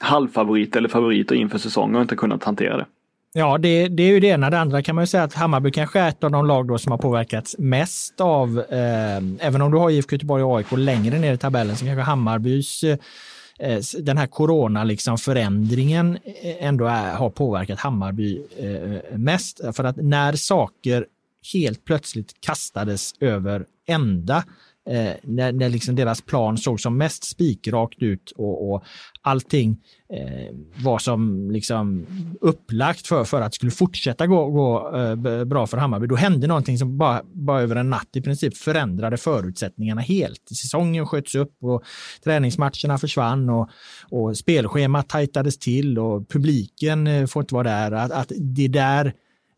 halvfavorit 0.00 0.76
eller 0.76 0.88
favoriter 0.88 1.34
inför 1.34 1.58
säsongen 1.58 1.96
och 1.96 2.02
inte 2.02 2.16
kunnat 2.16 2.44
hantera 2.44 2.76
det. 2.76 2.86
Ja, 3.32 3.58
det, 3.58 3.88
det, 3.88 4.02
är 4.02 4.08
ju 4.08 4.20
det 4.20 4.26
ena. 4.26 4.50
Det 4.50 4.58
andra 4.58 4.82
kan 4.82 4.94
man 4.94 5.02
ju 5.02 5.06
säga 5.06 5.22
att 5.22 5.34
Hammarby 5.34 5.70
kanske 5.70 6.00
är 6.00 6.08
ett 6.08 6.24
av 6.24 6.30
de 6.30 6.46
lag 6.46 6.68
då 6.68 6.78
som 6.78 6.92
har 6.92 6.98
påverkats 6.98 7.56
mest 7.58 8.20
av, 8.20 8.58
eh, 8.58 9.46
även 9.46 9.62
om 9.62 9.70
du 9.70 9.78
har 9.78 9.90
IFK 9.90 10.14
Göteborg 10.14 10.42
och 10.42 10.56
AIK 10.56 10.72
längre 10.72 11.18
ner 11.18 11.32
i 11.32 11.38
tabellen, 11.38 11.76
så 11.76 11.84
kanske 11.84 12.02
Hammarbys 12.02 12.84
eh, 12.84 13.78
den 13.98 14.18
här 14.18 14.26
corona 14.26 14.84
liksom 14.84 15.18
förändringen 15.18 16.18
eh, 16.24 16.66
ändå 16.66 16.86
är, 16.86 17.14
har 17.14 17.30
påverkat 17.30 17.78
Hammarby 17.78 18.42
eh, 18.58 19.18
mest. 19.18 19.60
För 19.72 19.84
att 19.84 19.96
när 19.96 20.32
saker 20.32 21.06
helt 21.52 21.84
plötsligt 21.84 22.40
kastades 22.40 23.14
över 23.20 23.66
ända 23.86 24.44
eh, 24.90 25.12
när, 25.22 25.52
när 25.52 25.68
liksom 25.68 25.96
deras 25.96 26.20
plan 26.20 26.58
såg 26.58 26.80
som 26.80 26.96
mest 26.96 27.24
spikrakt 27.24 28.02
ut 28.02 28.30
och, 28.36 28.72
och 28.72 28.84
allting 29.22 29.78
eh, 30.12 30.54
var 30.84 30.98
som 30.98 31.50
liksom 31.50 32.06
upplagt 32.40 33.06
för, 33.06 33.24
för 33.24 33.40
att 33.40 33.52
det 33.52 33.56
skulle 33.56 33.72
fortsätta 33.72 34.26
gå, 34.26 34.50
gå 34.50 34.96
eh, 34.96 35.44
bra 35.44 35.66
för 35.66 35.76
Hammarby. 35.76 36.06
Då 36.06 36.16
hände 36.16 36.46
någonting 36.46 36.78
som 36.78 36.98
bara, 36.98 37.22
bara 37.32 37.60
över 37.60 37.76
en 37.76 37.90
natt 37.90 38.08
i 38.12 38.22
princip 38.22 38.56
förändrade 38.56 39.16
förutsättningarna 39.16 40.00
helt. 40.00 40.48
Säsongen 40.48 41.06
sköts 41.06 41.34
upp 41.34 41.56
och 41.60 41.84
träningsmatcherna 42.24 42.98
försvann 42.98 43.50
och, 43.50 43.68
och 44.10 44.36
spelschemat 44.36 45.08
tajtades 45.08 45.58
till 45.58 45.98
och 45.98 46.28
publiken 46.28 47.06
eh, 47.06 47.26
får 47.26 47.42
inte 47.42 47.54
vara 47.54 47.68
där. 47.68 47.92
Att, 47.92 48.12
att 48.12 48.32
det 48.36 48.68
där 48.68 49.06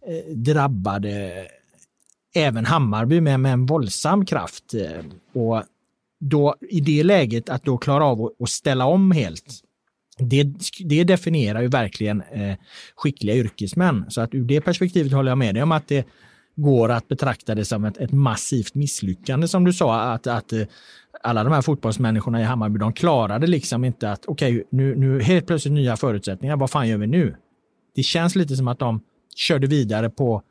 eh, 0.07 0.35
drabbade 0.37 1.47
även 2.35 2.67
Hammarby 2.67 3.21
med, 3.21 3.41
med 3.41 3.53
en 3.53 3.67
våldsam 3.67 4.27
kraft. 4.27 4.75
Eh, 4.75 5.43
och 5.43 5.63
då 6.21 6.55
i 6.61 6.81
det 6.81 7.03
läget 7.03 7.49
att 7.49 7.65
då 7.65 7.79
klara 7.79 8.05
av 8.05 8.33
att 8.41 8.49
ställa 8.49 8.87
om 8.87 9.13
helt. 9.13 9.45
Det, 10.19 10.47
det 10.85 11.05
definierar 11.05 11.63
ju 11.63 11.69
verkligen 11.69 12.21
eh, 12.21 12.57
skickliga 12.97 13.37
yrkesmän. 13.37 14.05
Så 14.09 14.21
att 14.21 14.35
ur 14.35 14.45
det 14.45 14.61
perspektivet 14.61 15.13
håller 15.13 15.31
jag 15.31 15.39
med 15.39 15.55
dig 15.55 15.63
om 15.63 15.73
att 15.73 15.89
det 15.89 16.07
går 16.57 16.89
att 16.89 17.09
betrakta 17.09 17.55
det 17.55 17.65
som 17.65 17.85
ett, 17.85 17.97
ett 17.97 18.13
massivt 18.13 18.75
misslyckande 18.75 19.49
som 19.49 19.65
du 19.65 19.73
sa. 19.73 20.01
Att, 20.01 20.27
att 20.27 20.53
eh, 20.53 20.63
alla 21.23 21.45
de 21.45 21.53
här 21.53 21.63
fotbollsmänniskorna 21.63 22.41
i 22.41 22.45
Hammarby, 22.45 22.79
de 22.79 22.93
klarade 22.93 23.47
liksom 23.47 23.85
inte 23.85 24.11
att 24.11 24.27
okej, 24.27 24.53
okay, 24.53 24.65
nu, 24.71 24.97
nu 24.97 25.23
helt 25.23 25.47
plötsligt 25.47 25.75
nya 25.75 25.97
förutsättningar. 25.97 26.57
Vad 26.57 26.71
fan 26.71 26.89
gör 26.89 26.99
vi 26.99 27.07
nu? 27.07 27.37
Det 27.95 28.03
känns 28.03 28.35
lite 28.37 28.57
som 28.57 28.69
att 28.69 28.79
de 28.79 29.01
körde 29.37 29.67
vidare 29.67 30.11
på 30.11 30.43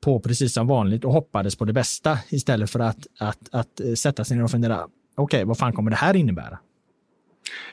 på 0.00 0.20
precis 0.20 0.52
som 0.52 0.66
vanligt 0.66 1.04
och 1.04 1.12
hoppades 1.12 1.56
på 1.56 1.64
det 1.64 1.72
bästa 1.72 2.18
istället 2.28 2.70
för 2.70 2.80
att, 2.80 3.06
att, 3.18 3.48
att 3.52 3.80
eh, 3.80 3.92
sätta 3.94 4.24
sig 4.24 4.36
ner 4.36 4.44
och 4.44 4.50
fundera, 4.50 4.76
okej, 4.76 4.90
okay, 5.16 5.44
vad 5.44 5.58
fan 5.58 5.72
kommer 5.72 5.90
det 5.90 5.96
här 5.96 6.16
innebära? 6.16 6.58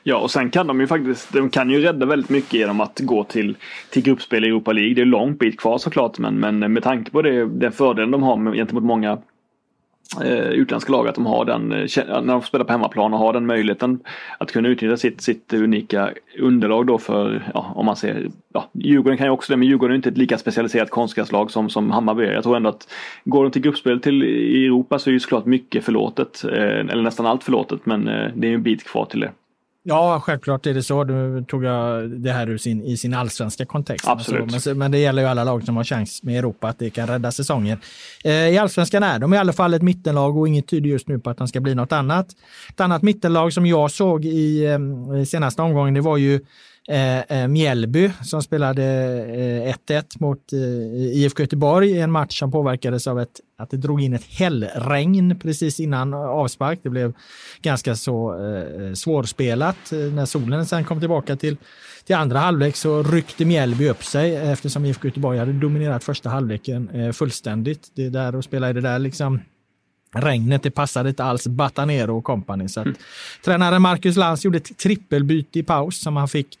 Ja, 0.02 0.16
och 0.16 0.30
sen 0.30 0.50
kan 0.50 0.66
de 0.66 0.80
ju 0.80 0.86
faktiskt, 0.86 1.32
de 1.32 1.50
kan 1.50 1.70
ju 1.70 1.80
rädda 1.80 2.06
väldigt 2.06 2.30
mycket 2.30 2.52
genom 2.52 2.80
att 2.80 3.00
gå 3.00 3.24
till, 3.24 3.56
till 3.90 4.02
gruppspel 4.02 4.44
i 4.44 4.48
Europa 4.48 4.72
League. 4.72 4.94
Det 4.94 5.00
är 5.00 5.06
långt 5.06 5.38
bit 5.38 5.60
kvar 5.60 5.78
såklart, 5.78 6.18
men, 6.18 6.34
men 6.34 6.72
med 6.72 6.82
tanke 6.82 7.10
på 7.10 7.22
det, 7.22 7.46
den 7.46 7.72
fördelen 7.72 8.10
de 8.10 8.22
har 8.22 8.54
gentemot 8.54 8.84
många 8.84 9.18
eh, 10.16 10.50
utländska 10.50 10.92
lag 10.92 11.08
att 11.08 11.14
de 11.14 11.26
har 11.26 11.44
den, 11.44 11.72
eh, 11.72 11.86
när 12.06 12.32
de 12.32 12.42
spelar 12.42 12.64
på 12.64 12.72
hemmaplan 12.72 13.14
och 13.14 13.18
har 13.18 13.32
den 13.32 13.46
möjligheten 13.46 14.00
att 14.38 14.52
kunna 14.52 14.68
utnyttja 14.68 14.96
sitt, 14.96 15.20
sitt 15.20 15.52
unika 15.52 16.10
underlag 16.38 16.86
då 16.86 16.98
för, 16.98 17.50
ja, 17.54 17.72
om 17.74 17.86
man 17.86 17.96
ser, 17.96 18.28
ja, 18.52 18.68
Djurgården 18.72 19.18
kan 19.18 19.26
ju 19.26 19.30
också 19.30 19.52
det, 19.52 19.56
men 19.56 19.68
Djurgården 19.68 19.92
är 19.92 19.96
inte 19.96 20.08
ett 20.08 20.18
lika 20.18 20.38
specialiserat 20.38 20.90
konstgräslag 20.90 21.50
som, 21.50 21.70
som 21.70 21.90
Hammarby 21.90 22.24
är. 22.24 22.32
Jag 22.32 22.42
tror 22.42 22.56
ändå 22.56 22.68
att 22.68 22.88
går 23.24 23.42
de 23.42 23.50
till 23.50 23.62
gruppspel 23.62 24.00
till 24.00 24.24
i 24.24 24.66
Europa 24.66 24.98
så 24.98 25.10
är 25.10 25.12
ju 25.12 25.20
såklart 25.20 25.44
mycket 25.44 25.84
förlåtet, 25.84 26.44
eh, 26.44 26.78
eller 26.78 27.02
nästan 27.02 27.26
allt 27.26 27.44
förlåtet, 27.44 27.86
men 27.86 28.08
eh, 28.08 28.30
det 28.34 28.46
är 28.46 28.50
ju 28.50 28.54
en 28.54 28.62
bit 28.62 28.84
kvar 28.84 29.04
till 29.04 29.20
det. 29.20 29.30
Ja, 29.88 30.20
självklart 30.20 30.66
är 30.66 30.74
det 30.74 30.82
så. 30.82 31.04
Nu 31.04 31.44
tog 31.48 31.64
jag 31.64 32.10
det 32.10 32.32
här 32.32 32.48
ur 32.48 32.58
sin, 32.58 32.84
i 32.84 32.96
sin 32.96 33.14
allsvenska 33.14 33.64
kontext. 33.64 34.08
Absolut. 34.08 34.66
Men, 34.66 34.78
men, 34.78 34.90
det 34.90 34.98
gäller 34.98 35.22
ju 35.22 35.28
alla 35.28 35.44
lag 35.44 35.64
som 35.64 35.76
har 35.76 35.84
chans 35.84 36.22
med 36.22 36.38
Europa 36.38 36.68
att 36.68 36.78
det 36.78 36.90
kan 36.90 37.06
rädda 37.06 37.32
säsonger. 37.32 37.78
Eh, 38.24 38.32
I 38.32 38.58
allsvenskan 38.58 39.02
är 39.02 39.18
de 39.18 39.34
i 39.34 39.38
alla 39.38 39.52
fall 39.52 39.74
ett 39.74 39.82
mittenlag 39.82 40.36
och 40.36 40.48
inget 40.48 40.66
tyder 40.66 40.90
just 40.90 41.08
nu 41.08 41.18
på 41.18 41.30
att 41.30 41.38
de 41.38 41.48
ska 41.48 41.60
bli 41.60 41.74
något 41.74 41.92
annat. 41.92 42.26
Ett 42.68 42.80
annat 42.80 43.02
mittenlag 43.02 43.52
som 43.52 43.66
jag 43.66 43.90
såg 43.90 44.24
i 44.24 44.64
eh, 44.64 44.78
senaste 45.24 45.62
omgången, 45.62 45.94
det 45.94 46.00
var 46.00 46.16
ju 46.16 46.40
Eh, 46.90 47.18
eh, 47.18 47.48
Mjällby 47.48 48.10
som 48.22 48.42
spelade 48.42 48.84
eh, 49.66 49.74
1-1 49.88 50.04
mot 50.20 50.52
eh, 50.52 50.58
IFK 51.18 51.42
Göteborg 51.42 51.90
i 51.90 52.00
en 52.00 52.10
match 52.10 52.38
som 52.38 52.52
påverkades 52.52 53.06
av 53.06 53.20
ett, 53.20 53.40
att 53.58 53.70
det 53.70 53.76
drog 53.76 54.00
in 54.00 54.14
ett 54.14 54.24
hällregn 54.24 55.38
precis 55.38 55.80
innan 55.80 56.14
avspark. 56.14 56.80
Det 56.82 56.90
blev 56.90 57.12
ganska 57.62 57.94
så 57.94 58.44
eh, 58.46 58.92
svårspelat. 58.92 59.92
Eh, 59.92 59.98
när 59.98 60.26
solen 60.26 60.66
sen 60.66 60.84
kom 60.84 61.00
tillbaka 61.00 61.36
till, 61.36 61.56
till 62.04 62.16
andra 62.16 62.38
halvlek 62.38 62.76
så 62.76 63.02
ryckte 63.02 63.44
Mjällby 63.44 63.88
upp 63.88 64.04
sig 64.04 64.36
eftersom 64.36 64.84
IFK 64.84 65.08
Göteborg 65.08 65.38
hade 65.38 65.52
dominerat 65.52 66.04
första 66.04 66.28
halvleken 66.28 66.88
eh, 66.88 67.12
fullständigt. 67.12 67.90
Det 67.94 68.08
där 68.08 68.34
och 68.34 68.44
spela 68.44 68.70
i 68.70 68.72
det 68.72 68.80
där 68.80 68.98
liksom 68.98 69.40
regnet, 70.12 70.62
det 70.62 70.70
passade 70.70 71.08
inte 71.08 71.24
alls 71.24 71.46
Batanero 71.46 72.18
och 72.18 72.24
kompani. 72.24 72.68
Så 72.68 72.80
att, 72.80 72.86
mm. 72.86 72.98
Tränaren 73.44 73.82
Marcus 73.82 74.16
Lantz 74.16 74.44
gjorde 74.44 74.58
ett 74.58 74.78
trippelbyte 74.78 75.58
i 75.58 75.62
paus 75.62 76.00
som 76.00 76.16
han 76.16 76.28
fick 76.28 76.58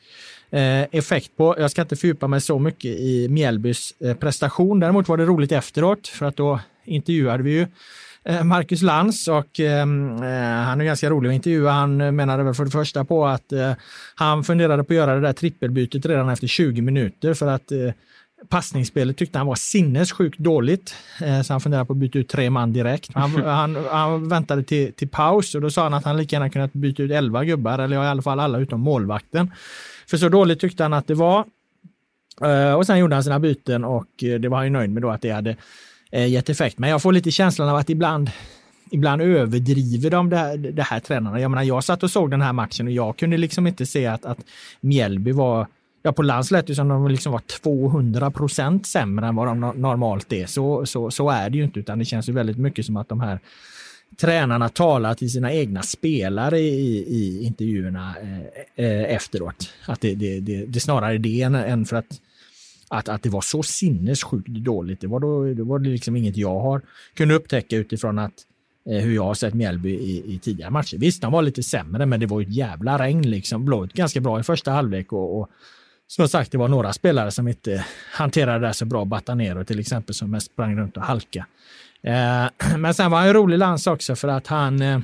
eh, 0.50 0.82
effekt 0.82 1.36
på. 1.36 1.54
Jag 1.58 1.70
ska 1.70 1.82
inte 1.82 1.96
fördjupa 1.96 2.28
mig 2.28 2.40
så 2.40 2.58
mycket 2.58 2.90
i 2.90 3.28
Mjällbys 3.28 3.94
eh, 4.00 4.14
prestation. 4.14 4.80
Däremot 4.80 5.08
var 5.08 5.16
det 5.16 5.24
roligt 5.24 5.52
efteråt 5.52 6.08
för 6.08 6.26
att 6.26 6.36
då 6.36 6.60
intervjuade 6.84 7.42
vi 7.42 7.50
ju 7.50 7.66
eh, 8.24 8.44
Marcus 8.44 8.82
Lantz 8.82 9.28
och 9.28 9.60
ehm, 9.60 10.22
eh, 10.22 10.64
han 10.64 10.80
är 10.80 10.84
ganska 10.84 11.10
rolig 11.10 11.28
att 11.28 11.34
intervjua. 11.34 11.70
Han 11.70 12.00
eh, 12.00 12.12
menade 12.12 12.42
väl 12.42 12.54
för 12.54 12.64
det 12.64 12.70
första 12.70 13.04
på 13.04 13.26
att 13.26 13.52
eh, 13.52 13.72
han 14.14 14.44
funderade 14.44 14.84
på 14.84 14.92
att 14.92 14.96
göra 14.96 15.14
det 15.14 15.20
där 15.20 15.32
trippelbytet 15.32 16.06
redan 16.06 16.28
efter 16.28 16.46
20 16.46 16.82
minuter 16.82 17.34
för 17.34 17.46
att 17.46 17.72
eh, 17.72 17.92
Passningsspelet 18.48 19.16
tyckte 19.16 19.38
han 19.38 19.46
var 19.46 19.54
sinnessjukt 19.54 20.38
dåligt, 20.38 20.94
eh, 21.20 21.42
så 21.42 21.52
han 21.54 21.60
funderade 21.60 21.86
på 21.86 21.92
att 21.92 21.98
byta 21.98 22.18
ut 22.18 22.28
tre 22.28 22.50
man 22.50 22.72
direkt. 22.72 23.14
Han, 23.14 23.30
han, 23.44 23.76
han 23.90 24.28
väntade 24.28 24.62
till, 24.62 24.92
till, 24.92 25.08
paus 25.08 25.54
och 25.54 25.60
då 25.60 25.70
sa 25.70 25.82
han 25.82 25.94
att 25.94 26.04
han 26.04 26.16
lika 26.16 26.36
gärna 26.36 26.50
kunnat 26.50 26.72
byta 26.72 27.02
ut 27.02 27.10
elva 27.10 27.44
gubbar, 27.44 27.78
eller 27.78 27.96
i 28.04 28.06
alla 28.06 28.22
fall 28.22 28.40
alla 28.40 28.58
utom 28.58 28.80
målvakten. 28.80 29.50
För 30.06 30.16
så 30.16 30.28
dåligt 30.28 30.60
tyckte 30.60 30.82
han 30.82 30.92
att 30.92 31.06
det 31.06 31.14
var. 31.14 31.44
Eh, 32.42 32.72
och 32.72 32.86
sen 32.86 32.98
gjorde 32.98 33.14
han 33.14 33.24
sina 33.24 33.38
byten 33.38 33.84
och 33.84 34.24
eh, 34.24 34.40
det 34.40 34.48
var 34.48 34.56
han 34.56 34.66
ju 34.66 34.72
nöjd 34.72 34.90
med 34.90 35.02
då 35.02 35.10
att 35.10 35.22
det 35.22 35.30
hade 35.30 35.56
gett 36.10 36.48
effekt. 36.48 36.78
Men 36.78 36.90
jag 36.90 37.02
får 37.02 37.12
lite 37.12 37.30
känslan 37.30 37.68
av 37.68 37.76
att 37.76 37.90
ibland 37.90 38.30
ibland 38.90 39.22
överdriver 39.22 40.10
de 40.10 40.30
det 40.30 40.36
här, 40.36 40.56
det 40.56 40.82
här 40.82 41.00
tränarna. 41.00 41.40
Jag 41.40 41.50
menar, 41.50 41.62
jag 41.62 41.84
satt 41.84 42.02
och 42.02 42.10
såg 42.10 42.30
den 42.30 42.42
här 42.42 42.52
matchen 42.52 42.86
och 42.86 42.92
jag 42.92 43.16
kunde 43.16 43.36
liksom 43.36 43.66
inte 43.66 43.86
se 43.86 44.06
att, 44.06 44.24
att 44.24 44.38
Mjällby 44.80 45.32
var 45.32 45.66
Ja, 46.02 46.12
på 46.12 46.22
Lans 46.22 46.50
lät 46.50 46.66
det 46.66 46.74
som 46.74 46.88
de 46.88 47.08
liksom 47.08 47.32
var 47.32 47.42
200 47.62 48.30
procent 48.30 48.86
sämre 48.86 49.26
än 49.26 49.36
vad 49.36 49.46
de 49.46 49.60
normalt 49.60 50.32
är. 50.32 50.46
Så, 50.46 50.86
så, 50.86 51.10
så 51.10 51.30
är 51.30 51.50
det 51.50 51.58
ju 51.58 51.64
inte, 51.64 51.80
utan 51.80 51.98
det 51.98 52.04
känns 52.04 52.28
ju 52.28 52.32
väldigt 52.32 52.58
mycket 52.58 52.86
som 52.86 52.96
att 52.96 53.08
de 53.08 53.20
här 53.20 53.40
tränarna 54.16 54.68
talar 54.68 55.14
till 55.14 55.32
sina 55.32 55.52
egna 55.52 55.82
spelare 55.82 56.58
i, 56.58 56.98
i 56.98 57.42
intervjuerna 57.44 58.14
eh, 58.22 58.84
eh 58.84 59.14
efteråt. 59.14 59.72
Att 59.86 60.00
det, 60.00 60.14
det, 60.14 60.40
det, 60.40 60.66
det 60.66 60.80
snarare 60.80 61.14
är 61.14 61.18
det 61.18 61.42
än, 61.42 61.54
än 61.54 61.84
för 61.84 61.96
att, 61.96 62.20
att, 62.88 63.08
att 63.08 63.22
det 63.22 63.28
var 63.28 63.40
så 63.40 63.62
sinnessjukt 63.62 64.48
dåligt. 64.48 65.00
Det 65.00 65.06
var, 65.06 65.20
då, 65.20 65.44
det 65.54 65.62
var 65.62 65.78
liksom 65.78 66.16
inget 66.16 66.36
jag 66.36 66.60
har 66.60 66.82
kunnat 67.14 67.36
upptäcka 67.36 67.76
utifrån 67.76 68.18
att 68.18 68.34
eh, 68.90 69.00
hur 69.00 69.14
jag 69.14 69.24
har 69.24 69.34
sett 69.34 69.54
Mjällby 69.54 69.90
i, 69.90 70.34
i, 70.34 70.38
tidigare 70.38 70.70
matcher. 70.70 70.98
Visst, 70.98 71.22
de 71.22 71.32
var 71.32 71.42
lite 71.42 71.62
sämre, 71.62 72.06
men 72.06 72.20
det 72.20 72.26
var 72.26 72.40
ett 72.40 72.54
jävla 72.54 72.98
regn 72.98 73.30
liksom. 73.30 73.64
Blåvitt 73.64 73.92
ganska 73.92 74.20
bra 74.20 74.40
i 74.40 74.42
första 74.42 74.70
halvlek 74.70 75.12
och, 75.12 75.40
och 75.40 75.50
som 76.08 76.28
sagt, 76.28 76.52
det 76.52 76.58
var 76.58 76.68
några 76.68 76.92
spelare 76.92 77.30
som 77.30 77.48
inte 77.48 77.84
hanterade 78.12 78.66
det 78.66 78.74
så 78.74 78.84
bra. 78.84 79.04
Batanero 79.04 79.64
till 79.64 79.80
exempel 79.80 80.14
som 80.14 80.30
mest 80.30 80.52
sprang 80.52 80.78
runt 80.78 80.96
och 80.96 81.02
halka. 81.02 81.46
Eh, 82.02 82.46
men 82.78 82.94
sen 82.94 83.10
var 83.10 83.18
han 83.18 83.28
en 83.28 83.34
rolig 83.34 83.58
Lans 83.58 83.86
också 83.86 84.16
för 84.16 84.28
att 84.28 84.46
han 84.46 84.82
eh, 84.82 85.00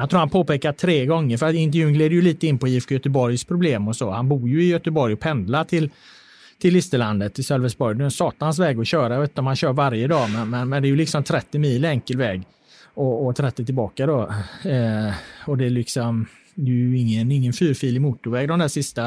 jag 0.00 0.10
tror 0.10 0.20
han 0.20 0.30
påpekade 0.30 0.78
tre 0.78 1.06
gånger, 1.06 1.36
för 1.36 1.46
att 1.46 1.54
intervjun 1.54 1.92
gled 1.92 2.12
ju 2.12 2.22
lite 2.22 2.46
in 2.46 2.58
på 2.58 2.68
IFK 2.68 2.94
Göteborgs 2.94 3.44
problem 3.44 3.88
och 3.88 3.96
så. 3.96 4.10
Han 4.10 4.28
bor 4.28 4.48
ju 4.48 4.62
i 4.62 4.68
Göteborg 4.68 5.12
och 5.12 5.20
pendlar 5.20 5.64
till, 5.64 5.90
till 6.60 6.74
Listerlandet, 6.74 7.34
till 7.34 7.44
Sölvesborg. 7.44 7.96
Det 7.96 8.02
är 8.02 8.04
en 8.04 8.10
satans 8.10 8.58
väg 8.58 8.80
att 8.80 8.86
köra. 8.86 9.14
Jag 9.14 9.20
vet 9.20 9.30
inte 9.30 9.40
om 9.40 9.46
han 9.46 9.56
kör 9.56 9.72
varje 9.72 10.06
dag, 10.06 10.30
men, 10.30 10.50
men, 10.50 10.68
men 10.68 10.82
det 10.82 10.88
är 10.88 10.90
ju 10.90 10.96
liksom 10.96 11.24
30 11.24 11.58
mil 11.58 11.84
enkel 11.84 12.16
väg 12.16 12.42
och, 12.94 13.26
och 13.26 13.36
30 13.36 13.64
tillbaka 13.64 14.06
då. 14.06 14.22
Eh, 14.64 15.12
och 15.46 15.58
det 15.58 15.66
är 15.66 15.70
liksom, 15.70 16.26
det 16.64 16.70
är 16.70 16.74
ju 16.74 16.98
ingen, 16.98 17.32
ingen 17.32 17.52
fyrfilig 17.52 18.00
motorväg 18.00 18.48
de 18.48 18.58
där 18.58 18.68
sista, 18.68 19.02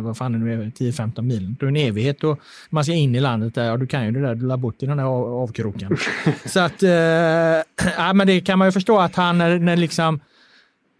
vad 0.00 0.16
fan 0.16 0.34
är 0.34 0.38
det 0.38 0.56
nu 0.56 0.72
10-15 0.78 1.22
milen. 1.22 1.56
Det 1.60 1.66
är 1.66 1.68
en 1.68 1.76
evighet 1.76 2.24
och 2.24 2.40
man 2.70 2.84
ska 2.84 2.92
in 2.92 3.14
i 3.14 3.20
landet 3.20 3.54
där, 3.54 3.64
ja 3.64 3.76
du 3.76 3.86
kan 3.86 4.06
ju 4.06 4.12
det 4.12 4.20
där, 4.20 4.34
du 4.34 4.48
har 4.48 4.56
bott 4.56 4.82
i 4.82 4.86
den 4.86 4.96
där 4.96 5.04
avkroken. 5.42 5.96
så 6.46 6.60
att, 6.60 6.82
eh, 6.82 6.90
ja 7.96 8.12
men 8.14 8.26
det 8.26 8.40
kan 8.40 8.58
man 8.58 8.68
ju 8.68 8.72
förstå 8.72 8.98
att 8.98 9.16
han 9.16 9.38
när, 9.38 9.58
när 9.58 9.76
liksom 9.76 10.20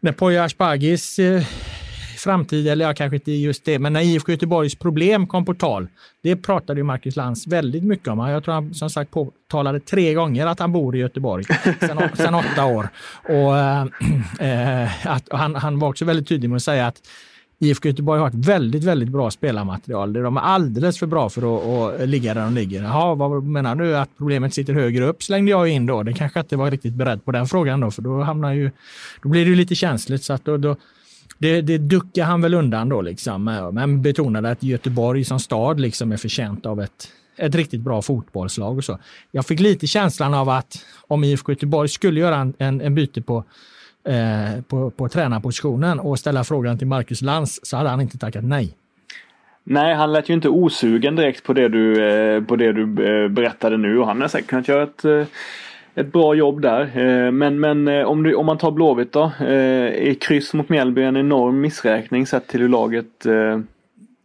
när 0.01 0.13
Poya 0.13 0.45
Asbagis 0.45 1.19
eh, 1.19 1.43
framtid, 2.21 2.69
eller 2.69 2.85
ja, 2.85 2.95
kanske 2.95 3.17
inte 3.17 3.33
just 3.33 3.65
det, 3.65 3.79
men 3.79 3.93
när 3.93 4.01
IFK 4.01 4.33
Göteborgs 4.33 4.75
problem 4.75 5.27
kom 5.27 5.45
på 5.45 5.55
tal, 5.55 5.89
det 6.23 6.37
pratade 6.37 6.81
ju 6.81 6.85
Marcus 6.85 7.17
Lantz 7.17 7.47
väldigt 7.47 7.85
mycket 7.85 8.09
om. 8.09 8.19
Jag 8.19 8.45
tror 8.45 8.55
han 8.55 8.75
som 8.75 8.91
sagt 8.91 9.11
påtalade 9.11 9.81
tre 9.81 10.15
gånger 10.15 10.47
att 10.47 10.61
han 10.61 10.73
bor 10.73 10.97
i 10.97 10.99
Göteborg 10.99 11.45
sedan, 11.81 12.09
sedan 12.17 12.35
åtta 12.35 12.65
år. 12.65 12.89
Och, 13.29 13.59
äh, 13.59 15.07
att, 15.07 15.29
han, 15.31 15.55
han 15.55 15.79
var 15.79 15.89
också 15.89 16.05
väldigt 16.05 16.29
tydlig 16.29 16.51
med 16.51 16.57
att 16.57 16.63
säga 16.63 16.87
att 16.87 17.01
IFK 17.61 17.89
Göteborg 17.89 18.21
har 18.21 18.29
ett 18.29 18.35
väldigt, 18.35 18.85
väldigt 18.85 19.09
bra 19.09 19.31
spelarmaterial. 19.31 20.13
De 20.13 20.37
är 20.37 20.41
alldeles 20.41 20.99
för 20.99 21.07
bra 21.07 21.29
för 21.29 21.57
att, 21.57 22.01
att 22.01 22.09
ligga 22.09 22.35
där 22.35 22.41
de 22.41 22.55
ligger. 22.55 22.83
Jaha, 22.83 23.15
vad 23.15 23.43
menar 23.43 23.75
du? 23.75 23.97
Att 23.97 24.11
problemet 24.19 24.55
sitter 24.55 24.73
högre 24.73 25.05
upp 25.05 25.23
slängde 25.23 25.51
jag 25.51 25.69
in 25.69 25.87
då. 25.87 26.03
Det 26.03 26.13
kanske 26.13 26.41
inte 26.41 26.57
var 26.57 26.71
riktigt 26.71 26.95
beredd 26.95 27.25
på 27.25 27.33
den 27.33 27.47
frågan 27.47 27.81
då, 27.81 27.91
för 27.91 28.03
då 28.03 28.23
hamnar 28.23 28.53
ju, 28.53 28.71
då 29.23 29.29
blir 29.29 29.45
det 29.45 29.49
ju 29.49 29.57
lite 29.57 29.75
känsligt. 29.75 30.25
Så 30.25 30.33
att 30.33 30.45
då, 30.45 30.57
då 30.57 30.77
det, 31.39 31.61
det 31.61 31.79
duckar 31.79 32.25
han 32.25 32.41
väl 32.41 32.55
undan 32.55 32.89
då 32.89 33.03
liksom. 33.03 33.49
Eh, 33.49 33.73
men 33.73 34.03
betonade 34.03 34.51
att 34.51 34.63
Göteborg 34.63 35.25
som 35.25 35.41
stad 35.41 35.81
liksom 35.81 36.13
är 36.13 36.17
förtjänt 36.17 36.67
av 36.67 36.81
ett, 36.81 37.09
ett 37.37 37.55
riktigt 37.55 37.81
bra 37.81 38.03
fotbollslag 38.03 38.77
och 38.77 38.85
så. 38.85 38.99
Jag 39.31 39.47
fick 39.47 39.61
lite 39.61 39.87
känslan 39.87 40.35
av 40.35 40.49
att 40.49 40.85
om 41.09 41.25
IFK 41.25 41.53
Göteborg 41.53 41.89
skulle 41.89 42.21
göra 42.21 42.37
en, 42.37 42.55
en, 42.59 42.81
en 42.81 42.95
byte 42.95 43.23
på 43.23 43.45
eh, 44.09 44.63
på, 44.63 44.91
på 44.91 45.09
tränarpositionen 45.09 46.01
och 46.01 46.19
ställa 46.19 46.45
frågan 46.45 46.79
till 46.79 46.87
Marcus 46.87 47.23
Lantz 47.23 47.61
så 47.63 47.77
hade 47.77 47.89
han 47.89 48.01
inte 48.01 48.19
tackat 48.19 48.45
nej. 48.45 48.75
Nej, 49.71 49.95
han 49.95 50.13
lät 50.13 50.29
ju 50.29 50.35
inte 50.35 50.49
osugen 50.49 51.17
direkt 51.17 51.45
på 51.45 51.53
det 51.53 51.69
du, 51.69 52.09
eh, 52.09 52.43
på 52.43 52.57
det 52.57 52.73
du 52.73 52.83
eh, 52.83 53.29
berättade 53.29 53.77
nu 53.77 53.99
och 53.99 54.07
han 54.07 54.21
har 54.21 54.29
säkert 54.29 54.51
kunnat 54.51 54.69
göra 54.69 54.83
ett, 54.83 55.05
eh, 55.05 55.27
ett 55.99 56.13
bra 56.13 56.35
jobb 56.35 56.61
där. 56.61 56.81
Eh, 56.81 57.31
men, 57.31 57.61
men 57.61 57.89
eh, 57.89 58.05
om, 58.05 58.23
du, 58.23 58.35
om 58.35 58.47
man 58.47 58.59
tar 58.59 58.71
Blåvitt 58.71 59.13
då. 59.13 59.33
Eh, 59.41 60.09
är 60.09 60.15
kryss 60.15 60.55
mot 60.55 60.69
Mjällby 60.69 61.03
en 61.03 61.17
enorm 61.17 61.61
missräkning 61.61 62.27
sett 62.27 62.47
till 62.47 62.61
hur 62.61 62.69
laget 62.69 63.27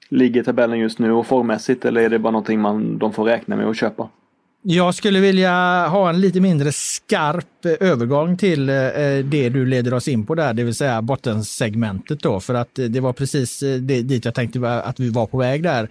ligger 0.10 0.42
i 0.42 0.44
tabellen 0.44 0.80
just 0.80 1.00
nu 1.00 1.12
och 1.12 1.28
formmässigt 1.28 1.86
eller 1.86 2.02
är 2.02 2.10
det 2.10 2.20
bara 2.20 2.32
någonting 2.32 2.60
man, 2.60 2.98
de 2.98 3.14
får 3.14 3.24
räkna 3.24 3.56
med 3.56 3.68
att 3.68 3.78
köpa? 3.78 4.10
Jag 4.66 4.96
skulle 4.96 5.20
vilja 5.20 5.88
ha 5.88 6.10
en 6.10 6.22
lite 6.22 6.40
mindre 6.40 6.72
skarp 6.72 7.66
eh, 7.66 7.90
övergång 7.90 8.38
till 8.38 8.70
eh, 8.70 8.76
eh, 8.76 9.26
det 9.26 9.50
du 9.50 9.66
leder 9.66 9.94
oss 9.94 10.08
in 10.08 10.26
på 10.26 10.36
där, 10.36 10.54
det 10.54 10.64
vill 10.64 10.76
säga 10.76 11.02
bottensegmentet 11.02 12.20
då, 12.20 12.40
för 12.40 12.54
att 12.54 12.70
det 12.90 13.00
var 13.00 13.14
precis 13.14 13.60
dit 13.80 14.26
jag 14.26 14.36
tänkte 14.36 14.70
att 14.70 15.00
vi 15.00 15.10
var 15.10 15.26
på 15.26 15.38
väg 15.38 15.64
där 15.64 15.90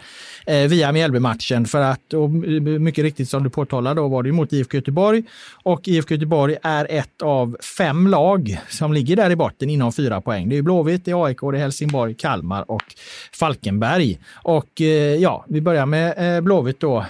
via 0.68 0.93
Mjällby-matchen. 0.93 1.66
För 1.66 1.81
att, 1.81 2.14
och 2.14 2.31
mycket 2.31 3.05
riktigt 3.05 3.29
som 3.29 3.43
du 3.43 3.51
påtalade, 3.51 4.01
då 4.01 4.09
var 4.09 4.23
det 4.23 4.33
mot 4.33 4.53
IFK 4.53 4.77
Göteborg 4.77 5.23
och 5.62 5.89
IFK 5.89 6.14
Göteborg 6.14 6.57
är 6.62 6.87
ett 6.91 7.23
av 7.23 7.57
fem 7.79 8.07
lag 8.07 8.61
som 8.68 8.93
ligger 8.93 9.16
där 9.16 9.31
i 9.31 9.37
botten 9.37 9.70
inom 9.70 9.93
fyra 9.93 10.20
poäng. 10.20 10.49
Det 10.49 10.59
är 10.59 10.62
Blåvitt, 10.62 11.05
det 11.05 11.11
är 11.11 11.25
AIK, 11.25 11.41
det 11.41 11.47
är 11.47 11.61
Helsingborg, 11.61 12.14
Kalmar 12.14 12.70
och 12.70 12.85
Falkenberg. 13.33 14.18
Och 14.35 14.81
ja, 15.18 15.45
vi 15.49 15.61
börjar 15.61 15.87
med 15.87 16.45
Blåvitt 16.45 16.81
då. 16.81 17.05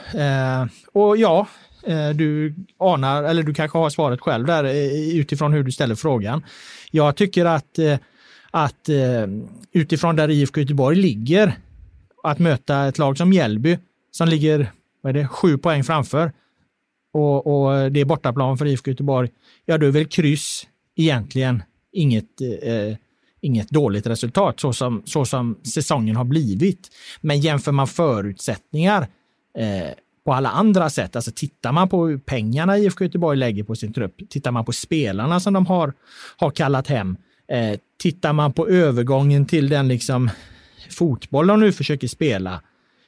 Och 0.92 1.16
ja, 1.16 1.46
eh, 1.86 2.10
du 2.10 2.54
anar, 2.78 3.22
eller 3.22 3.42
du 3.42 3.54
kanske 3.54 3.78
har 3.78 3.90
svaret 3.90 4.20
själv 4.20 4.46
där 4.46 4.64
eh, 4.64 5.16
utifrån 5.18 5.52
hur 5.52 5.62
du 5.62 5.72
ställer 5.72 5.94
frågan. 5.94 6.44
Jag 6.90 7.16
tycker 7.16 7.44
att, 7.44 7.78
eh, 7.78 7.98
att 8.50 8.88
utifrån 9.72 10.16
där 10.16 10.30
IFK 10.30 10.60
Göteborg 10.60 10.96
ligger, 10.96 11.58
att 12.22 12.38
möta 12.38 12.86
ett 12.86 12.98
lag 12.98 13.18
som 13.18 13.28
Mjällby 13.28 13.78
som 14.10 14.28
ligger 14.28 14.72
vad 15.00 15.16
är 15.16 15.20
det, 15.20 15.28
sju 15.28 15.58
poäng 15.58 15.84
framför 15.84 16.32
och, 17.12 17.46
och 17.46 17.92
det 17.92 18.00
är 18.00 18.04
bortaplan 18.04 18.58
för 18.58 18.66
IFK 18.66 18.90
Göteborg, 18.90 19.30
ja 19.64 19.78
då 19.78 19.86
är 19.86 19.90
väl 19.90 20.06
kryss 20.06 20.66
egentligen 20.96 21.62
inget, 21.92 22.40
eh, 22.62 22.96
inget 23.40 23.70
dåligt 23.70 24.06
resultat 24.06 24.60
så 24.60 24.72
som, 24.72 25.02
så 25.04 25.24
som 25.24 25.58
säsongen 25.74 26.16
har 26.16 26.24
blivit. 26.24 26.88
Men 27.20 27.40
jämför 27.40 27.72
man 27.72 27.86
förutsättningar 27.86 29.06
eh, 29.58 29.90
på 30.24 30.34
alla 30.34 30.50
andra 30.50 30.90
sätt. 30.90 31.16
Alltså 31.16 31.30
tittar 31.34 31.72
man 31.72 31.88
på 31.88 32.06
hur 32.06 32.18
pengarna 32.18 32.78
IFK 32.78 33.04
Göteborg 33.04 33.38
lägger 33.38 33.64
på 33.64 33.74
sin 33.74 33.92
trupp, 33.92 34.30
tittar 34.30 34.50
man 34.50 34.64
på 34.64 34.72
spelarna 34.72 35.40
som 35.40 35.52
de 35.52 35.66
har, 35.66 35.92
har 36.36 36.50
kallat 36.50 36.86
hem, 36.86 37.16
eh, 37.48 37.78
tittar 37.98 38.32
man 38.32 38.52
på 38.52 38.68
övergången 38.68 39.46
till 39.46 39.68
den 39.68 39.88
liksom 39.88 40.30
fotboll 40.90 41.46
de 41.46 41.60
nu 41.60 41.72
försöker 41.72 42.08
spela, 42.08 42.62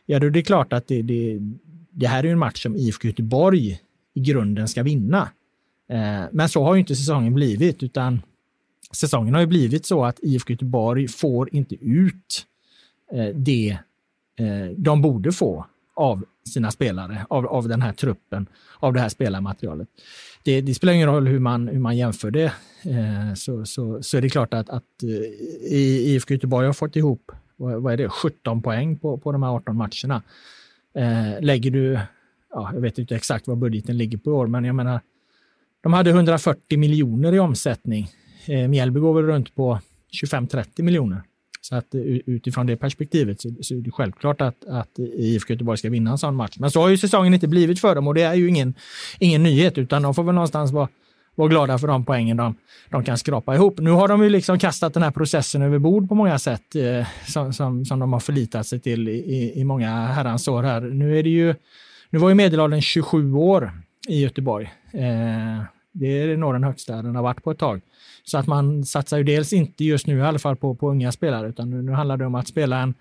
ja 0.07 0.19
då 0.19 0.27
är 0.27 0.31
det 0.31 0.43
klart 0.43 0.73
att 0.73 0.89
det, 0.89 1.03
det, 1.03 1.39
det 1.91 2.07
här 2.07 2.25
är 2.25 2.33
en 2.33 2.39
match 2.39 2.63
som 2.63 2.77
IFK 2.77 3.09
Göteborg 3.09 3.81
i 4.15 4.21
grunden 4.21 4.69
ska 4.69 4.83
vinna. 4.83 5.29
Eh, 5.91 6.23
men 6.33 6.49
så 6.49 6.65
har 6.65 6.75
ju 6.75 6.81
inte 6.81 6.97
säsongen 6.97 7.35
blivit, 7.35 7.83
utan 7.83 8.23
säsongen 8.93 9.35
har 9.35 9.41
ju 9.41 9.47
blivit 9.47 9.87
så 9.87 10.05
att 10.05 10.19
IFK 10.23 10.53
Göteborg 10.53 11.09
får 11.09 11.55
inte 11.55 11.75
ut 11.75 12.47
eh, 13.13 13.27
det 13.35 13.79
eh, 14.39 14.71
de 14.77 15.03
borde 15.03 15.33
få 15.33 15.67
av 15.97 16.25
sina 16.49 16.71
spelare, 16.71 17.27
av, 17.31 17.47
av 17.47 17.69
den 17.69 17.83
här 17.83 17.93
truppen, 17.93 18.47
av 18.79 18.93
det 18.93 19.01
här 19.01 19.09
spelarmaterialet. 19.09 19.89
Det, 20.43 20.61
det 20.61 20.75
spelar 20.75 20.93
ingen 20.93 21.09
roll 21.09 21.27
hur 21.27 21.39
man, 21.39 21.69
hur 21.69 21.79
man 21.79 21.97
jämför 21.97 22.31
det, 22.31 22.53
eh, 22.83 23.35
så, 23.35 23.67
så, 23.67 24.03
så 24.03 24.17
är 24.17 24.21
det 24.21 24.29
klart 24.29 24.55
att, 24.55 24.71
att 24.71 25.03
eh, 25.03 25.73
IFK 25.73 26.35
Göteborg 26.35 26.67
har 26.67 26.73
fått 26.73 26.97
ihop, 26.97 27.33
vad, 27.57 27.83
vad, 27.83 27.93
är 27.93 27.97
det, 27.97 28.09
17 28.09 28.63
poäng 28.63 28.99
på, 28.99 29.19
på 29.19 29.33
de 29.33 29.43
här 29.43 29.51
18 29.51 29.77
matcherna. 29.77 30.23
Eh, 30.95 31.43
lägger 31.43 31.71
du, 31.71 31.99
ja, 32.51 32.71
jag 32.75 32.81
vet 32.81 32.99
inte 32.99 33.17
exakt 33.17 33.47
vad 33.47 33.59
budgeten 33.59 33.99
ligger 33.99 34.19
på 34.19 34.31
i 34.31 34.33
år, 34.33 34.47
men 34.47 34.65
jag 34.65 34.75
menar, 34.75 35.01
de 35.81 35.93
hade 35.93 36.11
140 36.11 36.79
miljoner 36.79 37.33
i 37.33 37.39
omsättning. 37.39 38.09
Eh, 38.47 38.69
Mjällby 38.69 39.01
går 39.01 39.15
väl 39.15 39.25
runt 39.25 39.55
på 39.55 39.81
25-30 40.23 40.83
miljoner. 40.83 41.23
Så 41.69 41.77
att 41.77 41.95
eh, 41.95 42.01
utifrån 42.27 42.67
det 42.67 42.77
perspektivet 42.77 43.41
så, 43.41 43.49
så 43.61 43.75
är 43.75 43.79
det 43.79 43.91
självklart 43.91 44.41
att, 44.41 44.65
att 44.69 44.99
IFK 44.99 45.53
Göteborg 45.53 45.79
ska 45.79 45.91
vinna 45.91 46.11
en 46.11 46.19
sån 46.19 46.37
match. 46.37 46.57
Men 46.59 46.71
så 46.71 46.81
har 46.81 46.89
ju 46.89 46.99
säsongen 46.99 47.35
inte 47.35 47.49
blivit 47.49 47.81
för 47.81 47.95
dem 47.95 48.09
och 48.09 48.15
det 48.15 48.23
är 48.23 48.35
ju 48.35 48.49
ingen, 48.49 48.75
ingen 49.19 49.43
nyhet, 49.43 49.79
utan 49.79 50.03
de 50.03 50.15
får 50.15 50.23
väl 50.23 50.35
någonstans 50.35 50.73
vara 50.73 50.89
vara 51.35 51.49
glada 51.49 51.79
för 51.79 51.87
de 51.87 52.05
poängen 52.05 52.37
de, 52.37 52.57
de 52.91 53.05
kan 53.05 53.19
skrapa 53.19 53.55
ihop. 53.55 53.81
Nu 53.81 53.91
har 53.91 54.09
de 54.09 54.23
ju 54.23 54.29
liksom 54.29 54.59
kastat 54.59 54.95
den 54.95 55.03
här 55.03 55.11
processen 55.11 55.63
över 55.63 55.79
bord 55.79 56.09
på 56.09 56.15
många 56.15 56.39
sätt 56.39 56.75
eh, 56.75 57.07
som, 57.27 57.53
som, 57.53 57.85
som 57.85 57.99
de 57.99 58.13
har 58.13 58.21
förlitat 58.21 58.67
sig 58.67 58.81
till 58.81 59.09
i, 59.09 59.53
i 59.57 59.65
många 59.65 60.07
herrans 60.07 60.49
år 60.49 60.63
här. 60.63 60.81
Nu 60.81 61.19
är 61.19 61.23
det 61.23 61.31
ju, 61.31 61.55
nu 62.11 62.19
var 62.19 62.29
ju 62.29 62.35
medelåldern 62.35 62.81
27 62.81 63.35
år 63.35 63.73
i 64.09 64.21
Göteborg. 64.21 64.65
Eh, 64.93 65.65
det 65.93 66.07
är 66.07 66.37
nog 66.37 66.55
den 66.55 66.65
högsta 66.65 67.03
den 67.03 67.17
har 67.17 67.23
varit 67.23 67.45
på 67.45 67.51
ett 67.51 67.59
tag. 67.59 67.81
Så 68.25 68.39
att 68.39 68.47
man 68.47 68.85
satsar 68.85 69.19
ju 69.19 69.25
dels 69.25 69.53
inte 69.53 69.85
just 69.85 70.07
nu 70.07 70.19
i 70.19 70.23
alla 70.23 70.39
fall 70.39 70.57
på, 70.57 70.75
på 70.75 70.91
unga 70.91 71.13
spelare, 71.13 71.49
utan 71.49 71.71
nu, 71.71 71.83
nu 71.83 71.93
handlar 71.93 72.17
det 72.17 72.27
om 72.27 72.35
att 72.35 72.49
spela 72.49 72.81
en 72.81 72.95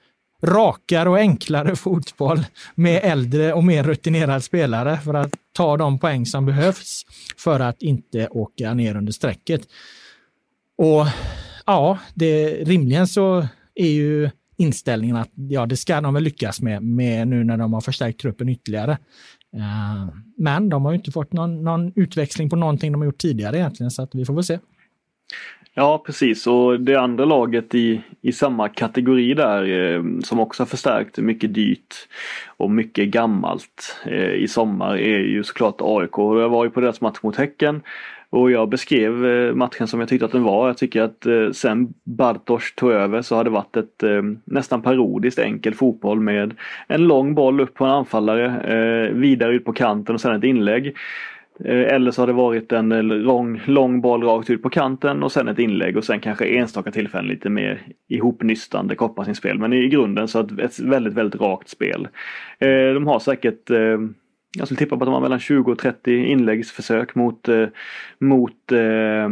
rakare 0.44 1.10
och 1.10 1.18
enklare 1.18 1.76
fotboll 1.76 2.40
med 2.76 3.00
äldre 3.04 3.54
och 3.54 3.64
mer 3.64 3.84
rutinerad 3.84 4.44
spelare 4.44 4.98
för 4.98 5.14
att 5.14 5.34
ta 5.54 5.78
de 5.78 6.00
poäng 6.00 6.26
som 6.26 6.46
behövs 6.46 7.06
för 7.38 7.60
att 7.60 7.82
inte 7.82 8.28
åka 8.28 8.74
ner 8.74 8.98
under 8.98 9.12
strecket. 9.12 9.68
Och 10.78 11.06
ja, 11.66 12.00
det, 12.14 12.50
rimligen 12.50 13.08
så 13.08 13.48
är 13.76 13.92
ju 13.92 14.30
inställningen 14.58 15.16
att 15.16 15.30
ja, 15.36 15.66
det 15.66 15.78
ska 15.78 16.02
de 16.02 16.14
väl 16.14 16.24
lyckas 16.24 16.62
med, 16.62 16.84
med 16.84 17.28
nu 17.28 17.44
när 17.44 17.58
de 17.58 17.74
har 17.74 17.82
förstärkt 17.82 18.20
truppen 18.20 18.50
ytterligare. 18.50 18.92
Eh, 19.56 20.14
men 20.38 20.70
de 20.70 20.86
har 20.86 20.92
ju 20.92 20.98
inte 20.98 21.12
fått 21.12 21.34
någon, 21.34 21.64
någon 21.64 21.92
utväxling 21.96 22.50
på 22.50 22.56
någonting 22.56 22.92
de 22.92 23.02
har 23.02 23.06
gjort 23.06 23.18
tidigare 23.18 23.58
egentligen, 23.58 23.92
så 23.92 24.02
att 24.02 24.16
vi 24.16 24.26
får 24.26 24.34
väl 24.34 24.44
se. 24.44 24.60
Ja 25.76 26.04
precis 26.06 26.48
och 26.48 26.80
det 26.80 26.96
andra 26.96 27.26
laget 27.26 27.76
i, 27.76 28.02
i 28.22 28.32
samma 28.32 28.70
kategori 28.70 29.34
där 29.34 29.64
eh, 29.64 30.04
som 30.24 30.40
också 30.40 30.64
har 30.64 30.68
förstärkt 30.68 31.18
mycket 31.18 31.54
dyrt 31.54 31.96
och 32.48 32.72
mycket 32.72 33.10
gammalt 33.10 34.02
eh, 34.06 34.34
i 34.34 34.48
sommar 34.48 34.98
är 34.98 35.20
ju 35.20 35.44
såklart 35.44 35.76
AIK. 35.80 36.18
Jag 36.18 36.50
var 36.50 36.64
ju 36.64 36.72
på 36.72 36.82
deras 36.82 37.02
match 37.02 37.18
mot 37.22 37.36
Häcken 37.36 37.82
och 38.30 38.52
jag 38.52 38.70
beskrev 38.70 39.26
eh, 39.26 39.54
matchen 39.54 39.88
som 39.88 40.00
jag 40.00 40.10
tyckte 40.10 40.26
att 40.26 40.32
den 40.32 40.44
var. 40.44 40.68
Jag 40.68 40.78
tycker 40.78 41.02
att 41.02 41.26
eh, 41.26 41.52
sen 41.52 41.94
Bartosz 42.04 42.76
tog 42.76 42.92
över 42.92 43.22
så 43.22 43.36
har 43.36 43.44
det 43.44 43.50
varit 43.50 43.78
ett 43.78 44.04
eh, 44.04 44.22
nästan 44.46 44.82
parodiskt 44.82 45.40
enkel 45.40 45.74
fotboll 45.74 46.20
med 46.20 46.54
en 46.88 47.08
lång 47.08 47.36
boll 47.36 47.62
upp 47.62 47.74
på 47.74 47.86
en 47.86 47.92
anfallare, 47.92 48.46
eh, 48.46 49.14
vidare 49.14 49.54
ut 49.54 49.66
på 49.66 49.74
kanten 49.74 50.16
och 50.16 50.22
sen 50.22 50.36
ett 50.36 50.44
inlägg. 50.44 50.96
Eh, 51.60 51.94
eller 51.96 52.12
så 52.12 52.22
har 52.22 52.28
det 52.28 52.34
varit 52.34 52.72
en 52.72 52.92
eh, 52.92 53.04
lång, 53.04 53.62
lång 53.66 54.02
boll 54.02 54.24
rakt 54.24 54.48
typ 54.48 54.56
ut 54.56 54.64
på 54.64 54.70
kanten 54.70 55.24
och 55.24 55.32
sen 55.32 55.48
ett 55.48 55.60
inlägg 55.60 55.98
och 55.98 56.04
sen 56.04 56.20
kanske 56.20 56.46
enstaka 56.46 56.92
tillfällen 56.92 57.28
lite 57.28 57.50
mer 57.50 57.82
ihopnystande 58.08 58.96
kopparsinspel. 58.96 59.60
Men 59.60 59.74
i 59.74 59.88
grunden 59.88 60.28
så 60.28 60.40
ett 60.40 60.80
väldigt, 60.80 61.14
väldigt 61.14 61.42
rakt 61.42 61.70
spel. 61.70 62.08
Eh, 62.60 62.94
de 62.94 63.08
har 63.08 63.20
säkert 63.20 63.70
jag 64.58 64.68
skulle 64.68 64.78
tippa 64.78 64.98
på 64.98 65.04
att 65.04 65.08
de 65.08 65.14
har 65.14 65.22
mellan 65.22 65.40
20 65.40 65.72
och 65.72 65.80
30 65.80 66.16
inläggsförsök 66.16 67.16
mot, 67.16 67.48
mot 68.20 68.72
eh, 68.72 69.30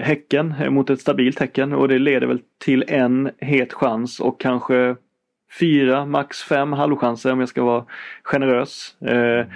Häcken, 0.00 0.54
mot 0.68 0.90
ett 0.90 1.00
stabilt 1.00 1.40
Häcken 1.40 1.72
och 1.72 1.88
det 1.88 1.98
leder 1.98 2.26
väl 2.26 2.40
till 2.58 2.84
en 2.88 3.30
het 3.38 3.72
chans 3.72 4.20
och 4.20 4.40
kanske 4.40 4.96
fyra, 5.58 6.06
max 6.06 6.42
fem 6.42 6.72
halvchanser 6.72 7.32
om 7.32 7.40
jag 7.40 7.48
ska 7.48 7.64
vara 7.64 7.84
generös. 8.22 8.96
Eh, 9.00 9.46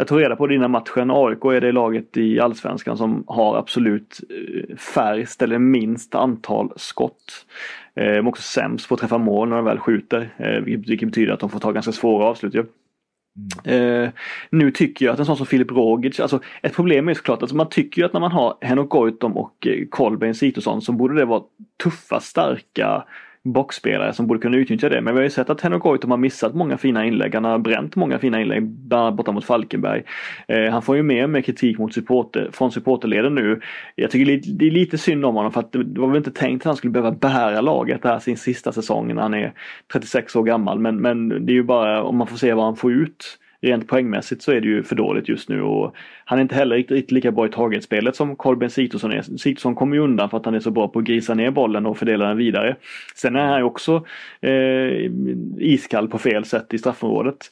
jag 0.00 0.06
tog 0.06 0.20
reda 0.20 0.36
på 0.36 0.46
det 0.46 0.54
innan 0.54 0.70
matchen. 0.70 1.10
AIK 1.10 1.44
är 1.44 1.60
det 1.60 1.72
laget 1.72 2.16
i 2.16 2.40
allsvenskan 2.40 2.96
som 2.96 3.24
har 3.26 3.56
absolut 3.56 4.20
eh, 4.30 4.76
färst 4.76 5.42
eller 5.42 5.58
minst 5.58 6.14
antal 6.14 6.72
skott. 6.76 7.46
Eh, 7.94 8.04
de 8.04 8.16
är 8.16 8.28
också 8.28 8.42
sämst 8.42 8.88
på 8.88 8.94
att 8.94 9.00
träffa 9.00 9.18
mål 9.18 9.48
när 9.48 9.56
de 9.56 9.64
väl 9.64 9.78
skjuter. 9.78 10.34
Eh, 10.36 10.60
vilket 10.60 11.08
betyder 11.08 11.32
att 11.32 11.40
de 11.40 11.50
får 11.50 11.60
ta 11.60 11.72
ganska 11.72 11.92
svåra 11.92 12.24
avslut. 12.24 12.54
Mm. 12.54 14.04
Eh, 14.04 14.10
nu 14.50 14.70
tycker 14.70 15.06
jag 15.06 15.12
att 15.12 15.18
en 15.18 15.26
sån 15.26 15.36
som 15.36 15.46
Filip 15.46 15.70
Rogic, 15.70 16.20
alltså 16.20 16.40
ett 16.62 16.74
problem 16.74 17.08
är 17.08 17.14
såklart 17.14 17.38
att 17.38 17.42
alltså 17.42 17.56
man 17.56 17.68
tycker 17.68 18.04
att 18.04 18.12
när 18.12 18.20
man 18.20 18.32
har 18.32 18.58
Henok 18.60 18.90
Goitom 18.90 19.36
och 19.36 19.66
Kolbeinn 19.90 20.34
Sitosson 20.34 20.82
så 20.82 20.92
borde 20.92 21.14
det 21.14 21.24
vara 21.24 21.42
tuffa, 21.82 22.20
starka 22.20 23.04
boxspelare 23.44 24.12
som 24.12 24.26
borde 24.26 24.40
kunna 24.40 24.56
utnyttja 24.56 24.88
det. 24.88 25.00
Men 25.00 25.14
vi 25.14 25.18
har 25.18 25.24
ju 25.24 25.30
sett 25.30 25.50
att 25.50 25.60
Henok 25.60 25.82
Goitom 25.82 26.10
har 26.10 26.18
missat 26.18 26.54
många 26.54 26.78
fina 26.78 27.06
inlägg. 27.06 27.34
Han 27.34 27.44
har 27.44 27.58
bränt 27.58 27.96
många 27.96 28.18
fina 28.18 28.40
inlägg, 28.40 28.66
Bland 28.66 29.02
annat 29.02 29.16
borta 29.16 29.32
mot 29.32 29.44
Falkenberg. 29.44 30.02
Eh, 30.48 30.72
han 30.72 30.82
får 30.82 30.96
ju 30.96 31.02
mer 31.02 31.26
med 31.26 31.44
kritik 31.44 31.78
mot 31.78 31.94
supporter, 31.94 32.50
från 32.52 32.72
supporterleden 32.72 33.34
nu. 33.34 33.60
Jag 33.94 34.10
tycker 34.10 34.56
det 34.58 34.66
är 34.66 34.70
lite 34.70 34.98
synd 34.98 35.24
om 35.24 35.34
honom 35.34 35.52
för 35.52 35.60
att 35.60 35.72
det 35.72 36.00
var 36.00 36.08
väl 36.08 36.16
inte 36.16 36.30
tänkt 36.30 36.62
att 36.62 36.66
han 36.66 36.76
skulle 36.76 36.90
behöva 36.90 37.12
bära 37.12 37.60
laget 37.60 38.02
det 38.02 38.08
här 38.08 38.18
sin 38.18 38.36
sista 38.36 38.72
säsong 38.72 39.14
när 39.14 39.22
han 39.22 39.34
är 39.34 39.52
36 39.92 40.36
år 40.36 40.42
gammal. 40.42 40.78
Men, 40.78 40.96
men 40.96 41.28
det 41.46 41.52
är 41.52 41.54
ju 41.54 41.62
bara 41.62 42.02
om 42.02 42.16
man 42.16 42.26
får 42.26 42.36
se 42.36 42.54
vad 42.54 42.64
han 42.64 42.76
får 42.76 42.92
ut 42.92 43.38
rent 43.62 43.88
poängmässigt 43.88 44.42
så 44.42 44.52
är 44.52 44.60
det 44.60 44.68
ju 44.68 44.82
för 44.82 44.96
dåligt 44.96 45.28
just 45.28 45.48
nu 45.48 45.62
och 45.62 45.94
han 46.24 46.38
är 46.38 46.42
inte 46.42 46.54
heller 46.54 46.76
riktigt 46.76 47.10
lika 47.10 47.30
bra 47.30 47.46
i 47.46 47.48
targetspelet 47.48 48.16
som 48.16 48.36
Kolben 48.36 48.70
Sitosson 48.70 49.12
är. 49.12 49.22
Sitosson 49.22 49.74
kommer 49.74 49.96
ju 49.96 50.02
undan 50.02 50.30
för 50.30 50.36
att 50.36 50.44
han 50.44 50.54
är 50.54 50.60
så 50.60 50.70
bra 50.70 50.88
på 50.88 50.98
att 50.98 51.04
grisa 51.04 51.34
ner 51.34 51.50
bollen 51.50 51.86
och 51.86 51.98
fördela 51.98 52.28
den 52.28 52.36
vidare. 52.36 52.76
Sen 53.14 53.36
är 53.36 53.46
han 53.46 53.58
ju 53.58 53.64
också 53.64 54.06
eh, 54.40 55.10
iskall 55.58 56.08
på 56.08 56.18
fel 56.18 56.44
sätt 56.44 56.74
i 56.74 56.78
straffområdet. 56.78 57.50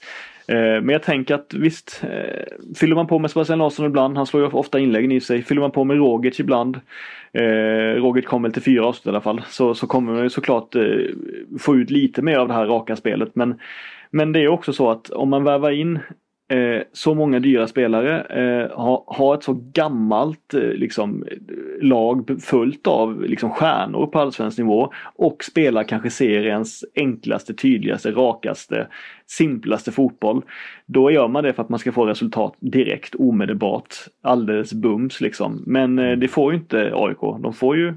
Eh, 0.48 0.56
men 0.56 0.88
jag 0.88 1.02
tänker 1.02 1.34
att 1.34 1.54
visst, 1.54 2.04
eh, 2.04 2.74
fyller 2.76 2.94
man 2.94 3.06
på 3.06 3.18
med 3.18 3.30
Sebastian 3.30 3.58
Larsson 3.58 3.86
ibland, 3.86 4.16
han 4.16 4.26
slår 4.26 4.42
ju 4.42 4.48
ofta 4.48 4.78
inläggen 4.78 5.12
i 5.12 5.20
sig. 5.20 5.42
Fyller 5.42 5.60
man 5.60 5.70
på 5.70 5.84
med 5.84 5.96
Rogic 5.96 6.40
ibland, 6.40 6.80
eh, 7.32 7.94
Rogic 7.96 8.26
kommer 8.26 8.50
till 8.50 8.62
fyra 8.62 8.86
avslut 8.86 9.06
i 9.06 9.08
alla 9.08 9.20
fall, 9.20 9.42
så, 9.48 9.74
så 9.74 9.86
kommer 9.86 10.12
man 10.12 10.22
ju 10.22 10.30
såklart 10.30 10.74
eh, 10.74 10.82
få 11.58 11.76
ut 11.76 11.90
lite 11.90 12.22
mer 12.22 12.36
av 12.36 12.48
det 12.48 12.54
här 12.54 12.66
raka 12.66 12.96
spelet. 12.96 13.30
Men 13.34 13.54
men 14.10 14.32
det 14.32 14.40
är 14.40 14.48
också 14.48 14.72
så 14.72 14.90
att 14.90 15.10
om 15.10 15.30
man 15.30 15.44
värvar 15.44 15.70
in 15.70 15.98
eh, 16.48 16.82
så 16.92 17.14
många 17.14 17.40
dyra 17.40 17.66
spelare, 17.66 18.20
eh, 18.20 18.76
har, 18.78 19.02
ha 19.06 19.34
ett 19.34 19.42
så 19.42 19.60
gammalt 19.72 20.54
eh, 20.54 20.60
liksom, 20.60 21.24
lag 21.80 22.42
fullt 22.42 22.86
av 22.86 23.22
liksom, 23.22 23.50
stjärnor 23.50 24.06
på 24.06 24.18
allsvensk 24.18 24.58
nivå 24.58 24.92
och 25.14 25.44
spelar 25.44 25.82
kanske 25.84 26.10
seriens 26.10 26.84
enklaste, 26.94 27.54
tydligaste, 27.54 28.10
rakaste, 28.10 28.86
simplaste 29.26 29.92
fotboll. 29.92 30.42
Då 30.86 31.10
gör 31.10 31.28
man 31.28 31.44
det 31.44 31.52
för 31.52 31.62
att 31.62 31.68
man 31.68 31.78
ska 31.78 31.92
få 31.92 32.06
resultat 32.06 32.54
direkt, 32.60 33.14
omedelbart, 33.14 33.94
alldeles 34.22 34.72
bums 34.72 35.20
liksom. 35.20 35.62
Men 35.66 35.98
eh, 35.98 36.18
det 36.18 36.28
får 36.28 36.52
ju 36.52 36.58
inte 36.58 36.92
AIK. 36.94 37.20
De 37.42 37.52
får 37.52 37.76
ju 37.76 37.94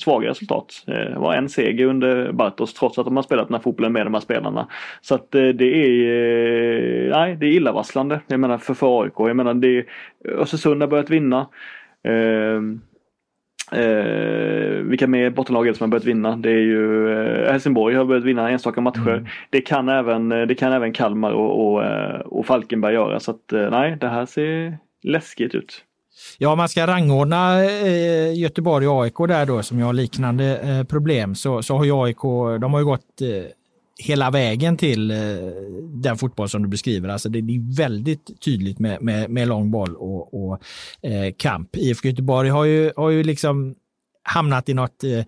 svaga 0.00 0.28
resultat. 0.28 0.84
Eh, 0.86 0.94
det 0.94 1.18
var 1.18 1.34
en 1.34 1.48
seger 1.48 1.86
under 1.86 2.32
Bartos 2.32 2.74
trots 2.74 2.98
att 2.98 3.04
de 3.04 3.16
har 3.16 3.22
spelat 3.22 3.48
den 3.48 3.54
här 3.54 3.62
fotbollen 3.62 3.92
med 3.92 4.06
de 4.06 4.14
här 4.14 4.20
spelarna. 4.20 4.68
Så 5.00 5.14
att 5.14 5.34
eh, 5.34 5.48
det 5.48 5.64
är, 5.64 5.90
eh, 7.06 7.10
nej, 7.10 7.36
det 7.36 7.46
är 7.46 7.50
illavarslande. 7.50 8.20
Jag 8.26 8.40
menar 8.40 8.58
för, 8.58 8.74
för 8.74 9.02
AIK. 9.02 9.12
Jag 9.16 9.36
menar 9.36 9.54
det, 9.54 9.84
Östersund 10.24 10.82
har 10.82 10.88
börjat 10.88 11.10
vinna. 11.10 11.46
Eh, 12.04 12.62
eh, 13.80 14.82
vilka 14.82 15.06
mer 15.06 15.30
bottenlag 15.30 15.76
som 15.76 15.84
har 15.84 15.88
börjat 15.88 16.04
vinna? 16.04 16.36
Det 16.36 16.50
är 16.50 16.60
ju 16.60 17.12
eh, 17.12 17.52
Helsingborg 17.52 17.94
har 17.94 18.04
börjat 18.04 18.24
vinna 18.24 18.50
enstaka 18.50 18.80
matcher. 18.80 19.08
Mm. 19.08 19.26
Det, 19.50 19.60
kan 19.60 19.88
även, 19.88 20.28
det 20.28 20.58
kan 20.58 20.72
även 20.72 20.92
Kalmar 20.92 21.32
och, 21.32 21.74
och, 21.74 21.82
och 22.38 22.46
Falkenberg 22.46 22.94
göra. 22.94 23.20
Så 23.20 23.30
att 23.30 23.52
nej, 23.70 23.96
det 24.00 24.08
här 24.08 24.26
ser 24.26 24.78
läskigt 25.02 25.54
ut. 25.54 25.84
Ja, 26.38 26.54
man 26.54 26.68
ska 26.68 26.86
rangordna 26.86 27.64
eh, 27.64 28.38
Göteborg 28.38 28.88
och 28.88 29.02
AIK 29.02 29.16
där 29.28 29.46
då 29.46 29.62
som 29.62 29.82
har 29.82 29.92
liknande 29.92 30.58
eh, 30.58 30.84
problem 30.84 31.34
så, 31.34 31.62
så 31.62 31.76
har 31.76 31.84
ju 31.84 31.92
AIK, 32.04 32.22
de 32.60 32.72
har 32.72 32.78
ju 32.80 32.86
gått 32.86 33.20
eh, 33.20 33.50
hela 33.98 34.30
vägen 34.30 34.76
till 34.76 35.10
eh, 35.10 35.16
den 35.82 36.18
fotboll 36.18 36.48
som 36.48 36.62
du 36.62 36.68
beskriver. 36.68 37.08
Alltså 37.08 37.28
det, 37.28 37.38
är 37.38 37.76
väldigt 37.76 38.40
tydligt 38.40 38.78
med, 38.78 39.02
med, 39.02 39.30
med 39.30 39.48
lång 39.48 39.70
boll 39.70 39.96
och, 39.96 40.34
och 40.34 40.62
eh, 41.02 41.32
kamp. 41.36 41.76
IFK 41.76 42.08
Göteborg 42.08 42.48
har 42.48 42.64
ju, 42.64 42.92
har 42.96 43.10
ju 43.10 43.22
liksom 43.22 43.74
hamnat 44.22 44.68
i 44.68 44.74
något 44.74 45.04
Eh, 45.04 45.24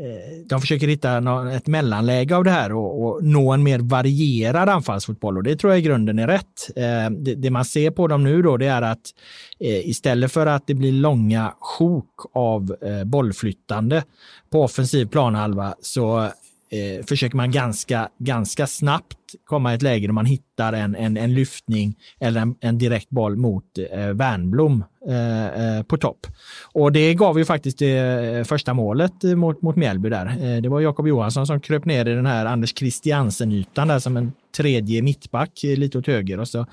Eh, 0.00 0.46
de 0.46 0.60
försöker 0.60 0.88
hitta 0.88 1.52
ett 1.52 1.66
mellanläge 1.66 2.36
av 2.36 2.44
det 2.44 2.50
här 2.50 2.72
och, 2.72 3.04
och, 3.04 3.24
nå 3.24 3.52
en 3.52 3.62
mer 3.62 3.78
varierad 3.78 4.68
anfallsfotboll 4.68 5.36
och 5.36 5.42
det 5.42 5.56
tror 5.56 5.72
jag 5.72 5.78
i 5.78 5.82
grunden 5.82 6.18
är 6.18 6.26
rätt. 6.26 6.70
Eh, 6.76 7.10
det, 7.10 7.34
det, 7.34 7.50
man 7.50 7.64
ser 7.64 7.90
på 7.90 8.08
dem 8.08 8.24
nu 8.24 8.42
då 8.42 8.56
det 8.56 8.66
är 8.66 8.82
att 8.82 9.14
eh, 9.60 9.88
istället 9.88 10.32
för 10.32 10.46
att 10.46 10.66
det 10.66 10.74
blir 10.74 10.92
långa 10.92 11.54
sjok 11.60 12.10
av 12.32 12.76
bollflyttande 13.04 14.04
på 14.50 14.62
offensiv 14.62 15.06
planhalva 15.06 15.74
så 15.80 16.28
eh, 16.70 17.04
försöker 17.06 17.36
man 17.36 17.50
ganska, 17.50 18.08
ganska 18.18 18.66
snabbt 18.66 19.16
komma 19.44 19.72
i 19.72 19.74
ett 19.74 19.82
läge 19.82 20.06
där 20.06 20.12
man 20.12 20.26
hittar 20.26 20.72
en, 20.72 20.94
en, 20.94 21.16
en 21.16 21.34
lyftning 21.34 21.94
eller 22.20 22.40
en, 22.40 22.54
en 22.60 22.78
direkt 22.78 23.10
boll 23.10 23.36
mot 23.36 23.64
eh, 23.92 24.06
Wernblom 24.06 24.84
eh, 25.08 25.46
eh, 25.46 25.82
på 25.82 25.96
topp. 25.96 26.26
Och 26.72 26.92
det 26.92 27.14
gav 27.14 27.38
ju 27.38 27.44
faktiskt 27.44 27.78
det 27.78 28.48
första 28.48 28.74
målet 28.74 29.22
mot, 29.22 29.62
mot 29.62 29.76
Mjällby 29.76 30.08
där. 30.08 30.26
Eh, 30.26 30.62
det 30.62 30.68
var 30.68 30.80
Jakob 30.80 31.08
Johansson 31.08 31.46
som 31.46 31.60
kröp 31.60 31.84
ner 31.84 32.08
i 32.08 32.14
den 32.14 32.26
här 32.26 32.46
Anders 32.46 32.74
Christiansen-ytan 32.78 33.88
där 33.88 33.98
som 33.98 34.16
en 34.16 34.32
tredje 34.56 35.02
mittback 35.02 35.64
eh, 35.64 35.76
lite 35.76 35.98
åt 35.98 36.06
höger 36.06 36.40
och 36.40 36.48
så 36.48 36.66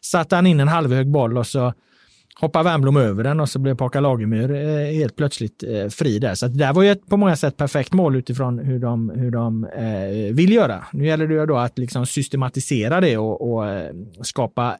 satte 0.00 0.36
han 0.36 0.46
in 0.46 0.60
en 0.60 0.68
halvhög 0.68 1.10
boll 1.10 1.38
och 1.38 1.46
så 1.46 1.72
hoppar 2.42 2.62
Wernbloom 2.62 2.96
över 2.96 3.24
den 3.24 3.40
och 3.40 3.48
så 3.48 3.58
blev 3.58 3.74
Paka 3.74 4.00
Lagemyr 4.00 4.54
eh, 4.54 4.94
helt 4.94 5.16
plötsligt 5.16 5.62
eh, 5.62 5.88
fri 5.88 6.18
där. 6.18 6.34
Så 6.34 6.46
det 6.46 6.58
där 6.58 6.72
var 6.72 6.82
ju 6.82 6.90
ett 6.90 7.06
på 7.06 7.16
många 7.16 7.36
sätt 7.36 7.56
perfekt 7.56 7.92
mål 7.92 8.16
utifrån 8.16 8.58
hur 8.58 8.78
de, 8.78 9.10
hur 9.10 9.30
de 9.30 9.64
eh, 9.64 10.34
vill 10.34 10.52
göra. 10.52 10.84
Nu 10.92 11.06
gäller 11.06 11.26
det 11.26 11.34
ju 11.34 11.46
då 11.46 11.56
att 11.56 11.78
liksom 11.78 12.06
systematisera 12.06 13.00
det 13.00 13.18
och, 13.18 13.52
och 13.52 13.68
eh, 13.68 13.94
skapa 14.22 14.76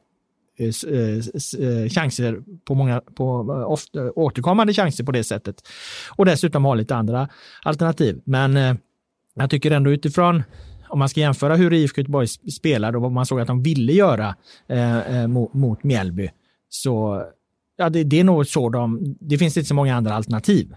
eh, 0.57 0.67
eh, 0.67 1.89
chanser 1.89 2.39
på 2.65 2.75
många, 2.75 3.01
på 3.15 3.25
ofta, 3.67 4.11
återkommande 4.11 4.73
chanser 4.73 5.03
på 5.03 5.11
det 5.11 5.23
sättet. 5.23 5.55
Och 6.15 6.25
dessutom 6.25 6.65
ha 6.65 6.73
lite 6.75 6.95
andra 6.95 7.29
alternativ. 7.63 8.21
Men 8.25 8.77
jag 9.33 9.49
tycker 9.49 9.71
ändå 9.71 9.91
utifrån 9.91 10.43
om 10.89 10.99
man 10.99 11.09
ska 11.09 11.19
jämföra 11.19 11.55
hur 11.55 11.73
IFK 11.73 12.01
Göteborg 12.01 12.27
spelade 12.27 12.97
och 12.97 13.01
vad 13.01 13.11
man 13.11 13.25
såg 13.25 13.39
att 13.39 13.47
de 13.47 13.63
ville 13.63 13.93
göra 13.93 14.35
eh, 14.67 15.27
mot, 15.27 15.53
mot 15.53 15.83
Mjällby 15.83 16.29
så 16.69 17.23
ja, 17.77 17.89
det, 17.89 18.03
det, 18.03 18.19
är 18.19 18.23
nog 18.23 18.47
så 18.47 18.69
de, 18.69 19.15
det 19.19 19.37
finns 19.37 19.57
inte 19.57 19.67
så 19.67 19.75
många 19.75 19.95
andra 19.95 20.13
alternativ. 20.13 20.75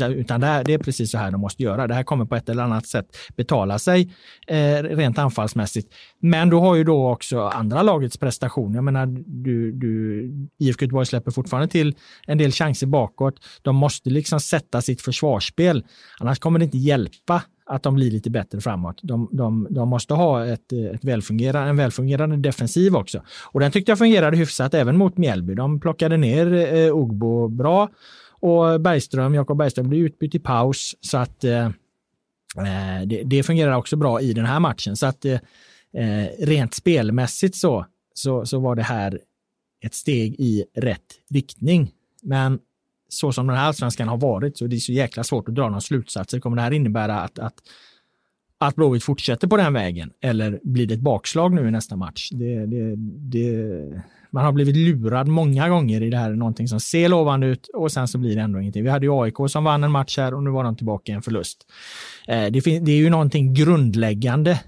Utan 0.00 0.40
det, 0.40 0.46
är, 0.46 0.64
det 0.64 0.74
är 0.74 0.78
precis 0.78 1.10
så 1.10 1.18
här 1.18 1.30
de 1.30 1.40
måste 1.40 1.62
göra. 1.62 1.86
Det 1.86 1.94
här 1.94 2.02
kommer 2.02 2.24
på 2.24 2.36
ett 2.36 2.48
eller 2.48 2.62
annat 2.62 2.86
sätt 2.86 3.06
betala 3.36 3.78
sig 3.78 4.14
eh, 4.46 4.82
rent 4.82 5.18
anfallsmässigt. 5.18 5.94
Men 6.20 6.50
då 6.50 6.60
har 6.60 6.76
ju 6.76 6.84
då 6.84 7.10
också 7.10 7.40
andra 7.40 7.82
lagets 7.82 8.18
prestation. 8.18 8.74
Jag 8.74 8.84
menar, 8.84 9.06
du, 9.26 9.72
du, 9.72 10.24
IFK 10.58 10.84
Göteborg 10.84 11.06
släpper 11.06 11.30
fortfarande 11.30 11.68
till 11.68 11.94
en 12.26 12.38
del 12.38 12.52
chanser 12.52 12.86
bakåt. 12.86 13.34
De 13.62 13.76
måste 13.76 14.10
liksom 14.10 14.40
sätta 14.40 14.82
sitt 14.82 15.02
försvarsspel. 15.02 15.84
Annars 16.20 16.38
kommer 16.38 16.58
det 16.58 16.64
inte 16.64 16.78
hjälpa 16.78 17.42
att 17.66 17.82
de 17.82 17.94
blir 17.94 18.10
lite 18.10 18.30
bättre 18.30 18.60
framåt. 18.60 19.00
De, 19.02 19.28
de, 19.32 19.66
de 19.70 19.88
måste 19.88 20.14
ha 20.14 20.46
ett, 20.46 20.72
ett 20.72 21.04
välfungerande, 21.04 21.70
en 21.70 21.76
välfungerande 21.76 22.36
defensiv 22.36 22.96
också. 22.96 23.22
Och 23.52 23.60
den 23.60 23.72
tyckte 23.72 23.90
jag 23.90 23.98
fungerade 23.98 24.36
hyfsat 24.36 24.74
även 24.74 24.96
mot 24.96 25.16
Mjällby. 25.16 25.54
De 25.54 25.80
plockade 25.80 26.16
ner 26.16 26.74
eh, 26.74 26.96
Ogbo 26.96 27.48
bra 27.48 27.88
och 28.40 28.80
Bergström, 28.80 29.34
Jakob 29.34 29.58
Bergström 29.58 29.88
blir 29.88 29.98
utbytt 29.98 30.34
i 30.34 30.38
paus 30.38 30.96
så 31.00 31.18
att 31.18 31.44
eh, 31.44 31.66
eh, 31.66 33.06
det, 33.06 33.22
det 33.24 33.42
fungerar 33.42 33.76
också 33.76 33.96
bra 33.96 34.20
i 34.20 34.32
den 34.32 34.44
här 34.44 34.60
matchen. 34.60 34.96
Så 34.96 35.06
att 35.06 35.24
eh, 35.24 35.38
eh, 35.94 36.26
rent 36.38 36.74
spelmässigt 36.74 37.56
så, 37.56 37.86
så, 38.14 38.46
så 38.46 38.58
var 38.58 38.74
det 38.76 38.82
här 38.82 39.20
ett 39.84 39.94
steg 39.94 40.34
i 40.38 40.64
rätt 40.76 41.14
riktning. 41.30 41.90
Men 42.22 42.58
så 43.08 43.32
som 43.32 43.46
den 43.46 43.56
här 43.56 43.66
allsvenskan 43.66 44.08
har 44.08 44.16
varit 44.16 44.58
så 44.58 44.66
det 44.66 44.76
är 44.76 44.80
så 44.80 44.92
jäkla 44.92 45.24
svårt 45.24 45.48
att 45.48 45.54
dra 45.54 45.68
några 45.68 45.80
slutsatser. 45.80 46.40
Kommer 46.40 46.56
det 46.56 46.62
här 46.62 46.70
innebära 46.70 47.20
att, 47.20 47.38
att, 47.38 47.54
att 48.60 48.74
Blåvitt 48.76 49.04
fortsätter 49.04 49.48
på 49.48 49.56
den 49.56 49.72
vägen 49.72 50.10
eller 50.20 50.60
blir 50.62 50.86
det 50.86 50.94
ett 50.94 51.00
bakslag 51.00 51.54
nu 51.54 51.68
i 51.68 51.70
nästa 51.70 51.96
match? 51.96 52.28
Det, 52.32 52.66
det, 52.66 52.96
det, 52.96 54.02
man 54.30 54.44
har 54.44 54.52
blivit 54.52 54.76
lurad 54.76 55.28
många 55.28 55.68
gånger 55.68 56.02
i 56.02 56.10
det 56.10 56.16
här, 56.16 56.30
någonting 56.30 56.68
som 56.68 56.80
ser 56.80 57.08
lovande 57.08 57.46
ut 57.46 57.68
och 57.74 57.92
sen 57.92 58.08
så 58.08 58.18
blir 58.18 58.36
det 58.36 58.42
ändå 58.42 58.60
ingenting. 58.60 58.84
Vi 58.84 58.90
hade 58.90 59.06
ju 59.06 59.22
AIK 59.22 59.34
som 59.48 59.64
vann 59.64 59.84
en 59.84 59.90
match 59.90 60.18
här 60.18 60.34
och 60.34 60.42
nu 60.42 60.50
var 60.50 60.64
de 60.64 60.76
tillbaka 60.76 61.12
i 61.12 61.14
en 61.14 61.22
förlust. 61.22 61.66
Eh, 62.28 62.46
det, 62.46 62.60
det 62.60 62.92
är 62.92 62.96
ju 62.96 63.10
någonting 63.10 63.54
grundläggande 63.54 64.60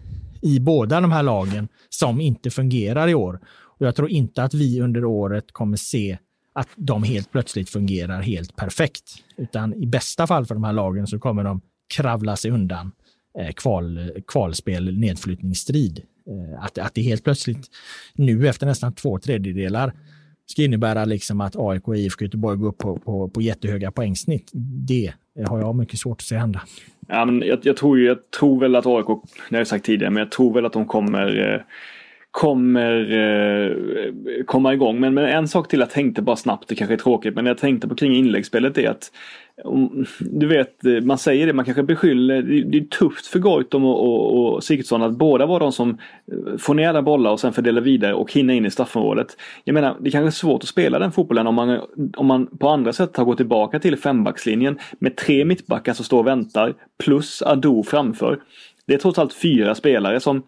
i 0.42 0.60
båda 0.60 1.00
de 1.00 1.12
här 1.12 1.22
lagen 1.22 1.68
som 1.88 2.20
inte 2.20 2.50
fungerar 2.50 3.08
i 3.08 3.14
år. 3.14 3.40
Och 3.78 3.86
jag 3.86 3.96
tror 3.96 4.10
inte 4.10 4.42
att 4.42 4.54
vi 4.54 4.80
under 4.80 5.04
året 5.04 5.52
kommer 5.52 5.76
se 5.76 6.18
att 6.52 6.68
de 6.76 7.02
helt 7.02 7.32
plötsligt 7.32 7.70
fungerar 7.70 8.22
helt 8.22 8.56
perfekt. 8.56 9.14
Utan 9.36 9.74
i 9.74 9.86
bästa 9.86 10.26
fall 10.26 10.46
för 10.46 10.54
de 10.54 10.64
här 10.64 10.72
lagen 10.72 11.06
så 11.06 11.18
kommer 11.18 11.44
de 11.44 11.60
kravla 11.96 12.36
sig 12.36 12.50
undan 12.50 12.92
Eh, 13.38 13.52
kval, 13.52 14.10
kvalspel, 14.26 14.98
nedflyttningsstrid. 14.98 16.02
Eh, 16.26 16.64
att, 16.64 16.78
att 16.78 16.94
det 16.94 17.02
helt 17.02 17.24
plötsligt 17.24 17.66
nu 18.14 18.48
efter 18.48 18.66
nästan 18.66 18.94
två 18.94 19.18
tredjedelar 19.18 19.92
ska 20.46 20.62
innebära 20.62 21.04
liksom 21.04 21.40
att 21.40 21.56
AIK 21.56 21.88
och 21.88 21.96
IFK 21.96 22.24
Göteborg 22.24 22.58
går 22.58 22.68
upp 22.68 22.78
på, 22.78 22.96
på, 22.96 23.28
på 23.28 23.42
jättehöga 23.42 23.90
poängsnitt. 23.90 24.50
Det 24.88 25.12
har 25.46 25.60
jag 25.60 25.74
mycket 25.76 25.98
svårt 25.98 26.20
att 26.20 26.26
se 26.26 26.36
hända. 26.36 26.62
Ja, 27.08 27.24
men 27.24 27.42
jag, 27.48 27.58
jag, 27.62 27.76
tror, 27.76 28.00
jag 28.00 28.30
tror 28.38 28.60
väl 28.60 28.76
att 28.76 28.86
AIK, 28.86 29.06
det 29.06 29.56
har 29.56 29.58
jag 29.58 29.66
sagt 29.66 29.84
tidigare, 29.84 30.10
men 30.10 30.20
jag 30.20 30.30
tror 30.30 30.54
väl 30.54 30.66
att 30.66 30.72
de 30.72 30.86
kommer 30.86 31.54
eh, 31.54 31.60
kommer 32.32 33.12
eh, 33.12 33.74
komma 34.46 34.74
igång. 34.74 35.00
Men, 35.00 35.14
men 35.14 35.24
en 35.24 35.48
sak 35.48 35.68
till 35.68 35.80
jag 35.80 35.90
tänkte 35.90 36.22
bara 36.22 36.36
snabbt, 36.36 36.68
det 36.68 36.74
kanske 36.74 36.94
är 36.94 36.98
tråkigt, 36.98 37.34
men 37.34 37.46
jag 37.46 37.58
tänkte 37.58 37.88
på 37.88 37.94
kring 37.94 38.16
inläggsspelet 38.16 38.78
är 38.78 38.90
att 38.90 39.10
du 40.20 40.46
vet, 40.46 40.86
eh, 40.86 41.00
man 41.02 41.18
säger 41.18 41.46
det, 41.46 41.52
man 41.52 41.64
kanske 41.64 41.82
beskyller, 41.82 42.42
det 42.42 42.78
är 42.78 42.84
tufft 42.84 43.26
för 43.26 43.38
Goitom 43.38 43.84
och, 43.84 44.00
och, 44.00 44.54
och 44.54 44.64
Sigurdsson 44.64 45.02
att 45.02 45.12
båda 45.12 45.46
var 45.46 45.60
de 45.60 45.72
som 45.72 45.90
eh, 45.90 46.58
får 46.58 46.74
ner 46.74 46.88
alla 46.88 47.02
bollar 47.02 47.30
och 47.30 47.40
sen 47.40 47.52
fördelar 47.52 47.80
vidare 47.80 48.14
och 48.14 48.32
hinner 48.32 48.54
in 48.54 48.66
i 48.66 48.70
straffområdet. 48.70 49.36
Jag 49.64 49.74
menar, 49.74 49.96
det 50.00 50.10
kanske 50.10 50.28
är 50.28 50.30
svårt 50.30 50.62
att 50.62 50.68
spela 50.68 50.98
den 50.98 51.12
fotbollen 51.12 51.46
om 51.46 51.54
man, 51.54 51.80
om 52.16 52.26
man 52.26 52.46
på 52.46 52.68
andra 52.68 52.92
sätt 52.92 53.16
har 53.16 53.24
gått 53.24 53.36
tillbaka 53.36 53.78
till 53.78 53.96
fembackslinjen 53.96 54.78
med 54.98 55.16
tre 55.16 55.44
mittbackar 55.44 55.92
som 55.92 56.04
står 56.04 56.18
och 56.18 56.26
väntar 56.26 56.74
plus 57.04 57.42
Ado 57.42 57.82
framför. 57.82 58.40
Det 58.86 58.94
är 58.94 58.98
trots 58.98 59.18
allt 59.18 59.34
fyra 59.34 59.74
spelare 59.74 60.20
som 60.20 60.42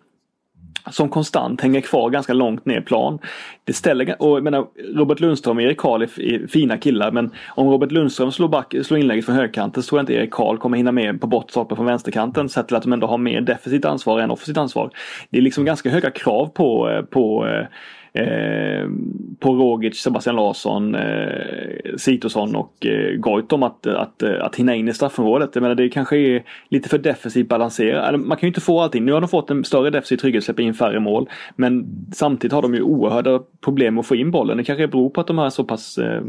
som 0.90 1.08
konstant 1.08 1.60
hänger 1.60 1.80
kvar 1.80 2.10
ganska 2.10 2.32
långt 2.32 2.66
ner 2.66 2.80
plan. 2.80 3.18
Det 3.64 3.72
ställer, 3.72 4.22
och 4.22 4.36
jag 4.36 4.44
menar, 4.44 4.66
Robert 4.94 5.20
Lundström 5.20 5.56
och 5.56 5.62
Erik 5.62 5.78
Karl 5.78 6.02
är 6.02 6.46
fina 6.46 6.78
killar 6.78 7.10
men 7.10 7.30
om 7.48 7.68
Robert 7.68 7.92
Lundström 7.92 8.32
slår, 8.32 8.48
back, 8.48 8.74
slår 8.82 9.00
inlägget 9.00 9.24
från 9.24 9.34
högkanten 9.34 9.82
så 9.82 9.88
tror 9.88 9.98
jag 9.98 10.02
inte 10.02 10.12
Erik 10.12 10.30
Karl 10.30 10.58
kommer 10.58 10.76
hinna 10.76 10.92
med 10.92 11.20
på 11.20 11.26
bortstolpen 11.26 11.76
från 11.76 11.86
vänsterkanten 11.86 12.48
sett 12.48 12.66
till 12.66 12.76
att 12.76 12.82
de 12.82 12.92
ändå 12.92 13.06
har 13.06 13.18
mer 13.18 13.40
defensivt 13.40 13.84
ansvar 13.84 14.20
än 14.20 14.30
offensivt 14.30 14.56
ansvar. 14.56 14.90
Det 15.30 15.38
är 15.38 15.42
liksom 15.42 15.64
ganska 15.64 15.90
höga 15.90 16.10
krav 16.10 16.46
på, 16.46 16.90
eh, 16.90 17.02
på 17.02 17.46
eh, 17.46 17.66
eh, 18.14 18.88
på 19.38 19.54
Rogic, 19.54 19.96
Sebastian 19.96 20.36
Larsson, 20.36 20.94
eh, 20.94 21.96
Sitosson 21.96 22.56
och 22.56 22.86
eh, 22.86 23.16
Goitom 23.16 23.62
att, 23.62 23.86
att, 23.86 24.22
att 24.22 24.56
hinna 24.56 24.74
in 24.74 24.88
i 24.88 24.94
straffområdet. 24.94 25.50
Jag 25.54 25.62
menar 25.62 25.74
det 25.74 25.88
kanske 25.88 26.16
är 26.16 26.42
lite 26.68 26.88
för 26.88 26.98
defensivt 26.98 27.48
balanserat. 27.48 28.20
Man 28.20 28.38
kan 28.38 28.46
ju 28.46 28.48
inte 28.48 28.60
få 28.60 28.80
allting. 28.80 29.04
Nu 29.04 29.12
har 29.12 29.20
de 29.20 29.28
fått 29.28 29.50
en 29.50 29.64
större 29.64 29.90
defensiv 29.90 30.16
trygghet, 30.16 30.44
släpper 30.44 30.62
in 30.62 30.74
färre 30.74 31.00
mål. 31.00 31.28
Men 31.56 31.86
samtidigt 32.12 32.52
har 32.52 32.62
de 32.62 32.74
ju 32.74 32.82
oerhörda 32.82 33.40
problem 33.64 33.98
att 33.98 34.06
få 34.06 34.16
in 34.16 34.30
bollen. 34.30 34.56
Det 34.56 34.64
kanske 34.64 34.88
beror 34.88 35.10
på 35.10 35.20
att 35.20 35.26
de 35.26 35.38
är 35.38 35.50
så 35.50 35.64
pass 35.64 35.98
eh, 35.98 36.22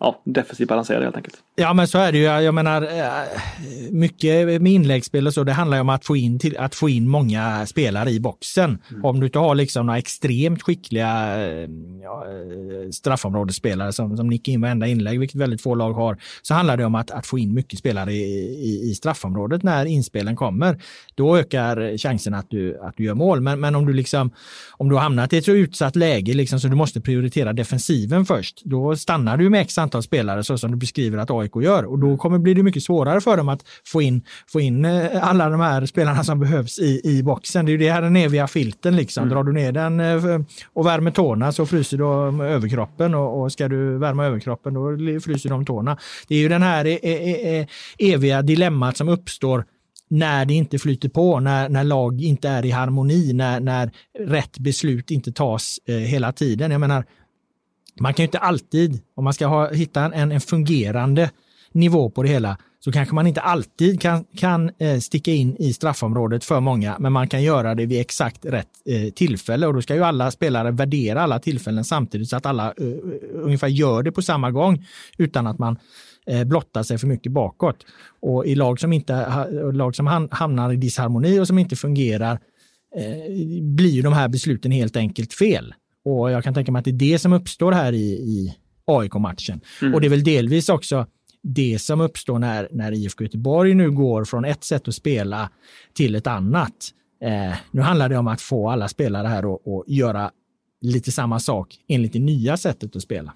ja, 0.00 0.22
defensivt 0.24 0.68
balanserade 0.68 1.04
helt 1.04 1.16
enkelt. 1.16 1.36
Ja, 1.56 1.72
men 1.72 1.88
så 1.88 1.98
är 1.98 2.12
det 2.12 2.18
ju. 2.18 2.24
Jag 2.24 2.54
menar, 2.54 2.82
eh, 2.82 3.90
mycket 3.90 4.62
med 4.62 4.72
inläggsspel 4.72 5.26
och 5.26 5.34
så, 5.34 5.44
det 5.44 5.52
handlar 5.52 5.76
ju 5.76 5.80
om 5.80 5.88
att 5.88 6.04
få 6.04 6.16
in, 6.16 6.38
till, 6.38 6.56
att 6.56 6.74
få 6.74 6.88
in 6.88 7.08
många 7.08 7.66
spelare 7.66 8.10
i 8.10 8.20
boxen. 8.20 8.78
Mm. 8.90 9.04
Om 9.04 9.20
du 9.20 9.26
inte 9.26 9.38
har 9.38 9.54
liksom 9.54 9.86
några 9.86 9.98
extremt 9.98 10.62
skickliga 10.62 11.36
eh, 11.36 11.68
ja, 12.02 12.24
eh, 12.26 12.90
straffområdesspelare 12.90 13.92
som, 13.92 14.16
som 14.16 14.28
nickar 14.28 14.52
in 14.52 14.60
varenda 14.60 14.86
inlägg, 14.86 15.20
vilket 15.20 15.40
väldigt 15.40 15.62
få 15.62 15.74
lag 15.74 15.92
har, 15.92 16.16
så 16.42 16.54
handlar 16.54 16.76
det 16.76 16.84
om 16.84 16.94
att, 16.94 17.10
att 17.10 17.26
få 17.26 17.38
in 17.38 17.54
mycket 17.54 17.78
spelare 17.78 18.12
i, 18.12 18.22
i, 18.70 18.90
i 18.90 18.94
straffområdet 18.94 19.62
när 19.62 19.84
inspelen 19.84 20.36
kommer. 20.36 20.82
Då 21.14 21.36
ökar 21.36 21.98
chansen 21.98 22.34
att 22.34 22.50
du, 22.50 22.78
att 22.80 22.96
du 22.96 23.04
gör 23.04 23.14
mål. 23.14 23.40
Men, 23.40 23.60
men 23.60 23.74
om 23.74 23.86
du 23.86 23.92
liksom, 23.92 24.30
om 24.72 24.88
du 24.88 24.94
har 24.94 25.02
hamnat 25.02 25.32
i 25.32 25.38
ett 25.38 25.44
så 25.44 25.52
utsatt 25.52 25.96
läge 25.96 26.34
liksom, 26.34 26.60
så 26.60 26.68
du 26.68 26.76
måste 26.76 27.00
prioritera 27.00 27.52
defensiven 27.52 28.26
först, 28.26 28.62
då 28.64 28.96
stannar 28.96 29.36
du 29.36 29.50
med 29.50 29.60
x 29.60 29.78
antal 29.90 30.02
spelare 30.02 30.44
så 30.44 30.58
som 30.58 30.70
du 30.70 30.76
beskriver 30.76 31.18
att 31.18 31.30
AIK 31.30 31.56
gör 31.56 31.84
och 31.84 31.98
då 31.98 32.16
kommer 32.16 32.38
bli 32.38 32.54
det 32.54 32.62
mycket 32.62 32.82
svårare 32.82 33.20
för 33.20 33.36
dem 33.36 33.48
att 33.48 33.64
få 33.84 34.02
in, 34.02 34.22
få 34.48 34.60
in 34.60 34.84
eh, 34.84 35.28
alla 35.28 35.48
de 35.48 35.60
här 35.60 35.86
spelarna 35.86 36.24
som 36.24 36.40
behövs 36.40 36.78
i, 36.78 37.00
i 37.04 37.22
boxen. 37.22 37.66
Det 37.66 37.70
är 37.70 37.72
ju 37.72 37.78
det 37.78 37.90
här 37.90 38.02
den 38.02 38.16
eviga 38.16 38.46
filten 38.46 38.96
liksom. 38.96 39.22
Mm. 39.22 39.34
Drar 39.34 39.44
du 39.44 39.52
ner 39.52 39.72
den 39.72 40.00
eh, 40.00 40.40
och 40.74 40.86
värmer 40.86 41.10
tårna 41.10 41.52
så 41.52 41.66
fryser 41.66 41.98
du 41.98 42.04
överkroppen 42.44 43.14
och, 43.14 43.42
och 43.42 43.52
ska 43.52 43.68
du 43.68 43.98
värma 43.98 44.26
överkroppen 44.26 44.74
då 44.74 44.96
fryser 45.20 45.50
de 45.50 45.64
tårna. 45.64 45.98
Det 46.28 46.34
är 46.34 46.38
ju 46.38 46.48
den 46.48 46.62
här 46.62 46.86
e, 46.86 46.98
e, 47.02 47.58
e, 47.58 47.66
eviga 47.98 48.42
dilemmat 48.42 48.96
som 48.96 49.08
uppstår 49.08 49.64
när 50.10 50.44
det 50.44 50.54
inte 50.54 50.78
flyter 50.78 51.08
på, 51.08 51.40
när, 51.40 51.68
när 51.68 51.84
lag 51.84 52.20
inte 52.20 52.48
är 52.48 52.64
i 52.64 52.70
harmoni, 52.70 53.32
när, 53.32 53.60
när 53.60 53.90
rätt 54.18 54.58
beslut 54.58 55.10
inte 55.10 55.32
tas 55.32 55.78
eh, 55.86 55.94
hela 55.94 56.32
tiden. 56.32 56.70
Jag 56.70 56.80
menar, 56.80 57.04
man 58.00 58.14
kan 58.14 58.22
ju 58.22 58.26
inte 58.26 58.38
alltid, 58.38 59.00
om 59.14 59.24
man 59.24 59.34
ska 59.34 59.46
ha, 59.46 59.72
hitta 59.72 60.04
en, 60.04 60.32
en 60.32 60.40
fungerande 60.40 61.30
nivå 61.72 62.10
på 62.10 62.22
det 62.22 62.28
hela, 62.28 62.56
så 62.84 62.92
kanske 62.92 63.14
man 63.14 63.26
inte 63.26 63.40
alltid 63.40 64.00
kan, 64.00 64.24
kan 64.36 64.70
eh, 64.78 64.98
sticka 64.98 65.30
in 65.30 65.56
i 65.56 65.72
straffområdet 65.72 66.44
för 66.44 66.60
många, 66.60 66.96
men 66.98 67.12
man 67.12 67.28
kan 67.28 67.42
göra 67.42 67.74
det 67.74 67.86
vid 67.86 68.00
exakt 68.00 68.44
rätt 68.44 68.68
eh, 68.86 69.12
tillfälle 69.12 69.66
och 69.66 69.74
då 69.74 69.82
ska 69.82 69.94
ju 69.94 70.04
alla 70.04 70.30
spelare 70.30 70.70
värdera 70.70 71.22
alla 71.22 71.38
tillfällen 71.38 71.84
samtidigt 71.84 72.28
så 72.28 72.36
att 72.36 72.46
alla 72.46 72.64
eh, 72.64 72.86
eh 72.86 72.94
ungefär 73.32 73.68
gör 73.68 74.02
det 74.02 74.12
på 74.12 74.22
samma 74.22 74.50
gång 74.50 74.86
utan 75.18 75.46
att 75.46 75.58
man 75.58 75.76
eh, 76.26 76.44
blottar 76.44 76.82
sig 76.82 76.98
för 76.98 77.06
mycket 77.06 77.32
bakåt. 77.32 77.86
Och 78.20 78.46
i 78.46 78.54
lag 78.54 78.80
som, 78.80 78.92
inte, 78.92 79.46
lag 79.72 79.96
som 79.96 80.28
hamnar 80.30 80.72
i 80.72 80.76
disharmoni 80.76 81.40
och 81.40 81.46
som 81.46 81.58
inte 81.58 81.76
fungerar 81.76 82.40
eh, 82.96 83.62
blir 83.62 83.90
ju 83.90 84.02
de 84.02 84.12
här 84.12 84.28
besluten 84.28 84.72
helt 84.72 84.96
enkelt 84.96 85.32
fel. 85.32 85.74
Och 86.04 86.30
jag 86.30 86.44
kan 86.44 86.54
tänka 86.54 86.72
mig 86.72 86.78
att 86.78 86.84
det 86.84 86.90
är 86.90 87.12
det 87.12 87.18
som 87.18 87.32
uppstår 87.32 87.72
här 87.72 87.92
i, 87.92 88.12
i 88.12 88.56
AIK-matchen. 88.84 89.60
Mm. 89.82 89.94
Och 89.94 90.00
det 90.00 90.06
är 90.06 90.10
väl 90.10 90.24
delvis 90.24 90.68
också 90.68 91.06
det 91.42 91.78
som 91.78 92.00
uppstår 92.00 92.38
när, 92.38 92.68
när 92.70 92.92
IFK 92.92 93.24
Göteborg 93.24 93.74
nu 93.74 93.90
går 93.90 94.24
från 94.24 94.44
ett 94.44 94.64
sätt 94.64 94.88
att 94.88 94.94
spela 94.94 95.50
till 95.94 96.14
ett 96.14 96.26
annat. 96.26 96.74
Eh, 97.24 97.56
nu 97.70 97.80
handlar 97.80 98.08
det 98.08 98.16
om 98.16 98.28
att 98.28 98.40
få 98.40 98.70
alla 98.70 98.88
spelare 98.88 99.28
här 99.28 99.54
att 99.54 99.88
göra 99.88 100.30
lite 100.80 101.12
samma 101.12 101.40
sak 101.40 101.76
enligt 101.88 102.12
det 102.12 102.18
nya 102.18 102.56
sättet 102.56 102.96
att 102.96 103.02
spela. 103.02 103.34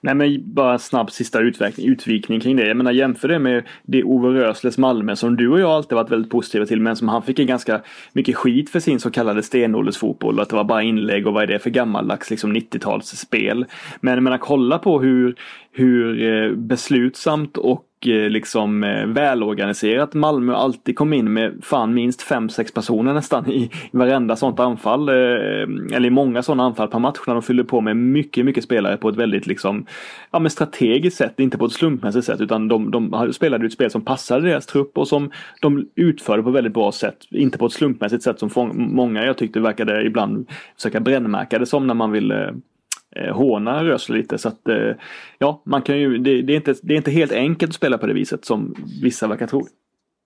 Nej 0.00 0.14
men 0.14 0.54
bara 0.54 0.78
snabb 0.78 1.10
sista 1.10 1.40
utvikning, 1.40 1.88
utvikning 1.88 2.40
kring 2.40 2.56
det. 2.56 2.66
Jag 2.66 2.76
menar 2.76 2.92
jämför 2.92 3.28
det 3.28 3.38
med 3.38 3.64
det 3.82 4.04
Ove 4.04 4.28
Rösles 4.28 4.78
Malmö 4.78 5.16
som 5.16 5.36
du 5.36 5.48
och 5.48 5.60
jag 5.60 5.70
alltid 5.70 5.96
varit 5.96 6.10
väldigt 6.10 6.30
positiva 6.30 6.66
till 6.66 6.80
men 6.80 6.96
som 6.96 7.08
han 7.08 7.22
fick 7.22 7.36
ganska 7.36 7.80
mycket 8.12 8.36
skit 8.36 8.70
för 8.70 8.80
sin 8.80 9.00
så 9.00 9.10
kallade 9.10 9.42
stenåldersfotboll 9.42 10.40
att 10.40 10.48
det 10.48 10.56
var 10.56 10.64
bara 10.64 10.82
inlägg 10.82 11.26
och 11.26 11.34
vad 11.34 11.42
är 11.42 11.46
det 11.46 11.58
för 11.58 11.70
gammaldags 11.70 12.30
liksom 12.30 12.56
90-talsspel. 12.56 13.64
Men 14.00 14.14
jag 14.14 14.22
menar 14.22 14.38
kolla 14.38 14.78
på 14.78 15.00
hur, 15.00 15.34
hur 15.72 16.22
eh, 16.22 16.52
beslutsamt 16.52 17.56
och 17.56 17.84
Eh, 18.06 18.30
liksom 18.30 18.84
eh, 18.84 19.06
välorganiserat. 19.06 20.14
Malmö 20.14 20.54
alltid 20.54 20.96
kom 20.96 21.12
in 21.12 21.32
med 21.32 21.52
fan 21.62 21.94
minst 21.94 22.22
fem 22.22 22.48
sex 22.48 22.74
personer 22.74 23.14
nästan 23.14 23.50
i, 23.50 23.70
varenda 23.92 24.36
sånt 24.36 24.60
anfall. 24.60 25.08
Eh, 25.08 25.14
eller 25.94 26.04
i 26.04 26.10
många 26.10 26.42
sådana 26.42 26.62
anfall 26.62 26.88
per 26.88 26.98
match 26.98 27.18
när 27.26 27.34
de 27.34 27.42
fyllde 27.42 27.64
på 27.64 27.80
med 27.80 27.96
mycket, 27.96 28.44
mycket 28.44 28.64
spelare 28.64 28.96
på 28.96 29.08
ett 29.08 29.16
väldigt 29.16 29.46
liksom 29.46 29.86
ja, 30.30 30.38
men 30.38 30.50
strategiskt 30.50 31.16
sätt, 31.16 31.40
inte 31.40 31.58
på 31.58 31.64
ett 31.64 31.72
slumpmässigt 31.72 32.26
sätt 32.26 32.40
utan 32.40 32.68
de, 32.68 32.90
de 32.90 33.32
spelade 33.32 33.66
ett 33.66 33.72
spel 33.72 33.90
som 33.90 34.02
passade 34.04 34.48
deras 34.48 34.66
trupp 34.66 34.98
och 34.98 35.08
som 35.08 35.30
de 35.60 35.88
utförde 35.94 36.42
på 36.42 36.50
väldigt 36.50 36.74
bra 36.74 36.92
sätt. 36.92 37.16
Inte 37.30 37.58
på 37.58 37.66
ett 37.66 37.72
slumpmässigt 37.72 38.22
sätt 38.22 38.38
som 38.38 38.50
många 38.74 39.24
jag 39.24 39.38
tyckte 39.38 39.60
verkade 39.60 40.06
ibland 40.06 40.48
försöka 40.76 41.00
brännmärka 41.00 41.58
det 41.58 41.66
som 41.66 41.86
när 41.86 41.94
man 41.94 42.10
ville 42.10 42.54
eh, 43.16 43.34
håna 43.36 43.84
Rösle 43.84 44.16
lite. 44.16 44.38
Så 44.38 44.48
att 44.48 44.68
eh, 44.68 44.92
ja, 45.38 45.62
man 45.66 45.82
kan 45.82 45.98
ju, 45.98 46.18
det, 46.18 46.42
det, 46.42 46.52
är 46.52 46.56
inte, 46.56 46.74
det 46.82 46.94
är 46.94 46.96
inte 46.96 47.10
helt 47.10 47.32
enkelt 47.32 47.70
att 47.70 47.74
spela 47.74 47.98
på 47.98 48.06
det 48.06 48.14
viset 48.14 48.44
som 48.44 48.74
vissa 49.02 49.28
verkar 49.28 49.46
tro. 49.46 49.66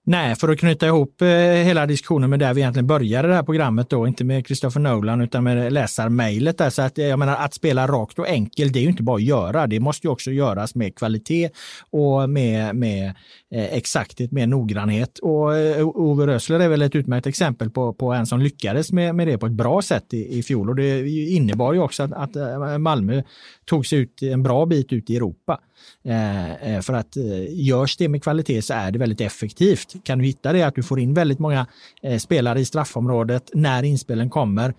Nej, 0.07 0.35
för 0.35 0.49
att 0.49 0.59
knyta 0.59 0.87
ihop 0.87 1.23
eh, 1.23 1.29
hela 1.29 1.87
diskussionen 1.87 2.31
med 2.31 2.39
där 2.39 2.55
vi 2.55 2.61
egentligen 2.61 2.87
började 2.87 3.29
det 3.29 3.35
här 3.35 3.43
programmet 3.43 3.91
då, 3.91 4.07
inte 4.07 4.25
med 4.25 4.47
Christopher 4.47 4.81
Nolan 4.81 5.21
utan 5.21 5.45
med 5.45 5.73
läsarmejlet 5.73 6.59
där. 6.59 6.71
Så 6.71 6.83
att 6.83 6.99
eh, 6.99 7.07
jag 7.07 7.19
menar 7.19 7.37
att 7.37 7.55
spela 7.55 7.87
rakt 7.87 8.19
och 8.19 8.29
enkelt, 8.29 8.73
det 8.73 8.79
är 8.79 8.83
ju 8.83 8.89
inte 8.89 9.03
bara 9.03 9.17
att 9.17 9.23
göra. 9.23 9.67
Det 9.67 9.81
måste 9.81 10.07
ju 10.07 10.11
också 10.11 10.31
göras 10.31 10.75
med 10.75 10.97
kvalitet 10.97 11.51
och 11.91 12.31
med, 12.31 12.77
med 12.77 13.15
eh, 13.55 13.75
exakthet, 13.75 14.33
med 14.33 14.49
noggrannhet. 14.49 15.19
Och 15.19 15.57
eh, 15.57 15.87
Ove 15.87 16.27
Rösler 16.27 16.61
är 16.61 16.69
väl 16.69 16.83
ett 16.83 16.95
utmärkt 16.95 17.27
exempel 17.27 17.71
på, 17.71 17.93
på 17.93 18.13
en 18.13 18.27
som 18.27 18.41
lyckades 18.41 18.93
med, 18.93 19.15
med 19.15 19.29
det 19.29 19.39
på 19.39 19.47
ett 19.47 19.53
bra 19.53 19.83
sätt 19.83 20.15
i, 20.15 20.39
i 20.39 20.43
fjol. 20.43 20.69
Och 20.69 20.77
det 20.77 21.09
innebar 21.09 21.73
ju 21.73 21.79
också 21.79 22.03
att, 22.03 22.13
att 22.13 22.37
eh, 22.37 22.79
Malmö 22.79 23.23
tog 23.65 23.87
sig 23.87 23.99
ut 23.99 24.23
en 24.23 24.43
bra 24.43 24.67
bit 24.67 24.93
ut 24.93 25.11
i 25.11 25.17
Europa. 25.17 25.61
Eh, 26.05 26.75
eh, 26.75 26.81
för 26.81 26.93
att 26.93 27.17
eh, 27.17 27.23
görs 27.49 27.97
det 27.97 28.09
med 28.09 28.23
kvalitet 28.23 28.63
så 28.63 28.75
är 28.75 28.91
det 28.91 28.99
väldigt 28.99 29.21
effektivt. 29.21 29.95
Kan 30.05 30.19
du 30.19 30.25
hitta 30.25 30.53
det 30.53 30.63
att 30.63 30.75
du 30.75 30.83
får 30.83 31.01
in 31.01 31.15
väldigt 31.15 31.39
många 31.39 31.67
eh, 32.03 32.19
spelare 32.19 32.61
i 32.61 32.65
straffområdet 32.65 33.51
när 33.55 33.83
inspelen 33.83 34.31
kommer, 34.31 34.75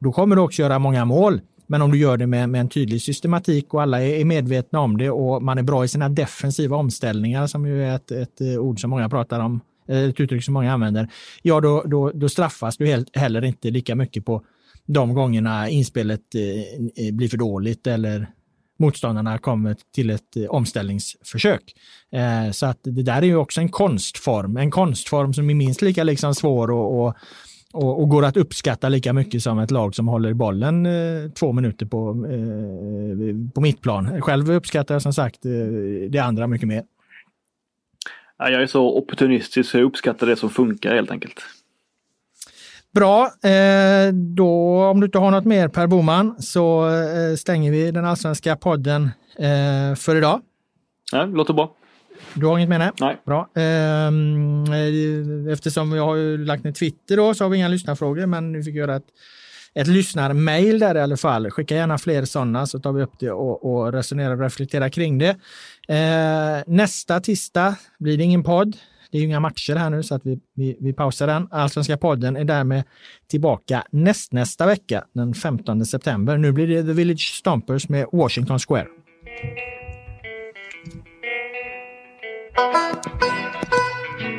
då 0.00 0.12
kommer 0.12 0.36
du 0.36 0.42
också 0.42 0.62
göra 0.62 0.78
många 0.78 1.04
mål. 1.04 1.40
Men 1.66 1.82
om 1.82 1.90
du 1.90 1.98
gör 1.98 2.16
det 2.16 2.26
med, 2.26 2.48
med, 2.48 2.60
en 2.60 2.68
tydlig 2.68 3.02
systematik 3.02 3.74
och 3.74 3.82
alla 3.82 4.02
är 4.02 4.24
medvetna 4.24 4.80
om 4.80 4.96
det 4.96 5.10
och 5.10 5.42
man 5.42 5.58
är 5.58 5.62
bra 5.62 5.84
i 5.84 5.88
sina 5.88 6.08
defensiva 6.08 6.76
omställningar 6.76 7.46
som 7.46 7.66
ju 7.66 7.84
är 7.84 7.96
ett, 7.96 8.10
ett 8.10 8.40
ord 8.40 8.80
som 8.80 8.90
många 8.90 9.08
pratar 9.08 9.40
om, 9.40 9.60
ett 9.88 10.20
uttryck 10.20 10.44
som 10.44 10.54
många 10.54 10.72
använder, 10.72 11.08
ja 11.42 11.60
då, 11.60 11.82
då, 11.86 12.10
då 12.14 12.28
straffas 12.28 12.76
du 12.76 12.86
helt, 12.86 13.16
heller 13.16 13.44
inte 13.44 13.70
lika 13.70 13.94
mycket 13.94 14.24
på 14.24 14.42
de 14.86 15.14
gångerna 15.14 15.68
inspelet 15.68 16.20
eh, 16.34 17.14
blir 17.14 17.28
för 17.28 17.36
dåligt 17.36 17.86
eller 17.86 18.30
motståndarna 18.76 19.38
kommer 19.38 19.76
till 19.94 20.10
ett 20.10 20.36
eh, 20.36 20.44
omställningsförsök. 20.44 21.62
Eh, 22.12 22.50
så 22.52 22.66
att 22.66 22.78
det 22.82 23.02
där 23.02 23.16
är 23.16 23.26
ju 23.26 23.36
också 23.36 23.60
en 23.60 23.68
konstform, 23.68 24.56
en 24.56 24.70
konstform 24.70 25.34
som 25.34 25.50
är 25.50 25.54
minst 25.54 25.82
lika 25.82 26.04
liksom 26.04 26.34
svår 26.34 26.70
och, 26.70 27.06
och, 27.72 28.00
och, 28.02 28.08
går 28.08 28.24
att 28.24 28.36
uppskatta 28.36 28.88
lika 28.88 29.12
mycket 29.12 29.42
som 29.42 29.58
ett 29.58 29.70
lag 29.70 29.94
som 29.94 30.08
håller 30.08 30.34
bollen 30.34 30.86
eh, 30.86 31.30
två 31.30 31.52
minuter 31.52 31.86
på, 31.86 32.26
eh, 32.30 33.52
på 33.54 33.60
mittplan. 33.60 34.22
Själv 34.22 34.50
uppskattar 34.50 34.94
jag 34.94 35.02
som 35.02 35.12
sagt 35.12 35.44
eh, 35.44 35.50
det 36.08 36.18
andra 36.18 36.46
mycket 36.46 36.68
mer. 36.68 36.82
Jag 38.38 38.62
är 38.62 38.66
så 38.66 38.98
opportunistisk 38.98 39.70
så 39.70 39.78
jag 39.78 39.84
uppskattar 39.84 40.26
det 40.26 40.36
som 40.36 40.50
funkar 40.50 40.94
helt 40.94 41.10
enkelt. 41.10 41.40
Bra, 42.96 43.32
eh, 43.42 44.12
då 44.12 44.84
om 44.84 45.00
du 45.00 45.06
inte 45.06 45.18
har 45.18 45.30
något 45.30 45.44
mer 45.44 45.68
Per 45.68 45.86
Boman 45.86 46.42
så 46.42 46.88
eh, 46.88 47.36
stänger 47.36 47.70
vi 47.70 47.90
den 47.90 48.04
allsvenska 48.04 48.56
podden 48.56 49.10
eh, 49.38 49.96
för 49.96 50.16
idag. 50.16 50.40
Ja, 51.12 51.24
låter 51.24 51.54
bra. 51.54 51.74
Du 52.34 52.46
har 52.46 52.58
inget 52.58 52.68
mer? 52.68 52.92
Nej. 53.00 53.16
Bra. 53.26 53.48
Ehm, 53.54 54.64
eftersom 55.52 55.90
vi 55.90 55.98
har 55.98 56.38
lagt 56.38 56.64
ner 56.64 56.72
Twitter 56.72 57.16
då 57.16 57.34
så 57.34 57.44
har 57.44 57.48
vi 57.48 57.56
inga 57.56 57.68
lyssnarfrågor 57.68 58.26
men 58.26 58.52
vi 58.52 58.62
fick 58.62 58.74
göra 58.74 58.96
ett, 58.96 59.06
ett 59.74 59.86
lyssnarmail 59.86 60.78
där 60.78 60.94
i 60.94 61.00
alla 61.00 61.16
fall. 61.16 61.50
Skicka 61.50 61.74
gärna 61.74 61.98
fler 61.98 62.24
sådana 62.24 62.66
så 62.66 62.80
tar 62.80 62.92
vi 62.92 63.02
upp 63.02 63.18
det 63.18 63.30
och, 63.30 63.64
och 63.64 63.92
resonerar 63.92 64.32
och 64.32 64.40
reflekterar 64.40 64.88
kring 64.88 65.18
det. 65.18 65.36
nästa 66.66 67.20
tisdag 67.20 67.74
blir 67.98 68.18
det 68.18 68.24
ingen 68.24 68.42
podd. 68.42 68.76
Det 69.10 69.18
är 69.18 69.20
ju 69.20 69.26
inga 69.26 69.40
matcher 69.40 69.76
här 69.76 69.90
nu 69.90 70.02
så 70.02 70.14
att 70.14 70.26
vi, 70.26 70.38
vi, 70.54 70.76
vi 70.80 70.92
pausar 70.92 71.26
den. 71.26 71.48
Allsvenska 71.50 71.96
podden 71.96 72.36
är 72.36 72.44
därmed 72.44 72.84
tillbaka 73.26 73.84
nästnästa 73.90 74.66
vecka, 74.66 75.04
den 75.12 75.34
15 75.34 75.86
september. 75.86 76.38
Nu 76.38 76.52
blir 76.52 76.66
det 76.66 76.82
The 76.82 76.92
Village 76.92 77.34
Stompers 77.38 77.88
med 77.88 78.06
Washington 78.12 78.58
Square. 78.58 78.86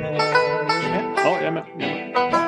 Eh, 0.02 0.16
ja, 1.16 1.38
jag 1.42 1.44
är 1.44 1.52
med. 1.52 1.64
Jag 1.78 1.84
är 1.84 2.32
med. 2.32 2.47